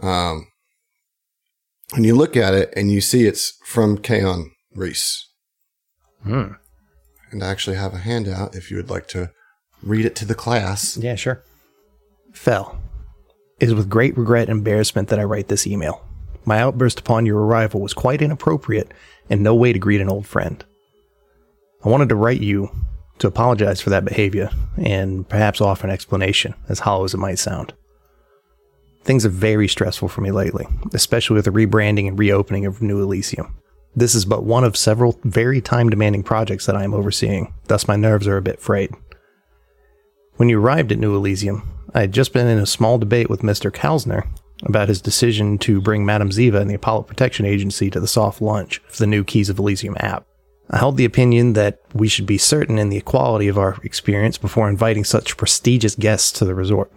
Um, 0.00 0.48
and 1.94 2.06
you 2.06 2.14
look 2.14 2.36
at 2.36 2.54
it 2.54 2.72
and 2.74 2.90
you 2.90 3.00
see 3.00 3.26
it's 3.26 3.58
from 3.66 3.98
Kaon 3.98 4.50
Reese. 4.74 5.28
Hmm. 6.22 6.52
And 7.32 7.42
I 7.42 7.50
actually 7.50 7.76
have 7.76 7.94
a 7.94 7.98
handout 7.98 8.54
if 8.54 8.70
you 8.70 8.76
would 8.76 8.90
like 8.90 9.08
to 9.08 9.30
read 9.82 10.04
it 10.04 10.14
to 10.16 10.24
the 10.24 10.34
class. 10.34 10.96
Yeah, 10.96 11.16
sure. 11.16 11.42
Fell. 12.32 12.80
It 13.58 13.68
is 13.68 13.74
with 13.74 13.88
great 13.88 14.16
regret 14.16 14.48
and 14.48 14.58
embarrassment 14.58 15.08
that 15.08 15.18
I 15.18 15.24
write 15.24 15.48
this 15.48 15.66
email. 15.66 16.04
My 16.44 16.58
outburst 16.58 17.00
upon 17.00 17.26
your 17.26 17.40
arrival 17.40 17.80
was 17.80 17.94
quite 17.94 18.22
inappropriate 18.22 18.92
and 19.30 19.42
no 19.42 19.54
way 19.54 19.72
to 19.72 19.78
greet 19.78 20.00
an 20.00 20.10
old 20.10 20.26
friend. 20.26 20.64
I 21.84 21.88
wanted 21.88 22.08
to 22.10 22.16
write 22.16 22.40
you 22.40 22.70
to 23.18 23.28
apologize 23.28 23.80
for 23.80 23.90
that 23.90 24.04
behavior 24.04 24.50
and 24.76 25.28
perhaps 25.28 25.60
offer 25.60 25.86
an 25.86 25.92
explanation, 25.92 26.54
as 26.68 26.80
hollow 26.80 27.04
as 27.04 27.14
it 27.14 27.18
might 27.18 27.38
sound. 27.38 27.72
Things 29.04 29.24
are 29.24 29.30
very 29.30 29.68
stressful 29.68 30.08
for 30.08 30.20
me 30.20 30.30
lately, 30.30 30.66
especially 30.92 31.34
with 31.34 31.44
the 31.44 31.50
rebranding 31.50 32.08
and 32.08 32.18
reopening 32.18 32.66
of 32.66 32.82
New 32.82 33.00
Elysium. 33.00 33.56
This 33.94 34.14
is 34.14 34.24
but 34.24 34.44
one 34.44 34.64
of 34.64 34.76
several 34.76 35.18
very 35.24 35.60
time 35.60 35.90
demanding 35.90 36.22
projects 36.22 36.66
that 36.66 36.76
I 36.76 36.84
am 36.84 36.94
overseeing, 36.94 37.52
thus, 37.66 37.86
my 37.86 37.96
nerves 37.96 38.26
are 38.26 38.38
a 38.38 38.42
bit 38.42 38.60
frayed. 38.60 38.90
When 40.36 40.48
you 40.48 40.58
arrived 40.58 40.92
at 40.92 40.98
New 40.98 41.14
Elysium, 41.14 41.68
I 41.94 42.00
had 42.00 42.12
just 42.12 42.32
been 42.32 42.46
in 42.46 42.58
a 42.58 42.66
small 42.66 42.98
debate 42.98 43.28
with 43.28 43.42
Mr. 43.42 43.70
Kalsner 43.70 44.26
about 44.64 44.88
his 44.88 45.02
decision 45.02 45.58
to 45.58 45.80
bring 45.80 46.06
Madame 46.06 46.30
Ziva 46.30 46.60
and 46.60 46.70
the 46.70 46.74
Apollo 46.74 47.02
Protection 47.02 47.44
Agency 47.44 47.90
to 47.90 48.00
the 48.00 48.06
soft 48.06 48.40
launch 48.40 48.80
of 48.88 48.96
the 48.96 49.06
new 49.06 49.24
Keys 49.24 49.50
of 49.50 49.58
Elysium 49.58 49.96
app. 50.00 50.24
I 50.70 50.78
held 50.78 50.96
the 50.96 51.04
opinion 51.04 51.52
that 51.52 51.80
we 51.92 52.08
should 52.08 52.24
be 52.24 52.38
certain 52.38 52.78
in 52.78 52.88
the 52.88 52.96
equality 52.96 53.48
of 53.48 53.58
our 53.58 53.76
experience 53.82 54.38
before 54.38 54.70
inviting 54.70 55.04
such 55.04 55.36
prestigious 55.36 55.94
guests 55.94 56.32
to 56.38 56.46
the 56.46 56.54
resort. 56.54 56.90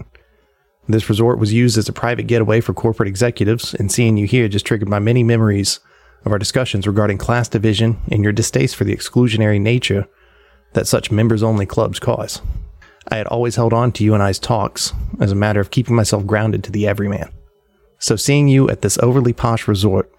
This 0.88 1.10
resort 1.10 1.40
was 1.40 1.52
used 1.52 1.78
as 1.78 1.90
a 1.90 1.94
private 1.94 2.28
getaway 2.28 2.62
for 2.62 2.74
corporate 2.74 3.10
executives, 3.10 3.74
and 3.74 3.92
seeing 3.92 4.16
you 4.16 4.28
here 4.28 4.48
just 4.48 4.66
triggered 4.66 4.88
my 4.88 5.00
many 5.00 5.24
memories 5.24 5.80
of 6.26 6.32
our 6.32 6.40
discussions 6.40 6.88
regarding 6.88 7.18
class 7.18 7.48
division 7.48 7.98
and 8.12 8.24
your 8.24 8.34
distaste 8.34 8.76
for 8.76 8.84
the 8.84 8.96
exclusionary 8.96 9.62
nature 9.62 10.08
that 10.74 10.88
such 10.88 11.12
members 11.12 11.44
only 11.44 11.66
clubs 11.66 12.00
cause. 12.00 12.42
I 13.08 13.18
had 13.18 13.28
always 13.28 13.56
held 13.56 13.72
on 13.72 13.92
to 13.94 14.04
you 14.04 14.14
and 14.14 14.24
I's 14.24 14.40
talks 14.40 14.94
as 15.20 15.32
a 15.32 15.36
matter 15.36 15.60
of 15.60 15.72
keeping 15.72 15.96
myself 15.96 16.26
grounded 16.26 16.64
to 16.64 16.72
the 16.72 16.88
everyman. 16.88 17.30
So 18.00 18.16
seeing 18.16 18.48
you 18.48 18.70
at 18.70 18.82
this 18.82 18.98
overly 18.98 19.34
posh 19.34 19.68
resort 19.68 20.12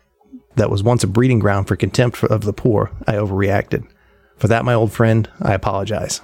that 0.55 0.71
was 0.71 0.83
once 0.83 1.05
a 1.05 1.09
breeding 1.09 1.39
ground 1.39 1.69
for 1.69 1.77
contempt 1.77 2.23
of 2.25 2.45
the 2.45 2.53
poor, 2.53 2.91
I 3.07 3.15
overreacted. 3.15 3.87
For 4.37 4.49
that, 4.49 4.65
my 4.65 4.75
old 4.75 4.93
friend, 4.93 5.29
I 5.41 5.55
apologize. 5.55 6.21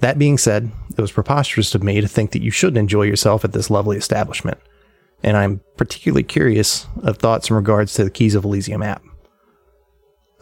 That 0.00 0.18
being 0.18 0.38
said, 0.38 0.70
it 0.96 1.00
was 1.00 1.12
preposterous 1.12 1.74
of 1.74 1.82
me 1.82 2.00
to 2.00 2.08
think 2.08 2.32
that 2.32 2.42
you 2.42 2.50
shouldn't 2.50 2.78
enjoy 2.78 3.02
yourself 3.02 3.44
at 3.44 3.52
this 3.52 3.70
lovely 3.70 3.96
establishment, 3.96 4.58
and 5.22 5.36
I'm 5.36 5.60
particularly 5.76 6.22
curious 6.22 6.86
of 7.02 7.18
thoughts 7.18 7.50
in 7.50 7.56
regards 7.56 7.94
to 7.94 8.04
the 8.04 8.10
Keys 8.10 8.34
of 8.34 8.44
Elysium 8.44 8.82
app. 8.82 9.02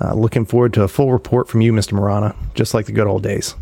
Uh, 0.01 0.15
looking 0.15 0.45
forward 0.45 0.73
to 0.75 0.83
a 0.83 0.89
full 0.89 1.13
report 1.13 1.49
from 1.49 1.61
you, 1.61 1.73
Mr. 1.73 1.93
Morana, 1.93 2.35
just 2.55 2.75
like 2.75 2.87
the 2.87 2.93
good 2.93 3.07
old 3.07 3.23
days. 3.23 3.55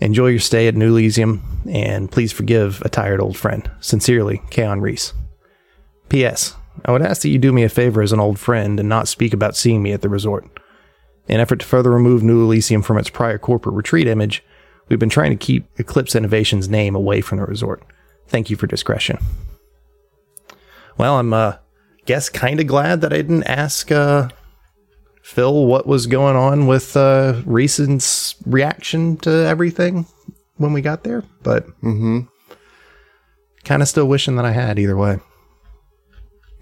Enjoy 0.00 0.28
your 0.28 0.38
stay 0.38 0.68
at 0.68 0.74
New 0.74 0.88
Elysium, 0.96 1.42
and 1.68 2.10
please 2.10 2.32
forgive 2.32 2.80
a 2.82 2.88
tired 2.88 3.20
old 3.20 3.36
friend. 3.36 3.70
Sincerely, 3.80 4.38
Kaon 4.50 4.80
Reese. 4.80 5.12
P.S. 6.08 6.54
I 6.84 6.92
would 6.92 7.02
ask 7.02 7.22
that 7.22 7.28
you 7.28 7.38
do 7.38 7.52
me 7.52 7.64
a 7.64 7.68
favor 7.68 8.00
as 8.00 8.12
an 8.12 8.20
old 8.20 8.38
friend 8.38 8.78
and 8.78 8.88
not 8.88 9.08
speak 9.08 9.34
about 9.34 9.56
seeing 9.56 9.82
me 9.82 9.92
at 9.92 10.00
the 10.00 10.08
resort. 10.08 10.44
In 11.26 11.40
effort 11.40 11.60
to 11.60 11.66
further 11.66 11.90
remove 11.90 12.22
New 12.22 12.42
Elysium 12.42 12.82
from 12.82 12.96
its 12.96 13.10
prior 13.10 13.38
corporate 13.38 13.74
retreat 13.74 14.06
image, 14.06 14.42
we've 14.88 14.98
been 14.98 15.10
trying 15.10 15.30
to 15.30 15.36
keep 15.36 15.66
Eclipse 15.78 16.14
Innovation's 16.14 16.68
name 16.68 16.94
away 16.94 17.20
from 17.20 17.38
the 17.38 17.44
resort. 17.44 17.82
Thank 18.28 18.48
you 18.48 18.56
for 18.56 18.66
discretion. 18.66 19.18
Well, 20.98 21.16
I'm, 21.18 21.32
uh, 21.32 21.56
guess 22.06 22.28
kind 22.28 22.60
of 22.60 22.66
glad 22.66 23.00
that 23.02 23.12
I 23.12 23.16
didn't 23.16 23.44
ask, 23.44 23.90
uh, 23.92 24.28
Phil 25.22 25.66
what 25.66 25.86
was 25.86 26.06
going 26.06 26.36
on 26.36 26.66
with, 26.66 26.96
uh, 26.96 27.40
Reese's 27.44 28.34
reaction 28.46 29.16
to 29.18 29.30
everything 29.30 30.06
when 30.56 30.72
we 30.72 30.80
got 30.80 31.04
there, 31.04 31.22
but 31.42 31.66
Mm-hmm. 31.82 32.20
kind 33.64 33.82
of 33.82 33.88
still 33.88 34.06
wishing 34.08 34.36
that 34.36 34.44
I 34.46 34.52
had 34.52 34.78
either 34.78 34.96
way. 34.96 35.18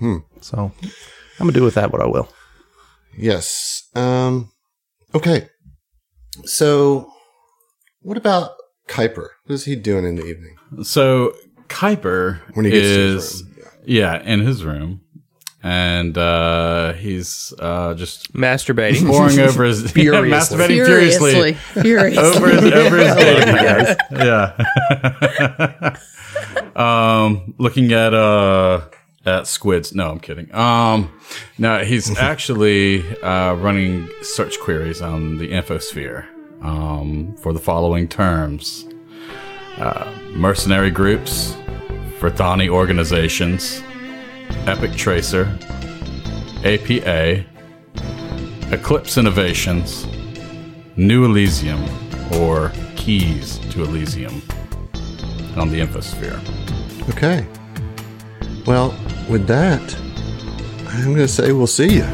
Hmm. 0.00 0.18
So 0.40 0.72
I'm 0.82 1.46
gonna 1.46 1.52
do 1.52 1.62
with 1.62 1.74
that 1.74 1.92
what 1.92 2.02
I 2.02 2.06
will. 2.06 2.28
Yes. 3.16 3.88
Um, 3.94 4.50
okay. 5.14 5.48
So, 6.44 7.10
what 8.02 8.18
about 8.18 8.50
Kuiper? 8.88 9.28
What 9.46 9.54
is 9.54 9.64
he 9.64 9.74
doing 9.76 10.04
in 10.04 10.16
the 10.16 10.26
evening? 10.26 10.56
So 10.82 11.34
Kuiper 11.68 12.40
When 12.54 12.66
he 12.66 12.72
gets 12.72 12.82
to 12.86 13.00
is 13.00 13.24
his 13.24 13.42
room, 13.42 13.55
yeah. 13.86 14.20
in 14.22 14.40
his 14.40 14.64
room, 14.64 15.00
and 15.62 16.16
uh, 16.18 16.92
he's 16.94 17.52
uh, 17.58 17.94
just 17.94 18.32
Masturbating. 18.34 19.06
poring 19.06 19.38
over 19.40 19.64
his 19.64 19.90
Furiously. 19.92 20.28
yeah, 20.30 20.36
masturbating 20.38 20.84
furiously, 20.86 21.54
Furiously. 21.54 22.18
over 22.22 22.48
his 22.48 22.64
over 22.72 22.96
his 22.98 23.14
database. 23.16 23.96
Yeah. 24.10 25.96
um, 27.24 27.54
looking 27.58 27.92
at 27.92 28.12
uh 28.14 28.82
at 29.24 29.46
squids. 29.48 29.92
No, 29.94 30.10
I'm 30.12 30.20
kidding. 30.20 30.54
Um, 30.54 31.10
no, 31.58 31.82
he's 31.84 32.16
actually 32.16 33.02
uh, 33.22 33.54
running 33.54 34.08
search 34.22 34.58
queries 34.60 35.02
on 35.02 35.38
the 35.38 35.48
infosphere 35.48 36.26
um, 36.62 37.34
for 37.42 37.52
the 37.52 37.58
following 37.58 38.06
terms: 38.08 38.86
uh, 39.78 40.08
mercenary 40.30 40.90
groups, 40.92 41.56
Fratani 42.18 42.68
organizations, 42.68 43.82
Epic 44.66 44.94
Tracer, 44.94 45.44
APA, 46.64 47.44
Eclipse 48.72 49.18
Innovations, 49.18 50.06
New 50.96 51.24
Elysium, 51.26 51.84
or 52.34 52.72
Keys 52.96 53.58
to 53.70 53.82
Elysium 53.84 54.42
on 55.56 55.68
the 55.70 55.80
infosphere. 55.80 56.40
Okay. 57.10 57.46
Well, 58.66 58.94
with 59.28 59.46
that, 59.46 59.94
I'm 60.88 61.04
going 61.04 61.16
to 61.18 61.28
say 61.28 61.52
we'll 61.52 61.66
see 61.66 61.96
you. 61.96 62.04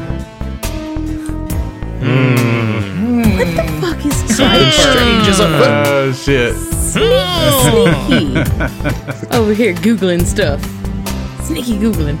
Hmm. 2.03 3.37
What 3.37 3.47
the 3.55 3.63
fuck 3.81 4.05
is 4.05 4.13
Kuiper? 4.23 5.85
Oh 5.87 6.11
shit! 6.11 6.55
Sneaky. 6.93 8.37
Over 9.35 9.53
here 9.55 9.73
googling 9.73 10.23
stuff. 10.25 10.61
Sneaky 11.43 11.77
googling. 11.79 12.19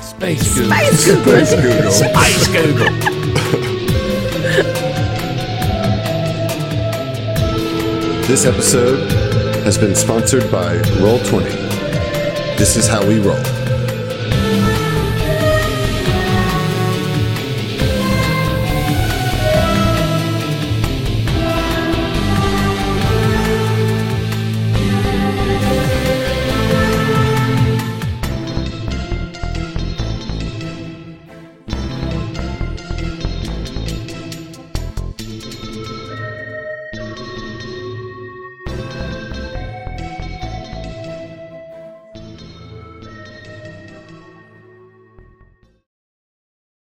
Space 0.00 0.54
Google. 0.54 0.70
Space 0.72 1.04
googling. 1.08 1.90
Space 1.90 2.46
Google. 2.46 2.92
This 8.28 8.46
episode 8.46 9.10
has 9.64 9.76
been 9.76 9.96
sponsored 9.96 10.48
by 10.52 10.76
Roll20. 11.02 11.50
This 12.56 12.76
is 12.76 12.86
how 12.86 13.04
we 13.04 13.18
roll. 13.18 13.65